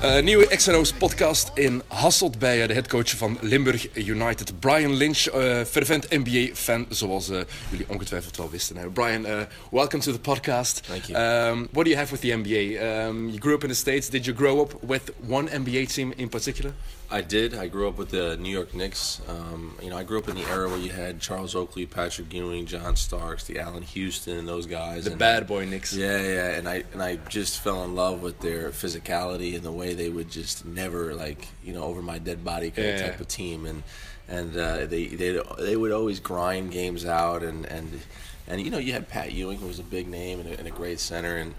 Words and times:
Een 0.00 0.24
nieuwe 0.24 0.46
XNO's 0.56 0.92
podcast 0.92 1.50
in 1.54 1.82
Hasselt 1.86 2.38
bij 2.38 2.62
eh, 2.62 2.68
de 2.68 2.72
headcoach 2.72 3.16
van 3.16 3.38
Limburg 3.40 3.96
United, 3.96 4.60
Brian 4.60 4.94
Lynch, 4.94 5.26
eh, 5.26 5.60
fervent 5.64 6.06
NBA-fan, 6.10 6.86
zoals 6.88 7.30
eh, 7.30 7.40
jullie 7.70 7.86
ongetwijfeld 7.88 8.36
wel 8.36 8.50
wisten. 8.50 8.76
hè. 8.76 8.88
Brian, 8.90 9.26
uh, 9.26 9.40
welcome 9.70 10.02
to 10.02 10.12
the 10.12 10.20
podcast. 10.20 10.82
Thank 10.86 11.02
you. 11.04 11.50
Um, 11.50 11.68
what 11.72 11.84
do 11.84 11.90
you 11.90 11.96
have 11.96 12.12
with 12.12 12.20
the 12.20 12.36
NBA? 12.36 13.06
Um, 13.06 13.26
you 13.26 13.38
grew 13.38 13.54
up 13.54 13.62
in 13.62 13.68
the 13.68 13.74
States. 13.74 14.08
Did 14.08 14.24
you 14.24 14.36
grow 14.36 14.60
up 14.60 14.76
with 14.86 15.02
one 15.28 15.48
NBA 15.58 15.92
team 15.94 16.12
in 16.16 16.28
particular? 16.28 16.72
I 17.10 17.22
did. 17.22 17.54
I 17.54 17.68
grew 17.68 17.88
up 17.88 17.96
with 17.96 18.10
the 18.10 18.36
New 18.36 18.50
York 18.50 18.74
Knicks. 18.74 19.22
Um, 19.28 19.76
you 19.82 19.88
know, 19.88 19.96
I 19.96 20.04
grew 20.04 20.18
up 20.18 20.28
in 20.28 20.36
the 20.36 20.44
era 20.44 20.68
where 20.68 20.78
you 20.78 20.90
had 20.90 21.20
Charles 21.20 21.54
Oakley, 21.54 21.86
Patrick 21.86 22.32
Ewing, 22.34 22.66
John 22.66 22.96
Starks, 22.96 23.44
the 23.44 23.58
Allan 23.58 23.82
Houston, 23.82 24.36
and 24.36 24.46
those 24.46 24.66
guys. 24.66 25.04
The 25.04 25.12
and 25.12 25.18
bad 25.18 25.46
boy 25.46 25.64
Knicks. 25.64 25.94
Yeah, 25.94 26.20
yeah, 26.20 26.50
and 26.50 26.68
I 26.68 26.84
and 26.92 27.02
I 27.02 27.16
just 27.28 27.60
fell 27.60 27.82
in 27.84 27.94
love 27.94 28.20
with 28.20 28.40
their 28.40 28.70
physicality 28.70 29.54
and 29.54 29.62
the 29.62 29.72
way 29.72 29.94
they 29.94 30.10
would 30.10 30.30
just 30.30 30.66
never 30.66 31.14
like 31.14 31.48
you 31.64 31.72
know 31.72 31.84
over 31.84 32.02
my 32.02 32.18
dead 32.18 32.44
body 32.44 32.70
kind 32.70 32.88
of 32.88 33.00
type 33.00 33.20
of 33.20 33.28
team, 33.28 33.64
and 33.64 33.82
and 34.28 34.54
uh, 34.56 34.84
they 34.84 35.06
they 35.06 35.40
they 35.58 35.76
would 35.76 35.92
always 35.92 36.20
grind 36.20 36.72
games 36.72 37.06
out, 37.06 37.42
and 37.42 37.64
and 37.66 38.00
and 38.46 38.60
you 38.60 38.70
know 38.70 38.78
you 38.78 38.92
had 38.92 39.08
Pat 39.08 39.32
Ewing 39.32 39.58
who 39.58 39.66
was 39.66 39.78
a 39.78 39.84
big 39.84 40.08
name 40.08 40.40
and 40.40 40.48
a, 40.50 40.58
and 40.58 40.68
a 40.68 40.72
great 40.72 41.00
center, 41.00 41.36
and 41.36 41.54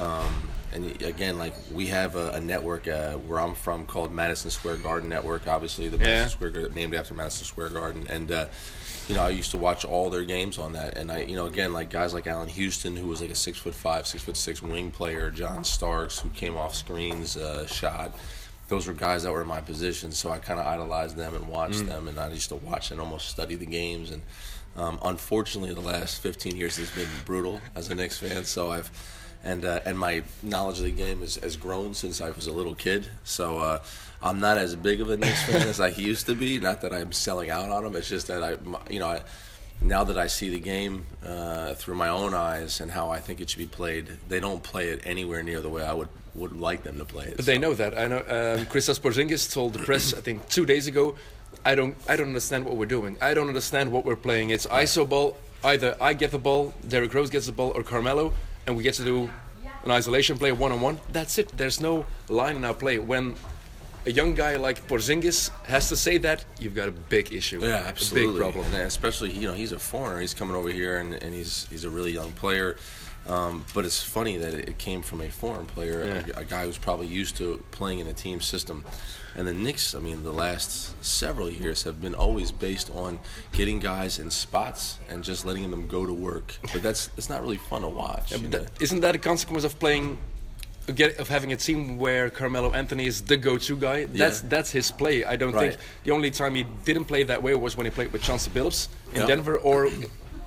um, 0.00 0.48
and 0.72 1.00
again 1.02 1.38
like 1.38 1.54
we 1.72 1.86
have 1.86 2.16
a, 2.16 2.30
a 2.32 2.40
network 2.40 2.88
uh, 2.88 3.12
where 3.12 3.38
I'm 3.40 3.54
from 3.54 3.86
called 3.86 4.12
Madison 4.12 4.50
Square 4.50 4.78
Garden 4.78 5.08
Network, 5.08 5.46
obviously 5.46 5.88
the 5.88 5.98
Yeah. 5.98 6.04
Madison 6.04 6.30
Square 6.30 6.50
Garden, 6.50 6.74
named 6.74 6.94
after 6.94 7.14
Madison 7.14 7.44
Square 7.46 7.70
Garden, 7.70 8.06
and. 8.08 8.30
Uh, 8.30 8.46
you 9.06 9.14
know, 9.14 9.22
I 9.22 9.28
used 9.28 9.50
to 9.50 9.58
watch 9.58 9.84
all 9.84 10.08
their 10.08 10.24
games 10.24 10.56
on 10.56 10.72
that, 10.72 10.96
and 10.96 11.12
I, 11.12 11.24
you 11.24 11.36
know, 11.36 11.44
again, 11.44 11.74
like 11.74 11.90
guys 11.90 12.14
like 12.14 12.26
Allan 12.26 12.48
Houston, 12.48 12.96
who 12.96 13.06
was 13.06 13.20
like 13.20 13.28
a 13.28 13.34
six 13.34 13.58
foot 13.58 13.74
five, 13.74 14.06
six 14.06 14.24
foot 14.24 14.34
six 14.34 14.62
wing 14.62 14.90
player, 14.90 15.30
John 15.30 15.62
Starks, 15.62 16.20
who 16.20 16.30
came 16.30 16.56
off 16.56 16.74
screens, 16.74 17.36
uh, 17.36 17.66
shot. 17.66 18.16
Those 18.68 18.86
were 18.86 18.94
guys 18.94 19.24
that 19.24 19.30
were 19.30 19.42
in 19.42 19.46
my 19.46 19.60
position, 19.60 20.10
so 20.10 20.30
I 20.30 20.38
kind 20.38 20.58
of 20.58 20.64
idolized 20.66 21.16
them 21.16 21.34
and 21.34 21.46
watched 21.48 21.84
them, 21.84 22.08
and 22.08 22.18
I 22.18 22.28
used 22.30 22.48
to 22.48 22.54
watch 22.54 22.92
and 22.92 22.98
almost 22.98 23.28
study 23.28 23.56
the 23.56 23.66
games. 23.66 24.10
And 24.10 24.22
um, 24.74 24.98
unfortunately, 25.04 25.74
the 25.74 25.82
last 25.82 26.22
15 26.22 26.56
years 26.56 26.76
has 26.78 26.90
been 26.92 27.08
brutal 27.26 27.60
as 27.74 27.90
a 27.90 27.94
Knicks 27.94 28.16
fan. 28.16 28.44
So 28.46 28.70
I've 28.70 28.90
and 29.44 29.64
uh, 29.64 29.80
and 29.84 29.98
my 29.98 30.22
knowledge 30.42 30.78
of 30.78 30.84
the 30.84 30.90
game 30.90 31.20
has, 31.20 31.36
has 31.36 31.56
grown 31.56 31.94
since 31.94 32.20
I 32.20 32.30
was 32.30 32.46
a 32.46 32.52
little 32.52 32.74
kid. 32.74 33.06
So 33.22 33.58
uh, 33.58 33.78
I'm 34.22 34.40
not 34.40 34.56
as 34.56 34.74
big 34.74 35.00
of 35.00 35.10
a 35.10 35.16
Knicks 35.16 35.44
fan 35.44 35.68
as 35.68 35.80
I 35.80 35.88
used 35.96 36.26
to 36.26 36.34
be. 36.34 36.58
Not 36.58 36.80
that 36.80 36.92
I'm 36.92 37.12
selling 37.12 37.50
out 37.50 37.68
on 37.68 37.84
them. 37.84 37.94
It's 37.94 38.08
just 38.08 38.26
that 38.28 38.42
I, 38.42 38.56
you 38.90 38.98
know, 38.98 39.08
I, 39.08 39.22
now 39.82 40.02
that 40.04 40.16
I 40.16 40.26
see 40.28 40.48
the 40.48 40.58
game 40.58 41.04
uh, 41.24 41.74
through 41.74 41.96
my 41.96 42.08
own 42.08 42.32
eyes 42.32 42.80
and 42.80 42.90
how 42.90 43.10
I 43.10 43.20
think 43.20 43.40
it 43.40 43.50
should 43.50 43.58
be 43.58 43.66
played, 43.66 44.08
they 44.28 44.40
don't 44.40 44.62
play 44.62 44.88
it 44.88 45.02
anywhere 45.04 45.42
near 45.42 45.60
the 45.60 45.68
way 45.68 45.84
I 45.84 45.92
would 45.92 46.08
would 46.34 46.58
like 46.58 46.82
them 46.82 46.98
to 46.98 47.04
play 47.04 47.26
it. 47.26 47.36
But 47.36 47.46
they 47.46 47.58
know 47.58 47.74
that. 47.74 47.96
I 47.96 48.08
know. 48.08 48.18
Um, 48.18 48.66
Kristaps 48.66 48.98
Porzingis 48.98 49.52
told 49.52 49.72
the 49.72 49.78
press, 49.78 50.12
I 50.14 50.20
think, 50.20 50.48
two 50.48 50.66
days 50.66 50.88
ago, 50.88 51.14
"I 51.64 51.76
don't, 51.76 51.96
I 52.08 52.16
don't 52.16 52.28
understand 52.28 52.64
what 52.64 52.76
we're 52.76 52.86
doing. 52.86 53.16
I 53.20 53.34
don't 53.34 53.46
understand 53.46 53.92
what 53.92 54.04
we're 54.04 54.16
playing. 54.16 54.50
It's 54.50 54.66
ISO 54.66 55.08
ball. 55.08 55.36
Either 55.62 55.96
I 56.00 56.12
get 56.12 56.30
the 56.32 56.38
ball, 56.38 56.74
Derrick 56.88 57.14
Rose 57.14 57.30
gets 57.30 57.46
the 57.46 57.52
ball, 57.52 57.72
or 57.74 57.82
Carmelo, 57.84 58.34
and 58.66 58.76
we 58.76 58.82
get 58.82 58.94
to 58.94 59.04
do 59.04 59.30
an 59.84 59.90
isolation 59.90 60.38
play 60.38 60.52
one 60.52 60.72
on 60.72 60.80
one. 60.80 60.98
That's 61.12 61.38
it. 61.38 61.48
There's 61.56 61.80
no 61.80 62.06
line 62.28 62.56
in 62.56 62.64
our 62.64 62.74
play. 62.74 62.98
When 62.98 63.34
a 64.06 64.10
young 64.10 64.34
guy 64.34 64.56
like 64.56 64.86
Porzingis 64.88 65.50
has 65.66 65.88
to 65.88 65.96
say 65.96 66.18
that, 66.18 66.44
you've 66.58 66.74
got 66.74 66.88
a 66.88 66.92
big 66.92 67.32
issue. 67.32 67.60
Yeah, 67.60 67.84
A 67.84 67.88
absolutely. 67.88 68.32
big 68.32 68.40
problem. 68.40 68.64
And 68.66 68.82
especially, 68.82 69.30
you 69.32 69.46
know, 69.48 69.54
he's 69.54 69.72
a 69.72 69.78
foreigner. 69.78 70.20
He's 70.20 70.34
coming 70.34 70.56
over 70.56 70.70
here, 70.70 70.98
and, 70.98 71.14
and 71.14 71.34
he's 71.34 71.66
he's 71.70 71.84
a 71.84 71.90
really 71.90 72.12
young 72.12 72.32
player. 72.32 72.76
Um, 73.26 73.64
but 73.74 73.86
it's 73.86 74.02
funny 74.02 74.36
that 74.36 74.52
it 74.54 74.76
came 74.76 75.00
from 75.00 75.22
a 75.22 75.30
foreign 75.30 75.64
player, 75.64 76.04
Yeah. 76.26 76.36
a, 76.36 76.40
a 76.40 76.44
guy 76.44 76.66
who's 76.66 76.76
probably 76.76 77.06
used 77.06 77.36
to 77.38 77.62
playing 77.70 78.00
in 78.00 78.06
a 78.06 78.12
team 78.12 78.40
system. 78.42 78.84
And 79.36 79.48
the 79.48 79.52
Knicks, 79.52 79.94
I 79.94 79.98
mean, 79.98 80.22
the 80.22 80.32
last 80.32 80.94
several 81.04 81.50
years 81.50 81.82
have 81.82 82.00
been 82.00 82.14
always 82.14 82.52
based 82.52 82.90
on 82.94 83.18
getting 83.52 83.80
guys 83.80 84.18
in 84.20 84.30
spots 84.30 84.98
and 85.08 85.24
just 85.24 85.44
letting 85.44 85.70
them 85.70 85.88
go 85.88 86.06
to 86.06 86.12
work. 86.12 86.56
But 86.72 86.82
that's 86.82 87.10
it's 87.16 87.28
not 87.28 87.42
really 87.42 87.56
fun 87.56 87.82
to 87.82 87.88
watch. 87.88 88.30
know? 88.32 88.48
that, 88.50 88.70
isn't 88.80 89.00
that 89.00 89.14
a 89.16 89.18
consequence 89.18 89.64
of 89.64 89.76
playing, 89.80 90.18
get, 90.94 91.18
of 91.18 91.28
having 91.28 91.52
a 91.52 91.56
team 91.56 91.98
where 91.98 92.30
Carmelo 92.30 92.72
Anthony 92.72 93.06
is 93.06 93.22
the 93.22 93.36
go-to 93.36 93.76
guy? 93.76 94.04
That's 94.04 94.42
Yeah. 94.42 94.48
that's 94.50 94.70
his 94.70 94.90
play. 94.92 95.24
I 95.24 95.34
don't 95.34 95.52
think 95.52 95.76
the 96.04 96.12
only 96.12 96.30
time 96.30 96.54
he 96.54 96.64
didn't 96.84 97.06
play 97.06 97.24
that 97.24 97.42
way 97.42 97.54
was 97.56 97.76
when 97.76 97.86
he 97.86 97.90
played 97.90 98.12
with 98.12 98.22
Chauncey 98.22 98.50
Billups 98.50 98.86
in 99.14 99.20
Yeah. 99.22 99.26
Denver 99.26 99.56
or 99.56 99.88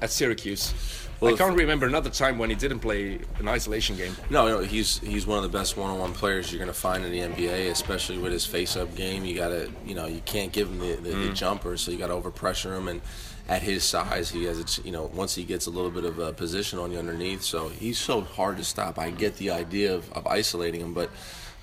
at 0.01 0.11
Syracuse. 0.11 0.73
Well, 1.19 1.33
I 1.33 1.38
can't 1.38 1.57
remember 1.57 1.88
another 1.88 2.11
time 2.11 2.38
when 2.38 2.50
he 2.50 2.55
didn't 2.55 2.79
play 2.79 3.19
an 3.39 3.47
isolation 3.47 3.97
game. 3.97 4.16
No, 4.29 4.47
no, 4.47 4.59
he's 4.59 5.00
he's 5.00 5.25
one 5.25 5.38
of 5.38 5.51
the 5.51 5.57
best 5.57 5.75
one-on-one 5.75 6.13
players 6.13 6.51
you're 6.51 6.59
going 6.59 6.73
to 6.73 6.79
find 6.79 7.03
in 7.03 7.11
the 7.11 7.19
NBA, 7.19 7.72
especially 7.72 8.19
with 8.19 8.31
his 8.31 8.45
face-up 8.45 8.94
game. 8.95 9.25
You 9.25 9.35
got 9.35 9.50
to, 9.50 9.72
you 9.85 9.95
know, 9.95 10.06
you 10.06 10.22
can't 10.25 10.51
give 10.51 10.69
him 10.69 10.79
the, 10.79 10.95
the, 10.95 11.16
the 11.16 11.33
jumper, 11.33 11.75
so 11.77 11.89
you 11.91 11.97
got 11.97 12.07
to 12.07 12.13
overpressure 12.13 12.77
him. 12.77 12.88
And 12.88 13.01
at 13.47 13.63
his 13.63 13.83
size, 13.83 14.29
he 14.29 14.44
has, 14.44 14.79
a, 14.79 14.81
you 14.83 14.91
know, 14.91 15.09
once 15.13 15.33
he 15.33 15.44
gets 15.44 15.66
a 15.66 15.72
little 15.72 15.89
bit 15.89 16.06
of 16.06 16.19
a 16.19 16.33
position 16.33 16.77
on 16.77 16.91
you 16.91 17.00
underneath, 17.00 17.41
so 17.41 17.69
he's 17.69 17.97
so 17.97 18.22
hard 18.22 18.57
to 18.57 18.63
stop. 18.63 19.00
I 19.00 19.09
get 19.09 19.38
the 19.38 19.50
idea 19.50 19.95
of, 19.95 20.11
of 20.13 20.27
isolating 20.27 20.81
him, 20.81 20.94
but 20.94 21.09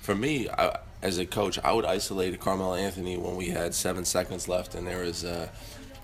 for 0.01 0.15
me, 0.15 0.49
I, 0.49 0.79
as 1.01 1.17
a 1.17 1.25
coach, 1.25 1.59
I 1.63 1.71
would 1.71 1.85
isolate 1.85 2.37
Carmelo 2.41 2.73
Anthony 2.73 3.15
when 3.15 3.37
we 3.37 3.49
had 3.49 3.73
seven 3.73 4.03
seconds 4.03 4.49
left, 4.49 4.75
and 4.75 4.85
there 4.85 5.03
was. 5.03 5.23
Uh, 5.23 5.47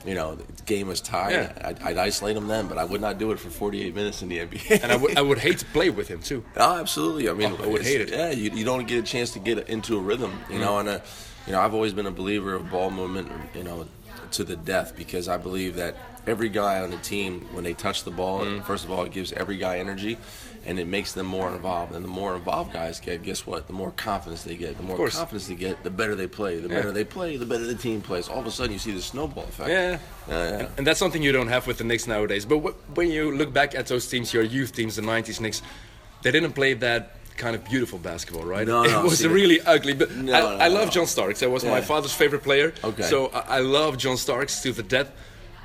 you 0.06 0.16
know, 0.16 0.36
the 0.36 0.64
game 0.64 0.88
was 0.88 1.02
tied. 1.02 1.32
Yeah. 1.34 1.52
I'd, 1.64 1.82
I'd 1.84 1.98
isolate 1.98 2.36
him 2.38 2.48
then, 2.48 2.68
but 2.68 2.78
I 2.78 2.84
would 2.86 3.02
not 3.02 3.18
do 3.20 3.32
it 3.32 3.40
for 3.40 3.50
48 3.50 3.94
minutes 3.96 4.22
in 4.22 4.30
the 4.30 4.40
NBA. 4.40 4.82
And 4.84 4.92
I 4.92 4.96
would 4.96 5.18
I 5.18 5.22
would 5.22 5.38
hate 5.38 5.60
to 5.60 5.66
play 5.66 5.90
with 5.90 6.08
him 6.08 6.22
too. 6.22 6.44
Oh, 6.58 6.80
absolutely. 6.80 7.30
I 7.30 7.34
mean, 7.34 7.56
Oh, 7.60 7.64
I 7.64 7.68
would 7.68 7.84
hate 7.84 8.02
it. 8.02 8.10
Yeah, 8.10 8.32
you, 8.32 8.52
you 8.52 8.66
don't 8.66 8.88
get 8.88 9.00
a 9.00 9.04
chance 9.04 9.32
to 9.32 9.40
get 9.40 9.70
into 9.70 9.98
a 9.98 10.02
rhythm, 10.02 10.32
you 10.50 10.60
know. 10.60 10.80
And 10.80 10.90
uh, 10.90 11.00
you 11.46 11.54
know, 11.54 11.62
I've 11.62 11.74
always 11.74 11.94
been 11.94 12.06
a 12.08 12.12
believer 12.12 12.54
of 12.54 12.70
ball 12.70 12.90
movement, 12.92 13.32
you 13.56 13.64
know, 13.64 13.88
to 14.32 14.44
the 14.44 14.56
death 14.56 14.96
because 14.96 15.28
I 15.28 15.38
believe 15.38 15.76
that 15.76 15.96
every 16.28 16.50
guy 16.50 16.80
on 16.82 16.92
the 16.92 16.98
team, 16.98 17.48
when 17.52 17.64
they 17.64 17.74
touch 17.74 18.04
the 18.04 18.12
ball, 18.12 18.46
first 18.62 18.86
of 18.86 18.92
all, 18.92 19.04
it 19.04 19.12
gives 19.12 19.34
every 19.34 19.58
guy 19.58 19.80
energy, 19.80 20.18
and 20.66 20.80
it 20.80 20.88
makes 20.88 21.14
them 21.14 21.26
more 21.26 21.50
involved. 21.54 21.94
And 21.94 22.04
the 22.04 22.10
more 22.10 22.36
involved 22.36 22.74
guys 22.74 23.00
get, 23.00 23.24
guess 23.24 23.46
what? 23.48 23.68
The 23.68 23.74
more 23.74 23.92
confidence 23.92 24.44
they 24.44 24.56
get. 24.56 24.78
The 24.78 24.84
more 24.84 25.10
confidence 25.10 25.48
they 25.48 25.56
get, 25.56 25.84
the 25.84 25.90
better 25.90 26.16
they 26.16 26.28
play. 26.28 26.60
The 26.60 26.70
better 26.70 26.92
they 26.92 27.04
play, 27.04 27.38
the 27.38 27.46
better 27.46 27.66
the 27.66 27.76
team 27.76 28.02
plays. 28.02 28.28
All 28.30 28.40
of 28.40 28.48
a 28.48 28.52
sudden, 28.52 28.72
you 28.74 28.80
see 28.80 28.92
the 28.92 29.02
snowball 29.02 29.46
effect. 29.46 29.70
Yeah. 29.70 30.00
Yeah, 30.28 30.60
yeah. 30.60 30.68
And 30.78 30.86
that's 30.86 31.00
something 31.00 31.22
you 31.24 31.32
don't 31.32 31.48
have 31.48 31.66
with 31.68 31.78
the 31.78 31.84
Knicks 31.84 32.06
nowadays. 32.08 32.46
But 32.46 32.60
wh- 32.60 32.98
when 32.98 33.10
you 33.10 33.36
look 33.36 33.52
back 33.52 33.74
at 33.76 33.88
those 33.88 34.08
teams, 34.08 34.34
your 34.34 34.44
youth 34.44 34.74
teams, 34.76 34.96
the 34.96 35.02
90s 35.02 35.40
Knicks, 35.42 35.62
they 36.22 36.32
didn't 36.32 36.54
play 36.54 36.74
that 36.76 37.18
kind 37.38 37.56
of 37.56 37.66
beautiful 37.66 37.98
basketball, 37.98 38.46
right? 38.46 38.68
No, 38.68 38.84
it 38.86 38.92
no, 38.92 39.04
was 39.04 39.20
see, 39.20 39.28
really 39.28 39.60
ugly. 39.62 39.94
But 39.94 40.12
No, 40.12 40.34
I, 40.34 40.40
no, 40.40 40.64
I 40.64 40.68
love. 40.68 40.92
John 40.92 41.08
Starks. 41.08 41.40
That 41.40 41.50
was 41.50 41.64
my 41.64 41.82
father's 41.82 42.14
favorite 42.14 42.44
player. 42.44 42.74
Okay. 42.84 43.04
So 43.04 43.28
I, 43.28 43.58
I 43.58 43.60
love 43.60 43.98
John 43.98 44.18
Starks 44.18 44.62
to 44.62 44.72
the 44.72 44.84
death. 44.84 45.12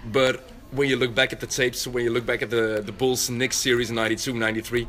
But 0.07 0.49
when 0.77 0.89
you 0.89 0.97
look 0.97 1.15
back 1.15 1.33
at 1.33 1.41
the 1.41 1.47
tapes, 1.47 1.87
when 1.87 2.05
you 2.05 2.11
look 2.11 2.27
back 2.27 2.43
at 2.43 2.51
the, 2.51 2.83
the 2.85 2.93
Bulls 2.93 3.29
Knicks 3.31 3.57
series 3.57 3.91
in 3.91 3.97
92, 3.97 4.35
93, 4.35 4.87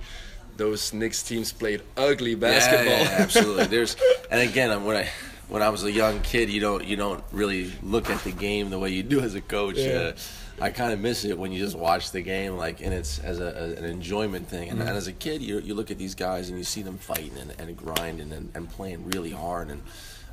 those 0.58 0.94
Knicks 0.94 1.24
teams 1.24 1.52
played 1.52 1.81
ugly 1.96 2.36
basketball. 2.36 2.86
Yeah, 2.86 3.03
yeah, 3.03 3.18
absolutely. 3.20 3.66
There's, 3.66 3.96
and 4.30 4.42
again, 4.42 4.84
when 4.84 4.98
I 4.98 5.09
when 5.50 5.62
I 5.62 5.70
was 5.70 5.84
a 5.86 5.92
young 5.92 6.22
kid, 6.22 6.50
you 6.50 6.59
don't 6.59 6.84
you 6.84 6.98
don't 6.98 7.24
really 7.31 7.72
look 7.81 8.09
at 8.09 8.24
the 8.24 8.31
game 8.31 8.70
the 8.70 8.80
way 8.80 8.90
you 8.90 9.03
do 9.03 9.22
as 9.22 9.36
a 9.36 9.42
coach. 9.42 9.78
Yeah. 9.78 9.94
Uh, 9.94 10.14
I 10.59 10.72
kind 10.72 10.92
of 10.92 11.00
miss 11.00 11.24
it 11.24 11.38
when 11.38 11.52
you 11.52 11.59
just 11.59 11.78
watch 11.78 12.12
the 12.12 12.22
game, 12.22 12.58
like, 12.58 12.81
and 12.81 12.92
it's 12.92 13.19
as 13.19 13.40
a, 13.40 13.56
as 13.56 13.74
an 13.74 13.86
enjoyment 13.86 14.48
thing. 14.48 14.69
And, 14.69 14.81
and 14.81 14.90
as 14.90 15.06
a 15.06 15.13
kid, 15.13 15.42
you 15.44 15.60
you 15.60 15.75
look 15.75 15.92
at 15.92 16.00
these 16.00 16.16
guys 16.16 16.50
and 16.50 16.57
you 16.57 16.63
see 16.63 16.81
them 16.81 16.98
fighting 16.98 17.38
and, 17.38 17.54
and 17.60 17.78
grinding 17.78 18.33
and, 18.33 18.51
and 18.56 18.69
playing 18.69 19.06
really 19.06 19.30
hard. 19.30 19.69
And 19.69 19.83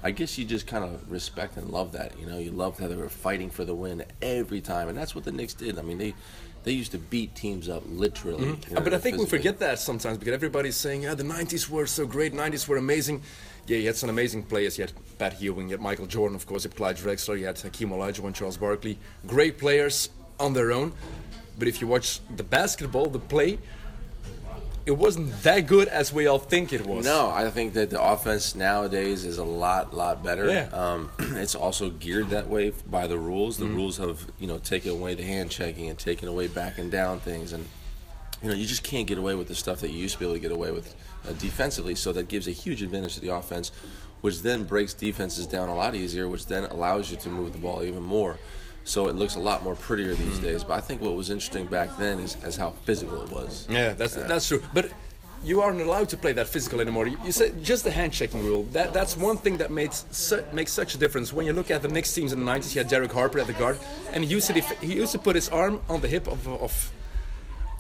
I 0.05 0.11
guess 0.11 0.37
you 0.37 0.45
just 0.45 0.67
kind 0.67 0.85
of 0.85 1.11
respect 1.11 1.57
and 1.57 1.71
love 1.71 1.93
that. 1.93 2.19
You 2.21 2.27
know, 2.27 2.39
you 2.39 2.51
love 2.51 2.79
how 2.79 2.89
they 2.89 2.95
were 2.95 3.09
fighting 3.09 3.49
for 3.49 3.65
the 3.65 3.75
win 3.75 4.05
every 4.21 4.61
time, 4.61 4.91
and 4.91 4.97
that's 4.97 5.15
what 5.15 5.25
the 5.25 5.33
Knicks 5.33 5.55
did. 5.55 5.79
I 5.79 5.83
mean, 5.83 5.97
they 5.97 6.15
they 6.65 6.73
used 6.73 6.93
to 6.93 6.99
beat 6.99 7.35
teams 7.35 7.69
up 7.69 7.83
literally. 7.87 8.45
Mm-hmm. 8.45 8.71
you 8.71 8.75
know, 8.77 8.83
but 8.83 8.93
I 8.95 8.99
think 8.99 9.19
we 9.19 9.27
forget 9.27 9.59
that 9.61 9.79
sometimes 9.79 10.19
because 10.19 10.35
everybody's 10.35 10.77
saying, 10.77 11.03
yeah, 11.03 11.15
the 11.15 11.23
90s 11.23 11.69
were 11.69 11.87
so 11.87 12.07
great, 12.07 12.35
90s 12.35 12.69
were 12.69 12.77
amazing. 12.77 13.23
Yeah, 13.67 13.79
you 13.79 13.87
had 13.87 13.97
some 13.97 14.11
amazing 14.11 14.45
players. 14.45 14.77
You 14.77 14.85
had 14.85 14.93
Pat 15.19 15.41
Ewing, 15.41 15.69
you 15.69 15.73
had 15.73 15.81
Michael 15.81 16.07
Jordan, 16.07 16.37
of 16.37 16.47
course, 16.47 16.65
you 16.65 16.71
had 16.71 16.77
Clyde 16.77 16.97
Drexler, 16.97 17.39
you 17.39 17.47
had 17.47 17.59
Hakeem 17.59 17.91
Olajuwon, 17.91 18.35
Charles 18.35 18.57
Barkley. 18.57 18.99
Great 19.27 19.59
players 19.59 20.11
on 20.39 20.53
their 20.53 20.73
own. 20.73 20.93
But 21.59 21.69
if 21.69 21.81
you 21.81 21.87
watch 21.87 22.21
the 22.37 22.43
basketball, 22.43 23.07
the 23.07 23.21
play, 23.21 23.59
it 24.87 24.93
wasn't 24.93 25.43
that 25.43 25.67
good 25.67 25.89
as 25.89 26.13
we 26.13 26.27
all 26.27 26.39
think 26.39 26.73
it 26.73 26.87
was. 26.87 27.05
No, 27.05 27.31
I 27.31 27.49
think 27.51 27.73
that 27.75 27.91
the 27.91 28.03
offense 28.03 28.55
nowadays 28.55 29.25
is 29.25 29.39
a 29.39 29.45
lot, 29.45 29.95
lot 29.95 30.23
better. 30.23 30.49
Yeah. 30.49 30.69
Um, 30.73 31.11
it's 31.19 31.55
also 31.55 31.91
geared 31.91 32.31
that 32.31 32.49
way 32.49 32.73
by 32.87 33.07
the 33.07 33.19
rules. 33.19 33.59
Mm-hmm. 33.59 33.69
The 33.69 33.75
rules 33.75 33.97
have, 33.97 34.27
you 34.39 34.47
know, 34.47 34.59
taken 34.59 34.91
away 34.91 35.15
the 35.15 35.23
hand 35.23 35.51
checking 35.51 35.89
and 35.89 35.99
taken 35.99 36.29
away 36.29 36.49
backing 36.49 36.91
down 36.91 37.21
things, 37.21 37.53
and 37.53 37.67
you 38.43 38.51
know, 38.51 38.55
you 38.55 38.67
just 38.67 38.83
can't 38.83 39.07
get 39.07 39.17
away 39.17 39.35
with 39.35 39.49
the 39.49 39.55
stuff 39.55 39.81
that 39.81 39.91
you 39.91 39.99
used 39.99 40.15
to 40.15 40.19
be 40.21 40.27
able 40.27 40.35
to 40.35 40.41
get 40.41 40.53
away 40.53 40.71
with 40.71 40.95
uh, 41.27 41.33
defensively. 41.33 41.95
So 41.95 42.13
that 42.13 42.29
gives 42.29 42.47
a 42.47 42.51
huge 42.51 42.83
advantage 42.83 43.15
to 43.15 43.21
the 43.21 43.35
offense, 43.35 43.73
which 44.21 44.43
then 44.43 44.65
breaks 44.65 44.93
defenses 44.93 45.47
down 45.47 45.71
a 45.71 45.75
lot 45.75 45.95
easier, 45.95 46.29
which 46.29 46.47
then 46.47 46.65
allows 46.65 47.11
you 47.11 47.17
to 47.19 47.31
move 47.31 47.55
the 47.55 47.59
ball 47.59 47.83
even 47.83 48.03
more. 48.03 48.39
So 48.85 49.09
it 49.09 49.17
looks 49.17 49.35
a 49.37 49.41
lot 49.41 49.63
more 49.65 49.75
prettier 49.75 50.15
these 50.15 50.39
hmm. 50.39 50.45
days. 50.45 50.65
But 50.65 50.75
I 50.75 50.81
think 50.81 51.01
what 51.01 51.15
was 51.17 51.31
interesting 51.31 51.67
back 51.67 51.97
then 51.99 52.19
is, 52.21 52.37
is 52.45 52.57
how 52.57 52.71
physical 52.85 53.23
it 53.23 53.31
was. 53.31 53.67
Yeah, 53.69 53.95
that's 53.95 54.15
that's 54.15 54.47
true. 54.47 54.63
But 54.73 54.91
you 55.43 55.61
aren't 55.61 55.81
allowed 55.81 56.09
to 56.09 56.17
play 56.17 56.33
that 56.33 56.49
physical 56.49 56.81
anymore. 56.81 57.07
You, 57.07 57.19
you 57.25 57.33
said 57.33 57.63
just 57.63 57.85
the 57.85 57.91
hand 57.91 58.13
checking 58.13 58.45
rule. 58.45 58.65
That 58.73 58.93
that's 58.93 59.17
one 59.17 59.37
thing 59.37 59.59
that 59.59 59.71
makes 59.71 60.07
su- 60.11 60.45
makes 60.53 60.73
such 60.73 60.95
a 60.95 60.99
difference. 60.99 61.33
When 61.33 61.47
you 61.47 61.53
look 61.53 61.71
at 61.71 61.83
the 61.83 61.89
Knicks 61.89 62.13
teams 62.13 62.33
in 62.33 62.45
the 62.45 62.51
'90s, 62.51 62.75
you 62.75 62.81
had 62.81 62.89
Derek 62.89 63.13
Harper 63.13 63.39
at 63.39 63.47
the 63.47 63.53
guard, 63.53 63.79
and 64.13 64.25
he 64.25 64.31
used 64.31 64.47
to 64.49 64.53
def- 64.53 64.81
he 64.81 64.95
used 64.95 65.13
to 65.13 65.19
put 65.19 65.35
his 65.35 65.49
arm 65.49 65.81
on 65.89 66.01
the 66.01 66.09
hip 66.09 66.27
of 66.27 66.47
of. 66.49 66.93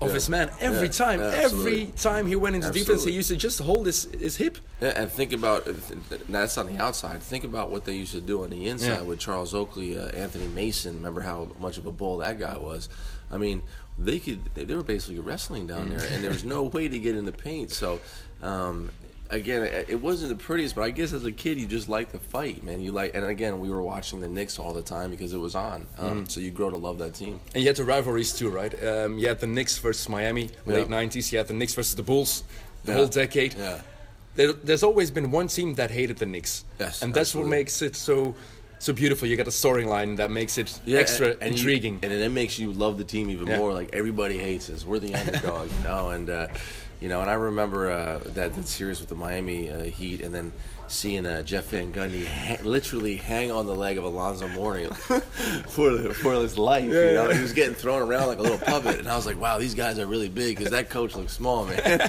Of 0.00 0.08
Yeah. 0.08 0.14
his 0.14 0.28
man 0.28 0.50
every 0.60 0.86
Yeah, 0.88 0.92
time, 0.92 1.20
yeah, 1.20 1.30
every 1.34 1.86
time 1.96 2.26
he 2.26 2.36
went 2.36 2.56
into 2.56 2.70
defense, 2.70 3.04
he 3.04 3.12
used 3.12 3.28
to 3.28 3.36
just 3.36 3.60
hold 3.60 3.86
his 3.86 4.04
his 4.18 4.36
hip. 4.36 4.58
Yeah, 4.80 4.88
and 5.00 5.10
think 5.10 5.32
about 5.32 5.66
that's 6.28 6.58
on 6.58 6.66
the 6.66 6.78
outside. 6.82 7.22
Think 7.22 7.44
about 7.44 7.70
what 7.70 7.84
they 7.84 7.94
used 7.94 8.12
to 8.12 8.20
do 8.20 8.42
on 8.44 8.50
the 8.50 8.66
inside 8.68 9.06
with 9.06 9.18
Charles 9.20 9.54
Oakley, 9.54 9.96
uh, 9.98 10.08
Anthony 10.08 10.48
Mason. 10.48 10.96
Remember 10.96 11.20
how 11.20 11.48
much 11.60 11.78
of 11.78 11.86
a 11.86 11.92
bull 11.92 12.18
that 12.18 12.38
guy 12.38 12.58
was? 12.58 12.88
I 13.30 13.38
mean, 13.38 13.62
they 13.98 14.18
could 14.18 14.40
they 14.54 14.64
they 14.64 14.74
were 14.74 14.82
basically 14.82 15.20
wrestling 15.20 15.66
down 15.68 15.90
there, 15.90 16.06
and 16.12 16.22
there 16.24 16.30
was 16.32 16.44
no 16.44 16.64
way 16.64 16.88
to 16.88 16.98
get 16.98 17.14
in 17.16 17.24
the 17.24 17.32
paint. 17.32 17.70
So. 17.70 18.00
Um, 18.42 18.90
Again, 19.30 19.62
it 19.88 20.00
wasn't 20.00 20.28
the 20.36 20.44
prettiest, 20.44 20.74
but 20.74 20.82
I 20.82 20.90
guess 20.90 21.12
as 21.14 21.24
a 21.24 21.32
kid, 21.32 21.58
you 21.58 21.66
just 21.66 21.88
like 21.88 22.12
the 22.12 22.18
fight, 22.18 22.62
man. 22.62 22.80
You 22.80 22.92
like, 22.92 23.14
and 23.14 23.24
again, 23.24 23.58
we 23.58 23.70
were 23.70 23.82
watching 23.82 24.20
the 24.20 24.28
Knicks 24.28 24.58
all 24.58 24.72
the 24.74 24.82
time 24.82 25.10
because 25.10 25.32
it 25.32 25.38
was 25.38 25.54
on. 25.54 25.86
Um, 25.98 26.26
So 26.28 26.40
you 26.40 26.50
grow 26.50 26.68
to 26.70 26.76
love 26.76 26.98
that 26.98 27.14
team. 27.14 27.40
And 27.54 27.62
you 27.62 27.68
had 27.68 27.76
the 27.76 27.84
rivalries 27.84 28.32
too, 28.34 28.50
right? 28.50 28.72
Um, 28.84 29.18
you 29.18 29.26
had 29.26 29.40
the 29.40 29.46
Knicks 29.46 29.78
versus 29.78 30.08
Miami, 30.08 30.50
late 30.66 30.88
Yeah. 30.90 30.96
'90s. 30.96 31.32
You 31.32 31.38
had 31.38 31.48
the 31.48 31.54
Knicks 31.54 31.74
versus 31.74 31.94
the 31.94 32.02
Bulls, 32.02 32.44
the 32.84 32.92
Yeah. 32.92 32.98
whole 32.98 33.06
decade. 33.06 33.54
Yeah. 33.58 33.80
There, 34.36 34.52
there's 34.52 34.82
always 34.82 35.10
been 35.10 35.30
one 35.30 35.48
team 35.48 35.74
that 35.76 35.90
hated 35.90 36.18
the 36.18 36.26
Knicks, 36.26 36.64
Yes, 36.78 37.02
and 37.02 37.14
that's 37.14 37.34
what 37.34 37.46
makes 37.46 37.80
it 37.82 37.96
so 37.96 38.34
so 38.80 38.92
beautiful. 38.92 39.26
You 39.26 39.36
got 39.36 39.46
a 39.46 39.50
storyline 39.50 40.18
that 40.18 40.30
makes 40.30 40.58
it 40.58 40.78
extra 40.86 41.28
and- 41.28 41.36
and 41.40 41.52
you- 41.52 41.56
intriguing. 41.58 41.98
and 42.02 42.12
it 42.12 42.30
makes 42.30 42.58
you 42.58 42.70
love 42.72 42.98
the 42.98 43.04
team 43.04 43.30
even 43.30 43.46
Yeah. 43.46 43.56
more. 43.58 43.72
Like 43.72 43.88
everybody 43.94 44.36
hates 44.36 44.68
us. 44.68 44.84
We're 44.84 44.98
the 44.98 45.14
underdog, 45.20 45.70
you 45.70 45.84
know. 45.84 46.10
And 46.10 46.28
uh, 46.28 46.48
you 47.04 47.10
know, 47.10 47.20
and 47.20 47.28
I 47.28 47.34
remember 47.34 47.90
uh, 47.90 48.18
that, 48.32 48.54
that 48.54 48.66
series 48.66 48.98
with 48.98 49.10
the 49.10 49.14
Miami 49.14 49.70
uh, 49.70 49.82
Heat, 49.82 50.22
and 50.22 50.34
then 50.34 50.52
seeing 50.88 51.26
uh, 51.26 51.42
Jeff 51.42 51.66
Van 51.66 51.92
Gundy 51.92 52.24
ha- 52.24 52.62
literally 52.64 53.16
hang 53.16 53.50
on 53.52 53.66
the 53.66 53.74
leg 53.74 53.98
of 53.98 54.04
Alonzo 54.04 54.48
Mourning 54.48 54.90
for 55.68 56.14
for 56.14 56.32
his 56.32 56.56
life. 56.56 56.84
you 56.84 57.12
know, 57.12 57.28
he 57.28 57.42
was 57.42 57.52
getting 57.52 57.74
thrown 57.74 58.00
around 58.00 58.28
like 58.28 58.38
a 58.38 58.42
little 58.42 58.56
puppet, 58.56 59.00
and 59.00 59.06
I 59.06 59.16
was 59.16 59.26
like, 59.26 59.38
wow, 59.38 59.58
these 59.58 59.74
guys 59.74 59.98
are 59.98 60.06
really 60.06 60.30
big 60.30 60.56
because 60.56 60.72
that 60.72 60.88
coach 60.88 61.14
looks 61.14 61.34
small, 61.34 61.66
man. 61.66 62.00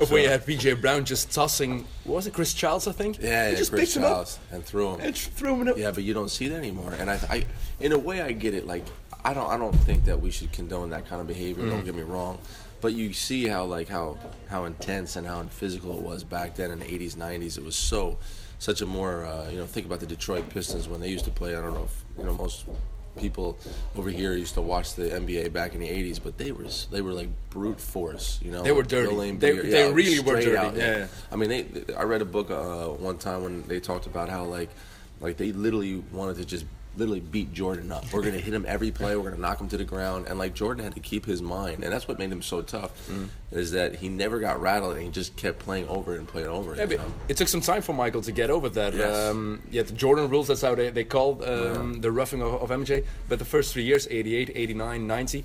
Of 0.00 0.10
when 0.10 0.22
you 0.22 0.30
had 0.30 0.46
PJ 0.46 0.80
Brown 0.80 1.04
just 1.04 1.30
tossing, 1.30 1.86
what 2.04 2.14
was 2.14 2.26
it 2.26 2.32
Chris 2.32 2.54
Childs? 2.54 2.88
I 2.88 2.92
think. 2.92 3.20
yeah, 3.20 3.50
yeah, 3.50 3.56
just 3.56 3.72
Chris 3.72 3.94
picked 3.94 4.04
him 4.04 4.10
up 4.10 4.26
and 4.52 4.64
threw 4.64 4.94
him. 4.94 5.00
and 5.00 5.14
threw 5.14 5.54
him 5.54 5.68
up. 5.68 5.76
Yeah, 5.76 5.90
but 5.90 6.02
you 6.02 6.14
don't 6.14 6.30
see 6.30 6.48
that 6.48 6.56
anymore. 6.56 6.94
And 6.98 7.10
I, 7.10 7.20
I, 7.28 7.44
in 7.78 7.92
a 7.92 7.98
way, 7.98 8.22
I 8.22 8.32
get 8.32 8.54
it. 8.54 8.66
Like, 8.66 8.86
I 9.22 9.34
don't, 9.34 9.50
I 9.50 9.56
don't 9.56 9.74
think 9.74 10.06
that 10.06 10.20
we 10.20 10.30
should 10.30 10.50
condone 10.50 10.90
that 10.90 11.06
kind 11.06 11.20
of 11.20 11.26
behavior. 11.26 11.64
Mm. 11.64 11.70
Don't 11.70 11.84
get 11.84 11.94
me 11.94 12.02
wrong, 12.02 12.38
but 12.84 12.92
you 12.92 13.14
see 13.14 13.48
how 13.48 13.64
like 13.64 13.88
how 13.88 14.18
how 14.50 14.66
intense 14.66 15.16
and 15.16 15.26
how 15.26 15.42
physical 15.44 15.96
it 15.96 16.02
was 16.02 16.22
back 16.22 16.54
then 16.54 16.70
in 16.70 16.78
the 16.80 16.84
'80s, 16.84 17.14
'90s. 17.16 17.56
It 17.56 17.64
was 17.64 17.76
so, 17.76 18.18
such 18.58 18.82
a 18.82 18.86
more, 18.86 19.24
uh, 19.24 19.48
you 19.48 19.56
know, 19.56 19.64
think 19.64 19.86
about 19.86 20.00
the 20.00 20.06
Detroit 20.06 20.50
Pistons 20.50 20.86
when 20.86 21.00
they 21.00 21.08
used 21.08 21.24
to 21.24 21.30
play. 21.30 21.56
I 21.56 21.62
don't 21.62 21.72
know 21.72 21.84
if 21.84 22.04
you 22.18 22.24
know 22.24 22.34
most 22.34 22.66
people 23.16 23.56
over 23.96 24.10
here 24.10 24.34
used 24.34 24.52
to 24.54 24.60
watch 24.60 24.96
the 24.96 25.04
NBA 25.04 25.50
back 25.50 25.72
in 25.72 25.80
the 25.80 25.88
'80s, 25.88 26.20
but 26.22 26.36
they 26.36 26.52
were 26.52 26.66
they 26.90 27.00
were 27.00 27.14
like 27.14 27.30
brute 27.48 27.80
force. 27.80 28.38
You 28.44 28.50
know, 28.50 28.62
They 28.62 28.72
were 28.72 28.82
dirty. 28.82 29.08
Bill 29.08 29.18
They- 29.18 29.32
Laimbeer, 29.32 29.70
they 29.70 29.90
really 29.90 30.20
were 30.20 30.42
dirty, 30.42 30.78
yeah. 30.78 31.06
I 31.32 31.36
mean, 31.36 31.48
they, 31.48 31.94
I 31.96 32.02
read 32.02 32.20
a 32.20 32.26
book 32.26 32.50
uh, 32.50 32.88
one 32.88 33.16
time 33.16 33.44
when 33.44 33.62
they 33.66 33.80
talked 33.80 34.04
about 34.04 34.28
how 34.28 34.44
like, 34.44 34.68
like 35.22 35.38
they 35.38 35.52
literally 35.52 36.04
wanted 36.12 36.36
to 36.36 36.44
just 36.44 36.66
literally 36.96 37.20
beat 37.20 37.52
Jordan 37.52 37.90
up. 37.92 38.10
We're 38.12 38.22
gonna 38.22 38.38
hit 38.38 38.54
him 38.54 38.64
every 38.68 38.90
play. 38.90 39.16
We're 39.16 39.30
gonna 39.30 39.40
knock 39.42 39.60
him 39.60 39.68
to 39.68 39.76
the 39.76 39.84
ground. 39.84 40.26
And 40.28 40.38
like 40.38 40.54
Jordan 40.54 40.84
had 40.84 40.94
to 40.94 41.00
keep 41.00 41.26
his 41.26 41.42
mind, 41.42 41.84
and 41.84 41.92
that's 41.92 42.06
what 42.08 42.18
made 42.18 42.30
him 42.30 42.42
so 42.42 42.62
tough. 42.62 43.08
Mm. 43.08 43.28
Is 43.50 43.70
that 43.72 43.96
he 43.96 44.08
never 44.08 44.40
got 44.40 44.60
rattled 44.60 44.94
and 44.96 45.02
he 45.04 45.10
just 45.10 45.36
kept 45.36 45.58
playing 45.60 45.86
over 45.88 46.16
and 46.16 46.26
playing 46.26 46.48
over. 46.48 46.74
Yeah, 46.74 47.00
it 47.28 47.36
took 47.36 47.48
some 47.48 47.60
time 47.60 47.82
for 47.82 47.92
Michael 47.92 48.22
to 48.22 48.32
get 48.32 48.50
over 48.50 48.68
that. 48.70 48.94
Yes. 48.94 49.30
Um, 49.30 49.62
yeah, 49.70 49.82
the 49.82 49.92
Jordan 49.92 50.28
rules, 50.28 50.48
that's 50.48 50.62
how 50.62 50.74
they, 50.74 50.90
they 50.90 51.04
called 51.04 51.44
um, 51.44 52.00
the 52.00 52.10
roughing 52.10 52.42
of, 52.42 52.54
of 52.54 52.70
MJ. 52.70 53.04
But 53.28 53.38
the 53.38 53.44
first 53.44 53.72
three 53.72 53.84
years, 53.84 54.08
88, 54.10 54.50
89, 54.54 55.06
90, 55.06 55.44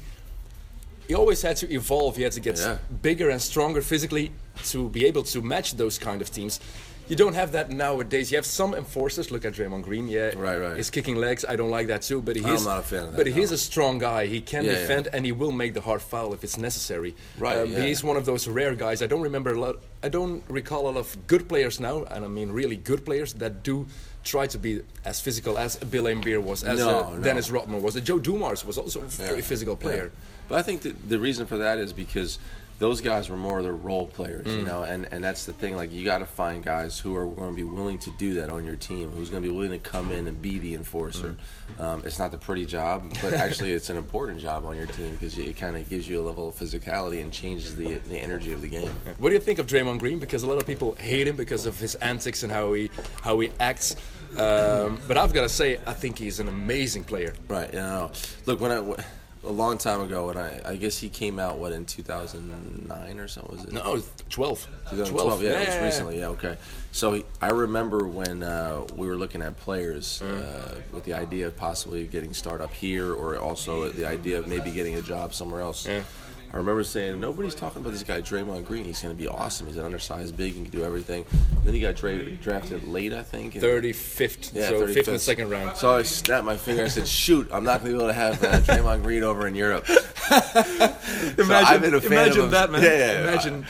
he 1.07 1.13
always 1.15 1.41
had 1.41 1.57
to 1.57 1.71
evolve. 1.71 2.17
He 2.17 2.23
had 2.23 2.31
to 2.33 2.39
get 2.39 2.57
Yeah. 2.57 2.77
bigger 3.01 3.29
and 3.29 3.41
stronger 3.41 3.81
physically 3.81 4.31
to 4.65 4.89
be 4.89 5.05
able 5.05 5.23
to 5.23 5.41
match 5.41 5.75
those 5.75 5.97
kind 5.99 6.21
of 6.21 6.31
teams. 6.31 6.59
You 7.09 7.15
don't 7.15 7.33
have 7.33 7.51
that 7.53 7.71
nowadays. 7.71 8.31
You 8.31 8.37
have 8.37 8.45
some 8.45 8.75
enforcers. 8.75 9.31
Look 9.31 9.43
at 9.43 9.53
Draymond 9.53 9.81
Green. 9.81 10.07
Yeah, 10.07 10.31
Right, 10.37 10.57
right. 10.59 10.77
He's 10.77 10.91
kicking 10.91 11.15
legs. 11.15 11.43
I 11.43 11.55
don't 11.55 11.71
like 11.71 11.87
that 11.87 12.03
too. 12.03 12.21
But 12.21 12.35
he's 12.35 12.45
I'm 12.45 12.63
not 12.63 12.79
a 12.79 12.83
fan 12.83 12.99
of 13.05 13.11
that, 13.13 13.17
But 13.17 13.25
no. 13.25 13.33
a 13.51 13.57
strong 13.57 13.97
guy. 13.97 14.27
He 14.27 14.41
can 14.41 14.63
Yeah, 14.63 14.73
yeah. 14.73 14.79
defend 14.81 15.07
and 15.11 15.25
he 15.25 15.31
will 15.31 15.51
make 15.51 15.73
the 15.73 15.81
hard 15.81 16.01
foul 16.03 16.33
if 16.35 16.43
it's 16.43 16.57
necessary. 16.57 17.15
Right, 17.39 17.57
Um, 17.57 17.71
yeah. 17.71 17.81
He's 17.81 18.03
one 18.03 18.15
of 18.15 18.25
those 18.25 18.47
rare 18.47 18.75
guys. 18.75 19.01
I 19.01 19.07
don't 19.07 19.21
remember 19.23 19.51
a 19.53 19.59
lot. 19.59 19.77
I 20.03 20.09
don't 20.09 20.43
recall 20.47 20.81
a 20.83 20.91
lot 20.91 20.97
of 20.97 21.17
good 21.27 21.49
players 21.49 21.79
now, 21.79 22.03
and 22.03 22.23
I 22.23 22.27
mean 22.27 22.51
really 22.51 22.75
good 22.77 23.03
players 23.05 23.33
that 23.33 23.63
do 23.63 23.87
try 24.23 24.45
to 24.47 24.57
be 24.59 24.81
as 25.03 25.19
physical 25.19 25.57
as 25.57 25.77
Bill 25.77 26.03
Laimbeer 26.03 26.41
was, 26.43 26.63
as 26.63 26.77
No, 26.79 26.89
uh, 26.89 27.09
no. 27.15 27.23
Dennis 27.23 27.49
Rodman 27.49 27.81
was. 27.81 27.95
Joe 28.01 28.19
Dumars 28.19 28.63
was 28.63 28.77
also 28.77 28.99
a 29.01 29.05
very 29.05 29.37
Yeah. 29.37 29.43
physical 29.51 29.75
player. 29.75 30.11
Yeah. 30.13 30.25
But 30.49 30.59
I 30.59 30.61
think 30.61 30.81
the 31.09 31.19
reason 31.19 31.45
for 31.47 31.57
that 31.57 31.77
is 31.79 31.91
because 31.93 32.37
those 32.79 33.01
guys 33.01 33.29
were 33.29 33.37
more 33.37 33.61
the 33.61 33.71
role 33.71 34.07
players, 34.07 34.47
Mm. 34.47 34.57
you 34.57 34.63
know, 34.63 34.83
and, 34.83 35.07
and 35.11 35.21
that's 35.23 35.45
the 35.45 35.53
thing. 35.53 35.75
Like 35.75 35.91
you 35.91 36.03
got 36.05 36.19
to 36.19 36.25
find 36.25 36.63
guys 36.63 36.97
who 36.97 37.15
are 37.15 37.25
going 37.27 37.49
to 37.51 37.55
be 37.55 37.63
willing 37.63 37.99
to 37.99 38.11
do 38.17 38.35
that 38.35 38.49
on 38.49 38.65
your 38.65 38.77
team, 38.77 39.11
who's 39.11 39.29
going 39.29 39.43
to 39.43 39.49
be 39.49 39.53
willing 39.53 39.71
to 39.71 39.79
come 39.79 40.11
in 40.11 40.27
and 40.27 40.41
be 40.41 40.59
the 40.59 40.73
enforcer. 40.75 41.35
Mm. 41.77 41.83
Um, 41.83 42.01
it's 42.05 42.17
not 42.19 42.31
the 42.31 42.37
pretty 42.37 42.65
job, 42.65 43.13
but 43.21 43.33
actually 43.33 43.73
it's 43.73 43.89
an 43.89 43.97
important 43.97 44.39
job 44.39 44.65
on 44.65 44.77
your 44.77 44.87
team 44.87 45.11
because 45.11 45.37
it 45.37 45.57
kind 45.57 45.75
of 45.75 45.87
gives 45.89 46.07
you 46.07 46.21
a 46.21 46.23
level 46.23 46.47
of 46.47 46.55
physicality 46.55 47.21
and 47.21 47.31
changes 47.31 47.75
the 47.75 47.95
the 48.09 48.17
energy 48.17 48.53
of 48.53 48.61
the 48.61 48.69
game. 48.69 48.89
What 49.17 49.29
do 49.29 49.35
you 49.35 49.41
think 49.41 49.59
of 49.59 49.67
Draymond 49.67 49.99
Green? 49.99 50.17
Because 50.19 50.43
a 50.43 50.47
lot 50.47 50.57
of 50.57 50.65
people 50.65 50.95
hate 50.99 51.27
him 51.27 51.35
because 51.35 51.65
of 51.65 51.77
his 51.79 51.95
antics 51.95 52.43
and 52.43 52.51
how 52.51 52.73
he 52.73 52.89
how 53.21 53.39
he 53.39 53.51
acts. 53.59 53.95
Um, 54.37 54.99
but 55.07 55.17
I've 55.17 55.33
got 55.33 55.41
to 55.41 55.49
say, 55.49 55.79
I 55.85 55.93
think 55.93 56.17
he's 56.17 56.39
an 56.39 56.47
amazing 56.47 57.03
player. 57.03 57.33
Right. 57.47 57.73
You 57.73 57.79
know, 57.79 58.11
look 58.45 58.61
when 58.61 58.71
I. 58.71 58.75
w- 58.75 58.95
A 59.45 59.51
long 59.51 59.77
time 59.77 60.01
ago, 60.01 60.27
when 60.27 60.37
I, 60.37 60.59
I 60.65 60.75
guess 60.75 60.97
he 60.97 61.07
came 61.07 61.39
out 61.39 61.59
what 61.59 61.71
in 61.71 61.85
2009 61.85 63.19
or 63.19 63.27
something 63.29 63.55
was 63.55 63.65
it? 63.65 63.71
No, 63.71 64.01
12. 64.29 64.67
2012, 64.89 65.43
yeah, 65.43 65.49
it 65.51 65.59
was 65.59 65.67
yeah. 65.75 65.83
recently. 65.85 66.19
Yeah, 66.19 66.27
okay. 66.29 66.57
So 66.91 67.13
he- 67.13 67.25
I 67.41 67.47
remember 67.51 68.05
when 68.05 68.43
uh, 68.43 68.85
we 68.97 69.07
were 69.07 69.15
looking 69.15 69.41
at 69.41 69.57
players 69.57 70.21
Mm. 70.25 70.41
uh, 70.43 70.75
with 70.91 71.05
the 71.05 71.13
idea 71.13 71.47
of 71.47 71.55
possibly 71.55 72.05
getting 72.05 72.33
start 72.33 72.59
up 72.59 72.73
here, 72.73 73.13
or 73.13 73.37
also 73.37 73.87
the 73.89 74.05
idea 74.05 74.39
of 74.39 74.47
maybe 74.47 74.71
getting 74.71 74.95
a 74.95 75.01
job 75.01 75.33
somewhere 75.33 75.61
else. 75.61 75.87
Yeah. 75.87 76.03
I 76.51 76.57
remember 76.57 76.83
saying 76.83 77.19
nobody's 77.19 77.53
talking 77.53 77.81
about 77.81 77.91
this 77.93 78.01
guy 78.03 78.21
Draymond 78.21 78.65
Green. 78.65 78.83
He's 78.83 79.01
going 79.01 79.15
to 79.15 79.21
be 79.21 79.27
awesome. 79.27 79.67
He's 79.67 79.77
an 79.77 79.85
undersized 79.85 80.35
big. 80.35 80.53
He 80.53 80.61
can 80.63 80.71
do 80.71 80.83
everything. 80.83 81.25
Then 81.63 81.75
he 81.75 81.79
got 81.79 81.95
dra- 81.95 82.31
drafted 82.37 82.87
late, 82.87 83.13
I 83.13 83.21
think. 83.21 83.53
and- 83.55 83.63
35th, 83.63 84.53
Yeah, 84.55 84.69
so 84.69 84.81
35th. 84.87 84.93
fifth 84.95 85.07
in 85.09 85.13
the 85.13 85.19
second 85.19 85.49
round. 85.51 85.77
So 85.77 85.95
I 85.95 86.01
snapped 86.03 86.45
my 86.45 86.57
finger. 86.57 86.85
I 86.85 86.87
said, 86.87 87.07
"Shoot! 87.07 87.47
I'm 87.51 87.63
not 87.63 87.81
going 87.81 87.91
to 87.93 87.97
be 87.99 88.03
able 88.03 88.07
to 88.07 88.13
have 88.13 88.43
uh, 88.43 88.59
Draymond 88.61 89.03
Green 89.03 89.21
over 89.23 89.47
in 89.47 89.53
Europe." 89.55 89.87
Imagine, 89.89 91.51
I've 91.51 91.81
been 91.81 91.93
a 91.93 92.01
fan 92.01 92.11
imagine 92.13 92.39
of 92.39 92.45
him. 92.45 92.51
that, 92.51 92.71
man. 92.71 92.81
Yeah, 92.83 92.97
yeah. 92.97 93.21
Imagine, 93.29 93.65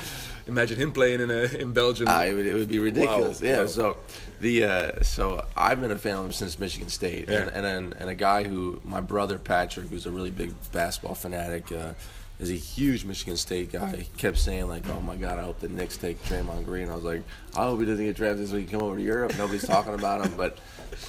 imagine 0.47 0.77
him 0.77 0.91
playing 0.91 1.21
in 1.21 1.31
a, 1.31 1.43
in 1.43 1.73
Belgium. 1.73 2.07
Ah, 2.09 2.23
it, 2.23 2.33
would, 2.33 2.45
it 2.45 2.53
would 2.53 2.67
be 2.69 2.79
ridiculous. 2.79 3.41
Wow. 3.41 3.47
Yeah. 3.47 3.59
Wow. 3.61 3.65
So 3.67 3.97
the 4.41 4.63
uh, 4.63 5.03
so 5.03 5.45
I've 5.55 5.81
been 5.81 5.91
a 5.91 5.97
fan 5.97 6.15
of 6.17 6.25
him 6.25 6.31
since 6.31 6.57
Michigan 6.59 6.89
State, 6.89 7.27
Yeah. 7.29 7.41
and, 7.41 7.49
and 7.51 7.65
and 7.65 7.93
and 7.99 8.09
a 8.09 8.15
guy 8.15 8.43
who 8.43 8.79
my 8.83 9.01
brother 9.01 9.37
Patrick, 9.37 9.87
who's 9.89 10.05
a 10.05 10.11
really 10.11 10.31
big 10.31 10.53
basketball 10.71 11.15
fanatic. 11.15 11.71
Uh, 11.71 11.93
is 12.39 12.49
a 12.49 12.55
huge 12.55 13.03
Michigan 13.03 13.35
State 13.35 13.71
guy. 13.71 13.97
He 13.97 14.09
kept 14.17 14.37
saying 14.37 14.67
like, 14.67 14.87
"Oh 14.89 15.01
my 15.01 15.15
God, 15.15 15.37
I 15.37 15.43
hope 15.43 15.59
the 15.59 15.67
Knicks 15.67 15.97
take 15.97 16.23
Draymond 16.23 16.65
Green." 16.65 16.89
I 16.89 16.95
was 16.95 17.03
like, 17.03 17.21
"I 17.55 17.63
hope 17.63 17.79
he 17.79 17.85
doesn't 17.85 18.03
get 18.03 18.15
drafted 18.15 18.47
so 18.47 18.55
he 18.55 18.63
can 18.63 18.79
come 18.79 18.87
over 18.87 18.97
to 18.97 19.03
Europe. 19.03 19.37
Nobody's 19.37 19.67
talking 19.67 19.93
about 19.93 20.25
him." 20.25 20.33
But 20.37 20.57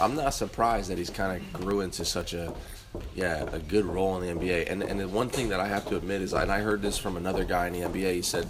I'm 0.00 0.16
not 0.16 0.34
surprised 0.34 0.90
that 0.90 0.98
he's 0.98 1.10
kind 1.10 1.40
of 1.40 1.60
grew 1.60 1.80
into 1.80 2.04
such 2.04 2.34
a 2.34 2.52
yeah 3.14 3.48
a 3.52 3.60
good 3.60 3.84
role 3.84 4.20
in 4.20 4.26
the 4.26 4.44
NBA. 4.44 4.70
And 4.70 4.82
and 4.82 4.98
the 4.98 5.08
one 5.08 5.28
thing 5.28 5.48
that 5.50 5.60
I 5.60 5.68
have 5.68 5.88
to 5.88 5.96
admit 5.96 6.20
is, 6.20 6.32
and 6.32 6.50
I 6.50 6.60
heard 6.60 6.82
this 6.82 6.98
from 6.98 7.16
another 7.16 7.44
guy 7.44 7.68
in 7.68 7.72
the 7.72 7.80
NBA. 7.80 8.14
He 8.14 8.22
said 8.22 8.48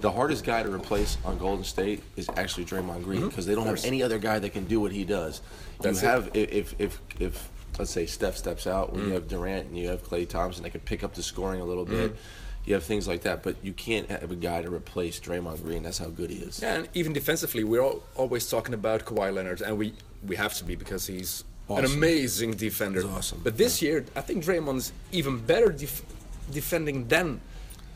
the 0.00 0.10
hardest 0.10 0.44
guy 0.44 0.62
to 0.62 0.72
replace 0.72 1.18
on 1.24 1.38
Golden 1.38 1.64
State 1.64 2.02
is 2.16 2.28
actually 2.36 2.64
Draymond 2.64 3.04
Green 3.04 3.28
because 3.28 3.46
they 3.46 3.54
don't 3.54 3.66
have 3.66 3.84
any 3.84 4.02
other 4.02 4.18
guy 4.18 4.38
that 4.38 4.50
can 4.50 4.64
do 4.64 4.80
what 4.80 4.90
he 4.90 5.04
does. 5.04 5.42
That's 5.80 6.02
you 6.02 6.08
have 6.08 6.30
if 6.34 6.74
if 6.80 6.80
if, 6.80 7.00
if 7.20 7.50
let's 7.78 7.90
say 7.90 8.06
Steph 8.06 8.36
steps 8.36 8.66
out, 8.66 8.92
when 8.92 9.04
you 9.04 9.10
mm. 9.10 9.14
have 9.14 9.28
Durant 9.28 9.68
and 9.68 9.78
you 9.78 9.88
have 9.88 10.02
Klay 10.02 10.28
Thompson 10.28 10.62
that 10.62 10.70
can 10.70 10.80
pick 10.80 11.04
up 11.04 11.14
the 11.14 11.22
scoring 11.22 11.60
a 11.60 11.64
little 11.64 11.86
mm. 11.86 11.90
bit. 11.90 12.16
You 12.64 12.74
have 12.74 12.82
things 12.82 13.06
like 13.06 13.22
that, 13.22 13.44
but 13.44 13.56
you 13.62 13.72
can't 13.72 14.10
have 14.10 14.32
a 14.32 14.36
guy 14.36 14.60
to 14.60 14.70
replace 14.74 15.20
Draymond 15.20 15.62
Green. 15.62 15.84
That's 15.84 15.98
how 15.98 16.06
good 16.08 16.30
he 16.30 16.38
is. 16.38 16.60
Yeah, 16.60 16.74
and 16.74 16.88
even 16.94 17.12
defensively, 17.12 17.62
we're 17.62 17.80
all, 17.80 18.02
always 18.16 18.50
talking 18.50 18.74
about 18.74 19.04
Kawhi 19.04 19.32
Leonard, 19.32 19.60
and 19.60 19.78
we 19.78 19.92
we 20.26 20.34
have 20.34 20.54
to 20.54 20.64
be 20.64 20.74
because 20.74 21.06
he's 21.06 21.44
an 21.68 21.84
amazing 21.84 22.52
defender. 22.52 23.02
He's 23.02 23.10
awesome. 23.10 23.40
But 23.44 23.56
this 23.56 23.80
year, 23.82 24.04
I 24.16 24.20
think 24.20 24.44
Draymond's 24.44 24.92
even 25.12 25.38
better 25.38 25.70
def- 25.70 26.02
defending 26.50 27.06
than 27.06 27.40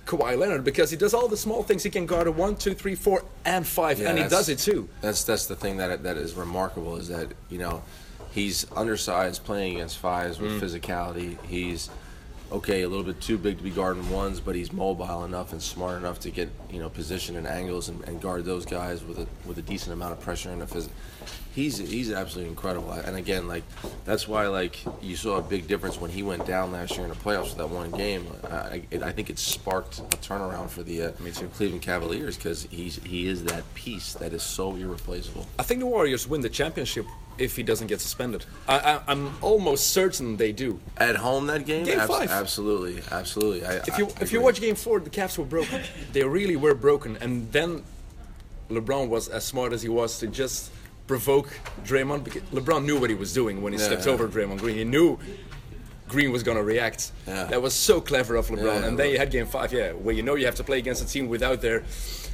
Kawhi 0.07 0.37
Leonard 0.37 0.65
because 0.65 0.91
he 0.91 0.97
does 0.97 1.15
all 1.15 1.29
the 1.29 1.37
small 1.37 1.63
things. 1.63 1.83
He 1.83 1.91
can 1.91 2.07
guard 2.07 2.27
a 2.27 2.33
one, 2.33 2.57
two, 2.57 2.75
three, 2.75 2.95
four, 2.95 3.25
and 3.45 3.67
five, 3.67 4.01
Yeah, 4.01 4.11
and 4.11 4.19
he 4.19 4.29
does 4.29 4.49
it 4.49 4.59
too. 4.59 4.89
That's 5.01 5.25
that's 5.25 5.47
the 5.47 5.57
thing 5.57 5.77
that 5.77 6.03
that 6.03 6.17
is 6.17 6.35
remarkable 6.35 6.97
is 6.97 7.09
that 7.09 7.29
you 7.49 7.59
know 7.59 7.83
he's 8.31 8.67
undersized 8.77 9.45
playing 9.45 9.77
against 9.77 9.99
fives 9.99 10.39
with 10.39 10.53
Mm. 10.53 10.61
physicality. 10.61 11.39
He's 11.47 11.91
okay, 12.53 12.83
a 12.83 12.89
little 12.89 13.05
bit 13.05 13.21
too 13.21 13.39
big 13.39 13.59
to 13.59 13.63
be 13.63 13.71
guarding 13.71 14.11
ones, 14.11 14.41
but 14.41 14.57
he's 14.57 14.73
mobile 14.73 15.23
enough 15.25 15.53
and 15.53 15.63
smart 15.63 15.97
enough 15.99 16.19
to 16.19 16.31
get 16.31 16.49
you 16.71 16.81
know 16.81 16.89
position 16.89 17.37
and 17.37 17.47
angles 17.47 17.89
and, 17.89 18.03
and 18.09 18.21
guard 18.21 18.45
those 18.45 18.67
guys 18.67 19.05
with 19.05 19.19
a 19.19 19.27
with 19.47 19.57
a 19.59 19.63
decent 19.63 19.93
amount 19.93 20.13
of 20.13 20.21
pressure 20.21 20.51
and 20.51 20.63
a 20.63 20.67
phys- 20.67 20.89
He's 21.53 21.79
he's 21.79 22.13
absolutely 22.13 22.51
incredible. 22.51 22.93
And 22.93 23.17
again, 23.17 23.49
like 23.49 23.65
that's 24.05 24.29
why 24.29 24.47
like 24.47 24.79
you 25.03 25.17
saw 25.17 25.37
a 25.39 25.43
big 25.43 25.67
difference 25.67 26.01
when 26.01 26.11
he 26.11 26.23
went 26.23 26.47
down 26.47 26.71
last 26.71 26.93
year 26.97 27.03
in 27.03 27.09
the 27.09 27.17
playoffs 27.17 27.49
with 27.51 27.57
that 27.59 27.69
one 27.71 27.91
game. 27.91 28.25
I, 28.49 28.57
I, 28.57 28.83
I 29.07 29.13
think 29.13 29.31
it 29.31 29.39
sparked 29.39 29.99
a 29.99 30.03
turnaround 30.19 30.71
for 30.71 30.85
the 30.85 31.03
uh, 31.03 31.11
Me. 31.21 31.33
Cleveland 31.33 31.83
Cavaliers 31.83 32.37
because 32.37 32.69
he's 32.71 32.97
he 33.03 33.27
is 33.27 33.43
that 33.45 33.65
piece 33.75 34.15
that 34.15 34.33
is 34.33 34.45
so 34.45 34.77
irreplaceable. 34.77 35.45
I 35.59 35.65
think 35.65 35.81
the 35.81 35.87
Warriors 35.87 36.29
win 36.29 36.41
the 36.41 36.49
championship 36.49 37.07
if 37.41 37.57
he 37.57 37.63
doesn't 37.63 37.87
get 37.89 38.01
suspended. 38.01 38.45
I, 38.69 38.79
I, 38.79 39.01
I'm 39.09 39.35
almost 39.43 39.89
certain 39.93 40.37
they 40.37 40.53
do. 40.53 40.79
At 40.99 41.17
home, 41.17 41.47
that 41.47 41.65
game, 41.67 41.85
Game 41.85 41.99
Abs- 41.99 42.11
five. 42.15 42.31
absolutely, 42.31 43.03
absolutely. 43.11 43.65
I, 43.65 43.77
If 43.77 43.99
you 43.99 44.07
I 44.07 44.11
if 44.21 44.33
you 44.33 44.41
watch 44.41 44.61
Game 44.61 44.75
Four, 44.77 45.01
the 45.01 45.11
Cavs 45.11 45.39
were 45.39 45.45
broken. 45.45 45.83
They 46.13 46.23
really 46.25 46.57
were 46.57 46.75
broken, 46.75 47.17
and 47.21 47.51
then 47.53 47.83
LeBron 48.71 49.09
was 49.09 49.29
as 49.29 49.45
smart 49.45 49.73
as 49.73 49.83
he 49.83 49.89
was 49.89 50.19
to 50.21 50.27
just 50.27 50.71
provoke 51.07 51.49
Draymond. 51.85 52.25
Because 52.25 52.43
LeBron 52.53 52.85
knew 52.85 52.99
what 53.01 53.11
he 53.11 53.17
was 53.17 53.33
doing 53.33 53.63
when 53.63 53.73
he 53.73 53.79
Yeah, 53.79 53.87
stepped 53.87 54.07
yeah. 54.07 54.13
over 54.13 54.29
Draymond 54.29 54.59
Green. 54.59 54.77
He 54.77 54.85
knew 54.85 55.19
Green 56.09 56.31
was 56.33 56.43
gonna 56.43 56.63
react. 56.63 57.13
Yeah. 57.27 57.45
That 57.45 57.63
was 57.63 57.73
so 57.75 58.01
clever 58.01 58.37
of 58.37 58.49
LeBron. 58.49 58.85
And 58.87 58.99
then 58.99 59.11
you 59.11 59.19
had 59.19 59.31
Game 59.31 59.47
Five, 59.47 59.73
yeah, 59.73 59.93
where 59.93 60.15
you 60.15 60.23
know 60.23 60.35
you 60.35 60.45
have 60.47 60.57
to 60.57 60.65
play 60.65 60.79
against 60.79 61.03
a 61.03 61.07
team 61.07 61.29
without 61.29 61.61
their 61.63 61.85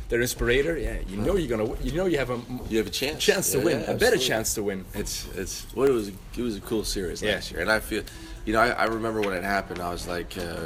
their 0.08 0.20
inspirator. 0.20 0.76
Yeah, 0.78 0.98
you 1.08 1.16
know 1.16 1.36
you're 1.36 1.56
gonna, 1.56 1.74
you 1.82 1.92
know 1.92 2.06
you 2.06 2.18
have 2.18 2.30
a 2.30 2.40
you 2.68 2.78
have 2.78 2.86
a 2.86 2.90
chance, 2.90 3.22
chance 3.22 3.50
to 3.52 3.58
Yeah, 3.58 3.64
win, 3.64 3.80
yeah, 3.80 3.90
a 3.92 3.96
better 3.98 4.18
chance 4.18 4.54
to 4.54 4.62
win. 4.62 4.84
It's 4.94 5.26
it's 5.34 5.66
well, 5.74 5.88
it 5.88 5.92
was 5.92 6.08
it 6.08 6.16
was 6.38 6.56
a 6.56 6.60
cool 6.60 6.84
series 6.84 7.22
Yeah. 7.22 7.34
last 7.34 7.50
year, 7.50 7.60
and 7.60 7.70
I 7.70 7.80
feel, 7.80 8.02
you 8.44 8.52
know, 8.52 8.60
I, 8.60 8.68
I 8.70 8.84
remember 8.84 9.20
when 9.20 9.32
it 9.34 9.42
happened. 9.44 9.80
I 9.80 9.90
was 9.90 10.06
like, 10.06 10.36
uh, 10.38 10.56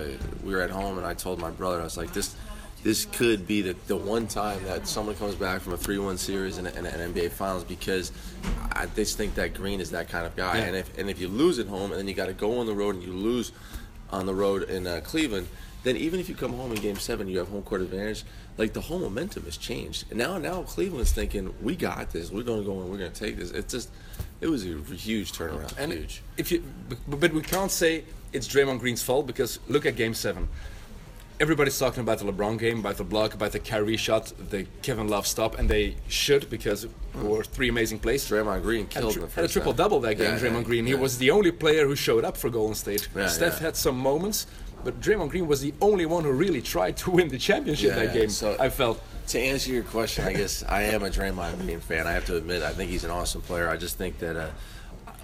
we 0.45 0.55
were 0.55 0.61
at 0.63 0.71
home, 0.71 0.99
and 0.99 1.07
I 1.07 1.15
told 1.15 1.39
my 1.41 1.51
brother, 1.51 1.81
I 1.81 1.85
was 1.85 1.97
like, 1.97 2.13
this 2.13 2.35
this 2.83 3.05
could 3.05 3.47
be 3.47 3.61
the, 3.61 3.77
the 3.89 3.97
one 3.97 4.27
time 4.27 4.65
that 4.65 4.89
someone 4.89 5.15
comes 5.15 5.35
back 5.35 5.61
from 5.61 5.75
a 5.75 5.77
three 5.77 5.99
one 5.99 6.17
series 6.17 6.57
in, 6.57 6.67
in 6.67 6.87
an 6.87 7.13
NBA 7.13 7.31
Finals 7.33 7.63
because 7.63 8.11
I 8.73 8.87
just 8.97 9.19
think 9.19 9.35
that 9.35 9.53
Green 9.53 9.81
is 9.83 9.91
that 9.91 10.09
kind 10.09 10.25
of 10.27 10.35
guy, 10.35 10.59
Yeah. 10.59 10.65
and 10.65 10.77
if 10.77 10.99
and 10.99 11.11
if 11.11 11.19
you 11.21 11.29
lose 11.29 11.59
at 11.59 11.67
home 11.67 11.91
and 11.93 11.99
then 12.01 12.09
you 12.09 12.15
got 12.15 12.27
to 12.27 12.33
go 12.35 12.59
on 12.59 12.67
the 12.67 12.75
road 12.75 12.95
and 12.95 13.05
you 13.05 13.13
lose 13.13 13.53
on 14.11 14.27
the 14.27 14.35
road 14.35 14.65
in 14.69 14.87
uh, 14.87 15.01
Cleveland. 15.05 15.47
Then 15.83 15.97
even 15.97 16.21
if 16.21 16.29
you 16.29 16.35
come 16.35 16.53
home 16.53 16.73
in 16.73 16.79
Game 16.83 16.97
Seven, 16.97 17.27
you 17.27 17.39
have 17.39 17.49
home 17.49 17.63
court 17.63 17.81
advantage. 17.81 18.25
Like 18.57 18.73
the 18.73 18.81
whole 18.81 18.99
momentum 18.99 19.45
has 19.45 19.57
changed, 19.57 20.05
and 20.11 20.19
now 20.19 20.37
now 20.37 20.63
Cleveland's 20.63 21.13
thinking 21.13 21.55
we 21.63 21.77
got 21.77 22.11
this. 22.11 22.31
We're 22.31 22.43
going 22.43 22.61
to 22.61 22.67
go 22.67 22.81
and 22.81 22.91
we're 22.91 22.99
going 22.99 23.13
to 23.13 23.19
take 23.19 23.37
this. 23.37 23.51
It's 23.53 23.73
just 23.73 23.91
it 24.41 24.49
was 24.49 24.65
a 24.67 24.77
huge 24.95 25.33
turnaround. 25.33 25.75
And 25.79 25.93
huge. 25.93 26.23
if 26.37 26.53
you, 26.53 26.63
but 27.09 27.33
we 27.33 27.43
can't 27.43 27.71
say 27.71 28.05
it's 28.33 28.49
Draymond 28.49 28.81
Green's 28.81 29.03
fault 29.03 29.27
because 29.27 29.61
look 29.69 29.87
at 29.87 29.97
Game 29.97 30.15
Seven. 30.15 30.49
Everybody's 31.39 31.79
talking 31.79 32.03
about 32.03 32.19
the 32.19 32.27
LeBron 32.27 32.59
game, 32.59 32.81
about 32.81 32.99
the 32.99 33.05
block, 33.05 33.33
about 33.33 33.53
the 33.53 33.61
Kyrie 33.61 33.97
shot, 33.97 34.31
the 34.51 34.67
Kevin 34.83 35.09
Love 35.09 35.27
stop, 35.27 35.59
and 35.59 35.71
they 35.71 35.97
should 36.07 36.51
because 36.51 36.85
it 36.85 36.91
were 37.15 37.43
three 37.43 37.71
amazing 37.71 37.99
plays. 37.99 38.29
Draymond 38.29 38.61
Green 38.61 38.87
Had 38.91 39.05
a, 39.05 39.07
killed 39.07 39.15
the 39.15 39.35
had 39.35 39.45
a 39.47 39.49
triple 39.49 39.73
double 39.73 40.01
that 40.01 40.19
game, 40.19 40.35
Yeah, 40.35 40.39
Draymond 40.39 40.53
yeah, 40.53 40.63
Green. 40.63 40.87
He 40.87 40.95
was 40.95 41.17
the 41.17 41.31
only 41.31 41.51
player 41.51 41.87
who 41.87 41.97
showed 41.97 42.27
up 42.27 42.37
for 42.37 42.51
Golden 42.51 42.75
State. 42.75 43.09
Yeah, 43.17 43.27
Steph 43.29 43.55
yeah. 43.55 43.67
had 43.69 43.77
some 43.77 43.99
moments, 43.99 44.47
but 44.85 45.01
Draymond 45.01 45.31
Green 45.31 45.47
was 45.47 45.61
the 45.61 45.75
only 45.81 46.07
one 46.07 46.25
who 46.25 46.33
really 46.33 46.63
tried 46.63 46.97
to 46.99 47.11
win 47.11 47.29
the 47.29 47.39
championship 47.39 47.91
Yeah, 47.91 48.05
that 48.07 48.15
game. 48.15 48.29
so- 48.31 48.57
I 48.59 48.69
felt. 48.69 49.01
To 49.29 49.39
answer 49.39 49.71
your 49.71 49.85
question, 49.85 50.25
I 50.25 50.33
guess 50.33 50.65
I 50.69 50.83
am 50.83 51.05
a 51.05 51.09
Draymond 51.11 51.61
Green 51.61 51.79
fan. 51.79 52.07
I 52.09 52.13
have 52.13 52.25
to 52.27 52.37
admit, 52.37 52.63
I 52.65 52.73
think 52.73 52.91
he's 52.91 53.05
an 53.05 53.11
awesome 53.13 53.43
player. 53.43 53.69
I 53.69 53.77
just 53.77 53.97
think 53.97 54.19
that, 54.19 54.35
uh, 54.37 54.51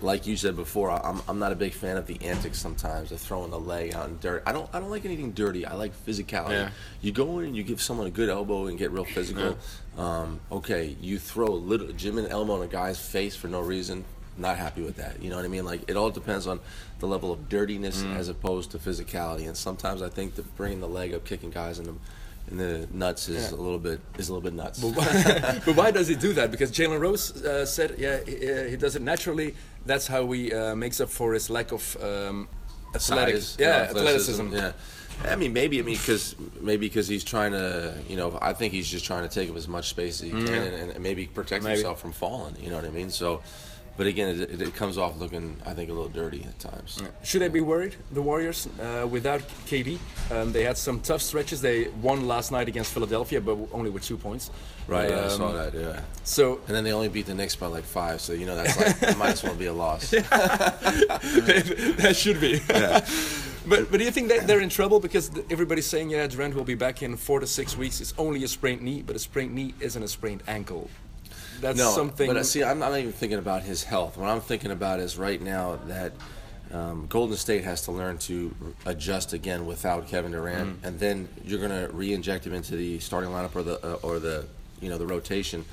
like 0.00 0.26
you 0.28 0.36
said 0.36 0.54
before, 0.54 0.90
I'm, 0.92 1.20
I'm 1.26 1.38
not 1.40 1.50
a 1.50 1.56
big 1.56 1.72
fan 1.72 1.96
of 1.96 2.06
the 2.06 2.16
antics 2.22 2.58
sometimes 2.60 3.10
of 3.10 3.18
throwing 3.20 3.50
the 3.50 3.58
leg 3.58 3.94
out 3.94 4.08
in 4.08 4.18
dirt. 4.20 4.44
I 4.46 4.52
don't 4.52 4.68
I 4.72 4.78
don't 4.78 4.90
like 4.90 5.04
anything 5.06 5.32
dirty. 5.32 5.64
I 5.66 5.74
like 5.74 5.92
physicality. 6.06 6.50
Yeah. 6.50 6.70
You 7.00 7.10
go 7.12 7.38
in 7.40 7.46
and 7.46 7.56
you 7.56 7.62
give 7.64 7.80
someone 7.82 8.06
a 8.06 8.10
good 8.10 8.28
elbow 8.28 8.66
and 8.66 8.78
get 8.78 8.90
real 8.92 9.06
physical. 9.06 9.56
Um, 9.98 10.38
okay, 10.52 10.94
you 11.00 11.18
throw 11.18 11.46
a 11.46 11.48
little 11.48 11.88
Jim 11.92 12.18
and 12.18 12.28
elbow 12.28 12.56
in 12.56 12.62
a 12.68 12.70
guy's 12.70 13.00
face 13.00 13.34
for 13.34 13.48
no 13.48 13.60
reason. 13.60 14.04
Not 14.38 14.58
happy 14.58 14.82
with 14.82 14.96
that. 14.96 15.22
You 15.22 15.30
know 15.30 15.36
what 15.36 15.46
I 15.46 15.48
mean? 15.48 15.64
Like 15.64 15.88
it 15.90 15.96
all 15.96 16.10
depends 16.10 16.46
on 16.46 16.60
the 16.98 17.06
level 17.06 17.32
of 17.32 17.48
dirtiness 17.48 18.02
as 18.04 18.28
opposed 18.28 18.70
to 18.70 18.78
physicality. 18.78 19.46
And 19.46 19.56
sometimes 19.56 20.02
I 20.02 20.08
think 20.08 20.34
that 20.36 20.56
bringing 20.56 20.80
the 20.80 20.88
leg 20.88 21.14
up, 21.14 21.24
kicking 21.24 21.50
guys 21.50 21.78
in 21.78 21.86
the 21.86 21.94
in 22.48 22.58
the 22.58 22.88
nuts 22.92 23.28
is 23.28 23.50
a 23.50 23.56
little 23.56 23.78
bit 23.78 24.00
is 24.18 24.28
a 24.28 24.32
little 24.32 24.42
bit 24.48 24.54
nuts. 24.54 24.80
but 25.64 25.76
why 25.76 25.90
does 25.90 26.08
he 26.08 26.14
do 26.14 26.32
that? 26.34 26.50
Because 26.50 26.70
Jalen 26.70 27.00
Rose 27.00 27.42
uh, 27.42 27.66
said, 27.66 27.96
yeah, 27.98 28.20
he, 28.24 28.50
uh, 28.50 28.64
he 28.64 28.76
does 28.76 28.96
it 28.96 29.02
naturally. 29.02 29.54
That's 29.84 30.06
how 30.06 30.30
he 30.30 30.52
uh, 30.52 30.74
makes 30.76 31.00
up 31.00 31.08
for 31.08 31.34
his 31.34 31.50
lack 31.50 31.72
of 31.72 31.96
um, 32.02 32.48
athletics. 32.94 33.46
Size, 33.46 33.56
Yeah, 33.58 33.88
athleticism. 33.90 34.52
Yeah. 34.52 34.72
I 35.24 35.36
mean, 35.36 35.52
maybe. 35.52 35.78
I 35.78 35.82
mean, 35.82 35.96
because 35.96 36.36
maybe 36.60 36.86
because 36.86 37.08
he's 37.08 37.24
trying 37.24 37.52
to, 37.52 37.94
you 38.08 38.16
know, 38.16 38.38
I 38.42 38.52
think 38.52 38.72
he's 38.72 38.88
just 38.88 39.04
trying 39.04 39.26
to 39.26 39.34
take 39.34 39.48
up 39.50 39.56
as 39.56 39.66
much 39.66 39.88
space 39.88 40.20
as 40.22 40.26
he 40.26 40.30
can, 40.30 40.48
and, 40.48 40.90
and 40.92 41.02
maybe 41.02 41.26
protect 41.26 41.64
Maybe. 41.64 41.76
himself 41.76 42.00
from 42.00 42.12
falling. 42.12 42.54
You 42.60 42.70
know 42.70 42.76
what 42.76 42.84
I 42.84 42.90
mean? 42.90 43.10
So, 43.10 43.42
but 43.96 44.06
again, 44.06 44.40
it, 44.40 44.60
it, 44.60 44.74
comes 44.74 44.98
off 44.98 45.18
looking, 45.18 45.56
I 45.64 45.72
think, 45.72 45.88
a 45.90 45.92
little 45.92 46.08
dirty 46.08 46.44
at 46.44 46.58
times. 46.58 47.02
Should 47.22 47.42
they 47.42 47.48
be 47.48 47.62
worried, 47.62 47.96
the 48.12 48.22
Warriors, 48.22 48.68
uh, 48.80 49.06
without 49.06 49.40
KD? 49.66 49.98
Um, 50.30 50.52
they 50.52 50.64
had 50.64 50.76
some 50.76 51.00
tough 51.00 51.22
stretches. 51.22 51.60
They 51.60 51.88
won 52.02 52.28
last 52.28 52.52
night 52.52 52.68
against 52.68 52.92
Philadelphia, 52.92 53.40
but 53.40 53.56
only 53.72 53.90
with 53.90 54.04
two 54.04 54.18
points. 54.18 54.50
Right? 54.86 55.10
yeah, 55.10 55.16
I 55.16 55.24
Um, 55.24 55.30
saw 55.30 55.52
that. 55.52 55.74
Yeah. 55.74 56.00
So 56.24 56.60
And 56.66 56.76
then 56.76 56.84
they 56.84 56.92
only 56.92 57.08
beat 57.08 57.26
the 57.26 57.34
Knicks 57.34 57.56
by 57.56 57.66
like 57.66 57.84
five, 57.84 58.20
so 58.20 58.32
you 58.32 58.46
know 58.46 58.54
that's 58.54 58.76
like 58.76 59.00
that 59.00 59.18
might 59.18 59.30
as 59.30 59.42
well 59.42 59.54
be 59.54 59.66
a 59.66 59.72
loss. 59.72 60.10
that 61.10 62.14
should 62.16 62.40
be. 62.40 62.60
Yeah. 62.70 63.04
but 63.66 63.90
but 63.90 63.98
do 63.98 64.04
you 64.04 64.12
think 64.12 64.28
that 64.28 64.46
they're 64.46 64.60
in 64.60 64.68
trouble 64.68 65.00
because 65.00 65.30
everybody's 65.50 65.86
saying 65.86 66.10
yeah 66.10 66.26
Durant 66.28 66.54
will 66.54 66.64
be 66.64 66.76
back 66.76 67.02
in 67.02 67.16
four 67.16 67.40
to 67.40 67.46
six 67.46 67.76
weeks. 67.76 68.00
It's 68.00 68.14
only 68.16 68.44
a 68.44 68.48
sprained 68.48 68.82
knee, 68.82 69.02
but 69.02 69.16
a 69.16 69.18
sprained 69.18 69.54
knee 69.54 69.74
isn't 69.80 70.02
a 70.02 70.08
sprained 70.08 70.44
ankle. 70.46 70.88
That's 71.60 71.78
no, 71.78 71.90
something. 71.90 72.26
But 72.26 72.36
uh, 72.36 72.42
see, 72.42 72.62
I'm 72.62 72.78
not 72.78 72.96
even 72.98 73.12
thinking 73.12 73.38
about 73.38 73.62
his 73.62 73.84
health. 73.84 74.16
What 74.16 74.28
I'm 74.28 74.40
thinking 74.40 74.70
about 74.70 75.00
is 75.00 75.16
right 75.16 75.40
now 75.40 75.76
that 75.86 76.12
um, 76.72 77.06
Golden 77.08 77.36
State 77.36 77.64
has 77.64 77.82
to 77.82 77.92
learn 77.92 78.18
to 78.18 78.54
adjust 78.84 79.32
again 79.32 79.66
without 79.66 80.08
Kevin 80.08 80.32
Durant, 80.32 80.82
Mm. 80.82 80.86
and 80.86 80.98
then 81.00 81.28
you're 81.44 81.60
going 81.60 81.70
to 81.70 81.92
re-inject 81.94 82.46
him 82.46 82.52
into 82.54 82.76
the 82.76 82.98
starting 82.98 83.30
lineup 83.30 83.54
or 83.54 83.62
the 83.62 83.84
uh, 83.86 83.98
or 84.02 84.18
the 84.18 84.46
you 84.80 84.88
know 84.88 84.98
the 84.98 85.06
rotation. 85.06 85.64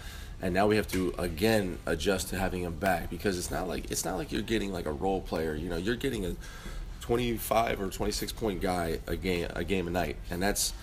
And 0.41 0.53
now 0.53 0.67
we 0.67 0.75
have 0.75 0.87
to 0.89 1.13
again 1.17 1.77
adjust 1.85 2.27
to 2.29 2.37
having 2.37 2.63
him 2.63 2.73
back 2.73 3.09
because 3.09 3.37
it's 3.37 3.49
not 3.49 3.67
like 3.67 3.89
it's 3.91 4.03
not 4.05 4.17
like 4.17 4.31
you're 4.31 4.41
getting 4.41 4.71
like 4.73 4.85
a 4.85 4.91
role 4.91 5.21
player. 5.21 5.55
You 5.55 5.69
know, 5.69 5.77
you're 5.77 5.95
getting 5.95 6.25
a 6.25 6.35
25 7.01 7.81
or 7.81 7.89
26 7.89 8.31
point 8.33 8.61
guy 8.61 8.99
a 9.07 9.15
game 9.15 9.47
a 9.55 9.63
game 9.63 9.87
a 9.87 9.91
night, 9.91 10.17
and 10.29 10.41
that's 10.41 10.73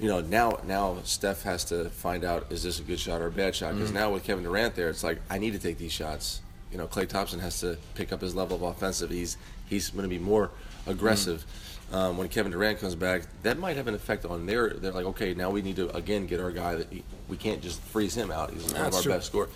you 0.00 0.08
know 0.08 0.20
now 0.20 0.58
now 0.66 0.98
Steph 1.04 1.42
has 1.42 1.64
to 1.66 1.90
find 1.90 2.24
out 2.24 2.50
is 2.50 2.62
this 2.62 2.78
a 2.78 2.82
good 2.82 3.00
shot 3.00 3.20
or 3.20 3.26
a 3.26 3.30
bad 3.32 3.54
shot 3.54 3.74
because 3.74 3.92
now 3.92 4.12
with 4.12 4.24
Kevin 4.24 4.44
Durant 4.44 4.74
there, 4.74 4.88
it's 4.90 5.02
like 5.04 5.18
I 5.28 5.38
need 5.38 5.52
to 5.52 5.58
take 5.58 5.78
these 5.78 5.92
shots. 5.92 6.40
You 6.70 6.78
know, 6.78 6.86
Klay 6.86 7.08
Thompson 7.08 7.40
has 7.40 7.60
to 7.60 7.78
pick 7.94 8.12
up 8.12 8.20
his 8.20 8.34
level 8.34 8.56
of 8.56 8.62
offensive. 8.62 9.10
He's 9.10 9.36
he's 9.68 9.90
going 9.90 10.02
to 10.02 10.08
be 10.08 10.18
more 10.18 10.50
aggressive. 10.86 11.44
Um, 11.90 12.18
when 12.18 12.28
Kevin 12.28 12.52
Durant 12.52 12.80
comes 12.80 12.94
back, 12.94 13.22
that 13.44 13.58
might 13.58 13.76
have 13.76 13.86
an 13.86 13.94
effect 13.94 14.26
on 14.26 14.44
their. 14.44 14.68
They're 14.70 14.92
like, 14.92 15.06
okay, 15.06 15.32
now 15.32 15.48
we 15.48 15.62
need 15.62 15.76
to 15.76 15.94
again 15.96 16.26
get 16.26 16.38
our 16.38 16.50
guy 16.50 16.74
that 16.74 16.92
he, 16.92 17.02
we 17.28 17.38
can't 17.38 17.62
just 17.62 17.80
freeze 17.80 18.14
him 18.14 18.30
out. 18.30 18.50
He's 18.50 18.62
one 18.64 18.72
of 18.72 18.78
That's 18.78 18.96
our 18.96 19.02
true. 19.02 19.12
best 19.12 19.26
scorers. 19.26 19.48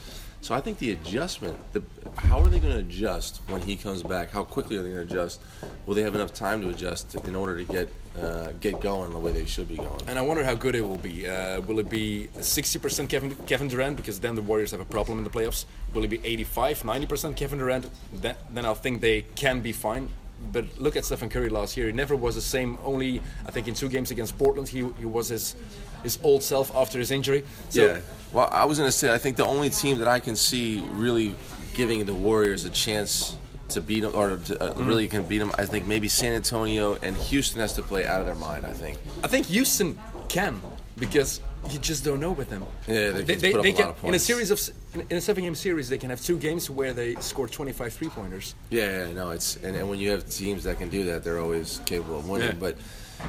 So 0.43 0.57
I 0.57 0.61
think 0.61 0.79
the 0.79 0.91
adjustment, 0.91 1.57
the 1.73 1.85
how 2.17 2.41
are 2.41 2.49
they 2.49 2.59
going 2.59 2.73
to 2.73 2.81
adjust 2.81 3.41
when 3.47 3.63
he 3.63 3.77
comes 3.77 4.03
back? 4.03 4.33
How 4.33 4.43
quickly 4.43 4.77
are 4.77 4.83
they 4.83 4.91
going 4.91 5.07
to 5.07 5.15
adjust? 5.15 5.41
Will 5.87 5.95
they 5.95 6.03
have 6.03 6.17
enough 6.17 6.35
time 6.35 6.61
to 6.63 6.69
adjust 6.69 7.15
in 7.15 7.37
order 7.37 7.57
to 7.57 7.65
get 7.65 7.89
uh, 8.21 8.51
get 8.61 8.81
going 8.81 9.13
the 9.13 9.21
way 9.21 9.31
they 9.31 9.47
should 9.47 9.69
be 9.69 9.77
going? 9.77 10.03
and 10.09 10.19
I 10.19 10.23
wonder 10.23 10.43
how 10.43 10.57
good 10.57 10.75
it 10.75 10.81
will 10.81 10.99
be. 10.99 11.29
Uh, 11.29 11.61
will 11.61 11.79
it 11.79 11.89
be 11.89 12.29
60% 12.35 13.09
Kevin, 13.09 13.37
Kevin 13.47 13.69
Durant? 13.69 13.97
Because 13.97 14.19
then 14.19 14.35
the 14.35 14.43
Warriors 14.43 14.73
have 14.73 14.81
a 14.81 14.85
problem 14.85 15.19
in 15.19 15.25
the 15.25 15.31
playoffs. 15.31 15.65
Will 15.95 16.03
it 16.03 16.11
be 16.11 16.21
85, 16.25 16.83
90% 16.83 17.37
Kevin 17.37 17.61
Durant? 17.61 17.89
Then, 18.13 18.35
then 18.51 18.67
I 18.67 18.75
think 18.75 19.01
they 19.01 19.23
can 19.37 19.61
be 19.61 19.71
fine. 19.71 20.09
But 20.51 20.65
look 20.77 20.97
at 20.97 21.05
Stephen 21.05 21.29
Curry 21.29 21.51
last 21.51 21.77
year. 21.77 21.87
He 21.87 21.93
never 21.93 22.17
was 22.17 22.35
the 22.35 22.41
same. 22.41 22.79
Only, 22.83 23.23
I 23.47 23.53
think, 23.53 23.69
in 23.69 23.75
two 23.75 23.89
games 23.89 24.11
against 24.11 24.37
Portland, 24.37 24.69
he, 24.69 24.79
he 24.99 25.07
was 25.07 25.29
his, 25.29 25.55
his 26.03 26.19
old 26.23 26.43
self 26.43 26.75
after 26.75 26.99
his 26.99 27.11
injury. 27.11 27.45
So, 27.71 27.87
yeah. 27.87 28.01
Well, 28.33 28.49
I 28.51 28.65
was 28.65 28.79
going 28.79 28.89
to 28.89 28.93
say 28.97 29.13
I 29.13 29.19
think 29.19 29.37
the 29.37 29.45
only 29.47 29.71
team 29.71 29.99
that 29.99 30.09
I 30.09 30.19
can 30.21 30.37
see 30.37 30.81
really 30.93 31.35
giving 31.75 32.05
the 32.05 32.15
Warriors 32.15 32.65
a 32.65 32.71
chance 32.71 33.37
to 33.69 33.81
beat 33.81 34.01
them 34.01 34.13
or 34.15 34.37
to, 34.37 34.63
uh, 34.63 34.73
Mm-hmm. 34.75 34.87
really 34.87 35.09
can 35.09 35.23
beat 35.25 35.39
them. 35.39 35.53
I 35.57 35.65
think 35.67 35.87
maybe 35.87 36.09
San 36.09 36.33
Antonio 36.35 36.97
and 37.03 37.17
Houston 37.17 37.61
has 37.61 37.73
to 37.75 37.83
play 37.83 38.07
out 38.07 38.21
of 38.21 38.27
their 38.27 38.35
mind. 38.35 38.67
I 38.67 38.73
think. 38.73 38.99
I 39.25 39.29
think 39.29 39.47
Houston 39.47 39.99
can 40.29 40.61
because 40.99 41.41
you 41.71 41.79
just 41.79 42.05
don't 42.05 42.21
know 42.21 42.33
with 42.33 42.51
them. 42.51 42.65
Yeah, 42.89 43.11
they 43.11 43.23
they, 43.23 43.35
they 43.53 43.71
a 43.71 43.73
can 43.73 43.87
lot 43.87 43.97
of 43.99 44.05
in 44.05 44.15
a 44.15 44.19
series 44.19 44.51
of 44.51 44.61
in- 44.95 45.07
in 45.11 45.17
a 45.17 45.21
seven-game 45.21 45.55
series 45.55 45.89
they 45.89 45.97
can 45.99 46.11
have 46.11 46.21
two 46.21 46.37
games 46.39 46.69
where 46.69 46.93
they 46.93 47.15
score 47.17 47.49
25 47.49 47.93
three-pointers. 47.95 48.55
Yeah, 48.71 49.07
yeah, 49.07 49.13
no, 49.13 49.31
it's 49.31 49.57
and, 49.57 49.77
and 49.77 49.89
when 49.89 49.99
you 49.99 50.11
have 50.11 50.29
teams 50.29 50.65
that 50.65 50.79
can 50.79 50.89
do 50.91 51.05
that, 51.05 51.23
they're 51.25 51.39
always 51.41 51.81
capable 51.87 52.19
of 52.19 52.29
winning. 52.29 52.49
Yeah. 52.49 52.55
But 52.59 52.77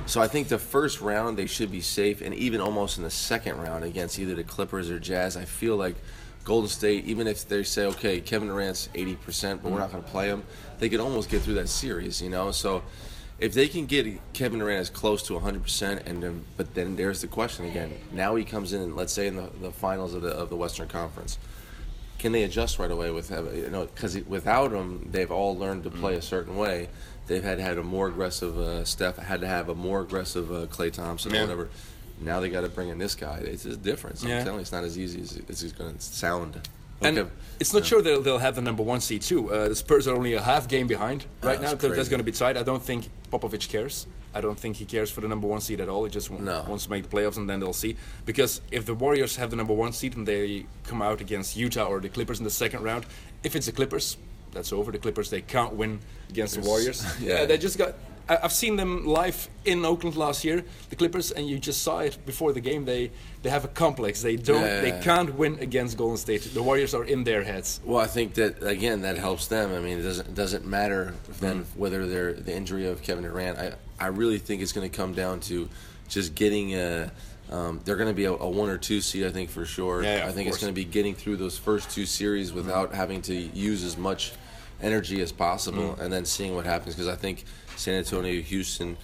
so 0.05 0.21
I 0.21 0.27
think 0.27 0.47
the 0.47 0.59
first 0.59 1.01
round 1.01 1.37
they 1.37 1.45
should 1.45 1.71
be 1.71 1.81
safe, 1.81 2.21
and 2.21 2.33
even 2.35 2.61
almost 2.61 2.97
in 2.97 3.03
the 3.03 3.11
second 3.11 3.57
round 3.57 3.83
against 3.83 4.19
either 4.19 4.35
the 4.35 4.43
Clippers 4.43 4.89
or 4.89 4.99
Jazz, 4.99 5.37
I 5.37 5.45
feel 5.45 5.75
like 5.75 5.95
Golden 6.43 6.69
State, 6.69 7.05
even 7.05 7.27
if 7.27 7.47
they 7.47 7.63
say 7.63 7.85
okay, 7.85 8.19
Kevin 8.19 8.49
Durant's 8.49 8.89
eighty 8.95 9.15
percent, 9.15 9.63
but 9.63 9.71
we're 9.71 9.79
not 9.79 9.91
going 9.91 10.03
to 10.03 10.09
play 10.09 10.27
him, 10.27 10.43
they 10.79 10.89
could 10.89 10.99
almost 10.99 11.29
get 11.29 11.41
through 11.41 11.55
that 11.55 11.69
series, 11.69 12.21
you 12.21 12.29
know. 12.29 12.51
So 12.51 12.83
if 13.39 13.53
they 13.53 13.67
can 13.67 13.85
get 13.85 14.07
Kevin 14.33 14.59
Durant 14.59 14.79
as 14.79 14.89
close 14.89 15.23
to 15.23 15.33
100%, 15.33 16.05
and 16.05 16.21
then, 16.21 16.45
but 16.55 16.75
then 16.75 16.95
there's 16.95 17.21
the 17.21 17.27
question 17.27 17.65
again. 17.65 17.93
Now 18.11 18.35
he 18.35 18.45
comes 18.45 18.73
in, 18.73 18.95
let's 18.95 19.11
say 19.11 19.27
in 19.27 19.35
the, 19.35 19.49
the 19.61 19.71
finals 19.71 20.13
of 20.13 20.21
the 20.21 20.29
of 20.29 20.49
the 20.49 20.55
Western 20.55 20.87
Conference 20.87 21.37
can 22.19 22.31
they 22.31 22.43
adjust 22.43 22.79
right 22.79 22.91
away 22.91 23.11
with? 23.11 23.31
You 23.31 23.69
know, 23.69 23.85
because 23.85 24.17
without 24.25 24.71
them 24.71 25.09
they've 25.11 25.31
all 25.31 25.57
learned 25.57 25.83
to 25.83 25.89
play 25.89 26.15
a 26.15 26.21
certain 26.21 26.55
way. 26.57 26.89
They've 27.27 27.43
had 27.43 27.59
had 27.59 27.77
a 27.77 27.83
more 27.83 28.07
aggressive 28.07 28.57
uh, 28.57 28.83
Steph, 28.83 29.17
had 29.17 29.39
to 29.41 29.47
have 29.47 29.69
a 29.69 29.75
more 29.75 30.01
aggressive 30.01 30.51
uh, 30.51 30.65
Klay 30.67 30.91
Thompson, 30.91 31.33
or 31.35 31.41
whatever. 31.41 31.69
Now 32.19 32.39
they 32.41 32.49
got 32.49 32.61
to 32.61 32.69
bring 32.69 32.89
in 32.89 32.97
this 32.97 33.15
guy. 33.15 33.37
It's 33.37 33.65
a 33.65 33.75
difference. 33.77 34.23
I'm 34.23 34.29
telling 34.29 34.53
you, 34.55 34.59
it's 34.59 34.71
not 34.71 34.83
as 34.83 34.97
easy 34.97 35.21
as, 35.21 35.39
as 35.49 35.63
it's 35.63 35.73
going 35.73 35.95
to 35.95 36.01
sound. 36.01 36.59
And 37.01 37.17
Okay. 37.17 37.29
it's 37.59 37.73
not 37.73 37.85
sure 37.85 38.01
they'll, 38.01 38.21
they'll 38.21 38.37
have 38.37 38.55
the 38.55 38.61
number 38.61 38.83
one 38.83 39.01
seed 39.01 39.21
too. 39.23 39.51
Uh, 39.53 39.69
the 39.69 39.75
Spurs 39.75 40.07
are 40.07 40.15
only 40.15 40.33
a 40.33 40.41
half 40.41 40.67
game 40.67 40.87
behind 40.87 41.25
right 41.41 41.59
that's 41.59 41.73
now. 41.73 41.77
so 41.89 41.93
That's 41.93 42.07
going 42.09 42.19
to 42.19 42.23
be 42.23 42.31
tight. 42.31 42.55
I 42.55 42.63
don't 42.63 42.81
think 42.83 43.09
Popovich 43.31 43.67
cares. 43.69 44.05
I 44.33 44.41
don't 44.41 44.59
think 44.59 44.77
he 44.77 44.85
cares 44.85 45.11
for 45.11 45.21
the 45.21 45.27
number 45.27 45.47
one 45.47 45.61
seed 45.61 45.79
at 45.79 45.89
all. 45.89 46.03
He 46.05 46.11
just 46.11 46.31
No. 46.31 46.65
wants 46.67 46.85
to 46.85 46.89
make 46.89 47.09
the 47.09 47.15
playoffs 47.15 47.37
and 47.37 47.49
then 47.49 47.59
they'll 47.59 47.73
see. 47.73 47.95
Because 48.25 48.61
if 48.71 48.85
the 48.85 48.93
Warriors 48.93 49.35
have 49.35 49.49
the 49.49 49.55
number 49.55 49.73
one 49.73 49.93
seed 49.93 50.15
and 50.17 50.27
they 50.27 50.65
come 50.85 51.01
out 51.01 51.21
against 51.21 51.55
Utah 51.55 51.85
or 51.85 51.99
the 51.99 52.09
Clippers 52.09 52.39
in 52.39 52.43
the 52.43 52.51
second 52.51 52.83
round, 52.83 53.05
if 53.43 53.55
it's 53.55 53.65
the 53.65 53.71
Clippers, 53.71 54.17
that's 54.51 54.71
over. 54.71 54.91
The 54.91 54.99
Clippers 54.99 55.29
they 55.29 55.41
can't 55.41 55.73
win 55.73 55.99
against 56.29 56.55
the 56.55 56.61
Warriors. 56.61 57.03
yeah. 57.19 57.33
Uh, 57.33 57.39
yeah, 57.39 57.45
they 57.45 57.57
just 57.57 57.77
got. 57.77 57.95
I- 58.29 58.39
I've 58.43 58.53
seen 58.53 58.77
them 58.77 59.05
live 59.05 59.49
in 59.65 59.83
Oakland 59.83 60.15
last 60.15 60.45
year, 60.45 60.63
the 60.89 60.95
Clippers, 60.95 61.31
and 61.31 61.47
you 61.47 61.59
just 61.59 61.81
saw 61.81 61.99
it 61.99 62.17
before 62.25 62.53
the 62.53 62.61
game. 62.61 62.85
They 62.85 63.11
they 63.41 63.49
have 63.49 63.65
a 63.65 63.67
complex. 63.67 64.21
They 64.21 64.37
don't. 64.37 64.61
Yeah. 64.61 64.81
They 64.81 64.99
can't 65.01 65.35
win 65.35 65.59
against 65.59 65.97
Golden 65.97 66.17
State. 66.17 66.53
The 66.53 66.63
Warriors 66.63 66.93
are 66.93 67.03
in 67.03 67.23
their 67.25 67.43
heads. 67.43 67.81
Well, 67.83 67.99
I 67.99 68.07
think 68.07 68.35
that 68.35 68.63
again 68.63 69.01
that 69.01 69.17
helps 69.17 69.47
them. 69.47 69.73
I 69.73 69.79
mean, 69.79 69.99
it 69.99 70.03
doesn't 70.03 70.33
doesn't 70.35 70.65
matter 70.65 71.15
then 71.41 71.63
mm-hmm. 71.63 71.79
whether 71.79 72.05
they're 72.07 72.33
the 72.33 72.55
injury 72.55 72.85
of 72.87 73.01
Kevin 73.01 73.23
Durant. 73.23 73.57
I 73.57 73.73
I 73.99 74.07
really 74.07 74.37
think 74.37 74.61
it's 74.61 74.71
going 74.71 74.89
to 74.89 74.95
come 74.95 75.13
down 75.13 75.39
to 75.41 75.69
just 76.09 76.35
getting 76.35 76.75
a. 76.75 77.11
Um, 77.51 77.81
they're 77.83 77.97
going 77.97 78.09
to 78.09 78.15
be 78.15 78.25
a, 78.25 78.31
a 78.31 78.49
one 78.49 78.69
or 78.69 78.77
two 78.77 79.01
seed, 79.01 79.25
I 79.25 79.29
think 79.29 79.49
for 79.49 79.65
sure. 79.65 80.01
Yeah, 80.01 80.19
yeah, 80.19 80.27
I 80.27 80.31
think 80.31 80.47
it's 80.47 80.57
going 80.57 80.71
to 80.71 80.75
be 80.75 80.85
getting 80.85 81.13
through 81.13 81.37
those 81.37 81.57
first 81.57 81.91
two 81.91 82.05
series 82.05 82.53
without 82.53 82.93
having 82.93 83.21
to 83.23 83.33
use 83.33 83.83
as 83.83 83.97
much 83.97 84.31
energy 84.81 85.21
as 85.21 85.31
possible, 85.31 85.95
and 85.99 86.11
then 86.11 86.25
seeing 86.25 86.55
what 86.55 86.65
happens. 86.65 86.95
Because 86.95 87.07
I 87.07 87.15
think 87.15 87.43
San 87.75 87.95
Antonio, 87.95 88.41
Houston. 88.41 88.97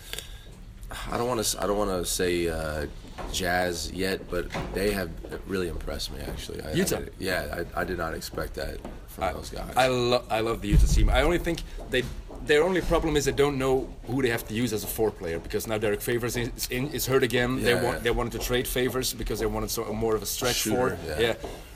I 1.12 1.18
don't 1.18 1.28
want 1.28 1.44
to. 1.44 1.62
I 1.62 1.68
don't 1.68 1.78
want 1.78 1.92
to 1.92 2.06
say 2.06 2.50
uh, 2.50 2.88
Jazz 3.32 3.92
yet, 3.92 4.30
but 4.30 4.48
they 4.74 4.92
have 4.92 5.12
really 5.48 5.68
impressed 5.68 6.12
me. 6.12 6.20
Actually, 6.22 6.64
I, 6.64 6.74
Utah. 6.74 6.98
I, 6.98 7.06
yeah, 7.20 7.64
I, 7.76 7.82
I 7.82 7.84
did 7.84 7.98
not 7.98 8.14
expect 8.14 8.56
that 8.56 8.78
from 9.08 9.24
I, 9.24 9.34
those 9.34 9.50
guys. 9.50 9.72
I, 9.76 9.88
lo- 9.88 10.24
I 10.30 10.40
love 10.40 10.62
the 10.62 10.70
Utah 10.70 10.88
team. 10.88 11.10
I 11.10 11.22
only 11.22 11.38
think 11.38 11.62
they 11.90 12.04
their 12.50 12.64
only 12.64 12.82
problem 12.82 13.16
is 13.16 13.26
they 13.26 13.32
don't 13.44 13.58
know 13.60 13.88
who 14.08 14.22
they 14.24 14.30
have 14.30 14.46
to 14.48 14.56
use 14.56 14.74
as 14.74 14.84
a 14.84 14.88
four 14.88 15.12
player 15.12 15.38
because 15.40 15.68
now 15.68 15.78
Derrick 15.78 16.02
Favors 16.02 16.36
is, 16.36 16.68
in, 16.72 16.90
is 16.90 17.06
hurt 17.06 17.24
again. 17.24 17.62
they 17.62 17.76
want 17.76 17.98
yeah. 17.98 18.06
they 18.06 18.12
wanted 18.12 18.34
to 18.38 18.40
trade 18.50 18.68
Favors 18.68 19.14
because 19.14 19.40
they 19.40 19.46
wanted 19.46 19.70
so, 19.70 19.86
more 19.94 20.16
of 20.16 20.24
a 20.24 20.26
stretch 20.26 20.56
Shooter, 20.56 20.98
four. 20.98 21.16
yeah. 21.20 21.36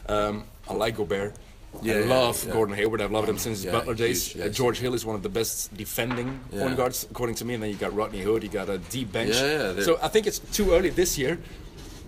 Um, 0.10 0.44
I 0.68 0.74
like 0.74 0.98
Gobert. 0.98 1.34
Yeah, 1.82 1.96
I 1.96 2.00
yeah, 2.00 2.06
love 2.18 2.44
yeah. 2.44 2.54
Gordon 2.54 2.76
Hayward. 2.76 3.02
I've 3.02 3.12
loved 3.12 3.30
him 3.30 3.38
since 3.38 3.58
his 3.58 3.66
Yeah, 3.66 3.72
Butler 3.76 3.96
days. 3.96 4.20
huge, 4.28 4.46
Uh. 4.46 4.50
George 4.50 4.80
Hill 4.80 4.96
is 4.96 5.06
one 5.06 5.16
of 5.16 5.24
the 5.24 5.34
best 5.40 5.76
defending 5.78 6.40
Yeah. 6.52 6.64
point 6.64 6.76
guards, 6.78 7.06
according 7.12 7.36
to 7.36 7.46
me. 7.46 7.54
And 7.54 7.62
then 7.64 7.70
you 7.70 7.78
got 7.86 7.94
Rodney 7.96 8.22
Hood. 8.22 8.42
You 8.44 8.50
got 8.50 8.70
a 8.70 8.80
deep 8.96 9.12
bench. 9.12 9.36
Yeah, 9.36 9.74
yeah, 9.74 9.84
so 9.84 9.92
I 10.02 10.08
think 10.08 10.26
it's 10.28 10.40
too 10.58 10.74
early 10.74 10.90
this 10.90 11.18
year, 11.18 11.38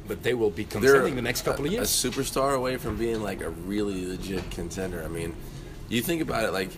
but 0.08 0.18
they 0.24 0.34
will 0.34 0.50
be 0.50 0.64
They're 0.64 0.82
contending 0.82 1.16
the 1.16 1.28
next 1.30 1.42
couple 1.46 1.66
of 1.66 1.72
years. 1.72 1.88
A 2.06 2.10
superstar 2.10 2.56
away 2.56 2.78
from 2.78 2.98
being 2.98 3.22
like 3.30 3.42
a 3.42 3.50
really 3.50 4.08
legit 4.08 4.50
contender. 4.52 5.04
I 5.04 5.08
mean, 5.08 5.36
you 5.90 6.02
think 6.02 6.22
about 6.22 6.44
it, 6.46 6.52
like 6.52 6.72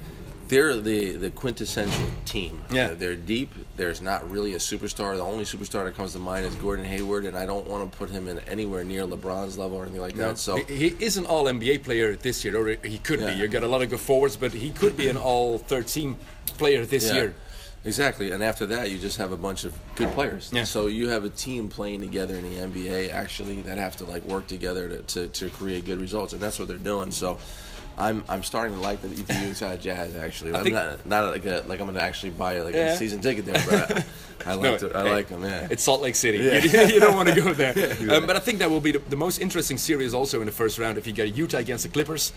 they're 0.48 0.78
the 0.78 1.14
the 1.14 1.30
quintessential 1.32 2.06
team. 2.26 2.62
Yeah. 2.72 2.90
they're 2.94 3.16
deep. 3.16 3.52
There's 3.76 4.02
not 4.02 4.30
really 4.30 4.54
a 4.54 4.58
superstar. 4.58 5.16
The 5.16 5.24
only 5.24 5.44
superstar 5.44 5.86
that 5.86 5.96
comes 5.96 6.14
to 6.14 6.20
mind 6.20 6.46
is 6.46 6.56
Gordon 6.56 6.86
Hayward, 6.86 7.26
and 7.26 7.38
I 7.38 7.46
don't 7.46 7.68
want 7.68 7.92
to 7.92 7.98
put 7.98 8.10
him 8.10 8.28
in 8.28 8.40
anywhere 8.42 8.84
near 8.84 9.06
LeBron's 9.06 9.58
level 9.58 9.78
or 9.78 9.84
anything 9.84 10.02
like 10.02 10.16
that. 10.16 10.38
So 10.38 10.58
he, 10.58 10.90
he 10.90 11.06
is 11.06 11.18
an 11.18 11.26
All 11.26 11.46
NBA 11.46 11.84
player 11.84 12.16
this 12.16 12.44
year, 12.46 12.58
or 12.58 12.78
he 12.84 12.98
could 13.00 13.20
Yeah. 13.20 13.34
be. 13.34 13.40
You 13.40 13.48
got 13.48 13.64
a 13.64 13.68
lot 13.68 13.82
of 13.82 13.90
good 13.90 14.00
forwards, 14.00 14.36
but 14.38 14.54
he 14.54 14.72
could 14.72 14.96
be 14.98 15.10
an 15.10 15.18
All 15.18 15.58
13 15.58 16.16
player 16.58 16.86
this 16.86 17.08
Yeah, 17.08 17.14
year. 17.14 17.36
Exactly, 17.86 18.32
and 18.32 18.44
after 18.44 18.66
that, 18.66 18.90
you 18.92 18.98
just 18.98 19.18
have 19.18 19.32
a 19.32 19.38
bunch 19.38 19.64
of 19.64 19.74
good 19.96 20.12
players. 20.12 20.50
Yeah. 20.52 20.66
So 20.66 20.88
you 20.88 21.08
have 21.10 21.24
a 21.24 21.30
team 21.30 21.70
playing 21.70 22.02
together 22.02 22.36
in 22.36 22.44
the 22.44 22.58
NBA, 22.60 23.12
actually, 23.14 23.62
that 23.62 23.78
have 23.78 23.96
to 23.98 24.04
like 24.06 24.24
work 24.26 24.48
together 24.48 24.90
to, 24.90 25.02
to, 25.04 25.28
to 25.28 25.50
create 25.50 25.86
good 25.86 26.02
results, 26.02 26.34
and 26.34 26.42
that's 26.42 26.60
what 26.60 26.68
they're 26.68 26.78
doing. 26.78 27.12
So. 27.12 27.38
I'm, 28.00 28.24
I'm 28.30 28.44
starting 28.44 28.76
to 28.76 28.80
like 28.82 29.02
the 29.02 29.10
Utah 29.48 29.76
Jazz 29.76 30.16
actually. 30.16 30.54
I'm 30.54 30.64
think- 30.64 30.76
not 30.76 31.06
not 31.06 31.32
like 31.32 31.46
a, 31.46 31.64
like 31.68 31.80
I'm 31.80 31.88
gonna 31.88 32.00
actually 32.00 32.30
buy 32.32 32.60
like 32.62 32.76
Yeah. 32.76 32.94
a 32.94 32.98
season 32.98 33.22
ticket 33.22 33.46
there, 33.46 33.64
but 33.68 34.06
I, 34.46 34.52
I 34.52 34.54
like 34.54 34.82
No, 34.82 34.92
I 34.94 35.04
hey, 35.04 35.12
like 35.12 35.28
them. 35.30 35.44
Yeah. 35.44 35.68
It's 35.72 35.84
Salt 35.84 36.02
Lake 36.02 36.16
City. 36.16 36.38
Yeah. 36.38 36.58
You, 36.64 36.94
you 36.96 37.00
don't 37.00 37.16
want 37.16 37.30
to 37.30 37.36
go 37.42 37.54
there. 37.54 37.74
um, 38.16 38.28
but 38.28 38.36
I 38.36 38.40
think 38.40 38.60
that 38.60 38.70
will 38.70 38.82
be 38.82 38.92
the, 38.92 39.00
the 39.00 39.16
most 39.16 39.40
interesting 39.40 39.78
series 39.78 40.14
also 40.14 40.40
in 40.42 40.46
the 40.46 40.52
first 40.52 40.78
round. 40.78 40.98
If 41.00 41.08
you 41.08 41.14
get 41.14 41.36
Utah 41.36 41.58
against 41.58 41.84
the 41.84 41.90
Clippers, 41.90 42.34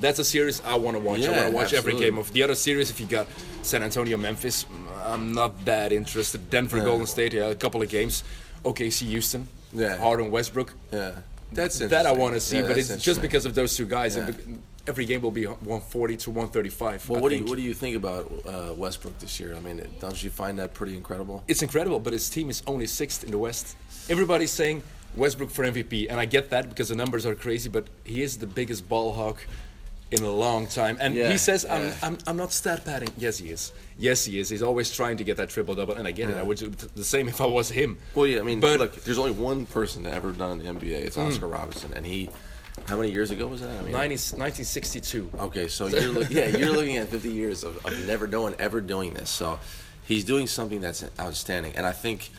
that's 0.00 0.18
a 0.18 0.24
series 0.24 0.62
I 0.64 0.76
want 0.76 0.96
to 0.96 1.02
watch. 1.02 1.20
I 1.20 1.30
want 1.30 1.46
to 1.50 1.52
watch 1.54 1.72
every 1.74 1.94
game 1.98 2.16
of 2.16 2.32
the 2.32 2.42
other 2.42 2.54
series. 2.54 2.88
If 2.90 2.98
you 2.98 3.06
got 3.06 3.26
San 3.62 3.82
Antonio, 3.82 4.16
Memphis, 4.16 4.64
I'm 5.04 5.34
not 5.34 5.62
that 5.66 5.92
interested. 5.92 6.48
Denver, 6.48 6.78
Yeah. 6.78 6.84
Golden 6.84 7.06
State, 7.06 7.34
yeah, 7.34 7.44
a 7.50 7.54
couple 7.54 7.82
of 7.82 7.90
games. 7.90 8.24
OKC, 8.64 9.06
Houston, 9.08 9.46
Yeah. 9.74 9.98
Harden, 9.98 10.30
Westbrook. 10.30 10.72
yeah, 10.90 11.12
that's 11.52 11.78
That 11.80 12.06
I 12.06 12.12
want 12.12 12.32
to 12.34 12.40
see, 12.40 12.56
Yeah, 12.60 12.68
but 12.68 12.78
it's 12.78 12.96
just 12.96 13.20
because 13.20 13.44
of 13.44 13.54
those 13.54 13.76
two 13.76 13.84
guys. 13.86 14.16
and 14.16 14.28
Yeah. 14.34 14.54
Every 14.86 15.04
game 15.04 15.22
will 15.22 15.30
be 15.30 15.46
140 15.46 16.16
to 16.16 16.30
135. 16.30 17.08
Well, 17.08 17.18
I 17.18 17.22
what 17.22 17.28
do 17.28 17.34
you 17.36 17.38
think. 17.40 17.48
what 17.50 17.56
do 17.56 17.62
you 17.62 17.74
think 17.74 17.96
about 17.96 18.32
uh, 18.44 18.74
Westbrook 18.74 19.16
this 19.20 19.38
year? 19.38 19.54
I 19.54 19.60
mean, 19.60 19.80
don't 20.00 20.20
you 20.22 20.28
find 20.30 20.58
that 20.58 20.74
pretty 20.74 20.96
incredible? 20.96 21.44
it's 21.46 21.62
incredible, 21.62 22.00
but 22.00 22.12
his 22.12 22.28
team 22.28 22.50
is 22.50 22.62
only 22.66 22.86
sixth 22.86 23.22
in 23.22 23.30
the 23.30 23.38
West. 23.38 23.76
Everybody's 24.08 24.50
saying 24.50 24.82
Westbrook 25.16 25.50
for 25.50 25.64
MVP, 25.64 26.08
and 26.10 26.18
I 26.18 26.24
get 26.24 26.50
that 26.50 26.68
because 26.68 26.88
the 26.88 26.96
numbers 26.96 27.24
are 27.26 27.34
crazy, 27.36 27.68
but 27.68 27.86
he 28.04 28.22
is 28.22 28.38
the 28.38 28.46
biggest 28.46 28.88
ball 28.88 29.12
hawk 29.12 29.46
in 30.10 30.22
a 30.24 30.30
long 30.30 30.66
time. 30.66 30.98
And 31.00 31.14
Yeah, 31.14 31.30
he 31.30 31.38
says, 31.38 31.64
I'm, 31.64 31.82
yeah. 31.82 31.94
I'm, 32.02 32.18
I'm 32.26 32.36
not 32.36 32.52
stat 32.52 32.84
padding. 32.84 33.08
Yes, 33.16 33.38
he 33.38 33.50
is. 33.50 33.72
Yes, 33.98 34.24
he 34.24 34.40
is. 34.40 34.48
He's 34.48 34.62
always 34.62 34.90
trying 34.90 35.16
to 35.18 35.24
get 35.24 35.36
that 35.36 35.48
triple 35.48 35.74
double, 35.76 35.94
and 35.94 36.08
I 36.08 36.10
get 36.10 36.28
it. 36.28 36.36
I 36.36 36.42
would 36.42 36.58
do 36.58 36.68
the 36.70 37.04
same 37.04 37.28
if 37.28 37.40
I 37.40 37.46
was 37.46 37.70
him. 37.70 37.98
Well, 38.16 38.26
yeah, 38.26 38.40
I 38.40 38.42
mean, 38.42 38.58
But- 38.58 38.80
look, 38.80 38.96
there's 39.04 39.18
only 39.18 39.30
one 39.32 39.64
person 39.64 40.02
that 40.02 40.14
ever 40.14 40.32
done 40.32 40.58
the 40.58 40.64
NBA. 40.64 41.04
It's 41.06 41.16
Oscar 41.16 41.46
Robinson, 41.46 41.92
and 41.94 42.04
he, 42.04 42.28
how 42.86 42.96
many 42.96 43.10
years 43.12 43.30
ago 43.30 43.46
was 43.46 43.60
that? 43.60 43.70
I 43.70 43.82
mean, 43.82 43.92
90, 43.92 44.14
1962. 44.36 45.30
Okay, 45.38 45.68
so 45.68 45.86
you're 45.86 46.08
look, 46.08 46.30
yeah, 46.30 46.46
you're 46.48 46.72
looking 46.72 46.96
at 46.96 47.08
50 47.08 47.30
years 47.30 47.64
of, 47.64 47.84
of 47.84 48.06
never 48.06 48.26
no 48.26 48.42
one 48.42 48.54
ever 48.58 48.80
doing 48.80 49.14
this. 49.14 49.30
So 49.30 49.58
he's 50.04 50.24
doing 50.24 50.46
something 50.46 50.80
that's 50.80 51.04
outstanding, 51.20 51.74
and 51.76 51.86
I 51.86 51.92
think 51.92 52.30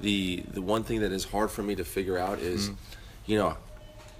the 0.00 0.42
the 0.52 0.62
one 0.62 0.82
thing 0.84 1.00
that 1.00 1.12
is 1.12 1.24
hard 1.24 1.50
for 1.50 1.62
me 1.62 1.74
to 1.76 1.84
figure 1.84 2.18
out 2.18 2.38
is, 2.40 2.70
Mm. 2.70 2.76
you 3.26 3.38
know, 3.38 3.56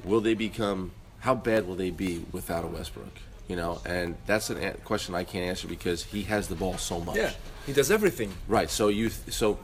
will 0.04 0.20
they 0.20 0.34
become 0.34 0.92
how 1.20 1.34
bad 1.34 1.66
will 1.66 1.74
they 1.76 1.90
be 1.90 2.24
without 2.32 2.64
a 2.64 2.68
Westbrook? 2.68 3.14
You 3.48 3.56
know, 3.56 3.80
and 3.84 4.16
that's 4.26 4.48
a 4.50 4.70
question 4.84 5.14
I 5.14 5.24
can't 5.24 5.44
answer 5.46 5.68
because 5.68 6.02
he 6.04 6.22
has 6.24 6.48
the 6.48 6.54
ball 6.54 6.78
so 6.78 7.00
much. 7.00 7.16
Yeah, 7.16 7.32
he 7.66 7.72
does 7.72 7.90
everything. 7.90 8.32
Right. 8.48 8.70
So 8.70 8.88
you 8.88 9.10
so 9.10 9.58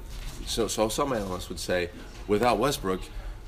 so 0.47 0.67
so 0.69 0.89
some 0.89 1.13
analysts 1.13 1.49
would 1.49 1.61
say 1.61 1.89
without 2.27 2.59
Westbrook, 2.59 3.01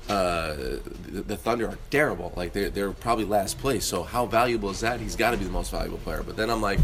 uh, 0.09 0.53
the, 0.55 1.23
the 1.27 1.37
Thunder 1.37 1.67
are 1.67 1.77
terrible. 1.89 2.33
Like 2.35 2.53
they're 2.53 2.69
they're 2.69 2.91
probably 2.91 3.25
last 3.25 3.57
place. 3.59 3.85
So 3.85 4.03
how 4.03 4.25
valuable 4.25 4.69
is 4.69 4.81
that? 4.81 4.99
He's 4.99 5.15
got 5.15 5.31
to 5.31 5.37
be 5.37 5.45
the 5.45 5.51
most 5.51 5.71
valuable 5.71 5.99
player. 5.99 6.23
But 6.23 6.35
then 6.37 6.49
I'm 6.49 6.61
like. 6.61 6.79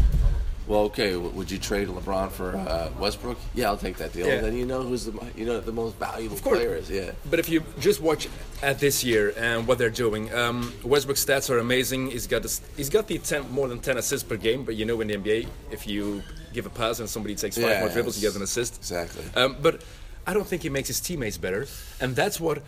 Well, 0.66 0.82
okay. 0.82 1.14
w- 1.14 1.30
Would 1.32 1.50
you 1.50 1.58
trade 1.58 1.88
LeBron 1.88 2.30
for 2.30 2.54
uh, 2.54 2.90
Westbrook? 2.96 3.38
Yeah, 3.56 3.66
I'll 3.70 3.76
take 3.76 3.96
that 3.96 4.12
deal. 4.12 4.28
Yeah. 4.28 4.40
Then 4.40 4.54
you 4.56 4.64
know 4.66 4.82
who's 4.84 5.04
the 5.04 5.12
you 5.34 5.44
know 5.44 5.58
the 5.58 5.72
most 5.72 5.96
valuable 5.96 6.36
Of 6.36 6.44
course. 6.44 6.58
player 6.58 6.76
is. 6.76 6.88
Yeah. 6.88 7.10
But 7.28 7.40
if 7.40 7.48
you 7.48 7.64
just 7.80 8.00
watch 8.00 8.28
at 8.62 8.78
this 8.78 9.02
year 9.02 9.34
and 9.36 9.66
what 9.66 9.78
they're 9.78 9.90
doing, 9.90 10.32
um, 10.32 10.72
Westbrook's 10.84 11.24
stats 11.24 11.50
are 11.50 11.58
amazing. 11.58 12.12
He's 12.12 12.28
got 12.28 12.42
this, 12.42 12.60
he's 12.76 12.88
got 12.88 13.08
the 13.08 13.18
10, 13.18 13.50
more 13.50 13.66
than 13.66 13.80
10 13.80 13.96
assists 13.98 14.22
per 14.28 14.36
game. 14.36 14.62
But 14.62 14.76
you 14.76 14.84
know 14.84 15.00
in 15.00 15.08
the 15.08 15.16
NBA, 15.16 15.48
if 15.72 15.88
you 15.88 16.22
give 16.52 16.66
a 16.66 16.70
pass 16.70 17.00
and 17.00 17.08
somebody 17.10 17.34
takes 17.34 17.56
five 17.56 17.66
Yeah, 17.66 17.80
more 17.80 17.88
dribbles, 17.88 18.22
you 18.22 18.28
it's- 18.28 18.34
get 18.34 18.36
an 18.36 18.44
assist. 18.44 18.76
exactly. 18.76 19.24
Um, 19.34 19.56
but 19.60 19.82
I 20.24 20.34
don't 20.34 20.46
think 20.46 20.62
he 20.62 20.68
makes 20.68 20.86
his 20.86 21.00
teammates 21.00 21.36
better, 21.38 21.66
and 22.00 22.14
that's 22.14 22.38
what 22.38 22.62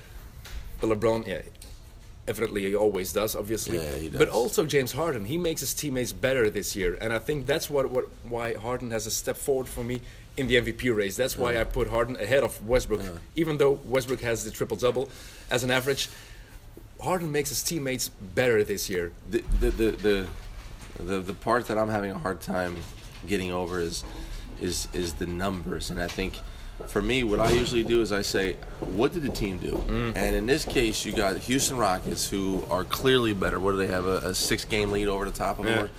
LeBron. 0.87 1.27
Yeah, 1.27 1.43
evidently 2.27 2.63
he 2.63 2.75
always 2.75 3.13
does, 3.13 3.35
obviously. 3.37 3.79
Yeah, 3.79 3.97
he 3.97 4.09
does. 4.09 4.19
But 4.19 4.29
also 4.29 4.65
James 4.67 4.93
Harden, 4.93 5.25
he 5.25 5.39
makes 5.39 5.61
his 5.61 5.75
teammates 5.75 6.13
better 6.13 6.51
this 6.51 6.75
year, 6.77 6.97
and 7.01 7.13
I 7.13 7.19
think 7.19 7.47
that's 7.47 7.69
what, 7.69 7.91
what 7.91 8.09
why 8.29 8.55
Harden 8.55 8.91
has 8.91 9.07
a 9.07 9.11
step 9.11 9.37
forward 9.37 9.69
for 9.69 9.85
me 9.85 10.01
in 10.37 10.47
the 10.47 10.57
MVP 10.57 10.95
race. 10.95 11.17
That's 11.17 11.37
why 11.37 11.59
I 11.59 11.65
put 11.65 11.89
Harden 11.89 12.17
ahead 12.17 12.43
of 12.43 12.67
Westbrook, 12.67 13.03
even 13.37 13.59
though 13.59 13.73
Westbrook 13.85 14.21
has 14.21 14.45
the 14.45 14.51
triple 14.51 14.77
double 14.77 15.09
as 15.51 15.65
an 15.65 15.71
average. 15.71 16.09
Harden 17.01 17.33
makes 17.33 17.49
his 17.49 17.63
teammates 17.65 18.09
better 18.09 18.63
this 18.63 18.89
year. 18.89 19.13
the 19.29 19.43
the 19.61 19.71
the 19.71 19.91
the, 19.91 20.27
the, 21.03 21.21
the 21.21 21.35
part 21.35 21.67
that 21.67 21.77
I'm 21.77 21.89
having 21.89 22.13
a 22.13 22.19
hard 22.19 22.41
time 22.41 22.77
getting 23.27 23.51
over 23.53 23.81
is 23.81 24.05
is 24.61 24.89
is 24.93 25.15
the 25.15 25.27
numbers, 25.27 25.91
and 25.91 26.01
I 26.01 26.07
think 26.07 26.39
for 26.87 27.01
me, 27.03 27.23
what 27.25 27.41
I 27.41 27.51
usually 27.53 27.85
do 27.85 28.01
is 28.03 28.13
I 28.13 28.23
say, 28.23 28.55
what 28.81 29.13
did 29.13 29.23
the 29.23 29.29
team 29.31 29.59
do? 29.59 29.73
Mm. 29.73 30.17
And 30.17 30.37
in 30.37 30.47
this 30.47 30.65
case, 30.65 31.05
you 31.05 31.13
got 31.13 31.37
Houston 31.39 31.77
Rockets, 31.77 32.29
who 32.29 32.65
are 32.71 32.85
clearly 32.85 33.33
better. 33.35 33.61
What 33.61 33.73
do 33.73 33.77
they 33.79 33.87
have? 33.87 34.07
A, 34.07 34.17
a 34.29 34.35
six-game 34.35 34.91
lead 34.91 35.09
over 35.09 35.25
the 35.25 35.31
top 35.31 35.59
of 35.59 35.65
them. 35.67 35.87
Yeah. 35.87 35.93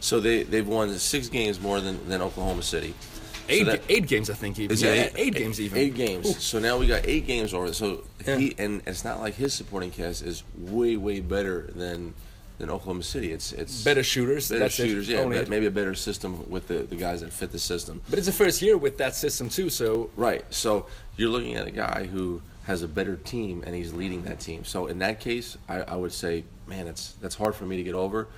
So 0.00 0.18
they 0.20 0.42
they've 0.42 0.66
won 0.66 0.92
six 0.98 1.28
games 1.28 1.60
more 1.60 1.80
than, 1.80 2.08
than 2.08 2.22
Oklahoma 2.22 2.62
City. 2.62 2.94
So 3.02 3.18
Eight, 3.48 3.64
that- 3.66 3.82
eight 3.88 4.06
games, 4.06 4.30
I 4.30 4.34
think. 4.34 4.58
Even. 4.58 4.76
yeah, 4.78 5.08
eight, 5.16 5.34
games 5.34 5.60
even. 5.60 5.78
Eight 5.78 5.94
games. 5.94 6.26
Ooh. 6.30 6.32
So 6.40 6.58
now 6.58 6.78
we 6.78 6.86
got 6.86 7.02
eight 7.04 7.26
games 7.26 7.52
over. 7.54 7.72
So 7.72 8.04
Yeah. 8.26 8.36
he 8.36 8.54
and 8.58 8.82
it's 8.86 9.04
not 9.04 9.20
like 9.20 9.34
his 9.34 9.52
supporting 9.52 9.90
cast 9.90 10.22
is 10.22 10.42
way 10.56 10.96
way 10.96 11.20
better 11.20 11.70
than 11.74 12.14
than 12.58 12.70
Oklahoma 12.70 13.02
City. 13.02 13.32
It's 13.32 13.52
it's 13.52 13.82
Better 13.82 14.02
shooters. 14.02 14.48
better 14.48 14.60
that's 14.60 14.78
it. 14.78 14.86
shooters. 14.88 15.08
Yeah, 15.08 15.20
Only 15.20 15.36
but 15.38 15.46
it. 15.46 15.50
maybe 15.50 15.66
a 15.66 15.70
better 15.70 15.94
system 15.94 16.48
with 16.50 16.68
the, 16.68 16.78
the 16.84 16.96
guys 16.96 17.20
that 17.22 17.32
fit 17.32 17.52
the 17.52 17.58
system. 17.58 18.00
But 18.08 18.18
it's 18.18 18.26
the 18.26 18.32
first 18.32 18.62
year 18.62 18.76
with 18.76 18.98
that 18.98 19.14
system 19.14 19.48
too, 19.48 19.70
so 19.70 20.10
Right. 20.16 20.44
So 20.52 20.86
you're 21.16 21.30
looking 21.30 21.54
at 21.56 21.66
a 21.66 21.70
guy 21.72 22.06
who 22.06 22.42
has 22.64 22.82
a 22.82 22.88
better 22.88 23.16
team 23.16 23.62
and 23.66 23.74
he's 23.74 23.92
leading 23.92 24.22
that 24.24 24.38
team. 24.40 24.64
So 24.64 24.86
in 24.86 24.98
that 25.00 25.18
case, 25.18 25.58
I, 25.68 25.80
I 25.82 25.96
would 25.96 26.12
say, 26.12 26.44
man, 26.68 26.86
it's 26.86 27.12
that's 27.20 27.34
hard 27.34 27.54
for 27.54 27.64
me 27.64 27.76
to 27.76 27.82
get 27.82 27.94
over. 27.94 28.28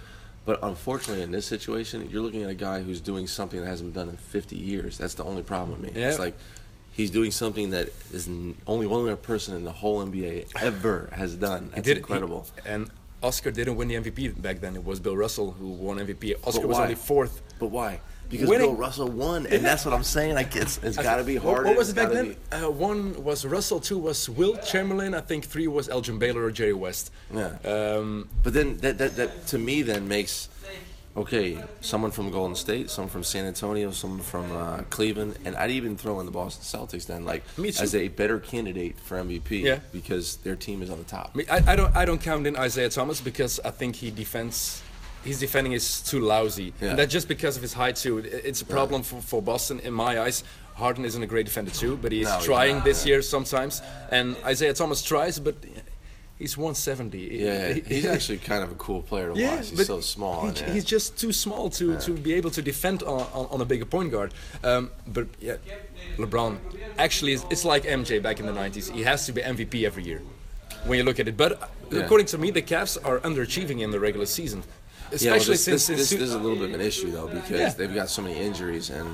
But 0.46 0.61
unfortunately, 0.62 1.22
in 1.22 1.31
this 1.31 1.46
situation, 1.46 2.09
you're 2.11 2.20
looking 2.22 2.42
at 2.42 2.50
a 2.50 2.55
guy 2.55 2.83
who's 2.83 3.00
doing 3.00 3.27
something 3.27 3.61
that 3.61 3.66
hasn't 3.66 3.94
been 3.94 4.03
done 4.07 4.11
in 4.11 4.18
50 4.18 4.57
years. 4.57 4.98
That's 4.98 5.14
the 5.14 5.24
only 5.24 5.42
problem 5.42 5.81
with 5.81 5.94
me. 5.94 5.98
Yeah. 6.00 6.11
It's 6.11 6.18
like 6.18 6.37
he's 6.92 7.11
doing 7.11 7.31
something 7.31 7.70
that 7.70 7.88
is 8.12 8.29
n- 8.29 8.55
only 8.66 8.87
one 8.87 9.00
other 9.03 9.16
person 9.16 9.57
in 9.57 9.64
the 9.64 9.72
whole 9.72 10.05
NBA 10.05 10.48
ever 10.61 11.09
has 11.12 11.35
done. 11.35 11.70
That's 11.74 11.87
did- 11.87 11.96
incredible. 11.96 12.46
he- 12.62 12.68
and 12.68 12.90
Oscar 13.24 13.50
didn't 13.50 13.76
win 13.76 13.88
the 13.88 13.94
MVP 13.94 14.40
back 14.40 14.60
then. 14.60 14.76
It 14.76 14.84
was 14.84 15.00
Bill 15.00 15.16
Russell 15.16 15.52
who 15.52 15.68
won 15.68 15.98
MVP. 15.98 16.34
Oscar 16.46 16.66
was 16.66 16.78
only 16.78 16.94
fourth. 16.94 17.40
But 17.58 17.68
why? 17.68 18.00
Because 18.28 18.48
Winning- 18.48 18.68
Bill 18.68 18.76
Russell 18.76 19.08
won, 19.08 19.46
and 19.46 19.64
that's 19.64 19.84
what 19.84 19.94
I'm 19.94 20.02
saying. 20.02 20.34
Like 20.34 20.54
it's 20.56 20.78
it's 20.82 20.96
got 20.96 21.16
to 21.16 21.24
be 21.24 21.37
hard. 21.37 21.66
What, 21.66 21.76
was 21.76 21.90
it 21.90 21.96
back 21.96 22.10
then? 22.10 22.37
Uh, 22.52 22.70
one 22.70 23.22
was 23.22 23.44
Russell, 23.44 23.80
two 23.80 23.98
was 23.98 24.28
Wilt 24.28 24.64
Chamberlain. 24.64 25.14
I 25.14 25.20
think 25.20 25.44
three 25.44 25.68
was 25.68 25.88
Elgin 25.88 26.18
Baylor 26.18 26.42
or 26.44 26.50
Jerry 26.50 26.72
West. 26.72 27.12
Yeah. 27.32 27.56
Um, 27.64 28.28
But 28.42 28.52
then 28.54 28.78
that, 28.78 28.98
that, 28.98 29.16
that 29.16 29.46
to 29.48 29.58
me 29.58 29.82
then 29.82 30.08
makes 30.08 30.48
okay, 31.16 31.62
someone 31.81 32.11
from 32.11 32.31
Golden 32.31 32.57
State, 32.57 32.90
someone 32.90 33.11
from 33.11 33.22
San 33.22 33.44
Antonio, 33.44 33.90
someone 33.90 34.20
from 34.20 34.50
uh, 34.53 34.79
Cleveland, 34.90 35.38
and 35.44 35.55
I'd 35.57 35.70
even 35.70 35.96
throw 35.96 36.18
in 36.20 36.27
the 36.27 36.33
Boston 36.33 36.62
Celtics 36.81 37.07
then, 37.07 37.24
like 37.24 37.42
as 37.81 37.94
a 37.94 38.09
better 38.09 38.38
candidate 38.40 38.98
for 38.98 39.16
MVP 39.18 39.62
Yeah. 39.62 39.79
because 39.92 40.37
their 40.38 40.57
team 40.57 40.83
is 40.83 40.90
on 40.90 40.98
the 40.98 41.05
top. 41.05 41.31
I, 41.35 41.38
mean, 41.38 41.46
I, 41.50 41.72
I 41.72 41.77
don't 41.77 41.96
I 41.96 42.05
don't 42.05 42.20
count 42.20 42.46
in 42.46 42.57
Isaiah 42.57 42.88
Thomas 42.90 43.20
because 43.20 43.61
I 43.64 43.70
think 43.70 43.96
he 43.96 44.11
defends 44.11 44.83
his 45.24 45.38
defending 45.40 45.72
is 45.72 46.03
too 46.03 46.20
lousy. 46.20 46.74
Yeah. 46.83 46.90
And 46.90 46.98
that's 46.98 47.12
just 47.12 47.29
because 47.29 47.57
of 47.57 47.62
his 47.62 47.72
height 47.72 47.96
too. 47.96 48.18
It- 48.18 48.42
It's 48.44 48.61
a 48.61 48.66
problem 48.66 49.03
for, 49.03 49.22
for 49.22 49.40
Boston 49.40 49.81
in 49.81 49.92
my 49.94 50.20
eyes. 50.20 50.44
Harden 50.74 51.05
isn't 51.05 51.22
a 51.22 51.27
great 51.27 51.46
defender 51.46 51.70
too, 51.70 51.96
but 51.96 52.11
he 52.12 52.20
is 52.22 52.29
No, 52.29 52.37
he's 52.37 52.44
trying 52.44 52.77
not. 52.77 52.85
this 52.85 53.07
year 53.07 53.22
sometimes. 53.22 53.81
And 54.11 54.37
Isaiah 54.44 54.74
Thomas 54.74 55.03
tries, 55.03 55.38
but 55.38 55.55
he's 56.38 56.57
170. 56.57 57.18
Yeah, 57.18 57.73
He- 57.75 57.81
he's 57.81 58.07
actually 58.07 58.38
kind 58.38 58.62
of 58.64 58.73
a 58.73 58.75
cool 58.75 59.03
player 59.03 59.33
to 59.33 59.40
watch. 59.40 59.70
He's 59.70 59.87
so 59.87 60.01
small. 60.01 60.49
he- 60.51 60.61
yeah. 60.61 60.73
He's 60.73 60.85
just 60.85 61.16
too 61.18 61.33
small 61.33 61.70
to, 61.70 61.99
to 62.01 62.11
be 62.12 62.35
able 62.35 62.51
to 62.51 62.62
defend 62.62 63.03
on, 63.03 63.20
on, 63.33 63.47
on 63.51 63.61
a 63.61 63.64
bigger 63.64 63.85
point 63.85 64.11
guard. 64.11 64.33
Um, 64.62 64.90
but 65.07 65.27
yeah, 65.40 65.57
LeBron 66.16 66.59
actually 66.99 67.33
is, 67.33 67.44
it's 67.51 67.64
like 67.64 67.85
MJ 67.85 68.23
back 68.23 68.40
in 68.40 68.47
the 68.47 68.53
90s. 68.53 68.90
He 68.90 69.03
has 69.03 69.27
to 69.27 69.33
be 69.33 69.40
MVP 69.42 69.85
every 69.85 70.05
year 70.05 70.23
when 70.87 70.99
you 70.99 71.05
look 71.05 71.18
at 71.20 71.29
it. 71.29 71.37
But 71.37 71.70
Yeah. 71.90 72.01
according 72.01 72.27
to 72.29 72.38
me, 72.38 72.51
the 72.51 72.62
Cavs 72.62 72.97
are 73.05 73.18
underachieving 73.20 73.81
in 73.81 73.90
the 73.90 74.01
regular 74.01 74.27
season. 74.27 74.62
Yeah, 75.12 75.33
well, 75.33 75.37
Especially 75.38 75.53
this, 75.55 75.64
since, 75.64 75.87
this, 75.87 75.99
this, 75.99 76.11
this 76.11 76.20
is 76.20 76.35
a 76.35 76.38
little 76.38 76.57
bit 76.57 76.70
of 76.70 76.75
an 76.75 76.81
issue 76.81 77.11
though 77.12 77.29
because 77.29 77.51
Yeah. 77.51 77.68
they've 77.70 77.94
got 77.94 78.09
so 78.09 78.23
many 78.23 78.37
injuries 78.40 78.90
and 78.90 79.09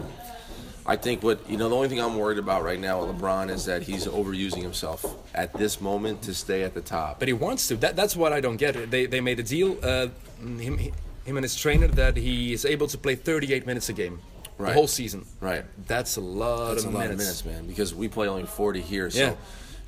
I 0.90 0.96
think 0.96 1.22
what 1.22 1.48
you 1.48 1.56
know 1.56 1.68
the 1.68 1.76
only 1.76 1.88
thing 1.88 2.00
I'm 2.00 2.18
worried 2.18 2.38
about 2.38 2.64
right 2.64 2.80
now 2.80 3.04
with 3.04 3.16
LeBron 3.16 3.48
is 3.48 3.64
that 3.66 3.82
he's 3.82 4.08
overusing 4.08 4.60
himself 4.60 5.06
at 5.36 5.52
this 5.54 5.80
moment 5.80 6.22
to 6.22 6.34
stay 6.34 6.64
at 6.64 6.74
the 6.74 6.80
top. 6.80 7.20
but 7.20 7.28
he 7.28 7.32
wants 7.32 7.68
to. 7.68 7.76
That, 7.76 7.94
that's 7.94 8.16
what 8.16 8.32
I 8.32 8.40
don't 8.40 8.56
get. 8.56 8.90
They, 8.90 9.06
they 9.06 9.20
made 9.20 9.38
a 9.38 9.44
deal, 9.44 9.78
uh, 9.84 10.08
him, 10.40 10.78
him 10.78 11.36
and 11.36 11.44
his 11.44 11.54
trainer, 11.54 11.86
that 11.86 12.16
he 12.16 12.52
is 12.52 12.64
able 12.64 12.88
to 12.88 12.98
play 12.98 13.14
38 13.14 13.66
minutes 13.66 13.88
a 13.88 13.92
game. 13.92 14.18
The 14.58 14.72
whole 14.72 14.88
season. 14.88 15.24
Right. 15.40 15.64
That's 15.86 16.16
a 16.16 16.20
lot, 16.20 16.70
That's 16.70 16.84
of, 16.84 16.92
a 16.92 16.96
lot 16.98 17.08
minutes. 17.08 17.40
of 17.40 17.46
minutes, 17.46 17.60
man. 17.62 17.66
Because 17.68 17.94
we 17.94 18.08
play 18.08 18.26
only 18.26 18.44
40 18.44 18.80
here. 18.80 19.08
So 19.10 19.18
Yeah. 19.20 19.34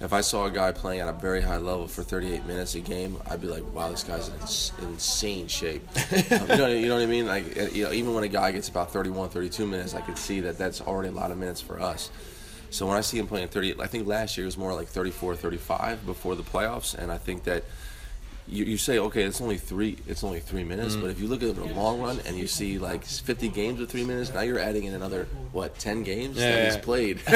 If 0.02 0.12
I 0.12 0.20
saw 0.20 0.46
a 0.46 0.50
guy 0.50 0.72
playing 0.72 1.00
at 1.00 1.08
a 1.08 1.12
very 1.12 1.40
high 1.40 1.58
level 1.58 1.86
for 1.86 2.02
38 2.02 2.44
minutes 2.44 2.74
a 2.74 2.80
game, 2.80 3.16
I'd 3.30 3.40
be 3.40 3.46
like, 3.46 3.62
wow, 3.72 3.88
this 3.88 4.02
guy's 4.02 4.28
in 4.28 4.34
ins- 4.40 4.72
insane 4.82 5.46
shape. 5.46 5.86
Um, 5.96 6.40
you, 6.50 6.56
know, 6.56 6.66
you 6.66 6.88
know 6.88 6.96
what 6.96 7.02
I 7.02 7.06
mean? 7.06 7.26
Like, 7.26 7.72
you 7.72 7.84
know, 7.84 7.92
even 7.92 8.12
when 8.12 8.24
a 8.24 8.28
guy 8.28 8.50
gets 8.50 8.68
about 8.68 8.92
31, 8.92 9.28
32 9.28 9.64
minutes, 9.64 9.94
I 9.94 10.00
could 10.00 10.18
see 10.18 10.40
that 10.40 10.58
that's 10.58 10.80
already 10.80 11.08
a 11.08 11.12
lot 11.12 11.30
of 11.30 11.38
minutes 11.38 11.60
for 11.60 11.80
us. 11.80 12.10
So 12.70 12.86
when 12.86 12.96
I 12.96 13.00
see 13.00 13.18
him 13.18 13.28
playing 13.28 13.48
30, 13.48 13.80
I 13.80 13.86
think 13.86 14.08
last 14.08 14.36
year 14.36 14.44
it 14.44 14.46
was 14.46 14.58
more 14.58 14.74
like 14.74 14.88
34, 14.88 15.36
35 15.36 16.04
before 16.04 16.34
the 16.34 16.42
playoffs, 16.42 16.94
and 16.96 17.12
I 17.12 17.18
think 17.18 17.44
that 17.44 17.64
you, 18.52 18.64
you 18.66 18.76
say 18.76 18.98
okay, 18.98 19.22
it's 19.24 19.40
only 19.40 19.56
three, 19.58 19.96
it's 20.06 20.22
only 20.22 20.40
three 20.40 20.64
minutes, 20.64 20.94
Mm. 20.96 21.00
but 21.02 21.10
if 21.10 21.20
you 21.20 21.26
look 21.28 21.42
at 21.42 21.54
the 21.56 21.64
long 21.64 22.00
run 22.00 22.20
and 22.26 22.36
you 22.36 22.46
see 22.46 22.78
like 22.78 23.04
50 23.04 23.48
games 23.48 23.80
with 23.80 23.90
three 23.90 24.04
minutes, 24.04 24.32
now 24.32 24.42
you're 24.42 24.58
adding 24.58 24.84
in 24.84 24.94
another 24.94 25.26
what 25.52 25.78
10 25.78 26.02
games 26.02 26.36
that 26.36 26.42
Yeah. 26.42 26.64
he's 26.66 26.76
played. 26.76 27.20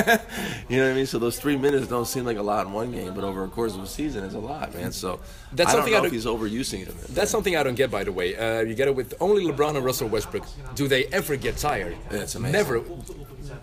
you 0.68 0.76
know 0.78 0.84
what 0.84 0.92
I 0.92 0.94
mean? 0.94 1.06
So 1.06 1.18
those 1.18 1.38
three 1.38 1.56
minutes 1.56 1.86
don't 1.88 2.06
seem 2.06 2.24
like 2.24 2.36
a 2.38 2.42
lot 2.42 2.66
in 2.66 2.72
one 2.72 2.92
game, 2.92 3.14
but 3.14 3.24
over 3.24 3.44
a 3.44 3.48
course 3.48 3.74
of 3.74 3.82
a 3.82 3.86
season, 3.86 4.24
it's 4.24 4.34
a 4.34 4.38
lot, 4.38 4.74
man. 4.74 4.92
So 4.92 5.20
That's 5.52 5.70
I 5.70 5.72
don't 5.72 5.80
something 5.82 5.92
know 5.92 5.96
I 5.98 6.06
if 6.06 6.24
don't- 6.24 6.48
he's 6.48 6.60
overusing 6.62 6.82
it. 6.88 6.94
That's 7.14 7.30
something 7.30 7.56
I 7.56 7.62
don't 7.62 7.74
get, 7.76 7.90
by 7.90 8.04
the 8.04 8.12
way. 8.12 8.36
Uh, 8.36 8.60
you 8.60 8.74
get 8.74 8.88
it 8.88 8.94
with 8.94 9.14
only 9.20 9.44
LeBron 9.44 9.76
and 9.76 9.84
Russell 9.84 10.08
Westbrook. 10.08 10.44
Do 10.74 10.86
they 10.88 11.06
ever 11.06 11.36
get 11.36 11.56
tired? 11.56 11.96
It's 12.10 12.34
amazing. 12.34 12.52
Never. 12.52 12.82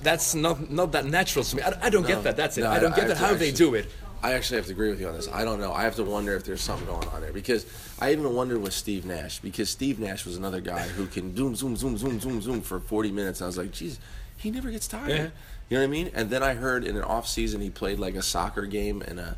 That's 0.02 0.36
not 0.36 0.70
not 0.72 0.92
that 0.94 1.06
natural 1.06 1.46
to 1.46 1.56
me. 1.56 1.62
I, 1.62 1.74
I 1.84 1.90
don't 1.90 2.06
get 2.06 2.24
that. 2.24 2.36
That's 2.36 2.58
it. 2.58 2.62
No, 2.62 2.72
I 2.72 2.80
don't 2.80 2.92
get 2.96 3.02
have 3.08 3.10
that 3.10 3.18
how 3.18 3.28
how 3.28 3.34
they 3.36 3.52
do 3.52 3.76
it. 3.76 3.86
I 4.24 4.32
actually 4.34 4.56
have 4.58 4.68
to 4.68 4.72
agree 4.72 4.90
with 4.90 5.02
you 5.02 5.08
on 5.10 5.16
this. 5.16 5.28
I 5.28 5.44
don't 5.44 5.60
know. 5.60 5.74
I 5.74 5.84
have 5.84 5.98
to 5.98 6.04
wonder 6.04 6.34
if 6.34 6.46
there's 6.46 6.62
something 6.62 6.88
going 6.88 7.08
on 7.10 7.20
there 7.20 7.34
because 7.34 7.66
I 8.00 8.14
even 8.14 8.34
wondered 8.34 8.62
with 8.62 8.74
Steve 8.74 9.06
Nash 9.06 9.40
because 9.40 9.70
Steve 9.70 10.00
Nash 10.00 10.26
was 10.26 10.38
another 10.38 10.62
guy 10.62 10.88
who 10.88 11.08
can 11.08 11.36
zoom, 11.36 11.56
zoom, 11.58 11.76
zoom, 11.76 11.98
zoom, 11.98 12.22
zoom, 12.22 12.42
zoom 12.42 12.62
for 12.62 12.80
40 12.80 13.12
minutes. 13.12 13.42
I 13.42 13.48
was 13.48 13.58
like, 13.58 13.72
geez, 13.72 14.00
he 14.38 14.50
never 14.50 14.72
gets 14.72 14.88
tired. 14.88 15.10
Yeah. 15.10 15.28
You 15.70 15.78
know 15.78 15.82
what 15.82 15.84
I 15.84 15.88
mean? 15.88 16.12
And 16.14 16.30
then 16.30 16.42
I 16.42 16.54
heard 16.54 16.86
in 16.86 16.96
an 16.96 17.04
off 17.04 17.28
season 17.28 17.60
he 17.60 17.70
played 17.70 18.00
like 18.00 18.16
a 18.16 18.22
soccer 18.22 18.66
game 18.66 19.02
and 19.02 19.20
uh, 19.20 19.34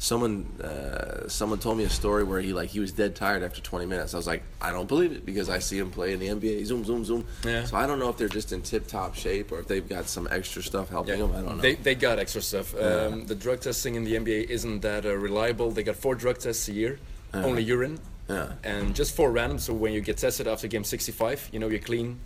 someone 0.00 0.46
uh, 0.62 1.28
someone 1.28 1.58
told 1.58 1.76
me 1.76 1.84
a 1.84 1.90
story 1.90 2.22
where 2.22 2.40
he 2.40 2.52
like 2.52 2.68
he 2.70 2.78
was 2.80 2.92
dead 2.92 3.16
tired 3.16 3.42
after 3.42 3.60
20 3.60 3.84
minutes. 3.86 4.14
I 4.14 4.16
was 4.16 4.26
like, 4.26 4.42
I 4.60 4.70
don't 4.70 4.86
believe 4.88 5.12
it 5.12 5.26
because 5.26 5.48
I 5.48 5.58
see 5.58 5.78
him 5.78 5.90
play 5.90 6.12
in 6.12 6.20
the 6.20 6.28
NBA. 6.28 6.64
Zoom, 6.66 6.84
zoom, 6.84 7.04
zoom. 7.04 7.24
Yeah. 7.44 7.64
So 7.64 7.76
I 7.76 7.86
don't 7.86 7.98
know 7.98 8.08
if 8.08 8.16
they're 8.16 8.28
just 8.28 8.52
in 8.52 8.62
tip 8.62 8.86
top 8.86 9.14
shape 9.16 9.50
or 9.50 9.58
if 9.58 9.66
they've 9.66 9.88
got 9.88 10.08
some 10.08 10.28
extra 10.30 10.62
stuff 10.62 10.88
helping 10.88 11.18
them. 11.18 11.32
I 11.32 11.40
don't 11.42 11.56
know. 11.56 11.62
They, 11.62 11.74
they 11.74 11.94
got 11.96 12.18
extra 12.18 12.40
stuff. 12.42 12.74
Um, 12.80 13.26
the 13.26 13.34
drug 13.34 13.60
testing 13.60 13.96
in 13.96 14.04
the 14.04 14.14
NBA 14.14 14.48
isn't 14.50 14.80
that 14.82 15.04
uh, 15.04 15.14
reliable. 15.16 15.70
They 15.72 15.82
got 15.82 15.96
four 15.96 16.14
drug 16.14 16.38
tests 16.38 16.68
a 16.68 16.72
year, 16.72 16.98
only 17.34 17.62
urine, 17.64 17.98
Yeah. 18.28 18.52
and 18.62 18.94
just 18.94 19.16
four 19.16 19.32
random. 19.32 19.58
So 19.58 19.74
when 19.74 19.92
you 19.92 20.00
get 20.00 20.16
tested 20.18 20.46
after 20.46 20.68
game 20.68 20.84
65, 20.84 21.48
you 21.52 21.58
know 21.58 21.66
you're 21.68 21.80
clean 21.80 22.20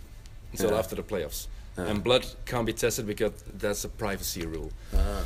until 0.51 0.71
Yeah. 0.71 0.77
after 0.79 0.95
the 0.95 1.03
playoffs. 1.03 1.47
And 1.75 2.03
blood 2.03 2.23
can't 2.45 2.67
be 2.67 2.73
tested 2.73 3.07
because 3.07 3.31
that's 3.57 3.83
a 3.83 3.89
privacy 3.89 4.45
rule. 4.45 4.71
Ah. 4.95 5.23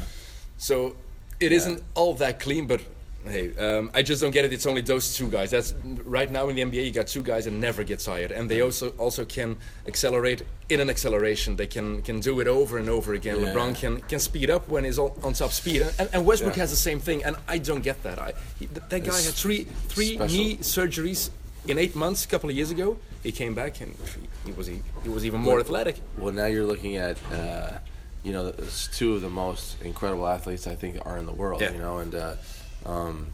So 0.58 0.96
it 1.40 1.68
not 1.68 1.82
all 1.96 2.14
that 2.16 2.40
clean, 2.40 2.68
but 2.68 2.82
hey, 3.26 3.56
um, 3.58 3.92
I 3.94 4.02
just 4.04 4.22
don't 4.22 4.32
get 4.32 4.46
it. 4.46 4.54
It's 4.54 4.66
only 4.66 4.82
those 4.82 5.16
two 5.16 5.30
guys. 5.30 5.52
That's 5.52 5.74
right 6.06 6.32
now 6.32 6.50
in 6.50 6.56
the 6.56 6.62
NBA. 6.64 6.86
You 6.86 6.92
got 6.92 7.08
two 7.08 7.22
guys 7.22 7.46
that 7.46 7.52
never 7.52 7.84
get 7.84 8.00
tired, 8.00 8.32
and 8.32 8.50
they 8.50 8.62
also 8.62 8.90
also 8.98 9.26
can 9.26 9.58
accelerate 9.86 10.44
in 10.70 10.80
an 10.80 10.90
acceleration. 10.90 11.56
They 11.56 11.68
can 11.68 12.02
can 12.02 12.20
do 12.20 12.40
it 12.40 12.48
over 12.48 12.78
and 12.78 12.90
over 12.90 13.14
again. 13.14 13.40
Yeah. 13.42 13.54
LeBron 13.54 13.76
can 13.76 14.00
can 14.02 14.20
speed 14.20 14.50
up 14.50 14.68
when 14.70 14.84
he's 14.84 14.98
on, 15.00 15.12
on 15.24 15.34
top 15.34 15.52
speed, 15.52 15.82
and, 16.00 16.10
and 16.14 16.26
Westbrook 16.26 16.56
Yeah. 16.56 16.62
has 16.64 16.70
the 16.72 16.78
same 16.78 17.00
thing. 17.00 17.24
And 17.24 17.36
I 17.48 17.58
don't 17.58 17.84
get 17.84 18.02
that. 18.04 18.18
I 18.20 18.34
he, 18.60 18.66
that, 18.68 18.90
that 18.90 19.04
guy 19.04 19.16
had 19.22 19.34
three 19.34 19.66
three 19.90 20.16
special. 20.16 20.38
knee 20.38 20.58
surgeries 20.58 21.30
in 21.68 21.78
eight 21.78 21.96
months 21.96 22.26
a 22.26 22.28
couple 22.28 22.50
of 22.50 22.56
years 22.56 22.72
ago. 22.72 22.98
He 23.24 23.32
came 23.32 23.54
back 23.54 23.82
and 23.82 23.94
he 24.46 24.52
was 24.54 24.68
he, 24.68 24.82
he 25.04 25.10
was 25.10 25.26
even 25.26 25.42
more 25.42 25.56
Well- 25.56 25.64
athletic. 25.64 25.98
Well, 26.18 26.34
now 26.34 26.46
you're 26.46 26.66
looking 26.66 26.96
at, 26.96 27.18
uh, 27.32 27.80
you 28.24 28.34
know, 28.34 28.48
it's 28.48 28.88
two 28.88 29.16
of 29.16 29.22
the 29.22 29.30
most 29.30 29.82
incredible 29.82 30.28
athletes 30.28 30.68
I 30.68 30.76
think 30.76 30.98
are 31.06 31.18
in 31.18 31.26
the 31.26 31.32
world. 31.34 31.62
Yeah. 31.62 31.72
You 31.72 31.80
know, 31.80 31.98
and 32.00 32.14
uh, 32.16 32.34
um, 32.86 33.28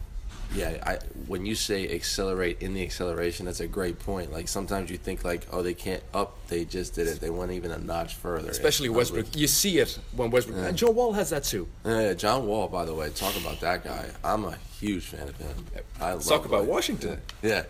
Yeah, 0.54 0.76
I, 0.86 0.98
when 1.26 1.44
you 1.46 1.54
say 1.56 1.92
accelerate 1.94 2.62
in 2.62 2.74
the 2.74 2.82
acceleration, 2.82 3.46
that's 3.46 3.60
a 3.60 3.66
great 3.66 3.98
point. 3.98 4.30
Like 4.32 4.46
sometimes 4.46 4.90
you 4.90 4.96
think 4.98 5.24
like, 5.24 5.46
oh, 5.50 5.62
they 5.62 5.74
can't 5.74 6.02
up, 6.12 6.36
they 6.48 6.64
just 6.64 6.94
did 6.94 7.08
it. 7.08 7.20
They 7.20 7.30
went 7.30 7.50
even 7.52 7.72
a 7.72 7.78
notch 7.78 8.14
further. 8.14 8.50
Especially 8.50 8.86
It's 8.88 8.96
Westbrook. 8.96 9.34
You 9.36 9.48
see 9.48 9.78
it 9.78 9.98
when 10.14 10.30
Westbrook. 10.30 10.58
And 10.58 10.76
Joe 10.76 10.90
Wall 10.92 11.12
has 11.14 11.30
that 11.30 11.42
too. 11.44 11.66
Yeah, 11.84 12.12
John 12.14 12.46
Wall, 12.46 12.68
by 12.68 12.84
the 12.84 12.94
way, 12.94 13.10
talk 13.10 13.34
about 13.36 13.60
that 13.60 13.82
guy. 13.84 14.06
I'm 14.22 14.44
a 14.44 14.56
huge 14.78 15.06
fan 15.06 15.28
of 15.28 15.36
him. 15.38 15.64
I 16.00 16.12
love 16.12 16.24
Talk 16.24 16.44
about 16.44 16.60
like- 16.60 16.68
Washington. 16.70 17.20
Yeah, 17.42 17.64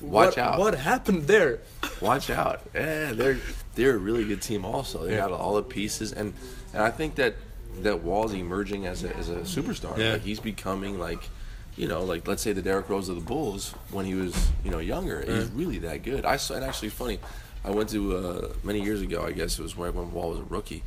watch 0.00 0.36
what, 0.36 0.38
out. 0.38 0.58
What 0.58 0.74
happened 0.76 1.26
there? 1.26 1.58
Watch 2.00 2.30
out. 2.30 2.62
Yeah, 2.74 3.12
they're 3.12 3.38
they're 3.74 3.96
a 3.96 3.98
really 3.98 4.24
good 4.24 4.40
team. 4.40 4.64
Also, 4.64 5.04
they 5.04 5.12
Yeah. 5.12 5.28
got 5.28 5.32
all 5.32 5.56
the 5.56 5.62
pieces, 5.62 6.12
and 6.12 6.32
and 6.72 6.82
I 6.82 6.90
think 6.90 7.16
that 7.16 7.34
that 7.82 8.02
Wall's 8.02 8.32
emerging 8.32 8.86
as 8.86 9.04
a 9.04 9.16
as 9.16 9.28
a 9.28 9.36
superstar. 9.40 9.96
Yeah. 9.96 10.12
Like 10.12 10.22
he's 10.22 10.40
becoming 10.40 10.98
like, 10.98 11.28
you 11.76 11.88
know, 11.88 12.02
like 12.02 12.26
let's 12.26 12.42
say 12.42 12.52
the 12.52 12.62
Derrick 12.62 12.88
Rose 12.88 13.08
of 13.08 13.16
the 13.16 13.22
Bulls 13.22 13.74
when 13.90 14.06
he 14.06 14.14
was 14.14 14.50
you 14.64 14.70
know 14.70 14.78
younger. 14.78 15.24
He's 15.24 15.48
really 15.50 15.78
that 15.78 16.02
good. 16.02 16.24
I 16.24 16.36
saw 16.36 16.54
it 16.54 16.62
actually 16.62 16.90
funny. 16.90 17.18
I 17.64 17.70
went 17.70 17.90
to 17.90 18.16
uh, 18.16 18.48
many 18.62 18.80
years 18.82 19.02
ago. 19.02 19.24
I 19.24 19.32
guess 19.32 19.58
it 19.58 19.62
was 19.62 19.76
when 19.76 19.94
when 19.94 20.12
Wall 20.12 20.30
was 20.30 20.40
a 20.40 20.44
rookie. 20.44 20.82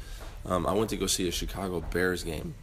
Um, 0.46 0.66
I 0.68 0.74
went 0.74 0.90
to 0.90 0.98
go 0.98 1.08
see 1.08 1.28
a 1.28 1.32
Chicago 1.32 1.80
Bears 1.80 2.24
game, 2.24 2.56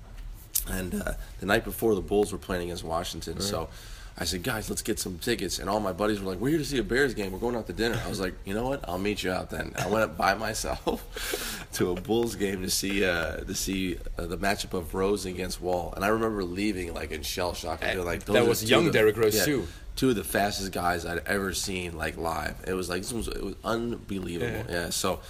and 0.69 0.95
uh, 0.95 1.13
the 1.39 1.47
night 1.47 1.65
before 1.65 1.95
the 1.95 2.03
Bulls 2.03 2.33
were 2.33 2.39
playing 2.39 2.65
against 2.65 2.85
Washington. 2.85 3.41
So 3.41 3.69
I 4.19 4.25
said, 4.25 4.43
guys, 4.43 4.69
let's 4.69 4.83
get 4.83 4.99
some 4.99 5.19
tickets. 5.19 5.59
And 5.59 5.71
all 5.71 5.81
my 5.81 5.93
buddies 5.93 6.21
were 6.21 6.31
like, 6.31 6.39
we're 6.41 6.51
here 6.51 6.59
to 6.59 6.65
see 6.65 6.79
a 6.79 6.83
Bears 6.83 7.15
game. 7.15 7.33
We're 7.33 7.39
going 7.39 7.57
out 7.57 7.67
to 7.69 7.73
dinner. 7.73 7.99
I 8.05 8.09
was 8.09 8.21
like, 8.21 8.35
you 8.45 8.53
know 8.55 8.69
what? 8.69 8.87
I'll 8.89 8.99
meet 8.99 9.23
you 9.23 9.31
out 9.31 9.49
then. 9.49 9.73
I 9.79 9.89
went 9.89 10.05
up 10.05 10.17
by 10.19 10.35
myself 10.35 11.67
to 11.75 11.93
a 11.93 11.95
Bulls 11.95 12.35
game 12.37 12.61
to 12.63 12.69
see 12.71 13.05
uh, 13.05 13.37
to 13.39 13.55
see 13.55 13.97
uh, 14.19 14.27
the 14.27 14.37
matchup 14.37 14.75
of 14.75 14.95
Rose 14.95 15.25
against 15.25 15.61
Wall. 15.61 15.93
And 15.97 16.05
I 16.05 16.09
remember 16.09 16.45
leaving 16.45 16.93
like 16.93 17.13
in 17.13 17.23
shell 17.23 17.55
shock. 17.55 17.83
I 17.83 17.95
feel 17.95 18.05
like 18.05 18.25
That 18.27 18.47
was 18.47 18.69
young 18.69 18.87
the- 18.87 18.91
Derrick 18.93 19.17
Rose, 19.17 19.37
yeah, 19.37 19.45
too. 19.45 19.67
Two 19.97 20.11
of 20.11 20.17
the 20.17 20.25
fastest 20.25 20.73
guys 20.73 21.05
I'd 21.07 21.19
ever 21.27 21.53
seen 21.55 21.97
like 21.97 22.17
live. 22.17 22.57
It 22.67 22.75
was 22.75 22.89
like 22.89 23.03
this 23.03 23.13
was, 23.13 23.29
it 23.29 23.43
was 23.43 23.55
unbelievable. 23.65 24.65
Yeah. 24.69 24.85
Yeah. 24.85 24.91
So. 24.91 25.21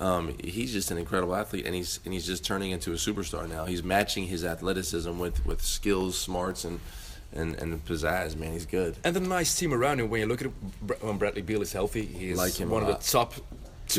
Um, 0.00 0.36
he's 0.44 0.72
just 0.72 0.92
an 0.92 0.98
incredible 0.98 1.34
athlete, 1.34 1.66
and 1.66 1.74
he's 1.74 1.98
and 2.04 2.14
he's 2.14 2.24
just 2.24 2.44
turning 2.44 2.70
into 2.70 2.92
a 2.92 2.94
superstar 2.94 3.48
now. 3.48 3.64
He's 3.64 3.82
matching 3.82 4.28
his 4.28 4.44
athleticism 4.44 5.18
with, 5.18 5.44
with 5.44 5.60
skills, 5.60 6.16
smarts, 6.16 6.62
and, 6.64 6.78
and 7.32 7.54
and 7.56 7.84
pizzazz. 7.84 8.36
Man, 8.36 8.52
he's 8.52 8.66
good. 8.66 8.96
And 9.04 9.14
the 9.14 9.20
nice 9.20 9.54
team 9.54 9.72
around 9.74 10.00
him. 10.00 10.10
When 10.10 10.20
you 10.20 10.26
look 10.26 10.42
at 10.42 10.48
when 11.02 11.18
Bradley 11.18 11.42
Beal 11.42 11.62
is 11.62 11.72
healthy, 11.72 12.04
he's 12.04 12.36
Like 12.36 12.54
one 12.54 12.82
of 12.82 12.88
the 12.88 12.94
top 12.94 13.34
two, 13.34 13.42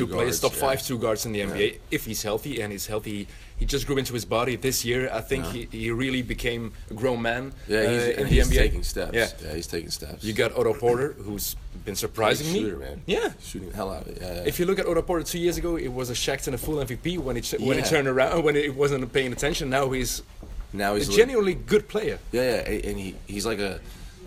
Two 0.06 0.08
players, 0.08 0.40
guards, 0.40 0.42
top 0.42 0.54
yeah. 0.54 0.60
five 0.60 0.84
two 0.86 0.98
guards 1.00 1.26
in 1.26 1.32
the 1.32 1.42
NBA. 1.42 1.80
If 1.92 2.06
he's 2.06 2.22
healthy, 2.22 2.62
and 2.62 2.72
he's 2.72 2.86
healthy, 2.88 3.28
he 3.58 3.66
just 3.66 3.88
grew 3.88 3.98
into 3.98 4.14
his 4.14 4.24
body 4.26 4.56
this 4.56 4.86
year. 4.86 5.10
I 5.12 5.22
think 5.22 5.46
he, 5.48 5.68
he 5.72 5.90
really 5.92 6.22
became 6.22 6.74
a 6.92 6.94
grown 6.94 7.22
man 7.22 7.54
Yeah, 7.68 7.82
he's, 7.90 8.02
uh, 8.02 8.22
in 8.22 8.24
the 8.24 8.36
he's 8.36 8.50
NBA. 8.50 8.56
taking 8.56 8.84
steps. 8.84 9.14
Yeah. 9.14 9.28
Yeah. 9.44 9.56
he's 9.56 9.68
taking 9.68 9.90
steps. 9.90 10.24
You 10.24 10.34
got 10.34 10.56
Otto 10.56 10.74
Porter, 10.76 11.14
who's 11.14 11.56
been 11.86 11.96
surprising 11.96 12.46
He's 12.48 12.56
a 12.56 12.60
shooter, 12.60 12.78
me. 12.78 12.86
man. 12.86 13.02
Yeah. 13.08 13.30
shooting 13.42 13.70
the 13.70 13.76
hell 13.76 13.92
out 13.92 14.04
of 14.04 14.10
it. 14.10 14.20
Yeah, 14.22 14.34
yeah. 14.36 14.44
If 14.46 14.60
you 14.60 14.66
look 14.66 14.78
at 14.80 14.86
Otto 14.86 15.02
Porter 15.02 15.24
two 15.26 15.40
years 15.40 15.58
ago, 15.58 15.76
it 15.76 15.88
was 15.92 16.10
a 16.12 16.14
Shaxton 16.14 16.54
a 16.54 16.58
full 16.58 16.76
MVP 16.76 17.18
when 17.18 17.36
he 17.36 17.58
when 17.58 17.78
he 17.78 17.84
turned 17.84 18.08
around 18.08 18.44
when 18.46 18.56
he 18.56 18.70
wasn't 18.70 19.12
paying 19.12 19.34
attention. 19.34 19.70
Now 19.72 19.90
he's 19.90 20.22
now 20.74 20.96
he's 20.96 21.10
a- 21.10 21.14
genuinely 21.14 21.54
good 21.56 21.88
player. 21.88 22.20
Yeah, 22.32 22.42
yeah, 22.68 22.90
and 22.90 23.00
he 23.00 23.16
he's 23.28 23.46
like 23.46 23.60
a, 23.60 23.80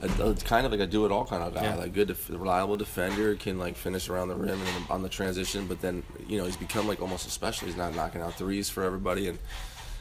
a, 0.03 0.31
a 0.31 0.35
kind 0.35 0.67
of 0.67 0.73
like 0.73 0.81
a 0.81 0.87
do 0.87 1.05
it 1.07 1.13
all 1.13 1.25
kind 1.25 1.43
of 1.43 1.55
guy. 1.55 1.63
Yeah. 1.65 1.75
Like 1.77 1.93
good, 1.95 2.09
def- 2.09 2.29
reliable 2.31 2.77
defender, 2.77 3.35
can 3.37 3.59
like 3.59 3.77
finish 3.77 4.09
around 4.09 4.29
the 4.29 4.37
rim 4.37 4.61
and 4.61 4.91
on 4.91 5.03
the 5.03 5.09
transition. 5.09 5.67
But 5.67 5.81
then 5.81 6.03
you 6.29 6.39
know 6.39 6.45
he's 6.45 6.57
become 6.57 6.87
like 6.89 7.01
almost 7.01 7.27
a 7.27 7.31
special. 7.31 7.67
He's 7.67 7.77
not 7.77 7.95
knocking 7.95 8.21
out 8.21 8.35
threes 8.35 8.69
for 8.69 8.83
everybody, 8.83 9.29
and 9.29 9.39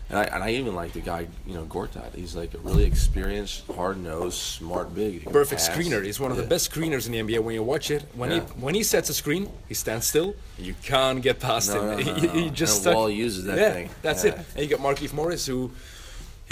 and 0.10 0.19
I, 0.19 0.23
and 0.23 0.43
I 0.43 0.49
even 0.51 0.75
like 0.75 0.91
the 0.91 0.99
guy 0.99 1.27
you 1.47 1.54
know 1.54 1.63
Gortat. 1.65 2.13
He's 2.15 2.36
like 2.36 2.54
a 2.54 2.58
really 2.58 2.84
experienced, 2.84 3.65
hard 3.67 3.97
nosed, 4.04 4.38
smart 4.38 4.93
big. 4.93 5.23
Perfect 5.32 5.62
pass. 5.65 5.69
screener. 5.69 6.04
He's 6.04 6.19
one 6.19 6.32
of 6.32 6.38
the 6.38 6.43
best 6.43 6.69
screeners 6.69 7.06
in 7.06 7.12
the 7.13 7.19
NBA. 7.19 7.39
When 7.41 7.54
you 7.56 7.63
watch 7.63 7.91
it, 7.91 8.04
when 8.15 8.30
Yeah. 8.32 8.39
he 8.39 8.45
when 8.60 8.75
he 8.75 8.84
sets 8.84 9.10
a 9.10 9.13
screen, 9.13 9.49
he 9.69 9.73
stands 9.73 10.08
still. 10.08 10.36
You 10.58 10.73
can't 10.84 11.21
get 11.21 11.39
past 11.39 11.69
No, 11.73 11.82
him. 11.82 12.06
no, 12.06 12.13
no, 12.13 12.13
he, 12.19 12.27
no. 12.27 12.34
he 12.34 12.49
just 12.49 12.73
And 12.73 12.82
stuck- 12.82 12.95
Wall 12.95 13.10
uses 13.10 13.45
that 13.45 13.58
yeah, 13.58 13.71
thing. 13.71 13.89
That's 14.01 14.25
Yeah. 14.25 14.32
it. 14.32 14.38
And 14.56 14.63
you 14.69 14.75
got 14.75 14.80
Markieff 14.82 15.13
Morris, 15.13 15.45
who 15.45 15.71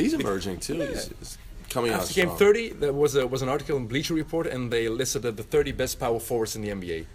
He's 0.04 0.14
emerging 0.14 0.60
too. 0.60 0.76
He's, 0.82 1.08
he's 1.20 1.38
coming 1.70 1.92
out 1.92 2.02
after 2.02 2.14
he 2.14 2.22
came 2.22 2.30
strong. 2.30 2.40
30, 2.40 2.70
there 2.74 2.94
was 2.94 3.16
a 3.16 3.26
was 3.28 3.42
an 3.42 3.50
article 3.50 3.78
in 3.78 3.88
Bleacher 3.88 4.14
Report, 4.14 4.48
and 4.48 4.72
they 4.72 4.90
listed 4.90 5.22
the 5.24 5.32
30 5.44 5.72
best 5.74 6.00
power 6.00 6.20
forwards 6.20 6.56
in 6.56 6.62
the 6.62 6.70
NBA 6.70 7.06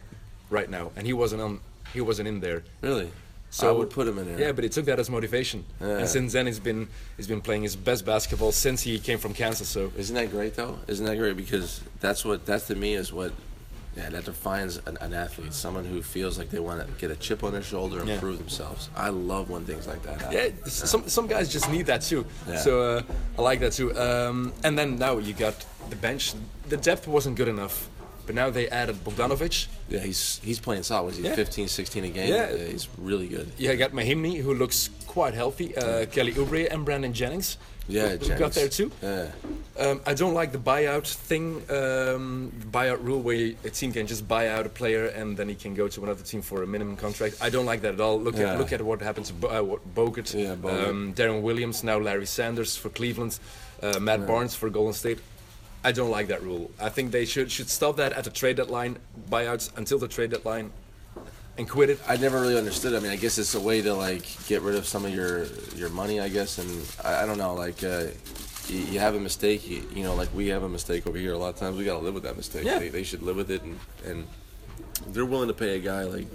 right 0.50 0.68
now, 0.70 0.90
and 0.96 1.06
he 1.06 1.12
wasn't 1.12 1.42
on. 1.42 1.60
He 1.92 2.00
wasn't 2.00 2.28
in 2.28 2.40
there. 2.40 2.64
Really? 2.80 3.10
So 3.50 3.68
I 3.68 3.72
would 3.78 3.90
put 3.90 4.08
him 4.08 4.18
in 4.18 4.26
there. 4.26 4.40
Yeah, 4.40 4.52
but 4.52 4.64
he 4.64 4.70
took 4.70 4.86
that 4.86 4.98
as 4.98 5.08
motivation, 5.08 5.64
Yeah. 5.80 5.98
and 5.98 6.08
since 6.08 6.32
then 6.32 6.46
he's 6.46 6.58
been 6.58 6.88
he's 7.16 7.28
been 7.28 7.40
playing 7.40 7.62
his 7.62 7.76
best 7.76 8.04
basketball 8.04 8.50
since 8.50 8.82
he 8.82 8.98
came 8.98 9.18
from 9.18 9.32
Kansas. 9.32 9.68
So 9.68 9.92
Isn't 9.96 10.16
that 10.16 10.30
great 10.32 10.54
though? 10.56 10.78
Isn't 10.88 11.06
that 11.06 11.16
great? 11.18 11.36
Because 11.36 11.80
that's 12.00 12.24
what 12.24 12.46
that 12.46 12.62
to 12.66 12.74
me 12.74 12.94
is 12.94 13.12
what 13.12 13.32
yeah, 13.96 14.08
that 14.10 14.24
defines 14.24 14.80
an, 14.86 14.96
an 15.00 15.12
athlete. 15.14 15.52
Someone 15.54 15.84
who 15.84 16.02
feels 16.02 16.38
like 16.38 16.50
they 16.50 16.58
want 16.58 16.80
to 16.86 16.92
get 17.00 17.10
a 17.10 17.16
chip 17.16 17.44
on 17.44 17.52
their 17.52 17.62
shoulder 17.62 18.00
and 18.00 18.08
Yeah. 18.08 18.18
prove 18.20 18.38
themselves. 18.38 18.88
I 18.96 19.10
love 19.10 19.50
when 19.50 19.64
things 19.64 19.86
like 19.86 20.02
that 20.02 20.20
happen. 20.20 20.36
Yeah, 20.36 20.48
some 20.68 21.08
some 21.08 21.26
guys 21.26 21.52
just 21.52 21.70
need 21.70 21.86
that 21.86 22.02
too. 22.02 22.24
Yeah. 22.48 22.58
So 22.58 22.82
uh, 22.82 23.02
I 23.38 23.42
like 23.42 23.60
that 23.60 23.72
too. 23.72 23.96
Um, 23.96 24.52
and 24.64 24.76
then 24.78 24.98
now 24.98 25.18
you 25.18 25.32
got 25.34 25.54
the 25.90 25.96
bench. 25.96 26.34
The 26.68 26.76
depth 26.76 27.06
wasn't 27.06 27.36
good 27.36 27.48
enough, 27.48 27.88
but 28.26 28.34
now 28.34 28.50
they 28.50 28.68
added 28.68 28.96
Bogdanovic. 29.04 29.66
Yeah, 29.88 30.00
he's 30.00 30.40
he's 30.44 30.58
playing 30.58 30.82
solid. 30.82 31.06
Was 31.06 31.16
he 31.16 31.24
Yeah. 31.24 31.34
15, 31.34 31.68
16 31.68 32.04
a 32.04 32.08
game? 32.08 32.28
Yeah. 32.32 32.56
he's 32.56 32.88
really 32.98 33.28
good. 33.28 33.50
Yeah, 33.58 33.72
I 33.72 33.76
got 33.76 33.92
Mahinmi, 33.92 34.40
who 34.40 34.54
looks 34.54 34.90
quite 35.06 35.34
healthy. 35.34 35.76
Uh, 35.76 36.06
Kelly 36.06 36.32
Oubre 36.32 36.68
and 36.70 36.84
Brandon 36.84 37.12
Jennings. 37.12 37.56
Yeah, 37.86 38.16
who, 38.16 38.28
who 38.32 38.38
got 38.38 38.52
there 38.52 38.68
too. 38.70 38.90
Yeah, 39.02 39.26
Um, 39.78 40.00
I 40.06 40.14
don't 40.14 40.32
like 40.32 40.52
the 40.52 40.58
buyout 40.58 41.06
thing, 41.06 41.62
um, 41.68 42.50
buyout 42.72 43.04
rule 43.04 43.20
where 43.20 43.52
a 43.62 43.68
team 43.70 43.92
can 43.92 44.06
just 44.06 44.26
buy 44.26 44.48
out 44.48 44.64
a 44.64 44.70
player 44.70 45.08
and 45.08 45.36
then 45.36 45.50
he 45.50 45.54
can 45.54 45.74
go 45.74 45.86
to 45.88 46.02
another 46.02 46.22
team 46.24 46.40
for 46.40 46.62
a 46.62 46.66
minimum 46.66 46.96
contract. 46.96 47.36
I 47.42 47.50
don't 47.50 47.66
like 47.66 47.82
that 47.82 47.92
at 47.94 48.00
all. 48.00 48.18
Look 48.18 48.36
Yeah. 48.38 48.52
at 48.54 48.58
look 48.58 48.72
at 48.72 48.80
what 48.80 49.02
happened 49.02 49.26
to 49.26 49.34
Bo- 49.34 49.48
uh, 49.48 49.78
Bogut, 49.94 50.32
Yeah, 50.32 50.54
Bogut. 50.54 50.88
Um, 50.88 51.12
Deron 51.14 51.42
Williams, 51.42 51.84
now 51.84 51.98
Larry 51.98 52.24
Sanders 52.26 52.74
for 52.74 52.88
Cleveland, 52.88 53.38
uh, 53.82 53.98
Matt 54.00 54.26
Barnes 54.26 54.54
for 54.54 54.70
Golden 54.70 54.94
State. 54.94 55.18
I 55.84 55.92
don't 55.92 56.10
like 56.10 56.28
that 56.28 56.42
rule. 56.42 56.70
I 56.80 56.88
think 56.88 57.12
they 57.12 57.26
should 57.26 57.52
should 57.52 57.68
stop 57.68 57.96
that 57.96 58.14
at 58.14 58.24
the 58.24 58.30
trade 58.30 58.56
deadline, 58.56 58.96
buyouts 59.30 59.70
until 59.76 59.98
the 59.98 60.08
trade 60.08 60.30
deadline, 60.30 60.72
and 61.58 61.68
quit 61.68 61.90
it. 61.90 62.00
I 62.08 62.16
never 62.16 62.40
really 62.40 62.56
understood. 62.56 62.94
I 62.94 63.00
mean, 63.00 63.10
I 63.12 63.16
guess 63.16 63.36
it's 63.36 63.54
a 63.54 63.60
way 63.60 63.82
to 63.82 63.92
like 63.92 64.24
get 64.46 64.62
rid 64.62 64.76
of 64.76 64.86
some 64.86 65.04
of 65.04 65.14
your 65.14 65.44
your 65.76 65.90
money, 65.90 66.20
I 66.20 66.30
guess. 66.30 66.58
And 66.58 66.70
I, 67.04 67.22
I 67.22 67.26
don't 67.26 67.36
know, 67.36 67.52
like 67.52 67.84
uh, 67.84 68.06
you, 68.68 68.78
you 68.78 68.98
have 68.98 69.14
a 69.14 69.20
mistake, 69.20 69.68
you, 69.68 69.86
you 69.94 70.02
know, 70.02 70.14
like 70.14 70.34
we 70.34 70.48
have 70.48 70.62
a 70.62 70.68
mistake 70.68 71.06
over 71.06 71.18
here. 71.18 71.34
A 71.34 71.38
lot 71.38 71.50
of 71.50 71.56
times 71.56 71.76
we 71.76 71.84
got 71.84 71.98
to 71.98 72.04
live 72.04 72.14
with 72.14 72.22
that 72.22 72.36
mistake. 72.36 72.64
Yeah. 72.64 72.78
They, 72.78 72.88
they 72.88 73.02
should 73.02 73.22
live 73.22 73.36
with 73.36 73.50
it, 73.50 73.62
and 73.62 73.78
and 74.06 74.26
they're 75.08 75.26
willing 75.26 75.48
to 75.48 75.54
pay 75.54 75.76
a 75.76 75.80
guy 75.80 76.04
like 76.04 76.26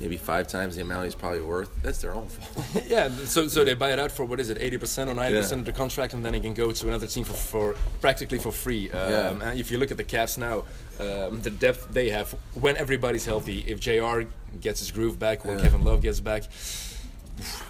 maybe 0.00 0.16
five 0.16 0.48
times 0.48 0.76
the 0.76 0.82
amount 0.82 1.04
he's 1.04 1.14
probably 1.14 1.40
worth. 1.40 1.70
That's 1.82 2.00
their 2.00 2.14
own 2.14 2.28
fault. 2.28 2.84
Yeah, 2.88 3.08
so 3.24 3.48
so 3.48 3.64
they 3.64 3.74
buy 3.74 3.92
it 3.92 3.98
out 3.98 4.10
for 4.12 4.24
what 4.24 4.40
is 4.40 4.50
it, 4.50 4.58
eighty 4.60 4.78
percent 4.78 5.08
or 5.10 5.14
ninety 5.14 5.36
percent 5.38 5.58
Yeah. 5.58 5.62
of 5.62 5.66
the 5.66 5.72
contract, 5.72 6.14
and 6.14 6.24
then 6.24 6.34
he 6.34 6.40
can 6.40 6.54
go 6.54 6.72
to 6.72 6.88
another 6.88 7.06
team 7.06 7.24
for, 7.24 7.32
for 7.34 7.74
practically 8.00 8.38
for 8.38 8.52
free. 8.52 8.90
Um, 8.90 9.10
Yeah. 9.10 9.50
And 9.50 9.60
if 9.60 9.70
you 9.70 9.78
look 9.78 9.90
at 9.90 9.96
the 9.96 10.04
Cavs 10.04 10.38
now, 10.38 10.64
um, 11.00 11.40
the 11.42 11.50
depth 11.50 11.88
they 11.92 12.10
have 12.10 12.34
when 12.54 12.76
everybody's 12.76 13.24
healthy, 13.24 13.64
if 13.66 13.80
Jr. 13.80 14.28
gets 14.60 14.80
his 14.80 14.90
groove 14.90 15.18
back, 15.18 15.44
when 15.44 15.58
Yeah. 15.58 15.64
Kevin 15.64 15.84
Love 15.84 16.02
gets 16.02 16.20
back, 16.20 16.44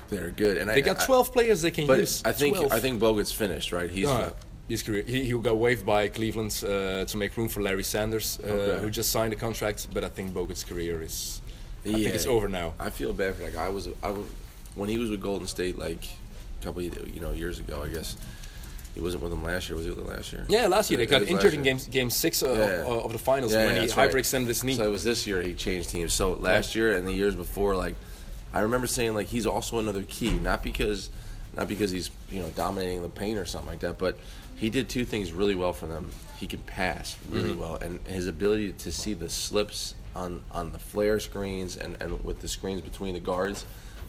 they're 0.08 0.30
good, 0.30 0.56
and 0.58 0.68
they 0.70 0.74
I, 0.76 0.80
got 0.80 1.00
I- 1.00 1.06
twelve 1.06 1.32
players 1.32 1.62
they 1.62 1.70
can 1.70 1.86
but 1.86 1.98
use. 2.00 2.22
I 2.24 2.32
think 2.32 2.56
12. 2.56 2.72
I 2.72 2.80
think 2.80 3.00
Bogut's 3.00 3.32
finished, 3.32 3.72
right? 3.72 3.90
He's 3.90 4.06
Uh, 4.08 4.32
his 4.68 4.82
career, 4.82 5.02
he, 5.06 5.24
he 5.24 5.32
got 5.32 5.56
waived 5.58 5.84
by 5.84 6.08
Cleveland 6.08 6.62
uh, 6.66 7.04
to 7.04 7.16
make 7.16 7.36
room 7.36 7.48
for 7.48 7.60
Larry 7.62 7.82
Sanders, 7.82 8.38
uh, 8.42 8.46
Okay. 8.46 8.80
who 8.82 8.90
just 8.90 9.10
signed 9.10 9.32
a 9.32 9.36
contract. 9.36 9.88
But 9.92 10.02
I 10.04 10.08
think 10.08 10.32
Bogut's 10.32 10.64
career 10.64 11.02
is, 11.02 11.41
I 11.84 11.92
think 11.92 12.06
it's 12.14 12.26
over 12.26 12.48
now. 12.48 12.74
I 12.78 12.90
feel 12.90 13.12
bad 13.12 13.34
for 13.34 13.42
that 13.42 13.54
guy. 13.54 13.66
I 13.66 13.68
was, 13.68 13.88
I 14.02 14.10
was 14.10 14.26
when 14.74 14.88
he 14.88 14.98
was 14.98 15.10
with 15.10 15.20
Golden 15.20 15.46
State 15.46 15.78
like 15.78 16.04
a 16.60 16.64
couple 16.64 16.80
of, 16.86 17.14
you 17.14 17.20
know 17.20 17.32
years 17.32 17.58
ago. 17.58 17.82
I 17.84 17.88
guess 17.88 18.16
he 18.94 19.00
wasn't 19.00 19.22
with 19.22 19.32
them 19.32 19.42
last 19.42 19.68
year. 19.68 19.76
Was 19.76 19.84
he 19.86 19.90
with 19.90 19.98
them 20.04 20.08
last 20.14 20.32
year? 20.32 20.44
Yeah, 20.48 20.66
last 20.68 20.90
year 20.90 20.98
they 20.98 21.06
got 21.06 21.22
injured 21.22 21.54
in 21.54 21.62
game 21.62 21.78
game 21.90 22.10
six 22.10 22.42
uh, 22.42 22.52
Yeah. 22.52 22.90
of, 22.92 23.06
of 23.06 23.12
the 23.12 23.18
finals 23.18 23.52
Yeah, 23.52 23.66
when 23.66 23.74
yeah, 23.74 23.80
he 23.82 23.86
that's 23.86 23.96
right. 23.96 24.10
hyperextended 24.10 24.46
his 24.46 24.62
knee. 24.64 24.74
So 24.74 24.84
it 24.84 24.90
was 24.90 25.02
this 25.04 25.26
year 25.26 25.42
he 25.42 25.54
changed 25.54 25.90
teams. 25.90 26.12
So 26.12 26.32
last 26.34 26.74
year 26.74 26.96
and 26.96 27.06
the 27.06 27.12
years 27.12 27.34
before, 27.34 27.74
like 27.74 27.94
I 28.54 28.60
remember 28.60 28.86
saying, 28.86 29.14
like 29.14 29.26
he's 29.28 29.46
also 29.46 29.78
another 29.78 30.02
key, 30.02 30.30
not 30.32 30.62
because, 30.62 31.10
not 31.56 31.68
because 31.68 31.90
he's 31.90 32.10
you 32.30 32.40
know 32.40 32.48
dominating 32.50 33.02
the 33.02 33.08
paint 33.08 33.38
or 33.38 33.44
something 33.46 33.70
like 33.70 33.80
that, 33.80 33.98
but 33.98 34.18
he 34.56 34.70
did 34.70 34.88
two 34.88 35.04
things 35.04 35.32
really 35.32 35.54
well 35.56 35.72
for 35.72 35.86
them. 35.86 36.10
He 36.38 36.46
could 36.46 36.64
pass 36.66 37.16
really 37.30 37.50
Mm-hmm. 37.50 37.60
well, 37.60 37.76
and 37.76 37.98
his 38.06 38.26
ability 38.28 38.72
to 38.72 38.92
see 38.92 39.14
the 39.14 39.28
slips 39.28 39.94
on 40.14 40.42
on 40.50 40.72
the 40.72 40.78
flare 40.78 41.18
screens 41.20 41.76
and 41.76 41.96
and 42.00 42.22
with 42.24 42.40
the 42.40 42.48
screens 42.48 42.80
between 42.80 43.14
the 43.14 43.20
guards 43.20 43.64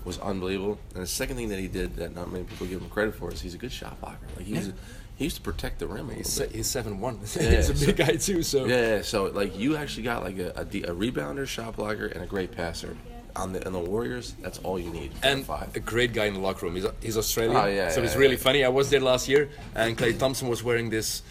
was 0.05 0.19
unbelievable. 0.19 0.77
And 0.95 1.03
the 1.03 1.07
second 1.07 1.37
thing 1.37 1.49
that 1.49 1.59
he 1.59 1.67
did 1.67 1.95
that 1.95 2.13
not 2.13 2.31
many 2.31 2.43
people 2.43 2.67
give 2.67 2.81
him 2.81 2.89
credit 2.89 3.15
for 3.15 3.31
is 3.31 3.41
he's 3.41 3.53
a 3.53 3.57
good 3.57 3.71
shot 3.71 3.99
blocker. 4.01 4.17
Like 4.35 4.45
he 4.45 4.53
was, 4.55 4.73
he 5.15 5.23
used 5.23 5.37
to 5.37 5.41
protect 5.41 5.79
the 5.79 5.87
rim. 5.87 6.09
He's, 6.09 6.27
se- 6.27 6.49
he's 6.51 6.67
seven 6.67 6.99
one. 6.99 7.19
Yeah, 7.35 7.49
he's 7.55 7.69
a 7.69 7.75
so- 7.75 7.85
big 7.85 7.95
guy 7.95 8.15
too. 8.17 8.43
So 8.43 8.65
Yeah, 8.65 8.95
yeah, 8.97 9.01
so 9.01 9.25
like 9.25 9.57
you 9.57 9.77
actually 9.77 10.03
got 10.03 10.23
like 10.23 10.37
a, 10.39 10.51
a, 10.57 10.65
de- 10.65 10.83
a 10.83 10.93
rebounder, 10.93 11.47
shot 11.47 11.77
blocker, 11.77 12.07
and 12.07 12.21
a 12.23 12.27
great 12.27 12.51
passer. 12.51 12.97
On 13.35 13.51
the 13.51 13.65
on 13.65 13.73
the 13.73 13.79
Warriors, 13.79 14.35
that's 14.41 14.59
all 14.59 14.77
you 14.77 14.91
need. 14.91 15.11
and 15.23 15.43
five. 15.43 15.75
a 15.75 15.79
great 15.79 16.13
guy 16.13 16.25
in 16.25 16.35
the 16.35 16.39
locker 16.39 16.67
room. 16.67 16.75
He's, 16.75 16.85
he's 17.01 17.17
Australian, 17.17 17.55
Oh, 17.57 17.65
yeah, 17.65 17.89
so 17.89 17.99
yeah, 18.01 18.05
it's 18.05 18.13
yeah. 18.13 18.19
really 18.19 18.35
funny. 18.35 18.63
I 18.63 18.67
was 18.67 18.91
there 18.91 18.99
last 18.99 19.27
year, 19.27 19.49
and 19.73 19.97
Klay 19.97 20.19
Thompson 20.19 20.49
was 20.49 20.63
wearing 20.63 20.91
this 20.91 21.23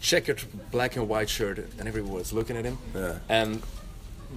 checkered 0.00 0.42
black 0.72 0.96
and 0.96 1.08
white 1.08 1.28
shirt, 1.28 1.58
and 1.78 1.86
everyone 1.86 2.12
was 2.14 2.32
looking 2.32 2.56
at 2.56 2.64
him. 2.64 2.76
Yeah. 2.92 3.18
And 3.28 3.62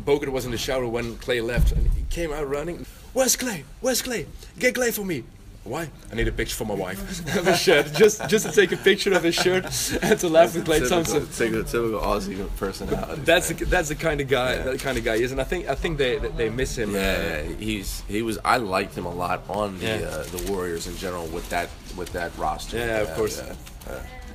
Bogut 0.06 0.30
was 0.30 0.46
in 0.46 0.52
the 0.52 0.58
shower 0.58 0.88
when 0.88 1.16
Klay 1.18 1.44
left, 1.46 1.72
and 1.72 1.88
he 1.94 2.04
came 2.10 2.32
out 2.32 2.48
running. 2.50 2.86
Where's 3.14 3.36
Klay? 3.36 3.64
Where's 3.82 4.02
Klay? 4.02 4.26
Get 4.60 4.76
Klay 4.76 4.94
for 4.94 5.04
me. 5.06 5.24
Why? 5.64 5.90
I 6.12 6.16
need 6.16 6.28
a 6.28 6.32
picture 6.32 6.56
for 6.56 6.66
my 6.66 6.74
wife. 6.74 7.00
of 7.38 7.46
his 7.46 7.60
shirt, 7.62 7.94
just 7.94 8.28
just 8.28 8.48
to 8.48 8.52
take 8.52 8.72
a 8.72 8.78
picture 8.78 9.14
of 9.14 9.22
his 9.22 9.36
shirt 9.36 9.66
and 10.02 10.20
to 10.20 10.28
laugh 10.28 10.56
with 10.56 10.66
Klay 10.66 10.90
Thompson. 10.90 11.28
Typical, 11.28 11.64
typical 11.64 12.00
Aussie 12.00 12.50
personality. 12.58 13.22
That's 13.22 13.50
the, 13.50 13.66
that's 13.66 13.90
the 13.90 13.96
kind 13.96 14.22
of 14.22 14.28
guy 14.28 14.54
Yeah. 14.56 14.64
that 14.64 14.80
kind 14.80 14.98
of 14.98 15.04
guy 15.04 15.18
he 15.18 15.24
is, 15.24 15.32
and 15.32 15.40
I 15.40 15.44
think 15.44 15.68
I 15.68 15.76
think 15.76 16.00
they 16.00 16.18
they 16.18 16.50
miss 16.50 16.76
him. 16.76 16.96
Yeah, 16.96 17.44
yeah, 17.44 17.56
he's 17.60 18.02
he 18.08 18.24
was. 18.24 18.40
I 18.44 18.58
liked 18.58 18.98
him 18.98 19.06
a 19.06 19.14
lot 19.14 19.44
on 19.50 19.78
the 19.78 19.86
Yeah. 19.86 20.08
uh, 20.08 20.24
the 20.24 20.52
Warriors 20.52 20.88
in 20.88 20.98
general 20.98 21.28
with 21.28 21.48
that 21.50 21.70
with 21.96 22.12
that 22.14 22.36
roster. 22.40 22.78
Yeah, 22.78 23.02
of 23.02 23.14
course. 23.14 23.40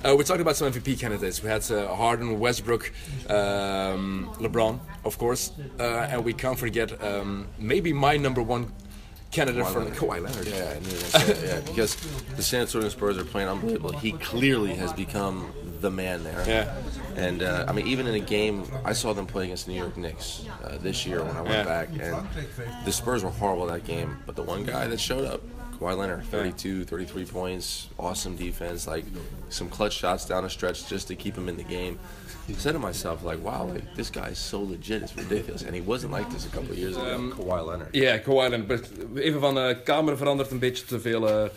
Uh, 0.07 0.15
we 0.15 0.23
talked 0.25 0.41
about 0.41 0.55
some 0.57 0.71
MVP 0.73 0.99
candidates. 1.01 1.43
We 1.43 1.49
had 1.49 1.69
uh, 1.71 1.93
Harden, 1.95 2.39
Westbrook, 2.39 2.93
um, 3.29 4.31
LeBron, 4.39 4.79
of 5.05 5.19
course, 5.19 5.51
uh, 5.81 5.83
and 6.11 6.25
we 6.25 6.33
can't 6.33 6.59
forget 6.59 7.03
um, 7.03 7.49
maybe 7.59 7.93
my 7.93 8.17
number 8.17 8.41
one 8.43 8.73
candidate 9.33 9.67
for 9.67 9.81
Kawhi 9.87 10.23
Leonard. 10.23 10.47
Yeah, 10.47 10.75
I 10.77 10.79
knew 10.79 10.97
that, 10.97 11.43
yeah, 11.45 11.61
because 11.67 11.97
the 12.37 12.43
San 12.43 12.61
Antonio 12.63 12.89
Spurs 12.89 13.19
are 13.19 13.25
playing 13.25 13.49
unbelievable. 13.49 13.93
He 13.99 14.13
clearly 14.13 14.75
has 14.75 14.93
become 14.93 15.53
the 15.81 15.91
man 15.91 16.23
there. 16.23 16.45
Yeah. 16.47 16.75
And 17.17 17.43
uh, 17.43 17.65
I 17.67 17.73
mean, 17.73 17.87
even 17.89 18.07
in 18.07 18.15
a 18.15 18.21
game, 18.21 18.65
I 18.85 18.93
saw 18.93 19.13
them 19.13 19.27
play 19.27 19.45
against 19.47 19.67
the 19.67 19.73
New 19.73 19.79
York 19.81 19.97
Knicks 19.97 20.45
uh, 20.63 20.79
this 20.79 21.05
year 21.05 21.23
when 21.25 21.37
I 21.37 21.41
went 21.41 21.55
Yeah. 21.55 21.65
back, 21.65 21.89
and 22.01 22.29
the 22.85 22.93
Spurs 22.93 23.25
were 23.25 23.31
horrible 23.31 23.67
that 23.67 23.85
game. 23.85 24.17
But 24.25 24.37
the 24.37 24.43
one 24.43 24.65
guy 24.65 24.87
that 24.87 25.01
showed 25.01 25.25
up, 25.25 25.41
Kawhi 25.79 25.97
Leonard, 25.97 26.25
32, 26.25 26.85
33 26.85 27.25
points, 27.27 27.89
awesome 27.99 28.37
defense, 28.37 28.87
like 28.87 29.05
some 29.51 29.69
clutch 29.69 29.93
shots 29.93 30.25
down 30.25 30.43
the 30.45 30.51
stretch 30.51 30.89
just 30.89 31.09
to 31.09 31.15
keep 31.15 31.37
him 31.37 31.49
in 31.49 31.57
the 31.57 31.65
game. 31.65 31.99
I 32.49 32.53
said 32.53 32.73
to 32.73 32.79
myself, 32.79 33.25
like, 33.25 33.43
wow, 33.45 33.65
like 33.65 33.95
this 33.95 34.09
guy 34.09 34.29
is 34.29 34.39
so 34.39 34.63
legit, 34.63 35.03
it's 35.03 35.17
ridiculous. 35.17 35.63
And 35.63 35.75
he 35.75 35.81
wasn't 35.81 36.13
like 36.13 36.31
this 36.31 36.47
a 36.47 36.49
couple 36.49 36.75
years 36.75 36.97
ago. 36.97 37.33
Kawhi 37.35 37.67
Leonard. 37.67 37.95
Ja, 37.95 38.19
Kawhi 38.19 38.51
Leonard. 38.51 39.19
Even 39.19 39.41
van 39.41 39.55
de 39.55 39.81
kamer 39.85 40.17
veranderd 40.17 40.51
een 40.51 40.59
beetje 40.59 40.85
te 40.85 41.01
veel 41.01 41.29
eh, 41.29 41.51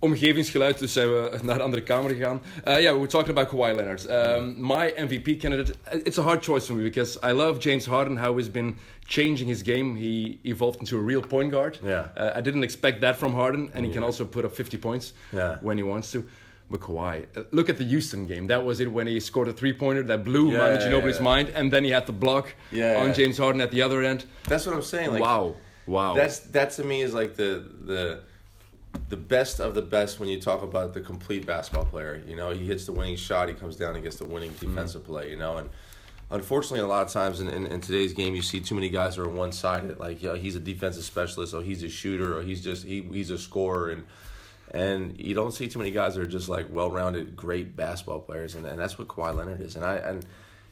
omgevingsgeluid, 0.00 0.78
dus 0.78 0.92
zijn 0.92 1.08
we 1.08 1.38
naar 1.42 1.54
een 1.54 1.60
andere 1.62 1.82
kamer 1.82 2.10
gegaan. 2.10 2.40
Uh, 2.68 2.80
yeah, 2.80 2.94
we're 2.94 3.06
talking 3.06 3.30
about 3.38 3.48
Kawhi 3.48 3.72
Leonard. 3.74 4.06
Um, 4.10 4.54
my 4.58 4.92
MVP 4.96 5.36
candidate. 5.40 5.74
It's 6.04 6.18
a 6.18 6.22
hard 6.22 6.42
choice 6.44 6.66
for 6.66 6.74
me 6.76 6.82
because 6.82 7.18
I 7.22 7.32
love 7.32 7.58
James 7.60 7.86
Harden, 7.86 8.16
how 8.16 8.36
he's 8.36 8.50
been 8.50 8.76
changing 9.06 9.48
his 9.48 9.62
game. 9.62 9.96
He 9.96 10.38
evolved 10.42 10.80
into 10.80 10.96
a 10.96 11.02
real 11.02 11.20
point 11.22 11.50
guard. 11.50 11.78
Yeah. 11.84 12.04
Uh, 12.16 12.38
I 12.38 12.40
didn't 12.40 12.62
expect 12.64 13.00
that 13.00 13.16
from 13.16 13.32
Harden, 13.34 13.70
and 13.74 13.84
he 13.86 13.92
can 13.92 14.02
also 14.02 14.24
put 14.24 14.44
up 14.44 14.52
50 14.54 14.78
points 14.78 15.12
Yeah. 15.32 15.56
when 15.62 15.76
he 15.76 15.82
wants 15.84 16.10
to. 16.12 16.22
But 16.70 16.80
Kawhi, 16.80 17.24
uh, 17.36 17.42
look 17.50 17.68
at 17.68 17.76
the 17.76 17.84
Houston 17.84 18.26
game. 18.26 18.46
That 18.46 18.64
was 18.64 18.78
it 18.80 18.88
when 18.92 19.06
he 19.06 19.20
scored 19.20 19.48
a 19.48 19.52
three-pointer 19.52 20.04
that 20.06 20.22
blew 20.24 20.50
Yeah, 20.52 20.58
Manu 20.58 20.76
Ginobili's 20.78 21.16
yeah. 21.18 21.34
mind, 21.36 21.48
and 21.54 21.70
then 21.72 21.84
he 21.84 21.90
had 21.92 22.06
the 22.06 22.12
block 22.12 22.54
on. 22.72 23.12
James 23.12 23.38
Harden 23.38 23.60
at 23.60 23.70
the 23.70 23.82
other 23.82 24.02
end. 24.02 24.24
That's 24.48 24.64
what 24.66 24.74
I'm 24.76 24.82
saying. 24.82 25.10
Like, 25.12 25.20
wow, 25.22 25.54
wow. 25.86 26.14
That's 26.14 26.38
that 26.52 26.70
to 26.76 26.84
me 26.84 27.02
is 27.02 27.12
like 27.12 27.34
the 27.34 27.62
the 27.86 28.18
the 29.08 29.16
best 29.16 29.60
of 29.60 29.74
the 29.74 29.82
best 29.82 30.20
when 30.20 30.28
you 30.28 30.40
talk 30.40 30.62
about 30.62 30.94
the 30.94 31.00
complete 31.00 31.46
basketball 31.46 31.84
player. 31.84 32.22
You 32.26 32.36
know, 32.36 32.50
he 32.50 32.66
hits 32.66 32.86
the 32.86 32.92
winning 32.92 33.16
shot, 33.16 33.48
he 33.48 33.54
comes 33.54 33.76
down 33.76 33.94
and 33.94 34.04
gets 34.04 34.16
the 34.16 34.24
winning 34.24 34.50
mm-hmm. 34.50 34.74
defensive 34.74 35.04
play. 35.04 35.30
You 35.30 35.36
know, 35.36 35.58
and 35.58 35.70
unfortunately, 36.30 36.80
a 36.80 36.86
lot 36.86 37.06
of 37.06 37.12
times 37.12 37.40
in, 37.40 37.48
in, 37.48 37.66
in 37.66 37.80
today's 37.80 38.12
game, 38.12 38.34
you 38.34 38.42
see 38.42 38.60
too 38.60 38.74
many 38.74 38.88
guys 38.88 39.18
are 39.18 39.28
one 39.28 39.52
sided. 39.52 39.98
Like, 39.98 40.22
yeah, 40.22 40.36
he's 40.36 40.56
a 40.56 40.60
defensive 40.60 41.04
specialist, 41.04 41.54
or 41.54 41.62
he's 41.62 41.82
a 41.82 41.88
shooter, 41.88 42.38
or 42.38 42.42
he's 42.42 42.62
just 42.62 42.84
he 42.84 43.02
he's 43.02 43.30
a 43.30 43.38
scorer, 43.38 43.90
and 43.90 44.04
and 44.72 45.18
you 45.18 45.34
don't 45.34 45.52
see 45.52 45.68
too 45.68 45.78
many 45.78 45.90
guys 45.90 46.14
that 46.14 46.22
are 46.22 46.26
just 46.26 46.48
like 46.48 46.66
well 46.70 46.90
rounded, 46.90 47.36
great 47.36 47.76
basketball 47.76 48.20
players, 48.20 48.54
and, 48.54 48.66
and 48.66 48.78
that's 48.78 48.98
what 48.98 49.08
Kawhi 49.08 49.34
Leonard 49.34 49.60
is. 49.60 49.76
And 49.76 49.84
I 49.84 49.96
and 49.96 50.24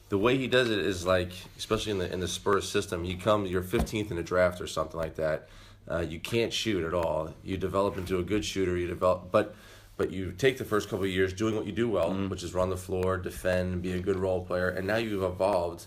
the 0.09 0.19
way 0.19 0.39
he 0.39 0.47
does 0.47 0.71
it 0.71 0.79
is 0.79 1.05
like, 1.05 1.33
especially 1.57 1.93
in 1.93 1.99
the 1.99 2.13
in 2.13 2.21
the 2.21 2.29
Spurs 2.29 2.69
system, 2.69 3.05
you 3.05 3.17
come, 3.17 3.47
you're 3.47 3.63
15th 3.63 4.11
in 4.11 4.17
the 4.17 4.23
draft 4.23 4.61
or 4.61 4.67
something 4.67 4.99
like 4.99 5.17
that. 5.17 5.49
Uh, 5.91 6.01
you 6.01 6.21
can't 6.21 6.53
shoot 6.53 6.85
at 6.85 6.93
all. 6.93 7.35
You 7.43 7.57
develop 7.57 7.97
into 7.97 8.19
a 8.19 8.23
good 8.23 8.45
shooter. 8.45 8.77
You 8.77 8.87
develop, 8.87 9.31
but 9.31 9.55
but 9.97 10.13
you 10.13 10.33
take 10.33 10.59
the 10.59 10.65
first 10.65 10.89
couple 10.89 11.05
of 11.05 11.11
years 11.11 11.33
doing 11.33 11.57
what 11.57 11.67
you 11.67 11.73
do 11.73 11.89
well, 11.89 12.15
which 12.29 12.45
is 12.45 12.55
run 12.55 12.71
the 12.71 12.77
floor, 12.77 13.17
defend, 13.17 13.83
be 13.83 13.93
a 13.93 13.99
good 13.99 14.17
role 14.17 14.45
player, 14.45 14.69
and 14.69 14.87
now 14.87 14.97
you've 14.97 15.25
evolved. 15.25 15.87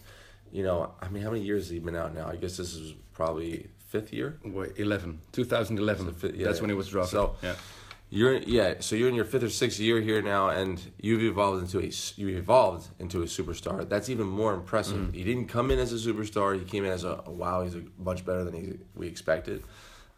You 0.52 0.64
know, 0.64 0.92
I 1.02 1.08
mean, 1.08 1.24
how 1.24 1.32
many 1.32 1.44
years 1.44 1.64
has 1.64 1.70
he 1.70 1.80
been 1.80 1.96
out 1.96 2.14
now? 2.14 2.28
I 2.28 2.36
guess 2.36 2.58
this 2.58 2.76
is 2.76 2.94
probably 3.14 3.70
fifth 3.88 4.12
year. 4.12 4.38
Wait, 4.44 4.74
11, 4.78 5.22
2011. 5.32 6.14
Fi- 6.14 6.28
yeah, 6.36 6.46
That's 6.46 6.60
when 6.60 6.70
he 6.70 6.76
was 6.76 6.90
drafted. 6.90 7.12
So 7.12 7.36
yeah. 7.42 7.56
you're 8.10 8.38
yeah, 8.40 8.76
so 8.82 8.98
you're 8.98 9.08
in 9.08 9.16
your 9.16 9.24
fifth 9.24 9.44
or 9.44 9.50
sixth 9.50 9.80
year 9.80 10.02
here 10.02 10.22
now, 10.22 10.50
and 10.50 10.82
you've 11.00 11.24
evolved 11.24 11.62
into 11.62 11.80
a 11.80 11.92
you 12.20 12.38
evolved 12.38 12.90
into 13.00 13.22
a 13.22 13.26
superstar. 13.26 13.88
That's 13.88 14.10
even 14.10 14.28
more 14.28 14.54
impressive. 14.54 14.98
Mm-hmm. 14.98 15.14
He 15.14 15.24
didn't 15.24 15.48
come 15.48 15.72
in 15.72 15.80
as 15.80 15.94
a 15.94 16.12
superstar. 16.12 16.60
He 16.60 16.66
came 16.66 16.84
in 16.84 16.92
as 16.92 17.06
a 17.06 17.24
wow. 17.28 17.64
He's 17.64 17.76
a, 17.76 17.84
much 17.98 18.26
better 18.26 18.44
than 18.44 18.54
he, 18.54 18.74
we 18.94 19.08
expected. 19.08 19.64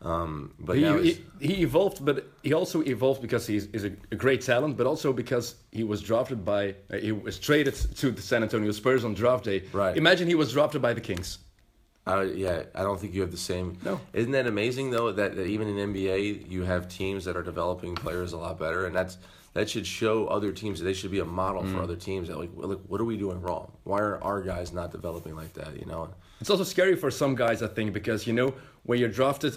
Um, 0.03 0.53
but 0.59 0.77
He, 0.77 0.83
he, 0.83 1.25
he 1.39 1.61
evolved, 1.63 2.03
but 2.03 2.27
he 2.43 2.51
also 2.53 2.81
evolved 2.81 3.21
because 3.21 3.47
he's, 3.47 3.69
he's 3.71 3.85
a, 3.85 3.91
a 4.11 4.15
great 4.15 4.41
talent, 4.41 4.75
but 4.77 4.85
also 4.85 5.13
because 5.13 5.55
he 5.71 5.83
was 5.85 6.01
drafted 6.01 6.43
by, 6.43 6.75
uh, 6.91 6.97
he 6.97 7.11
was 7.13 7.39
traded 7.39 7.73
to 7.75 8.11
the 8.11 8.21
San 8.21 8.43
Antonio 8.43 8.71
Spurs 8.73 9.05
on 9.05 9.13
draft 9.13 9.45
day. 9.45 9.63
Right. 9.71 9.95
Imagine 9.95 10.27
he 10.27 10.35
was 10.35 10.51
drafted 10.51 10.81
by 10.81 10.93
the 10.93 11.01
Kings. 11.01 11.37
I, 12.05 12.23
yeah, 12.23 12.63
I 12.75 12.83
don't 12.83 12.99
think 12.99 13.13
you 13.13 13.21
have 13.21 13.31
the 13.31 13.37
same. 13.37 13.77
No. 13.85 14.01
Isn't 14.11 14.33
that 14.33 14.45
amazing 14.45 14.91
though 14.91 15.13
that, 15.13 15.37
that 15.37 15.45
even 15.47 15.69
in 15.69 15.93
NBA 15.93 16.51
you 16.51 16.63
have 16.63 16.89
teams 16.89 17.23
that 17.23 17.37
are 17.37 17.43
developing 17.43 17.95
players 17.95 18.33
a 18.33 18.37
lot 18.37 18.59
better, 18.59 18.87
and 18.87 18.93
that's 18.95 19.17
that 19.53 19.69
should 19.69 19.87
show 19.87 20.27
other 20.27 20.51
teams 20.51 20.79
that 20.79 20.85
they 20.85 20.93
should 20.93 21.11
be 21.11 21.19
a 21.19 21.25
model 21.25 21.61
Mm. 21.63 21.71
for 21.73 21.81
other 21.81 21.95
teams. 21.95 22.27
That 22.27 22.37
like, 22.39 22.49
look, 22.55 22.81
what 22.89 22.99
are 22.99 23.05
we 23.05 23.15
doing 23.15 23.39
wrong? 23.39 23.71
Why 23.85 23.99
are 24.01 24.21
our 24.21 24.41
guys 24.41 24.73
not 24.73 24.91
developing 24.91 25.33
like 25.37 25.53
that? 25.53 25.79
You 25.79 25.85
know. 25.85 26.09
It's 26.41 26.49
also 26.49 26.65
scary 26.65 26.97
for 26.97 27.09
some 27.09 27.35
guys, 27.35 27.63
I 27.63 27.67
think, 27.67 27.93
because 27.93 28.27
you 28.27 28.33
know 28.33 28.53
when 28.83 28.99
you're 28.99 29.07
drafted 29.07 29.55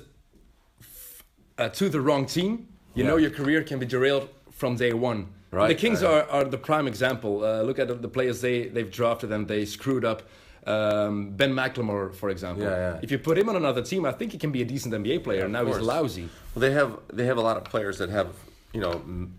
uh, 1.58 1.68
to 1.70 1.88
the 1.88 2.00
wrong 2.00 2.26
team, 2.26 2.68
you 2.94 3.02
Yeah. 3.04 3.10
know 3.10 3.16
your 3.16 3.30
career 3.30 3.62
can 3.62 3.78
be 3.78 3.86
derailed 3.86 4.28
from 4.50 4.76
day 4.76 4.92
one. 4.92 5.28
Right, 5.50 5.68
The 5.68 5.74
Kings 5.74 6.02
right. 6.02 6.24
are, 6.28 6.30
are 6.30 6.44
the 6.44 6.58
prime 6.58 6.86
example. 6.86 7.44
Uh, 7.44 7.62
look 7.62 7.78
at 7.78 7.88
the, 7.88 7.94
the 7.94 8.08
players 8.08 8.40
they 8.40 8.68
they've 8.68 8.90
drafted 8.90 9.32
and 9.32 9.46
they 9.48 9.64
screwed 9.64 10.04
up. 10.04 10.22
Um, 10.66 11.30
ben 11.30 11.52
McLemore, 11.54 12.12
for 12.12 12.28
example. 12.28 12.64
Yeah, 12.64 12.76
yeah. 12.94 13.00
If 13.00 13.10
you 13.12 13.18
put 13.18 13.38
him 13.38 13.48
on 13.48 13.54
another 13.56 13.82
team, 13.82 14.04
I 14.04 14.10
think 14.12 14.32
he 14.32 14.38
can 14.38 14.50
be 14.50 14.62
a 14.62 14.64
decent 14.64 14.92
NBA 14.94 15.22
player. 15.22 15.44
of 15.44 15.50
now 15.52 15.64
he's 15.64 15.78
lousy. 15.78 16.28
Well, 16.54 16.60
they 16.60 16.72
have 16.72 16.98
they 17.12 17.24
have 17.26 17.36
a 17.36 17.40
lot 17.40 17.56
of 17.56 17.64
players 17.64 17.98
that 17.98 18.10
have 18.10 18.28
you 18.72 18.80
know 18.80 18.92
m- 18.92 19.34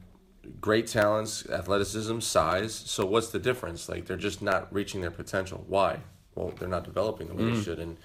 great 0.62 0.88
talents, 0.88 1.46
athleticism, 1.50 2.20
size. 2.22 2.74
So 2.74 3.06
what's 3.06 3.30
the 3.30 3.40
difference? 3.40 3.90
Like 3.90 4.06
they're 4.06 4.16
just 4.30 4.42
not 4.42 4.74
reaching 4.74 5.02
their 5.02 5.12
potential. 5.12 5.66
Why? 5.68 6.00
Well, 6.36 6.54
they're 6.58 6.70
not 6.70 6.86
developing 6.86 7.28
the 7.28 7.34
way 7.36 7.52
they 7.52 7.62
should, 7.62 7.80
and 7.80 7.98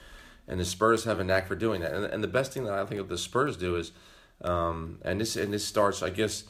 and 0.52 0.60
the 0.60 0.64
Spurs 0.64 1.04
have 1.04 1.18
a 1.18 1.24
knack 1.24 1.46
for 1.48 1.56
doing 1.56 1.80
that. 1.80 1.92
And, 1.92 2.04
and 2.04 2.22
the 2.22 2.28
best 2.28 2.52
thing 2.52 2.64
that 2.64 2.74
I 2.74 2.84
think 2.84 3.00
of 3.00 3.08
the 3.08 3.18
Spurs 3.18 3.56
do 3.56 3.76
is, 3.76 3.90
um, 4.42 4.98
and 5.02 5.20
this 5.20 5.34
and 5.36 5.52
this 5.52 5.64
starts, 5.64 6.02
I 6.02 6.10
guess, 6.10 6.44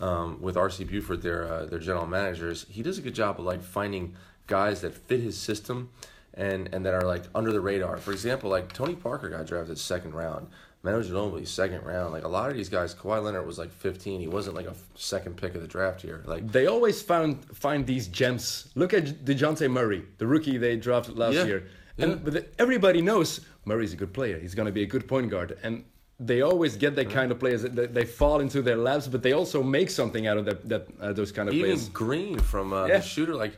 um, 0.00 0.40
with 0.42 0.56
RC 0.56 0.86
Buford, 0.88 1.22
their 1.22 1.50
uh, 1.50 1.64
their 1.64 1.78
general 1.78 2.06
managers. 2.06 2.66
He 2.68 2.82
does 2.82 2.98
a 2.98 3.02
good 3.02 3.14
job 3.14 3.40
of 3.40 3.46
like 3.46 3.62
finding 3.62 4.14
guys 4.46 4.82
that 4.82 4.94
fit 4.94 5.20
his 5.20 5.36
system. 5.38 5.90
And, 6.38 6.68
and 6.74 6.84
that 6.84 6.92
are 6.92 7.06
like 7.06 7.22
under 7.34 7.50
the 7.50 7.62
radar. 7.62 7.96
For 7.96 8.12
example, 8.12 8.50
like 8.50 8.70
Tony 8.70 8.94
Parker 8.94 9.30
got 9.30 9.46
drafted 9.46 9.78
second 9.78 10.12
round. 10.12 10.48
Manu 10.82 11.02
Ginobili 11.02 11.46
second 11.48 11.82
round. 11.82 12.12
Like 12.12 12.24
a 12.24 12.28
lot 12.28 12.50
of 12.50 12.56
these 12.58 12.68
guys, 12.68 12.94
Kawhi 12.94 13.22
Leonard 13.22 13.46
was 13.46 13.58
like 13.58 13.72
15. 13.72 14.20
He 14.20 14.28
wasn't 14.28 14.54
like 14.54 14.66
a 14.66 14.74
second 14.96 15.38
pick 15.38 15.54
of 15.54 15.62
the 15.62 15.66
draft 15.66 16.02
here. 16.02 16.22
Like 16.26 16.52
They 16.52 16.66
always 16.66 17.00
found 17.00 17.42
find 17.56 17.86
these 17.86 18.06
gems. 18.08 18.68
Look 18.74 18.92
at 18.92 19.24
Dejounte 19.24 19.70
Murray, 19.70 20.04
the 20.18 20.26
rookie 20.26 20.58
they 20.58 20.76
drafted 20.76 21.16
last 21.16 21.36
Yeah, 21.36 21.44
year. 21.44 21.68
And 21.98 22.10
yeah. 22.12 22.18
but 22.24 22.32
the- 22.34 22.46
everybody 22.58 23.00
knows 23.02 23.40
Murray's 23.64 23.92
a 23.92 23.96
good 23.96 24.12
player. 24.12 24.38
He's 24.38 24.54
going 24.54 24.66
to 24.66 24.72
be 24.72 24.82
a 24.82 24.86
good 24.86 25.06
point 25.08 25.30
guard. 25.30 25.58
And 25.62 25.84
they 26.18 26.40
always 26.42 26.76
get 26.76 26.94
that 26.96 27.10
kind 27.10 27.30
of 27.32 27.38
players 27.38 27.62
that 27.62 27.74
that 27.76 27.94
they 27.94 28.04
fall 28.04 28.40
into 28.40 28.62
their 28.62 28.76
laps, 28.76 29.06
but 29.08 29.22
they 29.22 29.32
also 29.32 29.62
make 29.62 29.90
something 29.90 30.26
out 30.26 30.38
of 30.38 30.44
that, 30.46 30.68
that 30.68 30.86
uh, 31.00 31.12
those 31.12 31.30
kind 31.32 31.48
of 31.48 31.54
even 31.54 31.66
players. 31.72 31.88
Green 31.90 32.38
from 32.38 32.72
uh, 32.72 32.86
Yeah. 32.86 32.98
the 32.98 33.02
shooter, 33.02 33.34
like 33.34 33.56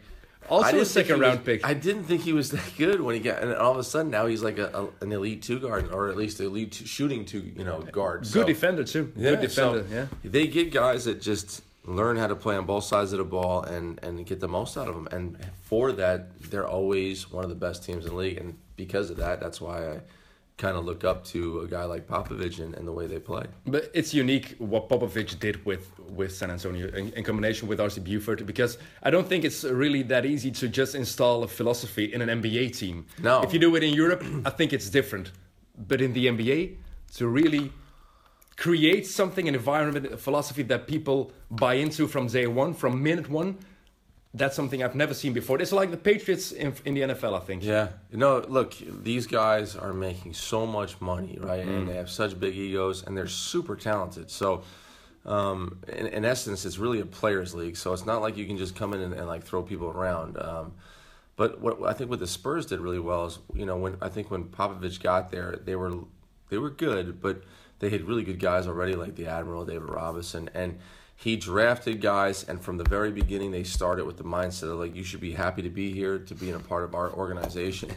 Also 0.49 0.77
I 0.79 0.81
a 0.81 0.85
second 0.85 1.17
he 1.17 1.21
was- 1.21 1.29
round 1.29 1.45
pick. 1.45 1.65
I 1.65 1.75
didn't 1.75 2.05
think 2.05 2.23
he 2.23 2.33
was 2.33 2.51
that 2.57 2.73
good 2.77 3.01
when 3.01 3.15
he 3.15 3.21
got, 3.21 3.43
and 3.43 3.55
all 3.55 3.71
of 3.73 3.79
a 3.79 3.85
sudden 3.85 4.11
now 4.11 4.27
he's 4.27 4.43
like 4.43 4.59
a, 4.59 4.69
a, 4.75 5.05
an 5.05 5.13
elite 5.13 5.43
two 5.43 5.61
guard, 5.61 5.93
or 5.93 6.09
at 6.09 6.17
least 6.17 6.41
elite 6.41 6.73
two, 6.73 6.87
shooting 6.87 7.25
two, 7.25 7.43
you 7.57 7.65
know, 7.65 7.81
guard. 7.81 8.23
Good 8.23 8.29
So- 8.33 8.45
defender 8.45 8.83
too. 8.85 9.13
good 9.17 9.41
defender. 9.41 9.85
so 9.89 9.95
yeah. 9.95 10.07
They 10.25 10.47
get 10.49 10.73
guys 10.73 11.05
that 11.05 11.21
just 11.21 11.63
learn 11.89 12.17
how 12.17 12.27
to 12.27 12.37
play 12.37 12.57
on 12.57 12.67
both 12.67 12.85
sides 12.85 13.13
of 13.13 13.19
the 13.19 13.25
ball 13.25 13.63
and, 13.63 13.99
and 14.03 14.25
get 14.27 14.41
the 14.41 14.49
most 14.49 14.77
out 14.77 14.89
of 14.89 14.95
them. 14.95 15.09
And 15.11 15.39
for 15.63 15.93
that, 15.93 16.39
they're 16.51 16.69
always 16.69 17.31
one 17.31 17.45
of 17.45 17.51
the 17.51 17.57
best 17.57 17.85
teams 17.85 18.05
in 18.05 18.11
the 18.11 18.17
league. 18.17 18.39
And 18.39 18.59
because 18.77 19.11
of 19.11 19.17
that, 19.17 19.41
that's 19.41 19.61
why 19.61 19.93
I 19.93 20.01
kind 20.59 20.77
of 20.77 20.85
look 20.85 21.05
up 21.05 21.25
to 21.25 21.61
a 21.61 21.67
guy 21.67 21.85
like 21.85 22.07
Popovich 22.07 22.59
and, 22.59 22.75
and 22.75 22.87
the 22.87 22.93
way 22.93 23.07
they 23.07 23.19
play. 23.19 23.47
But 23.67 23.91
it's 23.95 24.13
unique 24.13 24.57
what 24.59 24.89
Popovich 24.89 25.39
did 25.39 25.65
with, 25.65 25.99
with 26.01 26.35
San 26.35 26.51
Antonio 26.51 26.89
in, 26.89 27.13
in 27.13 27.25
combination 27.25 27.69
with 27.69 27.79
RC 27.79 28.05
Buford 28.05 28.45
because 28.45 28.77
I 29.03 29.11
don't 29.11 29.27
think 29.27 29.45
it's 29.45 29.65
really 29.65 30.03
that 30.05 30.27
easy 30.27 30.51
to 30.51 30.69
just 30.69 30.95
install 30.95 31.45
a 31.45 31.49
philosophy 31.49 32.13
in 32.13 32.21
an 32.21 32.43
NBA 32.43 32.77
team. 32.77 33.07
No. 33.23 33.41
If 33.43 33.53
you 33.53 33.59
do 33.59 33.75
it 33.77 33.83
in 33.83 33.95
Europe, 33.95 34.23
I 34.45 34.51
think 34.51 34.73
it's 34.73 34.91
different. 34.91 35.31
But 35.87 36.01
in 36.01 36.13
the 36.13 36.27
NBA, 36.27 36.77
to 37.15 37.29
really 37.29 37.73
create 38.59 39.07
something, 39.07 39.49
an 39.49 39.55
environment, 39.55 40.07
a 40.07 40.19
philosophy 40.19 40.65
that 40.65 40.89
people 40.89 41.33
buy 41.49 41.75
into 41.75 42.09
from 42.09 42.27
day 42.27 42.47
one, 42.47 42.75
from 42.75 43.03
minute 43.03 43.31
one, 43.31 43.57
that's 44.35 44.57
something 44.57 44.83
I've 44.83 44.97
never 44.97 45.15
seen 45.15 45.33
before. 45.33 45.63
It's 45.63 45.73
like 45.73 45.93
the 45.93 45.97
Patriots 45.97 46.51
in, 46.51 46.75
in 46.85 46.95
the 46.95 47.01
NFL, 47.03 47.41
I 47.41 47.45
think. 47.45 47.63
Yeah. 47.63 47.89
No, 48.13 48.45
look, 48.49 48.75
these 49.03 49.27
guys 49.29 49.77
are 49.77 49.95
making 49.95 50.35
so 50.35 50.67
much 50.67 51.01
money, 51.01 51.39
right? 51.41 51.65
Mm. 51.65 51.79
And 51.79 51.89
they 51.89 51.95
have 51.95 52.11
such 52.11 52.39
big 52.39 52.57
egos 52.57 53.05
and 53.05 53.17
they're 53.17 53.29
super 53.29 53.77
talented. 53.77 54.29
So, 54.29 54.65
um, 55.25 55.79
in, 55.89 56.09
in 56.09 56.25
essence, 56.25 56.67
it's 56.67 56.79
really 56.79 57.01
a 57.01 57.07
players' 57.07 57.55
league. 57.55 57.77
So 57.77 57.93
it's 57.93 58.07
not 58.07 58.23
like 58.23 58.37
you 58.37 58.47
can 58.47 58.59
just 58.59 58.75
come 58.75 58.93
in 58.93 59.01
and, 59.01 59.15
and 59.15 59.29
like 59.29 59.45
throw 59.45 59.63
people 59.63 59.89
around. 59.89 60.37
Um, 60.37 60.75
but 61.37 61.61
what 61.61 61.81
I 61.85 61.93
think 61.93 62.11
what 62.11 62.19
the 62.19 62.27
Spurs 62.27 62.67
did 62.67 62.81
really 62.81 62.99
well 62.99 63.27
is, 63.27 63.39
you 63.55 63.65
know, 63.65 63.77
when 63.77 63.97
I 64.03 64.09
think 64.09 64.33
when 64.33 64.45
Popovich 64.47 65.01
got 65.01 65.31
there, 65.31 65.57
they 65.65 65.77
were 65.77 66.01
they 66.49 66.59
were 66.59 66.71
good, 66.71 67.21
but 67.23 67.43
they 67.81 67.91
had 67.91 68.03
really 68.03 68.23
good 68.25 68.39
guys 68.41 68.67
already, 68.67 68.95
like 68.95 69.15
the 69.17 69.27
Admiral, 69.27 69.65
David 69.65 69.89
Robinson, 69.89 70.51
and 70.55 70.79
he 71.17 71.37
drafted 71.37 72.01
guys. 72.01 72.45
And 72.45 72.61
from 72.63 72.77
the 72.79 72.85
very 72.85 73.11
beginning, 73.11 73.51
they 73.51 73.65
started 73.65 74.05
with 74.05 74.17
the 74.17 74.25
mindset 74.25 74.65
of 74.73 74.79
like, 74.79 74.95
you 74.95 75.05
should 75.05 75.21
be 75.21 75.33
happy 75.33 75.63
to 75.63 75.71
be 75.71 75.93
here, 75.93 76.19
to 76.19 76.35
be 76.35 76.49
in 76.51 76.57
a 76.57 76.61
part 76.61 76.85
of 76.85 76.95
our 76.95 77.11
organization, 77.13 77.91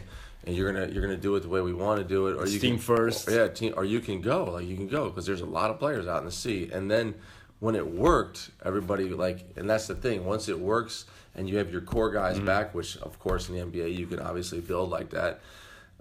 and 0.46 0.56
you're 0.56 0.72
gonna 0.72 0.88
you're 0.92 1.02
gonna 1.02 1.16
do 1.16 1.34
it 1.36 1.40
the 1.40 1.48
way 1.48 1.60
we 1.60 1.72
want 1.72 1.98
to 2.00 2.04
do 2.04 2.26
it, 2.28 2.36
or 2.36 2.46
you 2.46 2.58
team 2.58 2.76
can, 2.76 2.82
first. 2.82 3.30
yeah, 3.30 3.48
team, 3.48 3.74
or 3.76 3.84
you 3.84 4.00
can 4.00 4.20
go, 4.20 4.44
like 4.44 4.66
you 4.66 4.76
can 4.76 4.88
go, 4.88 5.08
because 5.08 5.24
there's 5.26 5.40
a 5.40 5.46
lot 5.46 5.70
of 5.70 5.78
players 5.78 6.06
out 6.06 6.18
in 6.20 6.24
the 6.26 6.32
sea, 6.32 6.70
and 6.72 6.90
then 6.90 7.14
when 7.60 7.76
it 7.76 7.86
worked, 7.86 8.50
everybody 8.64 9.08
like, 9.10 9.44
and 9.56 9.70
that's 9.70 9.86
the 9.86 9.94
thing. 9.94 10.24
Once 10.24 10.48
it 10.48 10.58
works, 10.58 11.04
and 11.36 11.48
you 11.48 11.56
have 11.58 11.70
your 11.70 11.80
core 11.80 12.10
guys 12.10 12.36
Mm-hmm. 12.36 12.46
back, 12.46 12.74
which 12.74 12.96
of 12.98 13.18
course 13.20 13.48
in 13.48 13.54
the 13.54 13.64
NBA 13.64 13.96
you 13.96 14.06
can 14.08 14.18
obviously 14.18 14.60
build 14.60 14.90
like 14.90 15.10
that. 15.10 15.40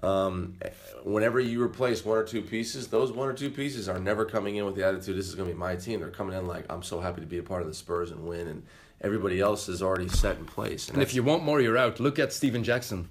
Um, 0.03 0.55
whenever 1.03 1.39
you 1.39 1.61
replace 1.61 2.03
one 2.03 2.17
or 2.17 2.23
two 2.23 2.41
pieces, 2.41 2.87
those 2.87 3.11
one 3.11 3.27
or 3.29 3.33
two 3.33 3.49
pieces 3.51 3.87
are 3.87 3.99
never 3.99 4.25
coming 4.25 4.55
in 4.55 4.65
with 4.65 4.75
the 4.75 4.85
attitude, 4.85 5.15
"This 5.17 5.27
is 5.27 5.35
going 5.35 5.47
to 5.49 5.53
be 5.53 5.59
my 5.59 5.75
team." 5.75 5.99
They're 5.99 6.09
coming 6.09 6.37
in 6.37 6.47
like, 6.47 6.65
"I'm 6.71 6.81
so 6.83 6.99
happy 6.99 7.21
to 7.21 7.27
be 7.27 7.37
a 7.37 7.43
part 7.43 7.61
of 7.61 7.67
the 7.67 7.73
Spurs 7.73 8.09
and 8.11 8.25
win," 8.27 8.47
and 8.47 8.63
everybody 9.01 9.39
else 9.39 9.69
is 9.69 9.81
already 9.81 10.07
set 10.07 10.37
in 10.37 10.45
place. 10.45 10.89
And 10.89 11.01
if 11.01 11.13
you 11.13 11.21
want 11.23 11.43
more, 11.43 11.61
you're 11.61 11.77
out. 11.77 11.99
Look 11.99 12.17
at 12.19 12.33
Stephen 12.33 12.63
Jackson. 12.63 13.09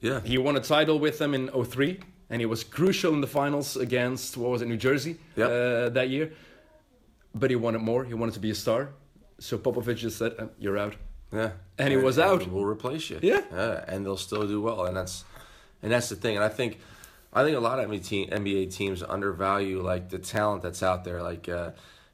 yeah, 0.00 0.20
He 0.20 0.36
won 0.38 0.56
a 0.56 0.60
title 0.60 0.98
with 0.98 1.18
them 1.18 1.32
in 1.34 1.48
03, 1.48 2.00
and 2.30 2.40
he 2.40 2.46
was 2.46 2.64
crucial 2.64 3.12
in 3.14 3.20
the 3.20 3.26
finals 3.28 3.76
against, 3.76 4.36
what 4.36 4.50
was 4.50 4.62
it, 4.62 4.66
New 4.66 4.76
Jersey 4.76 5.18
Yep. 5.36 5.48
uh, 5.48 5.88
that 5.90 6.08
year. 6.10 6.32
But 7.34 7.50
he 7.50 7.56
wanted 7.56 7.80
more. 7.82 8.04
He 8.04 8.14
wanted 8.14 8.34
to 8.34 8.40
be 8.40 8.50
a 8.50 8.54
star. 8.54 8.90
So 9.38 9.58
Popovich 9.58 9.96
just 9.98 10.18
said, 10.18 10.34
uh, 10.38 10.46
you're 10.58 10.76
out. 10.78 10.94
Yeah, 11.32 11.52
And 11.78 11.88
he 11.90 11.96
was 11.96 12.18
out. 12.18 12.46
We'll 12.48 12.64
replace 12.66 13.08
you. 13.10 13.18
Yeah. 13.22 13.84
and 13.88 14.04
they'll 14.04 14.18
still 14.18 14.46
do 14.46 14.60
well, 14.60 14.84
and 14.86 14.96
that's 14.96 15.24
and 15.82 15.92
that's 15.92 16.08
the 16.08 16.16
thing. 16.16 16.36
And 16.36 16.44
I 16.44 16.48
think 16.48 16.80
I 17.32 17.44
think 17.44 17.56
a 17.56 17.60
lot 17.60 17.78
of 17.78 17.90
NBA, 17.90 18.72
teams 18.74 19.02
undervalue 19.02 19.82
like 19.82 20.10
the 20.10 20.18
talent 20.18 20.62
that's 20.62 20.82
out 20.82 21.04
there. 21.04 21.22
Like 21.22 21.48
uh, 21.48 21.70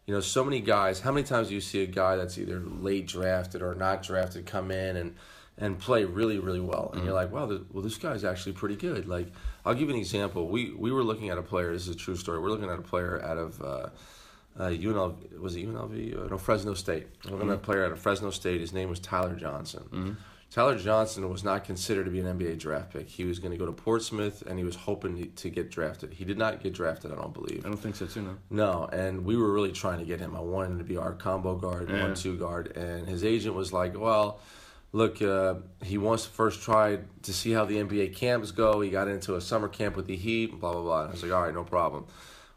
you 0.07 0.15
know, 0.15 0.21
so 0.21 0.45
many 0.45 0.61
guys. 0.61 1.01
How 1.01 1.13
many 1.13 1.27
times 1.27 1.49
do 1.49 1.55
you 1.55 1.61
see 1.61 1.83
a 1.83 1.87
guy 1.87 2.17
that's 2.17 2.39
either 2.39 2.61
late 2.61 3.07
drafted 3.07 3.63
or 3.63 3.75
not 3.75 4.03
drafted 4.03 4.47
come 4.47 4.71
in 4.71 4.97
and 4.97 5.17
and 5.59 5.79
play 5.79 6.05
really 6.05 6.39
really 6.39 6.61
well, 6.61 6.91
and 6.95 7.05
you're 7.05 7.15
like, 7.15 7.33
wow, 7.33 7.47
well 7.73 7.83
this 7.83 7.97
guy's 7.97 8.25
actually 8.25 8.53
pretty 8.53 8.77
good. 8.77 9.09
Like 9.09 9.33
I'll 9.65 9.75
give 9.75 9.89
you 9.89 9.95
an 9.95 10.01
example. 10.01 10.49
We 10.49 10.73
we 10.73 10.93
were 10.93 11.03
looking 11.03 11.31
at 11.31 11.39
a 11.39 11.43
player. 11.43 11.73
This 11.73 11.89
is 11.89 11.95
a 11.95 11.99
true 11.99 12.17
story. 12.17 12.39
We're 12.39 12.51
looking 12.51 12.71
at 12.71 12.79
a 12.79 12.83
player 12.83 13.23
out 13.23 13.39
of. 13.39 13.63
Uh, 13.63 13.89
uh, 14.59 14.71
UNLV 14.71 15.39
was 15.39 15.55
it 15.55 15.69
UNLV? 15.69 16.17
Uh, 16.17 16.29
no, 16.31 16.37
Fresno 16.37 16.75
State. 16.75 17.07
We're 17.25 17.33
looking 17.33 17.51
at 17.51 17.55
a 17.55 17.59
player 17.59 17.85
out 17.85 17.93
of 17.93 18.01
Fresno 18.01 18.31
State. 18.31 18.61
His 18.61 18.73
name 18.73 18.89
was 18.89 18.99
Tyler 18.99 19.37
Johnson. 19.37 20.17
Tyler 20.51 20.79
Johnson 20.79 21.29
was 21.29 21.45
not 21.45 21.65
considered 21.65 22.05
to 22.05 22.11
be 22.11 22.21
an 22.21 22.39
NBA 22.39 22.59
draft 22.59 22.91
pick. 22.93 23.09
He 23.09 23.25
was 23.25 23.39
going 23.39 23.53
to 23.53 23.59
go 23.59 23.67
to 23.67 23.73
Portsmouth, 23.73 24.43
and 24.47 24.59
he 24.59 24.65
was 24.65 24.75
hoping 24.77 25.31
to 25.37 25.51
get 25.51 25.71
drafted. 25.71 26.15
He 26.15 26.25
did 26.25 26.39
not 26.39 26.63
get 26.63 26.73
drafted, 26.73 27.13
I 27.13 27.17
don't 27.17 27.35
believe. 27.35 27.67
I 27.67 27.69
don't 27.69 27.77
think 27.79 27.97
so, 27.97 28.07
too, 28.07 28.23
no. 28.23 28.37
No, 28.51 28.85
and 28.91 29.25
we 29.27 29.37
were 29.37 29.53
really 29.53 29.73
trying 29.73 29.99
to 29.99 30.07
get 30.07 30.21
him. 30.21 30.35
I 30.35 30.41
wanted 30.41 30.71
him 30.73 30.79
to 30.79 30.85
be 30.85 30.97
our 30.97 31.13
combo 31.13 31.55
guard, 31.57 31.91
Yeah. 31.91 32.03
one-two 32.03 32.39
guard, 32.39 32.75
and 32.77 33.07
his 33.07 33.25
agent 33.25 33.55
was 33.55 33.75
like, 33.75 33.99
"Well, 33.99 34.41
look, 34.93 35.21
uh, 35.21 35.57
he 35.83 35.99
wants 35.99 36.25
to 36.25 36.31
first 36.31 36.63
try 36.63 37.01
to 37.23 37.33
see 37.35 37.53
how 37.53 37.67
the 37.67 37.77
NBA 37.79 38.09
camps 38.09 38.51
go. 38.51 38.81
He 38.81 38.89
got 38.89 39.07
into 39.07 39.35
a 39.37 39.43
summer 39.43 39.69
camp 39.69 39.97
with 39.97 40.07
the 40.07 40.17
Heat, 40.17 40.59
blah 40.59 40.73
blah 40.73 40.81
blah." 40.83 41.01
And 41.03 41.09
I 41.11 41.13
was 41.13 41.23
like, 41.23 41.33
"All 41.33 41.43
right, 41.43 41.53
no 41.55 41.65
problem." 41.65 42.07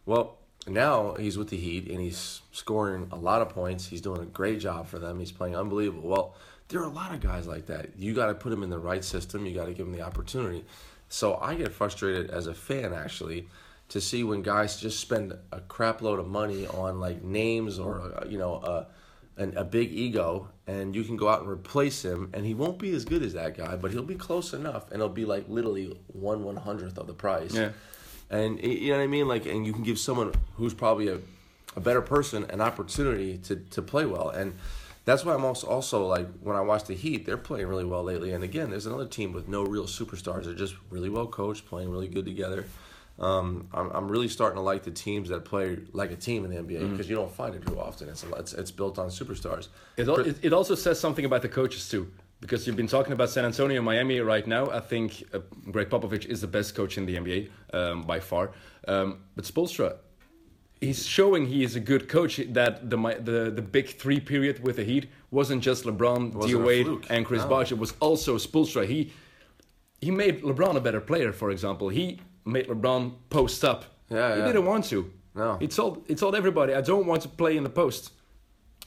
Well, 0.05 0.37
now 0.65 1.15
he's 1.15 1.37
with 1.37 1.49
the 1.49 1.57
Heat 1.57 1.89
and 1.89 1.99
he's 1.99 2.41
scoring 2.51 3.07
a 3.11 3.15
lot 3.17 3.41
of 3.41 3.49
points. 3.49 3.87
He's 3.87 3.99
doing 4.01 4.21
a 4.21 4.25
great 4.25 4.59
job 4.59 4.87
for 4.87 4.97
them. 4.99 5.19
He's 5.19 5.31
playing 5.31 5.55
unbelievable. 5.57 6.07
Well, 6.07 6.35
there 6.71 6.81
are 6.81 6.85
a 6.85 6.93
lot 6.93 7.13
of 7.13 7.21
guys 7.21 7.47
like 7.47 7.67
that. 7.67 7.97
You 7.97 8.13
got 8.13 8.27
to 8.27 8.33
put 8.33 8.49
them 8.49 8.63
in 8.63 8.69
the 8.69 8.79
right 8.79 9.03
system. 9.03 9.45
You 9.45 9.53
got 9.53 9.65
to 9.65 9.73
give 9.73 9.85
them 9.85 9.95
the 9.95 10.01
opportunity. 10.01 10.65
So 11.09 11.35
I 11.35 11.55
get 11.55 11.71
frustrated 11.73 12.31
as 12.31 12.47
a 12.47 12.53
fan 12.53 12.93
actually 12.93 13.47
to 13.89 13.99
see 13.99 14.23
when 14.23 14.41
guys 14.41 14.79
just 14.79 14.99
spend 14.99 15.33
a 15.51 15.59
crap 15.59 16.01
load 16.01 16.19
of 16.19 16.27
money 16.27 16.65
on 16.65 16.99
like 16.99 17.21
names 17.23 17.77
or 17.77 17.99
uh, 17.99 18.25
you 18.25 18.37
know 18.37 18.55
a 18.55 18.87
an, 19.37 19.55
a 19.57 19.63
big 19.63 19.91
ego, 19.91 20.49
and 20.67 20.95
you 20.95 21.03
can 21.03 21.17
go 21.17 21.27
out 21.27 21.41
and 21.41 21.49
replace 21.49 22.03
him, 22.03 22.29
and 22.33 22.45
he 22.45 22.53
won't 22.53 22.79
be 22.79 22.93
as 22.93 23.05
good 23.05 23.23
as 23.23 23.33
that 23.33 23.57
guy, 23.57 23.75
but 23.75 23.91
he'll 23.91 24.03
be 24.03 24.15
close 24.15 24.53
enough, 24.53 24.85
and 24.91 24.95
it'll 24.95 25.09
be 25.09 25.25
like 25.25 25.45
literally 25.47 25.97
one 26.07 26.43
one 26.43 26.55
hundredth 26.55 26.97
of 26.97 27.07
the 27.07 27.13
price. 27.13 27.53
Yeah. 27.53 27.69
And 28.29 28.61
you 28.63 28.91
know 28.91 28.97
what 28.97 29.03
I 29.03 29.07
mean? 29.07 29.27
Like, 29.27 29.45
and 29.45 29.65
you 29.65 29.73
can 29.73 29.83
give 29.83 29.99
someone 29.99 30.33
who's 30.55 30.73
probably 30.73 31.09
a, 31.09 31.19
a 31.75 31.81
better 31.81 32.01
person 32.01 32.45
an 32.49 32.61
opportunity 32.61 33.37
to, 33.39 33.57
to 33.57 33.81
play 33.81 34.05
well. 34.05 34.29
And 34.29 34.53
that's 35.11 35.25
why 35.25 35.33
I'm 35.33 35.43
also 35.43 35.67
also 35.67 36.07
like 36.07 36.27
when 36.41 36.55
I 36.55 36.61
watch 36.61 36.85
the 36.85 36.95
Heat, 36.95 37.25
they're 37.25 37.37
playing 37.37 37.67
really 37.67 37.85
well 37.85 38.03
lately. 38.03 38.31
And 38.31 38.43
again, 38.43 38.69
there's 38.69 38.85
another 38.85 39.05
team 39.05 39.33
with 39.33 39.47
no 39.47 39.63
real 39.63 39.85
superstars. 39.85 40.45
They're 40.45 40.53
just 40.53 40.75
really 40.89 41.09
well 41.09 41.27
coached, 41.27 41.65
playing 41.65 41.91
really 41.91 42.07
good 42.07 42.25
together. 42.25 42.65
Um, 43.19 43.67
I'm, 43.73 43.91
I'm 43.91 44.07
really 44.09 44.29
starting 44.29 44.55
to 44.55 44.61
like 44.61 44.83
the 44.83 44.91
teams 44.91 45.29
that 45.29 45.43
play 45.43 45.79
like 45.91 46.11
a 46.11 46.15
team 46.15 46.45
in 46.45 46.51
the 46.51 46.57
NBA 46.57 46.91
because 46.91 47.09
you 47.09 47.15
don't 47.15 47.31
find 47.31 47.53
it 47.53 47.65
too 47.67 47.79
often. 47.79 48.09
It's, 48.09 48.23
it's 48.23 48.53
it's 48.53 48.71
built 48.71 48.97
on 48.97 49.09
superstars. 49.09 49.67
It, 49.97 50.07
al- 50.07 50.21
it, 50.21 50.37
it 50.41 50.53
also 50.53 50.75
says 50.75 50.99
something 50.99 51.25
about 51.25 51.41
the 51.41 51.49
coaches 51.49 51.89
too, 51.89 52.11
because 52.39 52.65
you've 52.65 52.77
been 52.77 52.87
talking 52.87 53.11
about 53.11 53.29
San 53.29 53.43
Antonio 53.43 53.77
and 53.77 53.85
Miami 53.85 54.21
right 54.21 54.47
now. 54.47 54.71
I 54.71 54.79
think 54.79 55.23
uh, 55.33 55.39
Gregg 55.69 55.89
Popovich 55.89 56.25
is 56.25 56.41
the 56.41 56.47
best 56.47 56.73
coach 56.73 56.97
in 56.97 57.05
the 57.05 57.15
NBA 57.15 57.49
um, 57.73 58.03
by 58.03 58.19
far. 58.21 58.51
Um, 58.87 59.19
but 59.35 59.45
Spoelstra, 59.45 59.97
he's 60.81 61.05
showing 61.05 61.45
he 61.45 61.63
is 61.63 61.75
a 61.75 61.79
good 61.79 62.09
coach. 62.09 62.37
That 62.37 62.89
the 62.89 62.97
the 62.97 63.51
the 63.55 63.61
big 63.61 63.87
three 63.97 64.19
period 64.19 64.61
with 64.63 64.75
the 64.75 64.83
Heat 64.83 65.09
wasn't 65.29 65.63
just 65.63 65.85
LeBron, 65.85 66.33
Wasn't 66.33 66.65
Wade, 66.65 66.87
and 67.09 67.25
Chris 67.25 67.43
no. 67.43 67.47
Bosh. 67.47 67.71
It 67.71 67.77
was 67.77 67.93
also 67.99 68.37
Spoelstra. 68.37 68.85
He 68.85 69.13
he 70.01 70.11
made 70.11 70.41
LeBron 70.41 70.75
a 70.75 70.81
better 70.81 70.99
player. 70.99 71.31
For 71.31 71.51
example, 71.51 71.89
he 71.89 72.19
made 72.43 72.67
LeBron 72.67 73.13
post 73.29 73.63
up. 73.63 73.85
Yeah, 74.09 74.33
he 74.33 74.39
yeah. 74.39 74.47
didn't 74.47 74.65
want 74.65 74.85
to. 74.85 75.09
No. 75.35 75.57
He 75.57 75.67
told 75.67 76.03
he 76.07 76.15
told 76.15 76.35
everybody, 76.35 76.73
I 76.73 76.81
don't 76.81 77.05
want 77.05 77.21
to 77.21 77.29
play 77.29 77.55
in 77.55 77.63
the 77.63 77.69
post. 77.69 78.11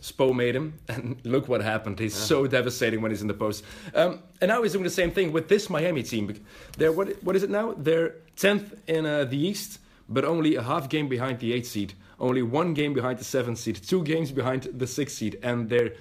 Spo 0.02 0.34
made 0.34 0.54
him, 0.54 0.78
and 0.88 1.18
look 1.24 1.48
what 1.48 1.62
happened. 1.62 1.98
He's 1.98 2.14
so 2.14 2.46
devastating 2.46 3.00
when 3.00 3.10
he's 3.10 3.22
in 3.22 3.28
the 3.28 3.34
post. 3.34 3.64
Um, 3.94 4.20
and 4.42 4.50
now 4.50 4.62
he's 4.62 4.72
doing 4.72 4.84
the 4.84 4.90
same 4.90 5.10
thing 5.10 5.32
with 5.32 5.48
this 5.48 5.70
Miami 5.70 6.02
team. 6.02 6.34
They're 6.76 6.92
what? 6.92 7.22
What 7.22 7.36
is 7.36 7.42
it 7.42 7.50
now? 7.50 7.74
They're 7.78 8.16
tenth 8.36 8.74
in 8.86 9.06
uh, 9.06 9.24
the 9.24 9.38
East, 9.38 9.78
but 10.08 10.24
only 10.24 10.54
a 10.56 10.62
half 10.62 10.88
game 10.88 11.08
behind 11.08 11.38
the 11.40 11.52
eighth 11.52 11.68
seed. 11.68 11.94
Only 12.20 12.42
one 12.42 12.74
game 12.74 12.92
behind 12.94 13.18
the 13.18 13.24
seventh 13.24 13.58
seed. 13.58 13.76
Two 13.76 14.02
games 14.04 14.30
behind 14.32 14.62
the 14.72 14.86
sixth 14.86 15.16
seed, 15.18 15.38
and 15.42 15.68
they're 15.68 15.92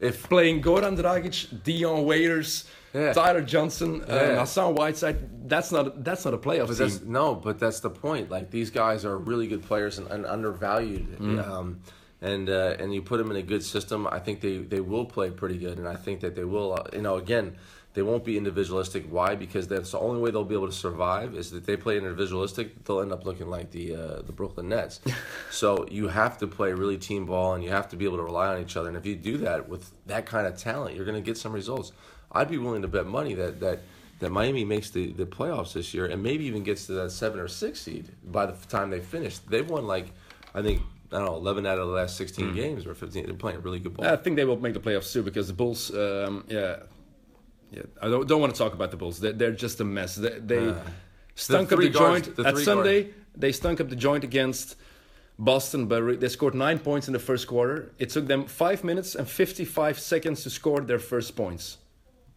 If 0.00 0.28
playing 0.28 0.62
Goran 0.62 0.96
Dragic, 0.98 1.62
Dion 1.62 2.04
Waiters, 2.04 2.64
Yeah. 2.92 3.12
Tyler 3.12 3.40
Johnson, 3.42 4.02
Yeah. 4.08 4.14
uh, 4.14 4.40
Hassan 4.40 4.74
Whiteside. 4.74 5.48
That's 5.48 5.70
not 5.70 6.02
that's 6.04 6.24
not 6.24 6.34
a 6.34 6.38
playoff 6.38 6.66
But 6.68 6.76
team. 6.78 6.88
that's 6.88 7.02
no, 7.02 7.34
but 7.36 7.58
that's 7.60 7.80
the 7.80 7.90
point. 7.90 8.28
Like 8.28 8.50
these 8.50 8.70
guys 8.70 9.04
are 9.04 9.16
really 9.16 9.46
good 9.46 9.62
players 9.62 9.98
and, 9.98 10.08
and 10.08 10.26
undervalued. 10.26 11.06
Um, 11.20 11.80
and 12.20 12.48
uh, 12.50 12.76
and 12.80 12.92
you 12.94 13.00
put 13.02 13.18
them 13.18 13.30
in 13.30 13.36
a 13.36 13.42
good 13.42 13.62
system, 13.64 14.06
I 14.06 14.18
think 14.18 14.40
they, 14.40 14.58
they 14.58 14.80
will 14.80 15.04
play 15.04 15.30
pretty 15.30 15.58
good. 15.58 15.78
And 15.78 15.86
I 15.88 15.96
think 15.96 16.20
that 16.20 16.34
they 16.34 16.44
will. 16.44 16.72
Uh, 16.74 16.82
you 16.92 17.02
know, 17.02 17.16
again, 17.16 17.56
they 17.94 18.02
won't 18.02 18.24
be 18.24 18.38
individualistic. 18.38 19.06
Why? 19.10 19.34
Because 19.34 19.68
that's 19.68 19.90
the 19.90 19.98
only 19.98 20.20
way 20.20 20.30
they'll 20.30 20.44
be 20.44 20.54
able 20.54 20.68
to 20.68 20.72
survive 20.72 21.34
is 21.34 21.50
that 21.50 21.66
they 21.66 21.76
play 21.76 21.98
individualistic. 21.98 22.84
They'll 22.84 23.00
end 23.00 23.12
up 23.12 23.26
looking 23.26 23.48
like 23.48 23.70
the 23.70 23.94
uh, 23.94 24.22
the 24.22 24.32
Brooklyn 24.32 24.68
Nets. 24.68 25.00
so 25.50 25.86
you 25.90 26.08
have 26.08 26.38
to 26.38 26.46
play 26.46 26.72
really 26.72 26.96
team 26.96 27.26
ball, 27.26 27.54
and 27.54 27.62
you 27.62 27.70
have 27.70 27.88
to 27.90 27.96
be 27.96 28.04
able 28.04 28.16
to 28.16 28.22
rely 28.22 28.48
on 28.48 28.62
each 28.62 28.76
other. 28.76 28.88
And 28.88 28.96
if 28.96 29.04
you 29.04 29.14
do 29.14 29.38
that 29.38 29.68
with 29.68 29.90
that 30.06 30.24
kind 30.24 30.46
of 30.46 30.56
talent, 30.56 30.96
you're 30.96 31.04
going 31.04 31.22
to 31.22 31.26
get 31.26 31.36
some 31.36 31.52
results. 31.52 31.92
I'd 32.30 32.48
be 32.48 32.56
willing 32.56 32.82
to 32.82 32.88
bet 32.88 33.06
money 33.06 33.34
that 33.34 33.60
that 33.60 33.80
that 34.20 34.30
Miami 34.30 34.64
makes 34.64 34.90
the, 34.90 35.12
the 35.12 35.26
playoffs 35.26 35.72
this 35.72 35.92
year 35.92 36.06
and 36.06 36.22
maybe 36.22 36.44
even 36.44 36.62
gets 36.62 36.86
to 36.86 36.92
that 36.92 37.10
seven 37.10 37.40
or 37.40 37.48
six 37.48 37.80
seed 37.80 38.08
by 38.24 38.46
the 38.46 38.52
time 38.68 38.88
they 38.88 39.00
finish. 39.00 39.38
They've 39.38 39.68
won 39.68 39.86
like 39.86 40.12
I 40.54 40.62
think 40.62 40.80
I 41.10 41.18
don't 41.18 41.26
know 41.26 41.34
eleven 41.34 41.66
out 41.66 41.78
of 41.78 41.88
the 41.88 41.92
last 41.92 42.16
sixteen 42.16 42.54
games 42.54 42.86
or 42.86 42.94
fifteen. 42.94 43.26
They're 43.26 43.34
playing 43.34 43.60
really 43.60 43.80
good 43.80 43.94
ball. 43.94 44.06
I 44.06 44.16
think 44.16 44.36
they 44.36 44.46
will 44.46 44.58
make 44.58 44.72
the 44.72 44.80
playoffs 44.80 45.12
too 45.12 45.22
because 45.22 45.48
the 45.48 45.52
Bulls, 45.52 45.94
um, 45.94 46.44
yeah, 46.48 46.76
yeah. 47.72 47.82
I 48.00 48.08
don't, 48.08 48.28
don't 48.28 48.40
want 48.40 48.54
to 48.54 48.58
talk 48.58 48.74
about 48.74 48.90
the 48.90 48.96
Bulls. 48.96 49.18
They're, 49.20 49.32
they're 49.32 49.52
just 49.66 49.80
a 49.80 49.84
mess. 49.84 50.14
They, 50.16 50.38
they 50.38 50.68
uh, 50.68 50.74
stunk 51.34 51.72
up 51.72 51.78
the 51.80 51.88
guards- 51.88 52.26
joint 52.28 52.36
the 52.36 52.46
at 52.46 52.58
Sunday. 52.58 53.10
They 53.34 53.52
stunk 53.52 53.80
up 53.80 53.88
the 53.88 53.96
joint 53.96 54.24
against 54.24 54.76
Boston, 55.38 55.86
but 55.86 56.20
they 56.20 56.28
scored 56.28 56.54
nine 56.54 56.78
points 56.78 57.06
in 57.08 57.12
the 57.12 57.18
first 57.30 57.46
quarter. 57.46 57.92
It 57.98 58.10
took 58.10 58.26
them 58.26 58.44
five 58.46 58.84
minutes 58.84 59.14
and 59.14 59.26
fifty-five 59.26 59.98
seconds 59.98 60.42
to 60.44 60.50
score 60.50 60.80
their 60.80 60.98
first 60.98 61.34
points. 61.34 61.78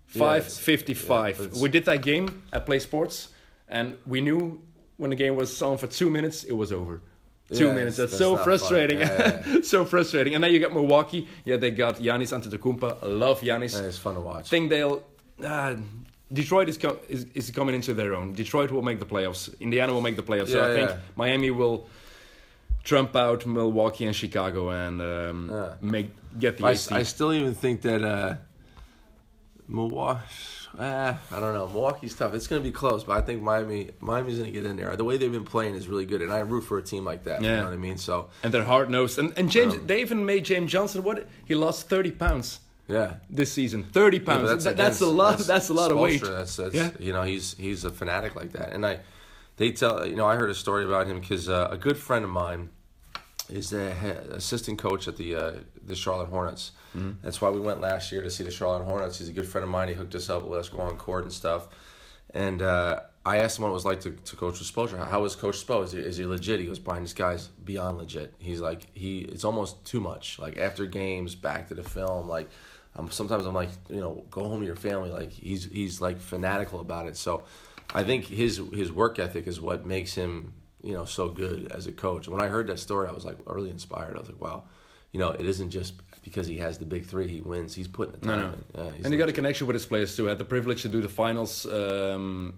Five 0.07 0.43
it's- 0.43 0.57
fifty-five. 0.57 1.39
yeah, 1.53 1.61
we 1.61 1.69
did 1.69 1.85
that 1.85 2.01
game 2.01 2.43
at 2.53 2.65
Play 2.65 2.79
Sports, 2.79 3.29
and 3.67 3.97
we 4.05 4.21
knew 4.21 4.61
when 4.97 5.09
the 5.09 5.15
game 5.17 5.35
was 5.35 5.61
on 5.61 5.77
for 5.77 5.87
two 5.87 6.09
minutes, 6.09 6.43
it 6.45 6.53
was 6.53 6.71
over. 6.71 7.01
Two 7.53 7.67
Yeah, 7.67 7.73
minutes. 7.73 7.97
That's, 7.97 8.11
that's 8.13 8.19
so 8.19 8.37
frustrating. 8.37 8.99
fun. 9.05 9.43
Yeah, 9.47 9.61
so 9.63 9.85
frustrating. 9.85 10.33
And 10.33 10.43
then 10.43 10.51
you 10.51 10.57
get 10.59 10.73
Milwaukee. 10.73 11.27
Yeah, 11.43 11.57
they 11.57 11.69
got 11.69 11.97
Giannis 11.97 12.31
Antetokounmpo. 12.33 13.03
I 13.03 13.05
love 13.05 13.41
Giannis. 13.41 13.73
Yeah, 13.79 13.87
it's 13.87 13.97
fun 13.99 14.15
to 14.15 14.21
watch. 14.21 14.49
think 14.49 14.69
they'll. 14.69 15.03
Uh, 15.43 15.75
Detroit 16.33 16.69
is, 16.69 16.77
co- 16.77 16.99
is 17.07 17.25
is 17.35 17.51
coming 17.51 17.75
into 17.75 17.93
their 17.93 18.15
own. 18.15 18.33
Detroit 18.33 18.71
will 18.71 18.81
make 18.81 18.99
the 18.99 19.05
playoffs. 19.05 19.49
Indiana 19.59 19.93
will 19.93 20.01
make 20.01 20.15
the 20.15 20.23
playoffs. 20.23 20.49
so 20.49 20.57
Yeah, 20.57 20.71
I 20.71 20.75
think. 20.87 20.99
Miami 21.15 21.51
will 21.51 21.87
trump 22.83 23.15
out 23.15 23.45
Milwaukee 23.45 24.05
and 24.05 24.15
Chicago 24.15 24.69
and 24.69 25.01
um, 25.01 25.49
Yeah. 25.51 25.73
make 25.81 26.09
get 26.39 26.57
the 26.57 26.65
I. 26.65 26.71
I 26.99 27.03
still 27.03 27.31
even 27.33 27.53
think 27.53 27.81
that 27.81 28.01
uh, 28.03 28.35
Milwaukee. 29.67 30.21
Uh, 30.77 31.13
I 31.31 31.39
don't 31.39 31.53
know. 31.53 31.67
Milwaukee's 31.67 32.15
tough. 32.15 32.33
It's 32.33 32.47
going 32.47 32.61
to 32.61 32.67
be 32.67 32.73
close, 32.73 33.03
but 33.05 33.15
I 33.17 33.21
think 33.21 33.41
Miami 33.41 33.91
Miami's 34.01 34.37
going 34.39 34.51
to 34.51 34.59
get 34.59 34.65
in 34.69 34.75
there. 34.75 34.95
The 34.97 35.05
way 35.05 35.17
they've 35.17 35.31
been 35.31 35.45
playing 35.45 35.75
is 35.75 35.87
really 35.87 36.05
good, 36.05 36.21
and 36.21 36.31
I 36.33 36.39
root 36.39 36.61
for 36.61 36.77
a 36.77 36.81
team 36.83 37.05
like 37.05 37.23
that. 37.25 37.41
You 37.41 37.47
Yeah. 37.49 37.57
know 37.59 37.65
what 37.65 37.73
I 37.73 37.77
mean? 37.77 37.97
So 37.97 38.29
and 38.43 38.53
they're 38.53 38.65
hard 38.65 38.89
nosed. 38.89 39.17
And 39.19 39.31
and 39.37 39.49
James, 39.49 39.73
Um, 39.75 39.87
they 39.87 40.01
even 40.01 40.25
made 40.25 40.43
James 40.43 40.71
Johnson. 40.71 41.03
What 41.03 41.27
he 41.45 41.55
lost 41.55 41.87
thirty 41.87 42.11
pounds 42.11 42.59
yeah. 42.87 43.15
this 43.29 43.51
season. 43.51 43.83
Thirty 43.83 44.17
Yeah, 44.17 44.23
pounds. 44.23 44.63
That- 44.63 44.77
that's, 44.77 45.01
a 45.01 45.05
lot. 45.07 45.39
That's, 45.39 45.69
a 45.69 45.73
lot 45.73 45.91
of 45.91 45.97
weight. 45.97 46.21
That's, 46.23 46.55
that's 46.55 46.75
Yeah. 46.75 46.91
you 46.99 47.13
know 47.13 47.23
he's 47.23 47.55
he's 47.57 47.85
a 47.85 47.89
fanatic 47.89 48.35
like 48.35 48.51
that, 48.53 48.73
and 48.73 48.85
I 48.85 48.99
they 49.57 49.71
tell 49.71 50.05
you 50.05 50.15
know 50.15 50.25
I 50.25 50.35
heard 50.35 50.49
a 50.49 50.55
story 50.55 50.85
about 50.85 51.07
him 51.07 51.19
because 51.19 51.49
uh, 51.49 51.69
a 51.71 51.77
good 51.77 51.97
friend 51.97 52.23
of 52.23 52.31
mine 52.31 52.69
is 53.49 53.69
the 53.69 53.91
assistant 54.33 54.79
coach 54.79 55.07
at 55.07 55.17
the 55.17 55.35
uh, 55.35 55.51
the 55.83 55.95
Charlotte 55.95 56.29
Hornets. 56.29 56.71
Mm-hmm. 56.95 57.11
That's 57.21 57.41
why 57.41 57.49
we 57.49 57.59
went 57.59 57.81
last 57.81 58.11
year 58.11 58.21
to 58.21 58.29
see 58.29 58.43
the 58.43 58.51
Charlotte 58.51 58.85
Hornets. 58.85 59.19
He's 59.19 59.29
a 59.29 59.33
good 59.33 59.47
friend 59.47 59.63
of 59.63 59.69
mine. 59.69 59.87
He 59.87 59.93
hooked 59.93 60.15
us 60.15 60.29
up, 60.29 60.47
let 60.49 60.59
us 60.59 60.69
go 60.69 60.79
on 60.79 60.97
court 60.97 61.23
and 61.23 61.33
stuff. 61.33 61.67
And 62.33 62.61
uh, 62.61 63.01
I 63.25 63.37
asked 63.37 63.57
him 63.57 63.63
what 63.63 63.69
it 63.69 63.73
was 63.73 63.85
like 63.85 64.01
to, 64.01 64.11
to 64.11 64.35
coach 64.35 64.59
with 64.59 64.73
Spoelstra. 64.73 65.07
How 65.07 65.21
was 65.21 65.35
Coach 65.35 65.65
Spo? 65.65 65.83
Is 65.83 65.91
he, 65.93 65.99
is 65.99 66.17
he 66.17 66.25
legit? 66.25 66.59
He 66.59 66.65
goes, 66.65 66.79
Brian, 66.79 67.03
this 67.03 67.13
guy's 67.13 67.47
beyond 67.47 67.97
legit. 67.97 68.33
He's 68.39 68.59
like, 68.59 68.87
he 68.93 69.19
it's 69.19 69.45
almost 69.45 69.85
too 69.85 69.99
much. 70.01 70.37
Like 70.37 70.57
after 70.57 70.85
games, 70.85 71.33
back 71.35 71.69
to 71.69 71.75
the 71.75 71.83
film. 71.83 72.27
Like, 72.27 72.49
um, 72.95 73.11
sometimes 73.11 73.45
I'm 73.45 73.53
like, 73.53 73.69
you 73.89 73.99
know, 73.99 74.23
go 74.29 74.43
home 74.47 74.59
to 74.61 74.65
your 74.65 74.75
family. 74.75 75.09
Like 75.09 75.31
he's 75.31 75.65
he's 75.65 76.01
like 76.01 76.19
fanatical 76.19 76.79
about 76.79 77.07
it. 77.07 77.17
So, 77.17 77.43
I 77.93 78.03
think 78.03 78.25
his 78.25 78.61
his 78.73 78.91
work 78.91 79.19
ethic 79.19 79.47
is 79.47 79.59
what 79.61 79.85
makes 79.85 80.13
him 80.15 80.53
you 80.83 80.93
know 80.93 81.05
so 81.05 81.29
good 81.29 81.71
as 81.71 81.87
a 81.87 81.91
coach. 81.91 82.27
When 82.27 82.41
I 82.41 82.47
heard 82.47 82.67
that 82.67 82.79
story, 82.79 83.07
I 83.07 83.11
was 83.11 83.25
like 83.25 83.37
really 83.45 83.69
inspired. 83.71 84.15
I 84.15 84.19
was 84.19 84.29
like, 84.29 84.41
wow, 84.41 84.63
you 85.11 85.19
know, 85.19 85.29
it 85.31 85.45
isn't 85.45 85.71
just 85.71 85.93
because 86.23 86.47
he 86.47 86.57
has 86.57 86.77
the 86.79 86.85
big 86.85 87.05
three, 87.05 87.27
he 87.27 87.41
wins. 87.41 87.75
He's 87.75 87.87
putting 87.87 88.19
the 88.19 88.25
No, 88.25 88.33
time 88.35 88.63
no. 88.75 88.81
in. 88.81 88.85
Yeah, 88.87 88.91
And 89.03 89.13
he 89.13 89.17
got 89.17 89.29
a 89.29 89.33
connection 89.33 89.67
with 89.67 89.75
his 89.75 89.85
players 89.85 90.15
too. 90.15 90.25
I 90.25 90.29
had 90.29 90.39
the 90.39 90.45
privilege 90.45 90.81
to 90.81 90.89
do 90.89 91.01
the 91.01 91.09
finals 91.09 91.65
um, 91.67 92.55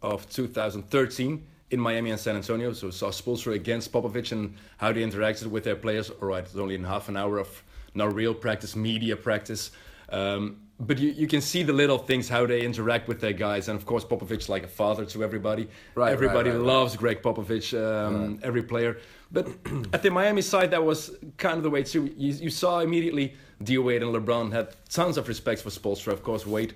of 0.00 0.28
2013 0.30 1.46
in 1.70 1.80
Miami 1.80 2.10
and 2.10 2.20
San 2.20 2.36
Antonio. 2.36 2.72
So 2.72 2.90
saw 2.90 3.08
Spoelstra 3.10 3.54
against 3.54 3.92
Popovich 3.92 4.32
and 4.32 4.54
how 4.78 4.92
they 4.92 5.02
interacted 5.02 5.48
with 5.48 5.64
their 5.64 5.76
players. 5.76 6.10
All 6.10 6.28
right, 6.28 6.44
it's 6.44 6.56
only 6.56 6.74
in 6.74 6.84
half 6.84 7.08
an 7.08 7.16
hour 7.16 7.38
of 7.38 7.62
not 7.96 8.14
real 8.14 8.34
practice, 8.34 8.76
media 8.76 9.16
practice. 9.16 9.70
Um, 10.10 10.58
but 10.78 10.98
you, 10.98 11.10
you 11.10 11.26
can 11.26 11.40
see 11.40 11.62
the 11.62 11.72
little 11.72 11.96
things 11.96 12.28
how 12.28 12.44
they 12.46 12.60
interact 12.60 13.08
with 13.08 13.18
their 13.20 13.32
guys, 13.32 13.68
and 13.68 13.78
of 13.78 13.86
course 13.86 14.04
Popovich 14.04 14.48
like 14.50 14.62
a 14.62 14.68
father 14.68 15.06
to 15.06 15.24
everybody. 15.24 15.68
Right, 15.94 16.12
everybody 16.12 16.50
right, 16.50 16.56
right, 16.58 16.66
loves 16.66 16.96
Gregg 16.96 17.22
Popovich, 17.22 17.72
um, 17.74 18.38
every 18.42 18.62
player. 18.62 18.98
But 19.32 19.48
at 19.94 20.02
the 20.02 20.10
Miami 20.10 20.42
side, 20.42 20.70
that 20.72 20.84
was 20.84 21.16
kind 21.38 21.56
of 21.56 21.62
the 21.62 21.70
way 21.70 21.82
too. 21.82 22.12
You, 22.16 22.32
you 22.34 22.50
saw 22.50 22.80
immediately 22.80 23.34
D 23.62 23.78
Wade 23.78 24.02
and 24.02 24.14
LeBron 24.14 24.52
had 24.52 24.68
tons 24.90 25.16
of 25.16 25.28
respect 25.28 25.62
for 25.62 25.70
Spoelstra. 25.70 26.12
Of 26.12 26.22
course, 26.22 26.46
Wade 26.46 26.74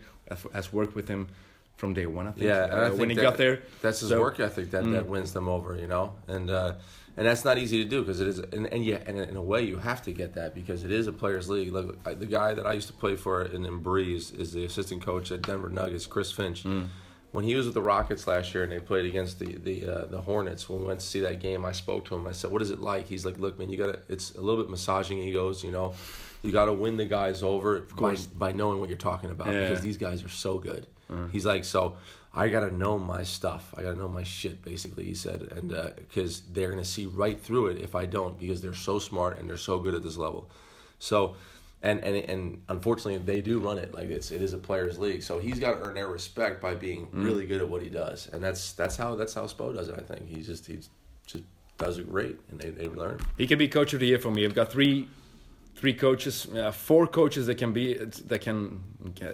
has- 0.55 0.73
worked 0.73 0.95
with 0.95 1.07
him 1.07 1.29
from 1.77 1.93
day 1.93 2.07
one. 2.07 2.27
I 2.27 2.33
think. 2.33 2.45
Yeah, 2.47 2.65
and 2.65 2.73
I 2.73 2.77
uh, 2.77 2.89
think 2.89 3.01
when 3.01 3.11
he 3.11 3.17
that- 3.17 3.23
got 3.23 3.37
there, 3.37 3.63
that's 3.83 4.01
his 4.01 4.09
So- 4.09 4.17
Mm. 4.19 4.21
work 4.23 4.41
ethic 4.41 4.71
that, 4.71 4.91
that 4.93 5.07
wins 5.07 5.35
them 5.35 5.47
over, 5.47 5.77
you 5.77 5.87
know, 5.87 6.15
and 6.27 6.49
uh, 6.49 6.73
and 7.21 7.29
that's 7.29 7.45
not 7.45 7.59
easy 7.59 7.85
to 7.85 7.89
do 7.89 8.01
because 8.01 8.21
it 8.21 8.29
is, 8.29 8.39
and, 8.39 8.67
and 8.73 8.83
yeah, 8.85 8.99
and 9.07 9.19
in 9.19 9.37
a 9.37 9.43
way 9.43 9.61
you 9.63 9.77
have 9.77 10.01
to 10.05 10.11
get 10.13 10.35
that 10.37 10.55
because 10.55 10.85
it 10.85 10.91
is 10.91 11.07
a 11.07 11.13
players' 11.13 11.51
league. 11.51 11.71
Look, 11.71 11.99
I- 12.07 12.15
the 12.15 12.25
guy 12.27 12.55
that 12.55 12.67
I 12.67 12.73
used 12.73 12.87
to 12.89 12.95
play 12.95 13.15
for 13.15 13.43
in, 13.45 13.65
in 13.67 13.79
Breeze 13.79 14.31
is 14.33 14.53
the 14.55 14.65
assistant 14.65 15.03
coach 15.05 15.31
at 15.31 15.43
Denver 15.43 15.69
Nuggets, 15.69 16.07
Chris 16.07 16.33
Finch. 16.33 16.65
Mm. 16.65 16.89
When 17.33 17.45
he 17.45 17.55
was 17.55 17.67
with 17.67 17.75
the 17.75 17.83
Rockets 17.83 18.27
last 18.27 18.53
year 18.55 18.65
and 18.65 18.73
they 18.73 18.81
played 18.81 19.05
against 19.05 19.39
the 19.39 19.55
the 19.69 19.77
uh, 19.87 20.07
the 20.07 20.21
Hornets, 20.23 20.69
when 20.69 20.81
we 20.81 20.87
went 20.87 20.99
to 21.01 21.07
see 21.07 21.21
that 21.21 21.39
game, 21.41 21.65
I 21.65 21.73
spoke 21.73 22.07
to 22.07 22.15
him. 22.17 22.27
I 22.27 22.33
said, 22.33 22.51
"What 22.51 22.63
is 22.63 22.71
it 22.71 22.81
like?" 22.81 23.07
He's 23.07 23.25
like, 23.27 23.39
"Look, 23.39 23.57
man, 23.59 23.69
you 23.71 23.77
gotta. 23.77 24.01
It's 24.09 24.35
a 24.35 24.41
little 24.41 24.61
bit 24.63 24.69
massaging 24.71 25.19
egos, 25.19 25.63
you 25.63 25.71
know. 25.71 25.93
You 26.43 26.51
got 26.53 26.65
to 26.65 26.73
win 26.73 26.97
the 26.97 27.05
guys 27.05 27.43
over 27.43 27.81
by, 27.81 27.97
course. 27.97 28.27
by 28.27 28.51
knowing 28.53 28.81
what 28.81 28.89
you're 28.89 28.99
talking 29.11 29.31
about 29.31 29.49
Yeah. 29.53 29.69
because 29.69 29.81
these 29.83 29.99
guys 29.99 30.25
are 30.25 30.29
so 30.47 30.59
good." 30.59 30.87
He's 31.33 31.45
like, 31.47 31.65
"So 31.65 31.97
I 32.33 32.49
gotta 32.49 32.71
know 32.71 32.99
my 32.99 33.23
stuff. 33.23 33.75
I 33.77 33.83
gotta 33.83 33.99
know 33.99 34.09
my 34.09 34.23
shit." 34.23 34.63
Basically, 34.63 35.05
he 35.05 35.15
said, 35.15 35.43
and 35.57 35.73
uh, 35.73 35.91
because 35.97 36.43
they're 36.53 36.71
gonna 36.71 36.85
see 36.85 37.07
right 37.07 37.41
through 37.41 37.69
it 37.69 37.79
if 37.79 37.95
I 37.95 38.07
don't, 38.07 38.39
because 38.39 38.61
they're 38.61 38.75
so 38.75 38.99
smart 38.99 39.39
and 39.39 39.49
they're 39.49 39.57
so 39.57 39.79
good 39.79 39.95
at 39.95 40.03
this 40.03 40.17
level. 40.17 40.49
So, 40.99 41.35
and 41.83 41.99
and 42.05 42.17
and 42.17 42.63
unfortunately, 42.69 43.19
they 43.19 43.41
do 43.41 43.59
run 43.59 43.79
it 43.79 43.95
like 43.95 44.11
it's 44.11 44.31
it 44.31 44.43
is 44.43 44.53
a 44.53 44.59
players' 44.59 44.99
league. 44.99 45.23
So 45.23 45.39
he's 45.39 45.59
got 45.59 45.73
to 45.73 45.89
earn 45.89 45.95
their 45.95 46.09
respect 46.09 46.61
by 46.61 46.75
being 46.75 47.07
mm. 47.07 47.25
really 47.25 47.47
good 47.47 47.61
at 47.61 47.69
what 47.69 47.83
he 47.83 47.89
does, 47.89 48.29
and 48.33 48.43
that's 48.43 48.73
that's 48.73 48.97
how 48.97 49.17
that's 49.17 49.35
how 49.35 49.47
Spo 49.47 49.75
does 49.75 49.89
it. 49.89 49.97
I 49.99 50.03
think 50.03 50.29
he 50.29 50.43
just 50.43 50.67
he 50.67 50.77
just 51.27 51.45
does 51.79 51.99
it 51.99 52.09
great, 52.09 52.39
and 52.51 52.61
they 52.61 52.71
they 52.71 52.87
learn. 52.87 53.19
He 53.37 53.47
can 53.47 53.59
be 53.59 53.67
coach 53.67 53.93
of 53.93 54.01
the 54.01 54.07
year 54.07 54.19
for 54.19 54.31
me. 54.31 54.45
I've 54.45 54.55
got 54.55 54.71
three, 54.71 55.09
three 55.81 55.95
coaches, 55.95 56.47
uh, 56.55 56.71
four 56.71 57.07
coaches 57.07 57.47
that 57.47 57.57
can 57.59 57.73
be 57.73 57.95
that 58.29 58.41
can. 58.41 58.81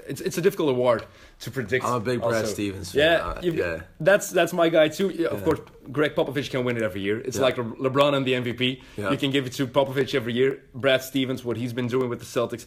It's 0.09 0.20
it's 0.20 0.38
a 0.38 0.40
difficult 0.40 0.68
award 0.70 1.05
to 1.40 1.51
predict. 1.51 1.84
I'm 1.84 1.94
a 1.94 2.01
big 2.01 2.20
Brad 2.20 2.34
also. 2.44 2.47
Stevens 2.55 2.92
fan. 2.92 3.01
Yeah, 3.03 3.26
Uh, 3.26 3.40
yeah. 3.42 3.80
that's 4.01 4.30
that's 4.30 4.53
my 4.53 4.68
guy 4.68 4.88
too. 4.88 5.09
Yeah, 5.11 5.28
Of 5.34 5.42
course, 5.44 5.61
Gregg 5.90 6.14
Popovich 6.14 6.51
can 6.51 6.64
win 6.64 6.76
it 6.76 6.82
every 6.82 7.01
year. 7.01 7.18
It's 7.20 7.36
Yeah. 7.36 7.42
like 7.49 7.57
Le- 7.59 7.90
LeBron 7.90 8.14
and 8.16 8.24
the 8.26 8.34
MVP. 8.34 8.82
Yeah. 8.97 9.11
You 9.11 9.16
can 9.18 9.30
give 9.32 9.44
it 9.47 9.53
to 9.59 9.66
Popovich 9.66 10.14
every 10.14 10.32
year. 10.34 10.51
Brad 10.74 11.03
Stevens, 11.03 11.44
what 11.44 11.57
he's 11.57 11.72
been 11.72 11.88
doing 11.88 12.09
with 12.09 12.20
the 12.20 12.26
Celtics. 12.36 12.66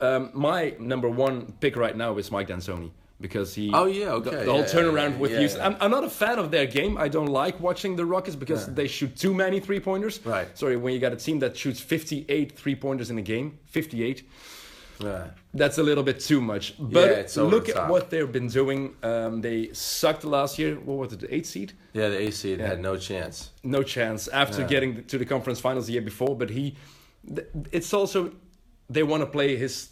Um, 0.00 0.30
my 0.34 0.74
number 0.80 1.08
one 1.08 1.52
pick 1.60 1.76
right 1.76 1.96
now 1.96 2.18
is 2.18 2.30
Mike 2.32 2.48
D'Antoni 2.48 2.90
because 3.22 3.54
he. 3.54 3.70
Oh, 3.72 3.86
yeah, 3.86 4.06
the- 4.06 4.12
okay, 4.16 4.44
The, 4.44 4.50
whole 4.52 4.60
yeah, 4.60 4.66
turnaround 4.66 5.12
yeah, 5.12 5.16
with 5.18 5.30
yeah, 5.32 5.38
Houston. 5.38 5.62
I'm, 5.62 5.76
I'm 5.80 5.90
not 5.90 6.04
a 6.04 6.10
fan 6.10 6.38
of 6.38 6.50
their 6.50 6.66
game. 6.66 6.98
I 6.98 7.08
don't 7.08 7.26
like 7.42 7.58
watching 7.60 7.96
the 7.96 8.04
Rockets 8.04 8.36
because 8.36 8.66
they 8.66 8.86
shoot 8.88 9.16
too 9.16 9.32
many 9.32 9.60
three 9.60 9.80
pointers. 9.80 10.20
Right. 10.26 10.48
Sorry, 10.58 10.76
when 10.76 10.92
you 10.92 11.00
got 11.00 11.12
a 11.12 11.16
team 11.16 11.38
that 11.38 11.56
shoots 11.56 11.80
58 11.80 12.52
three 12.58 12.74
pointers 12.74 13.08
in 13.10 13.16
a 13.18 13.22
game, 13.22 13.58
58, 13.66 14.28
Yeah. 15.00 15.28
that's 15.54 15.78
a 15.78 15.82
little 15.82 16.04
bit 16.04 16.20
too 16.20 16.40
much. 16.40 16.74
But 16.78 17.10
Yeah, 17.10 17.16
it's 17.22 17.38
over 17.38 17.50
look 17.56 17.68
at 17.68 17.88
what 17.88 18.10
they've 18.10 18.30
been 18.30 18.48
doing. 18.48 18.94
Um, 19.02 19.40
they 19.40 19.70
sucked 19.72 20.24
last 20.24 20.58
year. 20.58 20.74
What 20.76 20.98
was 20.98 21.12
it, 21.12 21.20
the 21.20 21.34
eighth 21.34 21.46
seed? 21.46 21.72
Yeah, 21.92 22.08
the 22.10 22.18
AC 22.20 22.54
Yeah. 22.54 22.66
had 22.66 22.80
no 22.80 22.96
chance. 22.96 23.50
No 23.62 23.82
chance 23.82 24.28
after 24.28 24.64
getting 24.66 25.04
to 25.04 25.16
the 25.18 25.24
conference 25.24 25.60
finals 25.60 25.86
the 25.86 25.94
year 25.94 26.02
before. 26.02 26.36
But 26.36 26.50
he, 26.50 26.76
th- 27.34 27.46
it's 27.72 27.92
also, 27.94 28.32
they 28.90 29.02
want 29.02 29.22
to 29.22 29.26
play 29.26 29.56
his 29.56 29.88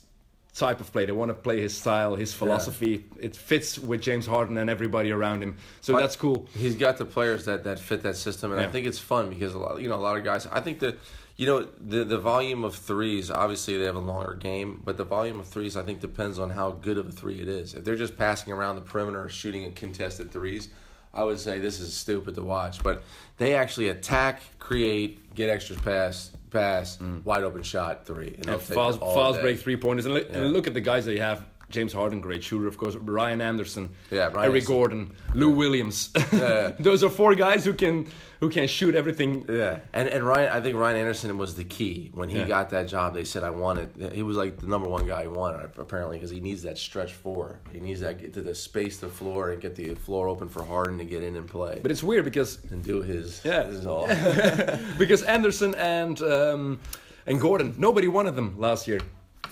type 0.55 0.81
of 0.81 0.91
play. 0.93 1.05
They 1.07 1.13
want 1.13 1.31
to 1.31 1.35
play 1.35 1.61
his 1.61 1.77
style, 1.77 2.17
his 2.17 2.35
philosophy. 2.35 3.05
It 3.19 3.37
fits 3.37 3.79
with 3.79 4.03
James 4.03 4.27
Harden 4.27 4.59
and 4.59 4.69
everybody 4.69 5.11
around 5.13 5.43
him. 5.43 5.57
So 5.81 5.93
But 5.93 6.01
that's 6.01 6.17
cool. 6.17 6.47
He's 6.57 6.75
got 6.75 6.99
the 6.99 7.05
players 7.05 7.45
that, 7.45 7.65
that 7.65 7.79
fit 7.79 8.03
that 8.03 8.17
system, 8.17 8.53
and 8.53 8.61
Yeah. 8.61 8.67
I 8.69 8.71
think 8.71 8.87
it's 8.87 8.99
fun 8.99 9.31
because 9.31 9.55
a 9.55 9.59
lot, 9.59 9.81
you 9.81 9.89
know, 9.89 9.97
a 9.97 10.05
lot 10.09 10.17
of 10.17 10.25
guys. 10.25 10.47
I 10.47 10.61
think 10.61 10.81
that, 10.81 10.99
you 11.37 11.47
know, 11.47 11.67
the 11.81 12.05
the 12.05 12.19
volume 12.19 12.65
of 12.65 12.75
threes. 12.75 13.31
Obviously, 13.31 13.79
they 13.79 13.85
have 13.85 13.97
a 13.97 14.01
longer 14.01 14.35
game, 14.35 14.83
but 14.85 14.97
the 14.97 15.05
volume 15.05 15.41
of 15.41 15.47
threes, 15.47 15.77
I 15.77 15.83
think, 15.83 16.01
depends 16.01 16.39
on 16.39 16.51
how 16.51 16.73
good 16.73 16.99
of 16.99 17.09
a 17.09 17.13
three 17.13 17.41
it 17.41 17.49
is. 17.49 17.75
If 17.75 17.85
they're 17.85 17.97
just 17.97 18.19
passing 18.19 18.53
around 18.53 18.75
the 18.75 18.83
perimeter, 18.83 19.29
shooting 19.29 19.65
at 19.65 19.75
contested 19.75 20.31
threes, 20.31 20.69
I 21.13 21.25
would 21.25 21.39
say 21.41 21.59
this 21.59 21.81
is 21.81 21.93
stupid 21.93 22.35
to 22.37 22.43
watch. 22.43 22.83
But 22.83 23.03
they 23.37 23.55
actually 23.55 23.89
attack, 23.89 24.43
create, 24.59 25.35
get 25.35 25.51
extras 25.51 25.81
pass, 25.81 26.31
pass, 26.51 26.99
mm. 26.99 27.25
wide 27.25 27.43
open 27.43 27.63
shot, 27.63 28.07
three, 28.07 28.35
and 28.39 28.49
And 28.49 28.61
take 28.61 28.77
fast, 28.77 28.97
it 28.99 29.03
all 29.03 29.15
fast 29.15 29.37
day. 29.37 29.43
break 29.43 29.61
three 29.61 29.77
pointers. 29.77 30.07
And, 30.07 30.15
look- 30.15 30.29
and 30.31 30.53
look 30.53 30.67
at 30.67 30.75
the 30.75 30.81
guys 30.81 31.05
they 31.05 31.19
have. 31.19 31.45
James 31.71 31.93
Harden, 31.93 32.21
great 32.21 32.43
shooter, 32.45 32.67
of 32.67 32.77
course. 32.77 32.97
Ryan 32.97 33.41
Anderson, 33.41 33.91
Yeah, 34.11 34.27
Ryan 34.29 34.51
Eric. 34.51 34.67
Gordon, 34.67 35.13
Lou 35.35 35.51
Williams. 35.51 36.11
Yeah. 36.33 36.73
Those 36.79 37.03
are 37.05 37.11
four 37.11 37.35
guys 37.35 37.65
who 37.65 37.75
can 37.75 38.07
who 38.41 38.49
can 38.49 38.67
shoot 38.69 38.95
everything. 38.95 39.45
Yeah, 39.49 39.81
and 39.93 40.09
and 40.09 40.25
Ryan, 40.25 40.51
I 40.53 40.61
think 40.61 40.77
Ryan 40.77 40.97
Anderson 40.97 41.37
was 41.39 41.55
the 41.55 41.65
key 41.65 42.11
when 42.15 42.29
he 42.29 42.39
Yeah. 42.39 42.47
got 42.49 42.71
that 42.71 42.89
job. 42.89 43.15
They 43.15 43.25
said 43.25 43.43
I 43.45 43.51
wanted. 43.51 43.89
He 44.13 44.23
was 44.23 44.37
like 44.37 44.57
the 44.59 44.67
number 44.67 44.89
one 44.89 45.07
guy 45.07 45.23
he 45.23 45.29
wanted 45.29 45.71
apparently 45.79 46.17
because 46.17 46.31
he 46.31 46.41
needs 46.41 46.63
that 46.63 46.79
stretch 46.79 47.13
four. 47.13 47.61
He 47.73 47.81
needs 47.81 48.01
that 48.01 48.19
get 48.21 48.33
to 48.35 48.43
the 48.43 48.55
space 48.55 48.99
the 48.99 49.09
floor 49.09 49.51
and 49.51 49.61
get 49.61 49.75
the 49.77 49.95
floor 49.95 50.29
open 50.29 50.49
for 50.49 50.63
Harden 50.65 50.99
to 50.99 51.05
get 51.05 51.23
in 51.23 51.37
and 51.37 51.47
play 51.47 51.79
But 51.83 51.91
it's 51.91 52.03
weird 52.03 52.25
because 52.25 52.59
and 52.71 52.83
do 52.83 53.03
his. 53.03 53.41
Yeah. 53.45 53.65
his 53.67 53.87
all. 53.87 54.07
because 54.99 55.23
Anderson 55.23 55.75
and 55.77 56.21
um, 56.23 56.81
and 57.27 57.41
Gordon, 57.41 57.75
nobody 57.79 58.09
wanted 58.09 58.35
them 58.37 58.59
last 58.59 58.89
year. 58.89 59.01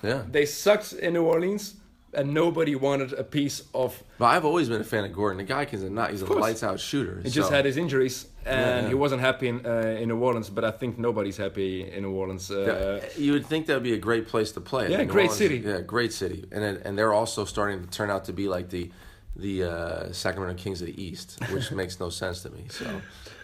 yeah, 0.02 0.22
They 0.30 0.46
sucked 0.46 0.92
in 0.94 1.12
New 1.12 1.24
Orleans, 1.24 1.74
and 2.14 2.32
nobody 2.32 2.74
wanted 2.74 3.12
a 3.12 3.24
piece 3.24 3.62
of. 3.74 4.02
but 4.18 4.26
I've 4.26 4.44
always 4.44 4.68
been 4.68 4.80
a 4.80 4.84
fan 4.84 5.04
of 5.04 5.12
Gordon. 5.12 5.38
The 5.38 5.44
guy 5.44 5.64
can 5.64 5.94
not. 5.94 6.10
He's 6.10 6.22
a 6.22 6.26
lights 6.32 6.62
out 6.62 6.80
shooter. 6.80 7.20
He 7.22 7.30
just 7.30 7.50
had 7.52 7.64
his 7.64 7.76
injuries, 7.76 8.26
and 8.46 8.60
Yeah, 8.60 8.80
yeah. 8.82 8.88
he 8.88 8.94
wasn't 8.94 9.20
happy 9.20 9.48
in 9.48 9.64
uh, 9.66 9.98
in 10.00 10.08
New 10.08 10.18
Orleans. 10.18 10.48
But 10.50 10.64
I 10.64 10.70
think 10.70 10.98
nobody's 10.98 11.36
happy 11.36 11.90
in 11.90 12.02
New 12.02 12.12
Orleans. 12.12 12.50
Uh, 12.50 13.00
Yeah, 13.02 13.24
you 13.24 13.32
would 13.32 13.46
think 13.46 13.66
that 13.66 13.74
would 13.74 13.82
be 13.82 13.94
a 13.94 13.98
great 13.98 14.26
place 14.28 14.52
to 14.52 14.60
play. 14.60 14.90
Yeah, 14.90 14.98
New 15.02 15.06
great 15.12 15.30
Orleans- 15.30 15.38
city. 15.38 15.58
Yeah, 15.58 15.80
great 15.82 16.12
city, 16.12 16.44
and 16.52 16.64
it- 16.64 16.82
and 16.84 16.96
they're 16.96 17.12
also 17.12 17.44
starting 17.44 17.82
to 17.84 17.88
turn 17.90 18.10
out 18.10 18.24
to 18.24 18.32
be 18.32 18.48
like 18.48 18.68
the 18.70 18.90
the 19.36 19.62
uh, 19.64 20.12
Sacramento 20.12 20.60
Kings 20.62 20.80
of 20.80 20.86
the 20.86 21.00
East, 21.02 21.38
which 21.52 21.70
makes 21.80 22.00
no 22.00 22.08
sense 22.10 22.42
to 22.42 22.50
me. 22.50 22.66
So 22.70 22.86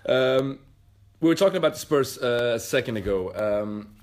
Um, 0.07 0.59
We 1.21 1.29
were 1.29 1.37
talking 1.37 1.57
about 1.57 1.73
the 1.75 1.79
Spurs 1.81 2.19
uh, 2.19 2.55
a 2.57 2.59
second 2.61 2.97
ago, 2.99 3.33
um, 3.35 3.94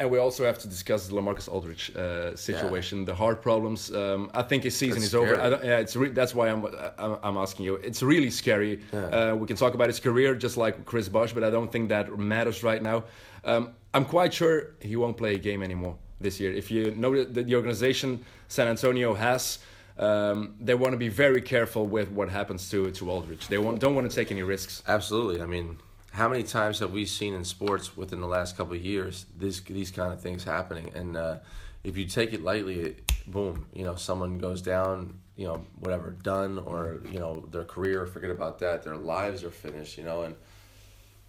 and 0.00 0.10
we 0.10 0.18
also 0.18 0.44
have 0.46 0.58
to 0.58 0.68
discuss 0.68 1.06
the 1.06 1.14
Lamarcus 1.14 1.46
Aldridge 1.46 1.94
uh, 1.94 2.34
situation, 2.34 3.04
the 3.04 3.14
heart 3.14 3.42
problems. 3.42 3.94
Um, 3.94 4.30
I 4.32 4.42
think 4.42 4.64
his 4.64 4.74
season 4.74 5.00
That's 5.00 5.08
is 5.08 5.14
over. 5.14 5.34
scary. 5.34 5.46
I 5.46 5.50
don't, 5.50 5.64
yeah, 5.64 5.78
it's 5.78 5.94
re- 5.94 6.08
that's 6.08 6.34
why 6.34 6.48
I'm, 6.48 6.64
I'm 6.98 7.18
I'm 7.22 7.36
asking 7.36 7.66
you. 7.66 7.74
It's 7.76 8.02
really 8.02 8.30
scary. 8.30 8.80
Uh, 8.92 9.36
we 9.38 9.46
can 9.46 9.56
talk 9.56 9.74
about 9.74 9.88
his 9.88 10.00
career 10.00 10.34
just 10.34 10.56
like 10.56 10.86
Chris 10.86 11.08
Bosh, 11.08 11.32
but 11.34 11.44
I 11.44 11.50
don't 11.50 11.70
think 11.70 11.90
that 11.90 12.18
matters 12.18 12.62
right 12.62 12.82
now. 12.82 13.04
Um, 13.44 13.72
I'm 13.92 14.06
quite 14.06 14.32
sure 14.32 14.74
he 14.80 14.96
won't 14.96 15.16
play 15.16 15.34
a 15.34 15.38
game 15.38 15.62
anymore 15.62 15.96
this 16.18 16.40
year. 16.40 16.52
If 16.52 16.70
you 16.70 16.94
know 17.02 17.24
that 17.24 17.46
the 17.46 17.54
organization 17.54 18.24
San 18.48 18.66
Antonio 18.66 19.14
has. 19.14 19.58
Um, 19.98 20.54
they 20.58 20.74
want 20.74 20.92
to 20.92 20.96
be 20.96 21.10
very 21.10 21.42
careful 21.42 21.86
with 21.86 22.10
what 22.10 22.30
happens 22.30 22.70
to 22.70 22.90
to 22.90 23.10
Aldridge. 23.10 23.48
They 23.48 23.58
want, 23.58 23.80
don't 23.80 23.94
want 23.94 24.10
to 24.10 24.16
take 24.16 24.30
any 24.32 24.42
risks. 24.42 24.82
Absolutely. 24.88 25.42
I 25.42 25.46
mean, 25.46 25.76
how 26.12 26.28
many 26.28 26.42
times 26.42 26.80
have 26.80 26.92
we 26.92 27.06
seen 27.06 27.34
in 27.34 27.44
sports 27.44 27.96
within 27.96 28.20
the 28.20 28.26
last 28.26 28.56
couple 28.56 28.74
of 28.74 28.84
years 28.84 29.26
this 29.36 29.60
these 29.60 29.90
kind 29.90 30.12
of 30.12 30.20
things 30.20 30.44
happening? 30.44 30.90
And 30.94 31.16
uh, 31.16 31.38
if 31.84 31.96
you 31.96 32.06
take 32.06 32.32
it 32.32 32.42
lightly, 32.42 32.96
boom, 33.26 33.66
you 33.72 33.84
know, 33.84 33.94
someone 33.94 34.38
goes 34.38 34.60
down, 34.60 35.18
you 35.36 35.46
know, 35.46 35.64
whatever, 35.78 36.10
done, 36.10 36.58
or 36.58 37.00
you 37.10 37.18
know, 37.18 37.44
their 37.50 37.64
career, 37.64 38.06
forget 38.06 38.30
about 38.30 38.58
that. 38.58 38.82
Their 38.82 38.96
lives 38.96 39.44
are 39.44 39.50
finished, 39.50 39.98
you 39.98 40.04
know, 40.04 40.22
and. 40.22 40.34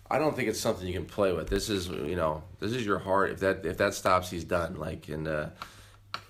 I 0.10 0.20
don't 0.20 0.36
think 0.36 0.50
it's 0.50 0.60
something 0.60 0.86
you 0.86 0.94
can 0.94 1.06
play 1.06 1.32
with. 1.32 1.48
This 1.48 1.70
is, 1.70 1.88
you 1.88 2.18
know, 2.18 2.44
this 2.60 2.74
is 2.74 2.86
your 2.86 3.00
heart. 3.00 3.32
If 3.32 3.40
that 3.40 3.66
if 3.66 3.78
that 3.78 3.94
stops, 3.94 4.30
he's 4.30 4.44
done. 4.44 4.76
Like, 4.76 5.08
and 5.08 5.26
uh, 5.26 5.48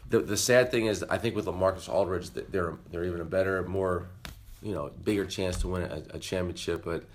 the 0.08 0.20
the 0.20 0.38
sad 0.38 0.70
thing 0.70 0.86
is, 0.86 1.04
I 1.10 1.18
think 1.18 1.36
with 1.36 1.47
Lamarcus 1.47 1.89
Aldridge, 1.89 2.30
they're 2.30 2.78
they're 2.91 3.06
even 3.06 3.22
a 3.22 3.26
better, 3.26 3.64
more, 3.64 4.06
you 4.62 4.76
know, 4.76 4.91
bigger 5.04 5.26
chance 5.26 5.58
to 5.62 5.68
win 5.68 5.82
a, 5.82 6.04
a 6.16 6.20
championship. 6.20 6.84
But 6.86 7.06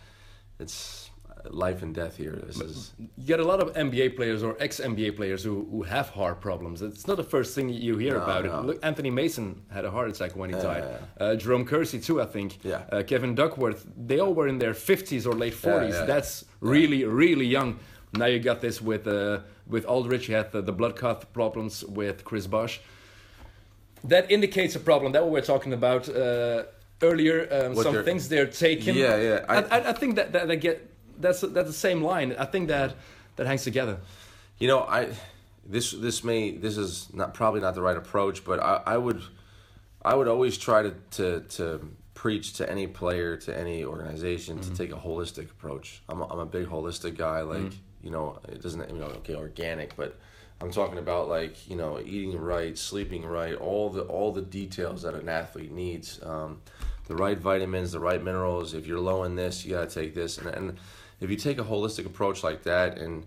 it's 0.58 1.05
life 1.50 1.82
and 1.82 1.94
death 1.94 2.16
here. 2.16 2.36
This 2.46 2.60
is 2.60 2.92
You 2.98 3.26
get 3.26 3.40
a 3.40 3.44
lot 3.44 3.60
of 3.60 3.72
NBA 3.74 4.16
players 4.16 4.42
or 4.42 4.56
ex 4.60 4.80
NBA 4.80 5.16
players 5.16 5.42
who, 5.42 5.66
who 5.70 5.82
have 5.82 6.08
heart 6.10 6.40
problems. 6.40 6.82
It's 6.82 7.06
not 7.06 7.16
the 7.16 7.24
first 7.24 7.54
thing 7.54 7.68
you 7.68 7.96
hear 7.98 8.14
No, 8.18 8.22
about 8.24 8.44
no. 8.44 8.58
it. 8.60 8.64
Look, 8.66 8.78
Anthony 8.84 9.10
Mason 9.10 9.62
had 9.70 9.84
a 9.84 9.90
heart 9.90 10.08
attack 10.10 10.36
when 10.36 10.50
he 10.50 10.56
Yeah, 10.56 10.62
died. 10.62 10.84
yeah, 10.84 11.24
Uh, 11.26 11.36
Jerome 11.36 11.64
Kersey 11.64 12.00
too, 12.00 12.20
I 12.20 12.26
think. 12.26 12.58
Yeah. 12.64 12.82
Uh, 12.92 13.02
Kevin 13.02 13.34
Duckworth. 13.34 13.86
They 13.96 14.18
all 14.20 14.34
were 14.34 14.48
in 14.48 14.58
their 14.58 14.74
50s 14.74 15.26
or 15.26 15.32
late 15.34 15.54
40s. 15.54 15.92
yeah. 15.92 16.04
That's 16.06 16.44
really 16.60 17.04
really 17.04 17.46
young. 17.46 17.78
Now 18.12 18.26
you 18.26 18.38
got 18.38 18.60
this 18.60 18.80
with 18.80 19.06
uh, 19.06 19.40
with 19.66 19.84
Aldridge. 19.86 20.28
You 20.28 20.36
had 20.36 20.52
the, 20.52 20.62
the 20.62 20.72
blood 20.72 20.94
clot 20.96 21.32
problems 21.32 21.84
with 21.84 22.24
Chris 22.24 22.46
Bosh. 22.46 22.80
That 24.04 24.30
indicates 24.30 24.76
a 24.76 24.80
problem. 24.80 25.12
That 25.12 25.22
what 25.24 25.32
we're 25.32 25.40
talking 25.54 25.72
about 25.72 26.08
uh, 26.08 26.64
earlier. 27.02 27.48
Um, 27.50 27.74
some 27.74 28.04
things 28.04 28.28
they're 28.28 28.46
taking. 28.46 28.94
Yeah, 28.94 29.16
yeah, 29.16 29.44
I, 29.48 29.56
I- 29.56 29.78
I, 29.78 29.88
I 29.90 29.92
think 29.92 30.16
that, 30.16 30.32
that 30.32 30.46
they 30.48 30.56
get 30.56 30.76
that's 31.18 31.40
that's 31.40 31.68
the 31.68 31.72
same 31.72 32.02
line. 32.02 32.34
I 32.38 32.44
think 32.44 32.68
that 32.68 32.94
that 33.36 33.46
hangs 33.46 33.64
together. 33.64 33.98
You 34.58 34.68
know, 34.68 34.80
I 34.80 35.10
this 35.64 35.92
this 35.92 36.24
may 36.24 36.52
this 36.52 36.76
is 36.76 37.12
not 37.12 37.34
probably 37.34 37.60
not 37.60 37.74
the 37.74 37.82
right 37.82 37.96
approach, 37.96 38.44
but 38.44 38.60
I, 38.60 38.82
I 38.86 38.96
would 38.96 39.22
I 40.02 40.14
would 40.14 40.28
always 40.28 40.56
try 40.56 40.82
to, 40.82 40.94
to 41.12 41.40
to 41.40 41.88
preach 42.14 42.54
to 42.54 42.70
any 42.70 42.86
player 42.86 43.36
to 43.36 43.56
any 43.56 43.84
organization 43.84 44.58
to 44.60 44.74
take 44.74 44.90
a 44.90 44.96
holistic 44.96 45.50
approach. 45.50 46.02
I'm 46.08 46.20
a, 46.20 46.26
I'm 46.28 46.38
a 46.38 46.46
big 46.46 46.66
holistic 46.66 47.16
guy. 47.16 47.42
Like 47.42 47.72
you 48.02 48.10
know, 48.10 48.38
it 48.48 48.62
doesn't 48.62 48.88
you 48.90 48.98
know 48.98 49.06
okay 49.06 49.34
organic, 49.34 49.96
but 49.96 50.18
I'm 50.60 50.70
talking 50.70 50.98
about 50.98 51.28
like 51.28 51.68
you 51.68 51.76
know 51.76 52.00
eating 52.00 52.38
right, 52.38 52.76
sleeping 52.78 53.24
right, 53.26 53.54
all 53.54 53.90
the 53.90 54.02
all 54.02 54.32
the 54.32 54.42
details 54.42 55.02
that 55.02 55.14
an 55.14 55.28
athlete 55.28 55.72
needs. 55.72 56.20
Um, 56.22 56.60
the 57.06 57.14
right 57.14 57.38
vitamins, 57.38 57.92
the 57.92 58.00
right 58.00 58.22
minerals. 58.22 58.74
If 58.74 58.86
you're 58.86 59.00
low 59.00 59.24
in 59.24 59.36
this, 59.36 59.64
you 59.64 59.72
got 59.72 59.88
to 59.88 59.94
take 59.94 60.14
this, 60.14 60.38
and, 60.38 60.48
and 60.48 60.78
if 61.20 61.30
you 61.30 61.36
take 61.36 61.58
a 61.58 61.64
holistic 61.64 62.06
approach 62.06 62.42
like 62.44 62.62
that, 62.64 62.98
and 62.98 63.24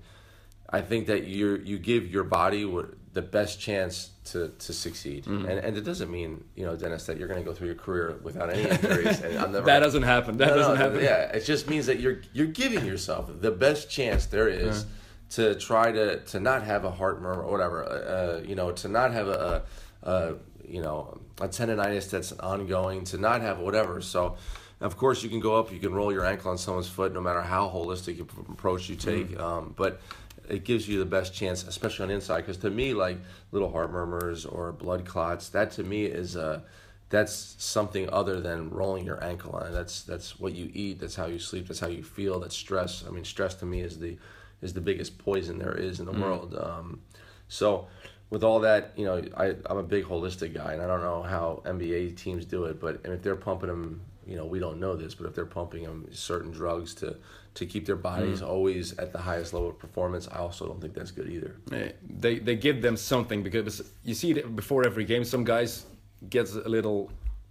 I 0.70 0.82
think 0.82 1.08
that 1.08 1.26
you 1.26 1.56
you 1.64 1.80
give 1.80 2.12
your 2.12 2.24
body 2.24 2.66
what, 2.66 2.90
the 3.14 3.22
best 3.24 3.60
chance 3.60 4.12
to, 4.26 4.50
to 4.60 4.72
succeed, 4.74 5.26
Mm-hmm. 5.26 5.46
and 5.50 5.60
and 5.60 5.78
it 5.78 5.82
doesn't 5.82 6.12
mean 6.12 6.44
you 6.56 6.66
know 6.66 6.76
Dennis 6.76 7.06
that 7.08 7.18
you're 7.18 7.28
going 7.28 7.40
to 7.44 7.46
go 7.50 7.54
through 7.56 7.68
your 7.68 7.76
career 7.76 8.20
without 8.22 8.52
any 8.54 8.70
injuries. 8.70 9.20
and 9.22 9.38
I'm 9.40 9.52
never 9.56 9.66
That 9.66 9.80
doesn't 9.80 10.04
happen. 10.04 10.38
That 10.38 10.50
No, 10.50 10.54
no, 10.56 10.60
doesn't 10.62 10.78
happen. 10.78 11.00
Yeah, 11.04 11.32
it 11.38 11.44
just 11.46 11.68
means 11.68 11.88
that 11.88 12.00
you're 12.00 12.22
you're 12.34 12.48
giving 12.48 12.86
yourself 12.86 13.30
the 13.42 13.52
best 13.52 13.90
chance 13.90 14.28
there 14.28 14.48
is 14.48 14.86
to 15.32 15.56
try 15.56 15.92
to 15.92 16.20
to 16.20 16.40
not 16.40 16.64
have 16.64 16.86
a 16.86 16.92
heart 16.92 17.22
murmur 17.22 17.42
or 17.44 17.52
whatever. 17.52 17.84
Uh, 17.86 18.42
you 18.48 18.54
know, 18.56 18.72
to 18.72 18.88
not 18.88 19.12
have 19.14 19.28
a, 19.28 19.64
a, 20.04 20.10
a 20.12 20.36
you 20.68 20.82
know 20.84 21.20
a 21.42 21.48
tendonitis 21.48 22.12
that's 22.12 22.32
ongoing. 22.34 23.04
To 23.06 23.18
not 23.18 23.42
have 23.42 23.58
whatever. 23.60 24.02
So. 24.02 24.38
Of 24.82 24.96
course, 24.98 25.24
you 25.24 25.30
can 25.30 25.42
go 25.42 25.58
up, 25.58 25.74
you 25.74 25.80
can 25.80 25.94
roll 25.94 26.12
your 26.12 26.26
ankle 26.26 26.52
on 26.52 26.58
someone's 26.58 26.88
foot, 26.88 27.14
no 27.14 27.20
matter 27.20 27.42
how 27.42 27.68
holistic 27.70 28.20
approach 28.20 28.88
you 28.90 28.96
take. 28.96 29.38
Um, 29.40 29.74
but 29.76 30.00
it 30.48 30.64
gives 30.64 30.88
you 30.88 31.00
the 31.00 31.06
best 31.06 31.34
chance, 31.34 31.64
especially 31.68 32.04
on 32.04 32.10
the 32.10 32.16
inside. 32.16 32.42
Because 32.42 32.58
to 32.58 32.70
me, 32.70 32.94
like 32.94 33.18
little 33.52 33.72
heart 33.72 33.92
murmurs 33.92 34.46
or 34.46 34.72
blood 34.72 35.06
clots, 35.06 35.50
that 35.50 35.72
to 35.72 35.84
me 35.84 36.06
is 36.06 36.38
uh, 36.38 36.62
that's 37.10 37.56
something 37.58 38.10
other 38.10 38.40
than 38.40 38.70
rolling 38.70 39.06
your 39.06 39.24
ankle 39.24 39.52
on. 39.52 39.72
That's 39.74 40.04
that's 40.04 40.40
what 40.40 40.54
you 40.54 40.72
eat. 40.74 41.00
That's 41.00 41.16
how 41.16 41.26
you 41.26 41.40
sleep. 41.40 41.68
That's 41.68 41.80
how 41.80 41.88
you 41.88 42.04
feel. 42.04 42.40
That's 42.40 42.56
stress. 42.56 43.04
I 43.06 43.12
mean, 43.12 43.26
stress 43.26 43.56
to 43.56 43.66
me 43.66 43.82
is 43.82 44.00
the 44.00 44.18
is 44.62 44.74
the 44.74 44.82
biggest 44.82 45.18
poison 45.18 45.58
there 45.58 45.76
is 45.76 46.00
in 46.00 46.06
the 46.06 46.12
world. 46.12 46.56
Um, 46.56 47.02
so 47.48 47.88
with 48.30 48.44
all 48.44 48.60
that, 48.62 48.94
you 48.96 49.06
know, 49.06 49.24
I 49.36 49.56
I'm 49.66 49.78
a 49.78 49.84
big 49.84 50.06
holistic 50.06 50.54
guy, 50.54 50.74
and 50.74 50.82
I 50.82 50.88
don't 50.88 51.02
know 51.02 51.24
how 51.24 51.62
NBA 51.66 52.16
teams 52.18 52.46
do 52.46 52.66
it, 52.66 52.80
but 52.80 53.02
and 53.04 53.14
if 53.14 53.22
they're 53.22 53.36
pumping 53.36 53.70
them, 53.70 54.02
you 54.30 54.36
know, 54.38 54.46
we 54.54 54.60
don't 54.60 54.80
know 54.80 54.96
this, 54.96 55.16
but 55.16 55.26
if 55.28 55.34
they're 55.36 55.54
pumping 55.60 55.84
them 55.84 56.00
certain 56.12 56.52
drugs 56.52 56.94
to 57.02 57.08
to 57.56 57.66
keep 57.66 57.86
their 57.86 57.96
bodies 58.12 58.42
always 58.54 58.86
at 59.00 59.12
the 59.12 59.18
highest 59.30 59.54
level 59.54 59.70
of 59.70 59.78
performance, 59.80 60.28
I 60.32 60.38
also 60.46 60.68
don't 60.68 60.80
think 60.82 60.94
that's 60.94 61.12
good 61.12 61.28
either. 61.36 61.52
Eh, 61.72 61.92
They 62.24 62.40
they 62.48 62.56
give 62.68 62.78
them 62.82 62.96
something 62.98 63.44
because 63.44 63.82
you 64.10 64.14
see 64.22 64.30
it 64.32 64.56
before 64.56 64.82
every 64.90 65.06
game. 65.06 65.24
Some 65.26 65.44
guys 65.44 65.86
gets 66.30 66.52
a 66.56 66.70
little 66.78 67.10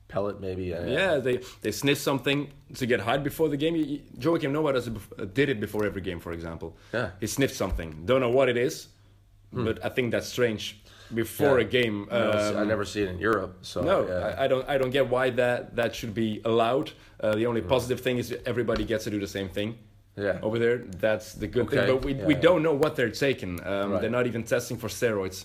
Pellet 0.08 0.40
maybe. 0.40 0.72
uh, 0.72 0.86
yeah. 0.98 1.18
They 1.26 1.36
they 1.64 1.72
sniff 1.72 1.98
something 1.98 2.48
to 2.80 2.86
get 2.86 3.00
hyped 3.00 3.24
before 3.24 3.48
the 3.54 3.56
game. 3.64 3.74
You- 3.76 4.00
Joakim 4.24 4.50
Noah 4.52 4.72
does 4.72 4.86
it 4.88 5.34
did 5.34 5.48
it 5.48 5.58
before 5.60 5.84
every 5.90 6.00
game, 6.08 6.20
for 6.20 6.32
example. 6.32 6.68
Yeah. 6.94 7.10
He 7.20 7.26
sniffed 7.26 7.56
something. 7.56 7.88
Don't 8.06 8.20
know 8.20 8.30
what 8.38 8.48
it 8.48 8.56
is, 8.56 8.88
but 9.52 9.84
I 9.84 9.88
think 9.94 10.12
that's 10.12 10.28
strange. 10.28 10.80
Before 11.14 11.58
Yeah. 11.58 11.66
a 11.66 11.68
game, 11.68 12.08
I, 12.10 12.16
I 12.16 12.54
um, 12.62 12.68
never 12.68 12.84
see 12.84 13.02
it 13.02 13.08
in 13.08 13.18
Europe. 13.18 13.58
So 13.62 13.80
No, 13.82 14.06
yeah. 14.06 14.14
I, 14.38 14.44
I 14.44 14.48
don't. 14.48 14.68
I 14.68 14.76
don't 14.78 14.90
get 14.90 15.08
why 15.08 15.30
that 15.30 15.74
that 15.76 15.94
should 15.94 16.14
be 16.14 16.40
allowed. 16.44 16.92
Uh, 17.20 17.34
the 17.34 17.46
only 17.46 17.62
positive 17.62 18.00
thing 18.00 18.18
is 18.18 18.36
everybody 18.46 18.84
gets 18.84 19.04
to 19.04 19.10
do 19.10 19.18
the 19.18 19.26
same 19.26 19.48
thing. 19.48 19.78
Yeah. 20.16 20.38
Over 20.42 20.58
there, 20.58 20.78
that's 20.78 21.34
the 21.34 21.46
good 21.46 21.66
Okay, 21.66 21.76
thing. 21.76 21.86
But 21.86 22.04
we, 22.04 22.14
yeah, 22.14 22.26
we 22.26 22.34
don't 22.34 22.62
know 22.62 22.74
what 22.74 22.96
they're 22.96 23.10
taking. 23.26 23.60
Um, 23.64 23.92
Right. 23.92 24.00
They're 24.00 24.10
not 24.10 24.26
even 24.26 24.42
testing 24.42 24.76
for 24.76 24.88
steroids 24.88 25.44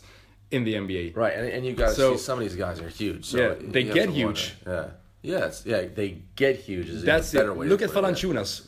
in 0.51 0.63
the 0.63 0.73
NBA. 0.75 1.15
Right, 1.15 1.33
and, 1.37 1.47
and 1.47 1.65
you 1.65 1.73
got 1.73 1.89
to 1.89 1.95
So- 1.95 2.15
see 2.15 2.23
some 2.23 2.39
of 2.39 2.43
these 2.43 2.55
guys 2.55 2.79
are 2.81 2.89
huge. 2.89 3.25
So 3.25 3.37
Yeah, 3.37 3.53
they 3.59 3.83
get 3.83 3.93
to 3.93 3.99
wonder. 3.99 4.13
huge. 4.13 4.53
Yeah, 4.67 4.85
Yes, 5.21 5.63
yeah. 5.65 5.85
They 5.99 6.17
get 6.35 6.55
huge. 6.57 6.89
Is 6.89 7.03
That's 7.03 7.31
a 7.33 7.37
better 7.37 7.51
it. 7.51 7.57
way. 7.57 7.67
Look 7.67 7.81
at 7.81 7.89
it, 7.89 7.93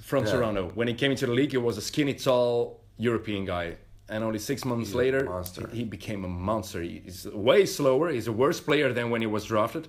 from 0.04 0.26
Yeah. 0.26 0.32
Toronto. 0.32 0.72
When 0.74 0.88
he 0.88 0.94
came 0.94 1.12
into 1.12 1.26
the 1.26 1.34
league, 1.34 1.52
he 1.52 1.58
was 1.58 1.78
a 1.78 1.82
skinny, 1.82 2.14
tall 2.14 2.80
European 2.98 3.44
guy. 3.46 3.76
And 4.08 4.24
only 4.24 4.40
six 4.40 4.64
months 4.66 4.94
a 4.94 4.98
later, 4.98 5.44
he 5.72 5.80
he 5.80 5.84
became 5.84 6.24
a 6.26 6.28
monster. 6.28 6.82
He's 6.82 7.26
way 7.28 7.66
slower. 7.66 8.12
He's 8.12 8.28
a 8.28 8.32
worse 8.32 8.60
player 8.60 8.94
than 8.94 9.10
when 9.10 9.22
he 9.22 9.28
was 9.28 9.46
drafted. 9.46 9.88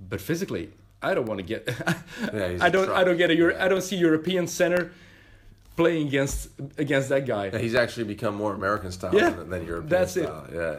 But 0.00 0.20
physically, 0.20 0.70
I 1.02 1.14
don't 1.14 1.26
want 1.26 1.38
to 1.38 1.44
get. 1.44 1.68
Yeah, 2.32 2.48
he's 2.48 2.62
I 2.62 2.70
don't. 2.70 2.90
I 2.90 3.04
don't 3.04 3.18
get 3.18 3.30
a. 3.30 3.36
Euro, 3.36 3.56
I 3.60 3.68
don't 3.68 3.82
see 3.82 3.96
European 3.96 4.46
center 4.46 4.92
playing 5.76 6.06
against 6.06 6.48
against 6.78 7.08
that 7.08 7.26
guy. 7.26 7.46
Yeah, 7.52 7.58
he's 7.58 7.74
actually 7.74 8.04
become 8.04 8.34
more 8.34 8.54
American 8.54 8.92
style 8.92 9.14
Yeah, 9.14 9.30
than, 9.30 9.50
than 9.50 9.66
European 9.66 9.88
that's 9.88 10.16
it. 10.16 10.28
Yeah, 10.28 10.54
yeah. 10.54 10.76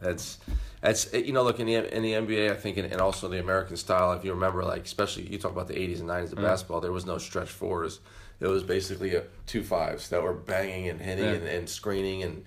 That's 0.00 0.38
that's 0.80 1.12
you 1.12 1.32
know 1.32 1.42
look 1.42 1.60
in 1.60 1.66
the 1.66 1.96
in 1.96 2.02
the 2.02 2.12
NBA 2.12 2.50
I 2.50 2.54
think 2.54 2.76
and, 2.76 2.90
and 2.92 3.00
also 3.00 3.28
the 3.28 3.40
American 3.40 3.76
style 3.76 4.12
if 4.12 4.24
you 4.24 4.32
remember 4.32 4.62
like 4.64 4.84
especially 4.84 5.26
you 5.28 5.38
talk 5.38 5.52
about 5.52 5.66
the 5.66 5.74
80s 5.74 6.00
and 6.00 6.08
90s 6.08 6.32
of 6.32 6.38
mm. 6.38 6.42
basketball 6.42 6.80
there 6.82 6.92
was 6.92 7.06
no 7.06 7.16
stretch 7.16 7.48
fours 7.48 8.00
it 8.40 8.46
was 8.46 8.62
basically 8.62 9.14
a 9.14 9.24
two 9.46 9.62
fives 9.62 10.08
that 10.08 10.22
were 10.22 10.34
banging 10.34 10.88
and 10.88 11.00
hitting 11.00 11.24
Yeah. 11.24 11.32
and, 11.32 11.46
and 11.48 11.68
screening 11.68 12.22
and 12.22 12.44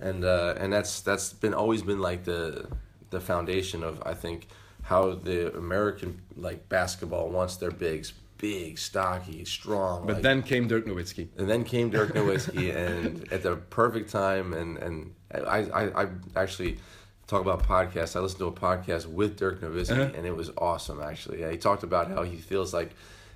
and 0.00 0.24
uh, 0.24 0.54
and 0.58 0.72
that's 0.72 1.00
that's 1.00 1.32
been 1.32 1.54
always 1.54 1.82
been 1.82 2.00
like 2.00 2.24
the 2.24 2.68
the 3.10 3.20
foundation 3.20 3.82
of 3.82 4.02
I 4.06 4.14
think 4.14 4.48
how 4.82 5.14
the 5.14 5.56
American 5.56 6.22
like 6.36 6.68
basketball 6.68 7.28
wants 7.30 7.56
their 7.56 7.70
bigs 7.70 8.12
big 8.38 8.78
stocky 8.78 9.44
strong 9.44 10.06
But 10.06 10.14
like, 10.14 10.22
then 10.22 10.42
came 10.44 10.68
Dirk 10.68 10.86
Nowitzki. 10.86 11.26
and 11.36 11.50
then 11.50 11.64
came 11.64 11.90
Dirk 11.90 12.14
Nowitzki, 12.14 12.72
and 12.86 13.26
at 13.32 13.42
the 13.42 13.56
perfect 13.56 14.10
time, 14.10 14.52
and 14.54 14.78
and 14.78 15.14
I 15.34 15.58
I, 15.80 16.02
I 16.04 16.08
actually 16.36 16.78
talk 17.26 17.40
about 17.42 17.64
podcasts. 17.64 18.14
I 18.14 18.20
listened 18.20 18.38
to 18.38 18.46
a 18.46 18.52
podcast 18.52 19.06
with 19.06 19.36
Dirk 19.36 19.60
Nowitzki, 19.60 19.90
Uh-huh. 19.90 20.12
and 20.16 20.24
it 20.24 20.36
was 20.36 20.50
awesome. 20.56 21.02
Actually, 21.02 21.40
yeah, 21.40 21.50
he 21.50 21.58
talked 21.58 21.82
about 21.82 22.08
how 22.10 22.22
he 22.22 22.36
feels 22.36 22.72
like 22.72 22.90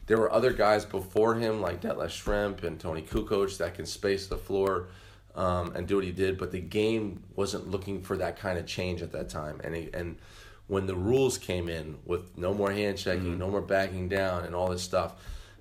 there 0.07 0.18
were 0.18 0.32
other 0.32 0.53
guys 0.53 0.84
before 0.84 1.34
him, 1.36 1.61
like 1.61 1.80
Detlef 1.80 2.09
Schrempf 2.09 2.64
and 2.64 2.78
Toni 2.78 3.03
Kukoc, 3.03 3.57
that 3.59 3.74
can 3.74 3.86
space 3.86 4.26
the 4.26 4.38
floor. 4.38 4.88
Um, 5.34 5.74
and 5.74 5.88
do 5.88 5.94
what 5.96 6.05
he 6.05 6.12
did, 6.12 6.36
but 6.36 6.53
the 6.53 6.61
game 6.61 7.22
wasn't 7.36 7.70
looking 7.70 8.03
for 8.03 8.18
that 8.18 8.38
kind 8.38 8.59
of 8.59 8.66
change 8.66 9.00
at 9.00 9.12
that 9.12 9.30
time. 9.30 9.62
And 9.64 9.74
he, 9.74 9.88
and 9.94 10.18
when 10.66 10.84
the 10.84 10.94
rules 10.94 11.38
came 11.38 11.70
in 11.70 11.96
with 12.05 12.36
no 12.36 12.53
more 12.53 12.70
hand 12.70 12.98
checking, 12.98 13.22
Mm-hmm. 13.30 13.38
no 13.38 13.48
more 13.48 13.62
backing 13.62 14.11
down, 14.11 14.44
and 14.44 14.55
all 14.55 14.68
this 14.68 14.82
stuff, 14.82 15.14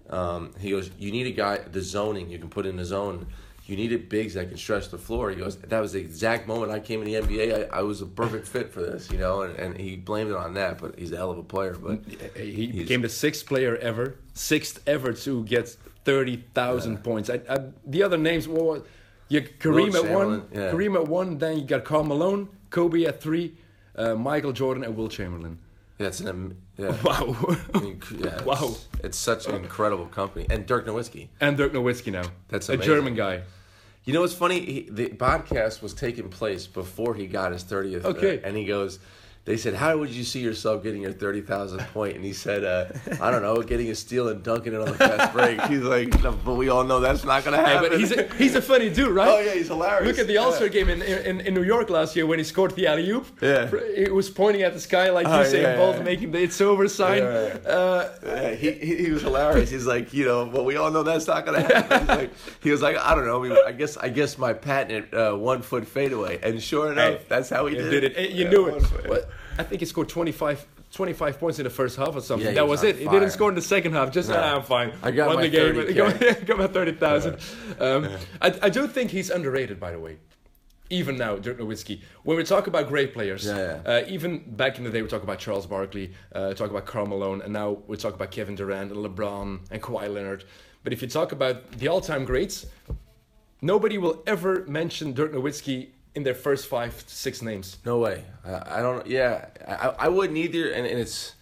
Um, 0.10 0.52
he 0.60 0.72
goes, 0.72 0.92
you 1.00 1.10
need 1.14 1.26
a 1.28 1.32
guy. 1.32 1.60
The 1.60 1.82
zoning 1.82 2.30
you 2.30 2.38
can 2.38 2.50
put 2.50 2.66
in 2.66 2.76
the 2.76 2.84
zone. 2.84 3.28
You 3.72 3.78
needed 3.78 4.10
bigs 4.10 4.34
that 4.34 4.50
can 4.50 4.58
stretch 4.58 4.90
the 4.90 4.98
floor. 4.98 5.30
He 5.30 5.38
goes, 5.38 5.56
that 5.56 5.80
was 5.80 5.94
the 5.94 6.00
exact 6.02 6.46
moment 6.46 6.74
I 6.74 6.82
came 6.82 7.02
in 7.02 7.06
the 7.06 7.14
NBA. 7.14 7.72
I, 7.74 7.78
I 7.80 7.82
was 7.84 8.02
a 8.02 8.06
perfect 8.06 8.46
fit 8.46 8.70
for 8.74 8.82
this, 8.82 9.10
you 9.10 9.18
know. 9.18 9.44
And, 9.44 9.56
and 9.58 9.78
he 9.78 9.96
blamed 9.96 10.30
it 10.30 10.36
on 10.36 10.56
that, 10.56 10.78
but 10.80 11.00
he's 11.00 11.14
a 11.14 11.16
hell 11.16 11.32
of 11.32 11.38
a 11.38 11.44
player. 11.44 11.78
But 11.82 12.02
He 12.36 12.68
became 12.68 13.02
the 13.02 13.08
sixth 13.08 13.46
player 13.46 13.78
ever, 13.78 14.16
sixth 14.34 14.84
ever 14.86 15.14
to 15.14 15.46
get 15.46 15.70
thirty 16.04 16.44
thousand 16.54 17.02
points. 17.02 17.30
I, 17.30 17.40
I, 17.50 17.60
the 17.86 18.04
other 18.04 18.18
names 18.18 18.46
were 18.46 18.82
you 19.30 19.42
Kareem 19.42 19.96
at 19.96 20.14
one, 20.14 20.44
yeah. 20.52 20.72
Kareem 20.72 20.96
at 21.02 21.08
one. 21.08 21.38
Then 21.38 21.58
you 21.60 21.64
got 21.64 21.86
Karl 21.86 22.04
Malone, 22.04 22.50
Kobe 22.72 23.06
at 23.06 23.22
three, 23.22 23.56
uh, 23.96 24.16
Michael 24.16 24.52
Jordan 24.52 24.84
and 24.84 24.98
Wilt 24.98 25.12
Chamberlain. 25.14 25.60
that's 25.98 26.20
an 26.20 26.58
yeah. 26.78 26.94
Wow. 27.06 27.38
I 27.74 27.80
mean, 27.80 28.02
yeah, 28.18 28.28
it's- 28.28 28.44
Wow. 28.44 28.76
It's 29.02 29.18
such 29.18 29.48
an 29.48 29.56
incredible 29.56 30.08
company. 30.08 30.46
And 30.50 30.66
Dirk 30.66 30.86
Nowitzki. 30.86 31.30
and 31.40 31.56
Dirk 31.56 31.72
Nowitzki 31.72 32.12
now. 32.12 32.24
That's 32.50 32.68
a. 32.68 32.76
German 32.76 33.16
guy. 33.16 33.44
You 34.04 34.14
know 34.14 34.22
what's 34.22 34.34
funny? 34.34 34.60
He, 34.60 34.90
the 34.90 35.10
podcast 35.10 35.82
was 35.82 35.94
taking 35.94 36.30
place 36.30 36.66
before 36.68 37.14
he 37.14 37.28
got 37.28 37.52
his 37.52 37.64
30th. 37.64 38.04
Okay. 38.06 38.42
and 38.44 38.58
he 38.58 38.66
goes, 38.66 39.00
they 39.44 39.58
said, 39.58 39.74
how 39.74 39.98
would 39.98 40.12
you 40.12 40.24
see 40.24 40.40
yourself 40.40 40.84
getting 40.84 41.02
your 41.02 41.14
30,000 41.14 41.80
point? 41.94 42.16
And 42.16 42.24
he 42.24 42.32
said, 42.32 42.64
uh, 42.64 42.86
I 43.20 43.32
don't 43.32 43.42
know, 43.42 43.58
getting 43.64 43.90
a 43.90 43.96
steal 43.96 44.30
and 44.30 44.44
dunking 44.44 44.74
it 44.74 44.80
on 44.80 44.86
the 44.86 44.94
fast 44.94 45.34
break. 45.38 45.60
He's 45.64 45.82
like, 45.82 46.22
no, 46.22 46.32
but 46.32 46.54
we 46.54 46.70
all 46.70 46.84
know 46.84 47.00
that's 47.00 47.24
not 47.24 47.44
going 47.44 47.58
to 47.58 47.66
Hey, 47.66 47.72
happen. 47.74 47.90
but 47.90 48.00
he's 48.00 48.12
a, 48.12 48.32
he's 48.36 48.54
a 48.56 48.62
funny 48.62 48.92
dude, 48.92 49.10
right? 49.16 49.28
oh, 49.28 49.40
yeah, 49.40 49.54
he's 49.56 49.68
hilarious. 49.70 50.06
Look 50.08 50.20
at 50.20 50.28
the 50.28 50.38
All 50.38 50.52
Star 50.52 50.70
game 50.70 50.90
in, 50.90 51.02
in 51.02 51.42
in 51.42 51.54
New 51.56 51.64
York 51.64 51.90
last 51.90 52.16
year 52.16 52.28
when 52.28 52.38
he 52.38 52.44
scored 52.46 52.76
the 52.76 52.86
alley 52.86 53.10
oop. 53.10 53.26
Yeah. 53.42 53.72
He 53.96 54.12
was 54.12 54.30
pointing 54.30 54.62
at 54.62 54.74
the 54.74 54.80
sky 54.80 55.10
like 55.10 55.26
Oh, 55.26 55.32
Usain 55.32 55.64
yeah, 55.64 55.76
Bolt 55.76 55.98
yeah. 55.98 56.04
making 56.04 56.32
the 56.34 56.44
it's 56.44 56.62
over 56.62 56.88
sign. 56.88 57.24
Yeah, 57.24 57.58
Uh, 57.66 58.10
Yeah, 58.24 58.54
he, 58.54 58.72
he, 58.74 58.96
he 59.06 59.10
was 59.12 59.24
hilarious. 59.24 59.72
He's 59.72 59.88
like, 59.88 60.14
you 60.14 60.24
know, 60.26 60.46
but 60.46 60.66
we 60.66 60.76
all 60.76 60.92
know 60.92 61.02
that's 61.02 61.26
not 61.26 61.48
gonna 61.48 61.62
happen. 61.62 62.00
He's 62.00 62.08
like, 62.08 62.32
he 62.62 62.70
was 62.70 62.82
like, 62.84 62.96
I 62.98 63.16
don't 63.16 63.26
know. 63.26 63.44
I, 63.44 63.48
mean, 63.50 63.58
I 63.66 63.72
guess 63.72 63.98
I 63.98 64.10
guess 64.10 64.38
my 64.38 64.54
patent 64.54 65.12
uh, 65.16 65.34
one 65.34 65.64
foot 65.64 65.88
fadeaway, 65.88 66.40
and 66.44 66.62
sure 66.62 66.92
enough, 66.92 67.20
Hey, 67.22 67.26
that's 67.28 67.50
how 67.50 67.66
he 67.66 67.74
did, 67.76 67.90
did 67.90 68.04
it. 68.04 68.14
Eh, 68.18 68.28
You 68.28 68.44
Yeah, 68.46 68.50
knew 68.52 68.68
it. 68.68 69.08
Well, 69.10 69.24
I 69.62 69.64
think 69.64 69.80
he 69.80 69.86
scored 69.86 70.10
25, 70.10 70.66
25 70.92 71.40
points 71.40 71.60
in 71.60 71.64
the 71.64 71.70
first 71.70 71.96
half 71.98 72.16
or 72.16 72.22
something. 72.22 72.48
Yeah, 72.48 72.56
that 72.56 72.68
was 72.68 72.84
it. 72.84 72.98
He 72.98 73.08
didn't 73.08 73.30
score 73.30 73.50
in 73.50 73.56
the 73.56 73.62
second 73.62 73.94
half. 73.94 74.12
Just 74.12 74.30
No. 74.30 74.38
ah, 74.38 74.56
I'm 74.56 74.64
fine. 74.64 74.92
I 75.04 75.12
got 75.12 75.28
Won 75.28 75.36
my 75.38 75.44
the 75.44 75.50
game. 75.50 75.76
30K. 75.76 76.46
Got, 76.48 76.58
my 76.58 76.68
thirty 76.68 76.94
thousand. 76.94 77.38
Um, 77.80 78.10
I, 78.42 78.48
I 78.64 78.70
do 78.70 78.88
think 78.88 79.12
he's 79.12 79.30
underrated, 79.30 79.80
by 79.80 79.92
the 79.92 80.00
way. 80.00 80.18
Even 80.90 81.16
now, 81.16 81.38
Dirk 81.38 81.58
Nowitzki. 81.60 82.02
When 82.24 82.36
we 82.36 82.44
talk 82.44 82.68
about 82.68 82.90
great 82.90 83.14
players, 83.14 83.46
Yeah, 83.46 83.80
yeah. 83.86 83.92
Uh, 83.92 84.04
even 84.10 84.40
back 84.56 84.78
in 84.78 84.84
the 84.84 84.90
day, 84.90 85.02
we 85.02 85.08
talk 85.08 85.24
about 85.24 85.40
Charles 85.40 85.66
Barkley, 85.66 86.12
uh, 86.36 86.54
talk 86.54 86.70
about 86.70 86.86
Karl 86.86 87.06
Malone, 87.06 87.42
and 87.44 87.54
now 87.54 87.78
we 87.88 87.96
talk 87.96 88.14
about 88.14 88.30
Kevin 88.32 88.56
Durant 88.56 88.92
and 88.92 89.00
LeBron 89.06 89.60
and 89.72 89.82
Kawhi 89.82 90.14
Leonard. 90.14 90.44
But 90.84 90.92
if 90.92 91.02
you 91.02 91.08
talk 91.08 91.32
about 91.32 91.72
the 91.74 91.88
all-time 91.88 92.26
greats, 92.26 92.66
nobody 93.62 93.98
will 93.98 94.22
ever 94.28 94.66
mention 94.68 95.14
Dirk 95.14 95.32
Nowitzki 95.32 95.90
in 96.16 96.24
their 96.24 96.36
first 96.36 96.68
five, 96.68 97.04
six 97.08 97.42
names. 97.42 97.78
No 97.86 98.00
way. 98.00 98.24
I, 98.46 98.80
I 98.80 98.82
don't. 98.82 99.06
Yeah, 99.08 99.46
I, 99.68 99.94
I 100.00 100.08
wouldn't 100.10 100.38
either. 100.38 100.72
And, 100.72 100.86
and 100.86 101.00
it's. 101.00 101.34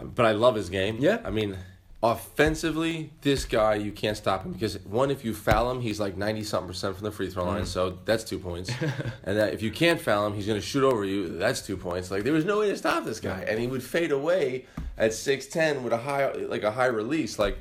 But 0.00 0.26
I 0.26 0.32
love 0.32 0.54
his 0.54 0.68
game. 0.68 0.98
Yeah. 1.00 1.20
I 1.24 1.30
mean, 1.30 1.56
offensively, 2.02 3.10
this 3.22 3.44
guy 3.46 3.76
you 3.76 3.92
can't 3.92 4.16
stop 4.16 4.44
him 4.44 4.52
because 4.52 4.78
one, 4.84 5.10
if 5.10 5.24
you 5.24 5.32
foul 5.32 5.70
him, 5.70 5.80
he's 5.80 5.98
like 5.98 6.16
ninety 6.16 6.42
something 6.44 6.68
percent 6.68 6.96
from 6.96 7.04
the 7.04 7.10
free 7.12 7.30
throw 7.30 7.44
line, 7.44 7.62
Mm. 7.62 7.66
so 7.66 7.98
that's 8.04 8.22
two 8.24 8.38
points. 8.38 8.70
and 9.24 9.38
that 9.38 9.54
if 9.54 9.62
you 9.62 9.70
can't 9.70 10.00
foul 10.00 10.26
him, 10.26 10.34
he's 10.34 10.46
going 10.46 10.60
to 10.60 10.66
shoot 10.66 10.84
over 10.84 11.04
you. 11.04 11.28
That's 11.38 11.62
two 11.62 11.76
points. 11.76 12.10
Like 12.10 12.24
there 12.24 12.32
was 12.32 12.44
no 12.44 12.58
way 12.60 12.68
to 12.68 12.76
stop 12.76 13.04
this 13.04 13.20
guy, 13.20 13.44
and 13.48 13.58
he 13.58 13.66
would 13.66 13.82
fade 13.82 14.12
away 14.12 14.66
at 14.98 15.14
six 15.14 15.46
ten 15.46 15.82
with 15.82 15.92
a 15.92 15.98
high 15.98 16.30
like 16.32 16.62
a 16.62 16.70
high 16.72 16.86
release, 16.86 17.38
like. 17.38 17.58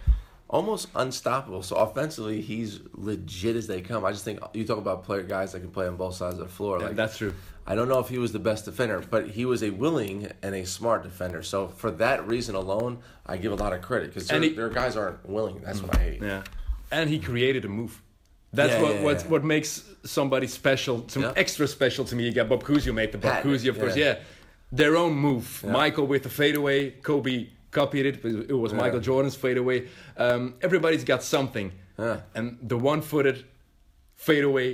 Almost 0.48 0.90
unstoppable. 0.96 1.64
So 1.64 1.76
offensively, 1.78 2.40
he's 2.42 2.80
legit 2.94 3.56
as 3.56 3.66
they 3.66 3.82
come. 3.82 4.06
I 4.06 4.12
just 4.12 4.24
think 4.24 4.40
you 4.54 4.64
talk 4.64 4.78
about 4.78 5.04
player 5.04 5.24
guys 5.24 5.54
that 5.54 5.62
can 5.62 5.72
play 5.72 5.88
on 5.88 5.96
both 5.96 6.14
sides 6.16 6.36
of 6.36 6.42
the 6.42 6.48
floor. 6.54 6.80
Yeah, 6.80 6.88
Like 6.88 6.96
that's 6.96 7.18
true. 7.18 7.34
I 7.66 7.74
don't 7.74 7.88
know 7.90 7.98
if 7.98 8.10
he 8.10 8.20
was 8.20 8.32
the 8.32 8.38
best 8.38 8.66
defender, 8.66 9.04
but 9.10 9.28
he 9.28 9.46
was 9.46 9.64
a 9.64 9.72
willing 9.72 10.32
and 10.44 10.54
a 10.54 10.64
smart 10.68 11.02
defender. 11.02 11.42
So 11.42 11.68
for 11.70 11.90
that 11.92 12.28
reason 12.28 12.54
alone, 12.54 13.00
I 13.26 13.38
give 13.38 13.52
a 13.54 13.56
lot 13.56 13.74
of 13.74 13.82
credit 13.82 14.10
because 14.14 14.30
And 14.30 14.44
there, 14.44 14.50
he- 14.52 14.56
there 14.56 14.68
are 14.68 14.70
guys 14.70 14.96
aren't 14.96 15.28
willing. 15.28 15.62
That's 15.64 15.82
what 15.82 15.96
I 15.96 16.00
hate. 16.00 16.22
Yeah, 16.22 16.44
and 16.92 17.10
he 17.10 17.18
created 17.18 17.66
a 17.66 17.68
move. 17.70 18.00
That's 18.54 18.74
Yeah, 18.74 18.82
what 18.84 18.96
yeah, 18.96 19.02
what 19.04 19.22
yeah. 19.24 19.28
what 19.30 19.44
makes 19.44 19.84
somebody 20.04 20.46
special, 20.46 21.08
Yeah. 21.18 21.34
extra 21.36 21.68
special 21.68 22.06
to 22.06 22.16
me. 22.16 22.26
You 22.26 22.32
got 22.34 22.50
Bob 22.50 22.64
Cousy 22.64 22.94
made 22.94 23.12
the 23.12 23.18
Bob 23.18 23.44
Cousy, 23.44 23.68
of 23.68 23.80
course. 23.80 23.96
yeah. 23.98 24.06
Yeah, 24.06 24.18
their 24.72 24.96
own 24.96 25.14
move. 25.16 25.64
Michael 25.68 26.06
with 26.06 26.22
the 26.22 26.30
fadeaway. 26.30 26.92
Kobe 26.92 27.48
copied 27.76 28.06
it. 28.06 28.16
It 28.54 28.58
was 28.66 28.74
Michael 28.74 29.02
Jordan's 29.10 29.36
fadeaway. 29.36 29.88
Um, 30.18 30.54
everybody's 30.62 31.04
got 31.04 31.22
something, 31.24 31.68
Yeah. 32.00 32.22
and 32.34 32.58
the 32.72 32.78
one-footed 32.78 33.38
fadeaway. 34.16 34.70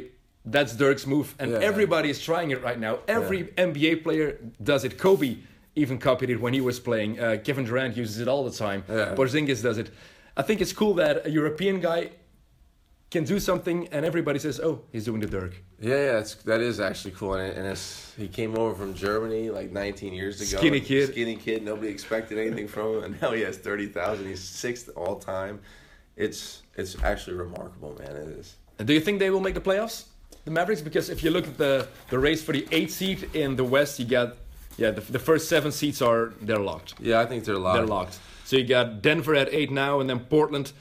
That's 0.46 0.74
Dirk's 0.76 1.06
move, 1.06 1.36
and 1.40 1.52
Yeah. 1.52 1.60
everybody 1.72 2.10
is 2.10 2.20
trying 2.30 2.50
it 2.52 2.60
right 2.68 2.80
now. 2.80 2.94
Every 3.08 3.42
NBA 3.58 3.96
player 4.06 4.28
does 4.72 4.84
it. 4.84 4.98
Kobe 4.98 5.38
even 5.76 5.98
copied 6.00 6.30
it 6.30 6.40
when 6.42 6.54
he 6.54 6.62
was 6.62 6.80
playing. 6.80 7.20
Uh, 7.20 7.38
Kevin 7.46 7.66
Durant 7.66 7.96
uses 7.98 8.20
it 8.24 8.28
all 8.28 8.44
the 8.50 8.56
time. 8.66 8.84
Yeah. 8.90 9.16
Porzingis 9.16 9.62
does 9.64 9.78
it. 9.78 9.90
I 10.36 10.42
think 10.42 10.62
it's 10.62 10.74
cool 10.74 10.94
that 10.96 11.26
a 11.28 11.30
European 11.30 11.80
guy 11.82 12.02
can 13.12 13.26
do 13.26 13.40
something 13.40 13.88
and 13.90 14.06
everybody 14.06 14.40
says, 14.40 14.60
"Oh, 14.60 14.82
he's 14.92 15.06
doing 15.06 15.20
the 15.20 15.28
Dirk." 15.28 15.54
Yeah, 15.80 15.96
yeah, 15.96 16.24
that 16.46 16.62
is 16.62 16.80
actually 16.80 17.12
cool. 17.12 17.34
And, 17.34 17.52
it, 17.52 17.58
and 17.58 17.78
he 18.18 18.28
came 18.28 18.58
over 18.58 18.74
from 18.74 18.96
Germany 18.96 19.50
like 19.50 19.72
19 19.72 20.14
years 20.14 20.40
ago. 20.42 20.58
Skinny 20.60 20.80
kid. 20.80 21.12
Skinny 21.12 21.36
kid. 21.36 21.64
Nobody 21.64 21.90
expected 21.90 22.40
anything 22.40 22.68
from 22.68 22.96
him, 22.96 23.04
and 23.04 23.22
now 23.22 23.32
he 23.34 23.42
has 23.42 23.58
30,000. 23.58 24.26
He's 24.26 24.42
sixth 24.42 24.90
all 24.96 25.18
time. 25.20 25.60
It's 26.16 26.64
it's 26.76 26.96
actually 27.04 27.36
remarkable, 27.36 27.96
man. 28.00 28.16
It 28.16 28.30
is. 28.40 28.56
And 28.80 28.88
do 28.88 28.94
you 28.94 29.02
think 29.02 29.20
they 29.20 29.30
will 29.30 29.42
make 29.42 29.54
the 29.54 29.62
playoffs, 29.62 30.06
the 30.46 30.52
Mavericks? 30.52 30.82
Because 30.82 31.10
if 31.10 31.24
you 31.24 31.32
look 31.32 31.46
at 31.46 31.58
the 31.58 31.88
the 32.10 32.18
race 32.18 32.42
for 32.42 32.54
the 32.54 32.66
eighth 32.72 32.94
seed 32.94 33.30
in 33.36 33.56
the 33.56 33.64
West, 33.66 34.00
you 34.00 34.06
got 34.06 34.38
yeah 34.78 34.92
the, 34.92 35.02
the 35.02 35.20
first 35.20 35.50
seven 35.50 35.72
seats 35.72 36.02
are 36.02 36.34
they're 36.42 36.66
locked. 36.72 36.96
Yeah, 37.00 37.20
I 37.20 37.26
think 37.26 37.44
they're 37.44 37.58
locked. 37.58 37.78
They're 37.78 37.88
locked. 37.88 38.20
So 38.46 38.58
you 38.58 38.66
got 38.66 39.02
Denver 39.02 39.36
at 39.36 39.54
eight 39.54 39.72
now, 39.72 40.00
and 40.00 40.10
then 40.10 40.20
Portland, 40.20 40.74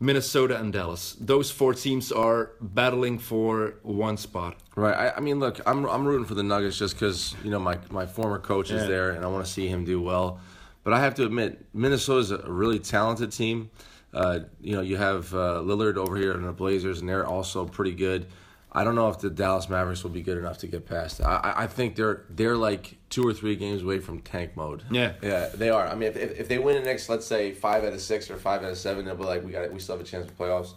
Minnesota, 0.00 0.58
and 0.60 0.72
Dallas. 0.72 1.16
Those 1.20 1.50
four 1.50 1.74
teams 1.74 2.12
are 2.12 2.52
battling 2.60 3.18
for 3.18 3.74
one 3.82 4.16
spot. 4.16 4.56
Right. 4.76 4.94
I, 4.94 5.16
I 5.16 5.20
mean, 5.20 5.40
look, 5.40 5.60
I'm 5.66 5.84
I'm 5.86 6.06
rooting 6.06 6.24
for 6.26 6.34
the 6.34 6.42
Nuggets 6.44 6.78
just 6.78 6.94
because 6.94 7.34
you 7.42 7.50
know 7.50 7.58
my 7.58 7.78
my 7.90 8.06
former 8.06 8.38
coach 8.38 8.70
is 8.70 8.82
Yeah. 8.82 8.88
there, 8.88 9.10
and 9.10 9.24
I 9.24 9.28
want 9.28 9.44
to 9.44 9.50
see 9.50 9.66
him 9.66 9.84
do 9.84 10.00
well. 10.00 10.40
But 10.84 10.92
I 10.92 11.00
have 11.00 11.14
to 11.16 11.24
admit, 11.24 11.66
Minnesota's 11.74 12.30
a 12.30 12.38
really 12.50 12.78
talented 12.78 13.32
team. 13.32 13.70
Uh, 14.14 14.40
you 14.60 14.74
know, 14.74 14.80
you 14.80 14.96
have 14.96 15.34
uh, 15.34 15.60
Lillard 15.62 15.96
over 15.96 16.16
here 16.16 16.32
in 16.32 16.42
the 16.42 16.52
Blazers, 16.52 17.00
and 17.00 17.08
they're 17.08 17.26
also 17.26 17.66
pretty 17.66 17.92
good. 17.92 18.26
I 18.72 18.84
don't 18.84 18.94
know 18.94 19.08
if 19.08 19.18
the 19.18 19.28
Dallas 19.30 19.68
Mavericks 19.68 20.02
will 20.04 20.10
be 20.10 20.22
good 20.22 20.38
enough 20.38 20.58
to 20.58 20.66
get 20.68 20.86
past. 20.86 21.20
I, 21.20 21.36
I- 21.42 21.62
I 21.64 21.66
think 21.66 21.96
they're 21.96 22.24
they're 22.30 22.56
like 22.56 22.97
two 23.10 23.26
or 23.26 23.32
three 23.32 23.56
games 23.56 23.82
away 23.82 23.98
from 24.00 24.20
tank 24.20 24.56
mode. 24.56 24.82
Yeah. 24.90 25.14
yeah, 25.22 25.48
they 25.54 25.70
are. 25.70 25.86
I 25.86 25.94
mean, 25.94 26.10
if, 26.10 26.16
if, 26.16 26.40
if 26.40 26.48
they 26.48 26.58
win 26.58 26.76
the 26.76 26.82
next, 26.82 27.08
let's 27.08 27.26
say 27.26 27.52
five 27.52 27.84
out 27.84 27.92
of 27.92 28.00
six 28.00 28.30
or 28.30 28.36
five 28.36 28.62
out 28.62 28.70
of 28.70 28.78
seven, 28.78 29.04
they'll 29.04 29.14
be 29.16 29.24
like, 29.24 29.44
we 29.44 29.50
got 29.52 29.64
it. 29.64 29.72
We 29.72 29.80
still 29.80 29.96
have 29.96 30.06
a 30.06 30.08
chance 30.08 30.26
for 30.26 30.32
playoffs. 30.32 30.74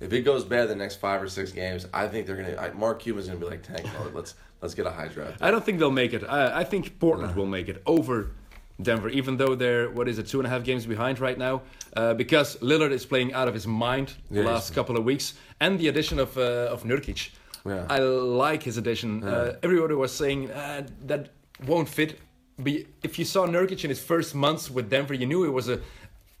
If 0.00 0.12
it 0.12 0.22
goes 0.22 0.44
bad 0.44 0.68
the 0.68 0.74
next 0.74 0.96
five 0.96 1.22
or 1.22 1.28
six 1.28 1.52
games, 1.52 1.86
I 1.94 2.08
think 2.08 2.26
they're 2.26 2.36
gonna. 2.36 2.56
I, 2.56 2.72
Mark 2.72 3.00
Cuban's 3.00 3.28
gonna 3.28 3.38
be 3.38 3.46
like 3.46 3.62
tank 3.62 3.86
mode. 3.98 4.14
Let's 4.14 4.34
let's 4.60 4.74
get 4.74 4.86
a 4.86 4.90
high 4.90 5.08
draft. 5.08 5.40
I 5.40 5.50
don't 5.52 5.64
think 5.64 5.78
they'll 5.78 5.92
make 5.92 6.12
it. 6.12 6.24
I, 6.28 6.60
I 6.60 6.64
think 6.64 6.98
Portland 6.98 7.36
will 7.36 7.46
make 7.46 7.68
it 7.68 7.82
over 7.86 8.32
Denver, 8.80 9.08
even 9.10 9.36
though 9.36 9.54
they're 9.54 9.90
what 9.90 10.08
is 10.08 10.18
it, 10.18 10.26
two 10.26 10.40
and 10.40 10.46
a 10.46 10.50
half 10.50 10.64
games 10.64 10.86
behind 10.86 11.20
right 11.20 11.38
now, 11.38 11.62
uh, 11.96 12.14
because 12.14 12.56
Lillard 12.56 12.90
is 12.90 13.06
playing 13.06 13.32
out 13.32 13.46
of 13.46 13.54
his 13.54 13.66
mind 13.66 14.14
the 14.30 14.40
Yeah, 14.40 14.46
last 14.46 14.74
couple 14.74 14.96
of 14.96 15.04
weeks, 15.04 15.34
and 15.60 15.78
the 15.78 15.86
addition 15.88 16.18
of 16.18 16.36
uh, 16.36 16.68
of 16.72 16.82
Nurkic. 16.82 17.30
Yeah. 17.64 17.86
I 17.88 17.98
like 18.00 18.64
his 18.64 18.76
addition. 18.78 19.22
Uh, 19.22 19.54
everybody 19.62 19.94
was 19.94 20.12
saying 20.12 20.50
uh, 20.50 20.84
that 21.06 21.30
won't 21.66 21.88
fit. 21.88 22.18
But 22.58 22.72
if 23.02 23.18
you 23.18 23.24
saw 23.24 23.46
Nurkic 23.46 23.82
in 23.84 23.90
his 23.90 24.00
first 24.02 24.34
months 24.34 24.70
with 24.70 24.88
Denver, 24.90 25.14
you 25.14 25.26
knew 25.26 25.42
he 25.42 25.50
was 25.50 25.68
a, 25.68 25.80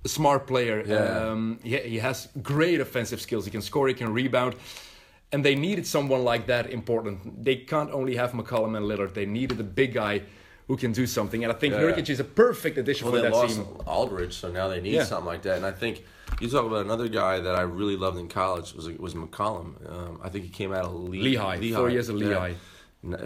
a 0.04 0.08
smart 0.08 0.46
player. 0.46 0.82
Yeah. 0.86 1.30
Um, 1.30 1.58
he, 1.62 1.76
he 1.78 1.98
has 1.98 2.28
great 2.42 2.80
offensive 2.80 3.20
skills. 3.20 3.44
He 3.44 3.50
can 3.50 3.62
score. 3.62 3.88
He 3.88 3.94
can 3.94 4.12
rebound. 4.12 4.54
And 5.32 5.42
they 5.44 5.54
needed 5.54 5.86
someone 5.86 6.22
like 6.24 6.46
that 6.48 6.70
important. 6.70 7.42
They 7.44 7.56
can't 7.56 7.90
only 7.90 8.16
have 8.16 8.32
McCollum 8.32 8.76
and 8.76 8.84
Lillard. 8.86 9.14
They 9.14 9.24
needed 9.26 9.58
a 9.60 9.64
big 9.64 9.94
guy 9.94 10.22
who 10.68 10.76
can 10.76 10.92
do 10.92 11.06
something. 11.06 11.42
And 11.44 11.52
I 11.52 11.56
think 11.56 11.72
Yeah. 11.74 11.80
Nurkic 11.80 12.10
is 12.10 12.20
a 12.20 12.24
perfect 12.24 12.76
addition 12.78 13.06
Well, 13.06 13.14
for 13.16 13.22
they 13.22 13.30
that 13.30 13.34
lost 13.36 13.56
team. 13.56 13.66
Aldridge, 13.86 14.34
so 14.34 14.50
now 14.52 14.68
they 14.68 14.80
need 14.80 14.94
Yeah. 14.94 15.04
something 15.04 15.26
like 15.26 15.42
that. 15.42 15.56
And 15.56 15.66
I 15.66 15.72
think 15.72 16.04
you 16.40 16.48
talk 16.48 16.66
about 16.66 16.84
another 16.84 17.08
guy 17.08 17.40
that 17.40 17.54
I 17.54 17.62
really 17.62 17.96
loved 17.96 18.18
in 18.18 18.28
college 18.28 18.74
was 18.74 18.88
was 18.98 19.14
McCollum. 19.14 19.68
Um, 19.90 20.20
I 20.22 20.28
think 20.28 20.44
he 20.44 20.50
came 20.50 20.72
out 20.72 20.84
of 20.84 20.92
Le- 20.94 21.08
Lehigh. 21.16 21.58
Four 21.74 21.90
years 21.90 22.08
at 22.10 22.14
Lehigh. 22.16 22.50
N- 22.50 22.56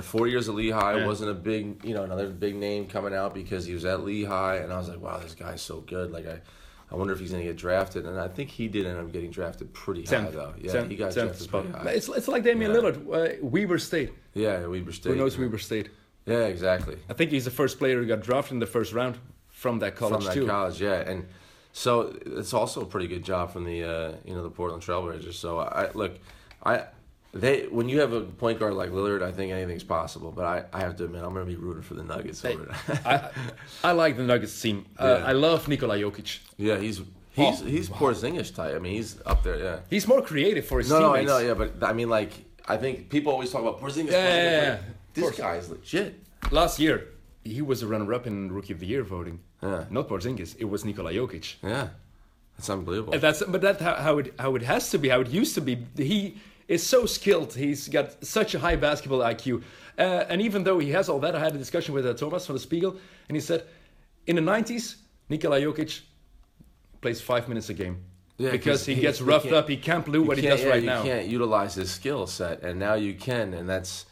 Four 0.00 0.26
years 0.26 0.48
at 0.48 0.54
Lehigh 0.54 0.98
Yeah. 0.98 1.06
wasn't 1.06 1.30
a 1.30 1.34
big, 1.34 1.84
you 1.84 1.92
know, 1.94 2.02
another 2.02 2.28
big 2.30 2.56
name 2.56 2.86
coming 2.86 3.14
out 3.14 3.34
because 3.34 3.66
he 3.66 3.74
was 3.74 3.84
at 3.84 4.02
Lehigh, 4.04 4.56
and 4.56 4.72
I 4.72 4.78
was 4.78 4.88
like, 4.88 5.00
wow, 5.00 5.18
this 5.18 5.34
guy's 5.34 5.60
so 5.60 5.80
good. 5.80 6.10
Like 6.12 6.26
I, 6.26 6.40
I 6.90 6.94
wonder 6.94 7.12
if 7.12 7.18
he's 7.20 7.30
going 7.30 7.42
to 7.42 7.48
get 7.48 7.56
drafted, 7.56 8.06
and 8.06 8.18
I 8.18 8.28
think 8.28 8.48
he 8.48 8.68
did 8.68 8.86
end 8.86 8.98
up 8.98 9.12
getting 9.12 9.30
drafted 9.30 9.74
pretty 9.74 10.02
high 10.04 10.10
Tenth, 10.22 10.32
though. 10.32 10.54
Yeah, 10.58 10.72
tenth- 10.72 10.90
he 10.90 10.96
got 10.96 11.12
tenth 11.12 11.26
drafted 11.26 11.42
spot. 11.48 11.64
pretty 11.70 11.78
high. 11.78 11.90
It's, 11.90 12.08
it's 12.08 12.28
like 12.28 12.42
Damian 12.44 12.70
Yeah. 12.70 12.76
Lillard, 12.78 12.96
uh, 13.42 13.46
Weber 13.46 13.78
State. 13.78 14.14
yeah, 14.32 14.64
Weber 14.66 14.92
State. 14.92 15.10
Who 15.10 15.16
knows 15.16 15.36
Weber 15.36 15.58
State? 15.58 15.90
Yeah, 16.24 16.44
exactly. 16.46 16.96
I 17.10 17.12
think 17.12 17.30
he's 17.30 17.44
the 17.44 17.50
first 17.50 17.78
player 17.78 18.00
who 18.00 18.06
got 18.06 18.20
drafted 18.20 18.52
in 18.54 18.58
the 18.60 18.66
first 18.66 18.92
round 18.94 19.18
from 19.48 19.78
that 19.80 19.94
college 19.94 20.16
from 20.16 20.24
that 20.24 20.34
too. 20.34 20.46
college, 20.46 20.80
yeah. 20.80 21.00
And 21.08 21.26
So 21.72 22.16
it's 22.24 22.54
also 22.54 22.80
a 22.80 22.86
pretty 22.86 23.08
good 23.08 23.24
job 23.24 23.52
from 23.52 23.64
the 23.64 23.84
uh, 23.84 24.12
you 24.24 24.34
know 24.34 24.42
the 24.42 24.50
Portland 24.50 24.82
Trailblazers. 24.82 25.34
So 25.34 25.58
I 25.58 25.90
look, 25.92 26.18
I 26.64 26.84
they 27.32 27.66
when 27.66 27.88
you 27.88 28.00
have 28.00 28.12
a 28.12 28.20
point 28.22 28.58
guard 28.58 28.74
like 28.74 28.90
Lillard, 28.90 29.22
I 29.22 29.32
think 29.32 29.52
anything's 29.52 29.84
possible. 29.84 30.32
But 30.32 30.44
I, 30.44 30.64
I 30.72 30.80
have 30.80 30.96
to 30.96 31.04
admit, 31.04 31.22
I'm 31.22 31.34
going 31.34 31.46
to 31.46 31.50
be 31.50 31.56
rooting 31.56 31.82
for 31.82 31.94
the 31.94 32.02
Nuggets. 32.02 32.44
over 32.44 32.74
I, 33.04 33.30
I 33.84 33.92
like 33.92 34.16
the 34.16 34.22
Nuggets 34.24 34.60
team. 34.60 34.86
Uh, 34.98 35.18
Yeah. 35.20 35.26
I 35.26 35.32
love 35.32 35.68
Nikola 35.68 35.96
Jokic. 35.98 36.38
yeah, 36.56 36.78
he's 36.78 36.98
he's 37.32 37.62
Oh, 37.62 37.64
he's 37.64 37.88
Porzingis 37.90 38.54
type. 38.54 38.74
I 38.74 38.78
mean, 38.78 38.94
he's 38.94 39.20
up 39.26 39.42
there. 39.42 39.58
Yeah. 39.58 39.78
He's 39.90 40.06
more 40.08 40.22
creative 40.22 40.64
for 40.66 40.78
his 40.78 40.88
No, 40.88 41.00
no, 41.00 41.14
I 41.14 41.22
know. 41.24 41.38
Yeah, 41.38 41.54
but 41.54 41.82
I 41.82 41.92
mean, 41.92 42.08
like, 42.08 42.32
I 42.66 42.76
think 42.78 43.10
people 43.10 43.32
always 43.32 43.50
talk 43.50 43.60
about 43.62 43.80
Porzingis. 43.80 44.10
Yeah, 44.12 44.24
yeah, 44.24 44.36
Porzingis, 44.36 44.62
yeah, 44.62 44.62
yeah. 44.62 44.78
This 45.14 45.38
guy 45.38 45.56
is 45.56 45.68
legit. 45.70 46.14
Last 46.50 46.78
year, 46.78 47.08
he 47.44 47.62
was 47.62 47.82
a 47.82 47.86
runner-up 47.86 48.26
in 48.26 48.50
Rookie 48.52 48.72
of 48.72 48.80
the 48.80 48.86
Year 48.86 49.02
voting. 49.02 49.40
Yeah. 49.62 49.84
Not 49.90 50.08
Porzingis. 50.08 50.56
It 50.58 50.64
was 50.64 50.84
Nikola 50.84 51.12
Jokic. 51.12 51.54
Yeah, 51.62 51.88
that's 52.56 52.70
unbelievable. 52.70 53.12
And 53.14 53.22
that's 53.22 53.42
but 53.42 53.60
that's 53.60 53.80
how, 53.82 53.94
how 53.94 54.18
it 54.18 54.34
how 54.38 54.54
it 54.56 54.62
has 54.62 54.90
to 54.90 54.98
be. 54.98 55.08
How 55.10 55.20
it 55.20 55.28
used 55.28 55.54
to 55.54 55.60
be. 55.60 55.74
He 55.96 56.36
is 56.68 56.84
so 56.86 57.06
skilled. 57.06 57.54
He's 57.54 57.88
got 57.88 58.24
such 58.24 58.54
a 58.54 58.58
high 58.58 58.76
basketball 58.76 59.20
IQ. 59.20 59.62
Uh, 59.98 60.24
and 60.28 60.40
even 60.42 60.64
though 60.64 60.78
he 60.78 60.90
has 60.90 61.08
all 61.08 61.18
that, 61.20 61.34
I 61.34 61.38
had 61.40 61.54
a 61.54 61.58
discussion 61.58 61.94
with 61.94 62.04
uh, 62.06 62.14
Thomas 62.14 62.44
from 62.46 62.56
the 62.56 62.60
Spiegel, 62.60 62.96
and 63.28 63.36
he 63.36 63.40
said, 63.40 63.64
in 64.26 64.36
the 64.36 64.42
'90s, 64.42 64.96
Nikola 65.28 65.60
Jokic 65.60 66.00
plays 67.00 67.20
five 67.20 67.48
minutes 67.48 67.68
a 67.70 67.74
game 67.74 68.02
Yeah, 68.38 68.50
because 68.50 68.80
'cause 68.80 68.86
he, 68.86 68.94
he- 68.96 69.00
gets 69.00 69.20
roughed 69.20 69.44
can't- 69.44 69.54
up. 69.56 69.68
He 69.68 69.76
can't 69.76 70.10
do 70.10 70.22
what 70.22 70.36
he 70.36 70.42
can't- 70.42 70.56
does 70.56 70.64
yeah, 70.64 70.70
right 70.70 70.82
you 70.82 70.86
now. 70.88 71.02
can't 71.02 71.26
utilize 71.28 71.74
his 71.74 71.90
skill 71.90 72.26
set, 72.26 72.62
and 72.62 72.78
now 72.78 72.94
you 72.94 73.14
can, 73.14 73.54
and 73.54 73.68
that's, 73.68 74.06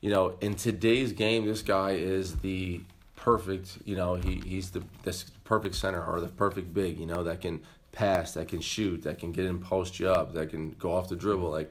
you 0.00 0.10
know, 0.10 0.36
in 0.40 0.54
today's 0.54 1.12
game, 1.12 1.44
this 1.46 1.62
guy 1.62 1.92
is 1.92 2.36
the 2.38 2.80
perfect. 3.16 3.78
You 3.84 3.96
know, 3.96 4.14
he 4.14 4.40
he's 4.44 4.70
the 4.70 4.82
this 5.04 5.26
perfect 5.44 5.74
center 5.74 6.02
or 6.04 6.20
the 6.20 6.28
perfect 6.28 6.72
big. 6.74 6.98
You 6.98 7.06
know, 7.06 7.22
that 7.24 7.40
can 7.42 7.60
pass, 7.92 8.32
that 8.34 8.48
can 8.48 8.60
shoot, 8.60 9.02
that 9.02 9.18
can 9.18 9.30
get 9.32 9.44
in 9.44 9.58
post 9.58 9.92
job, 9.94 10.32
that 10.34 10.50
can 10.50 10.70
go 10.78 10.92
off 10.92 11.08
the 11.08 11.16
dribble. 11.16 11.50
Like, 11.50 11.70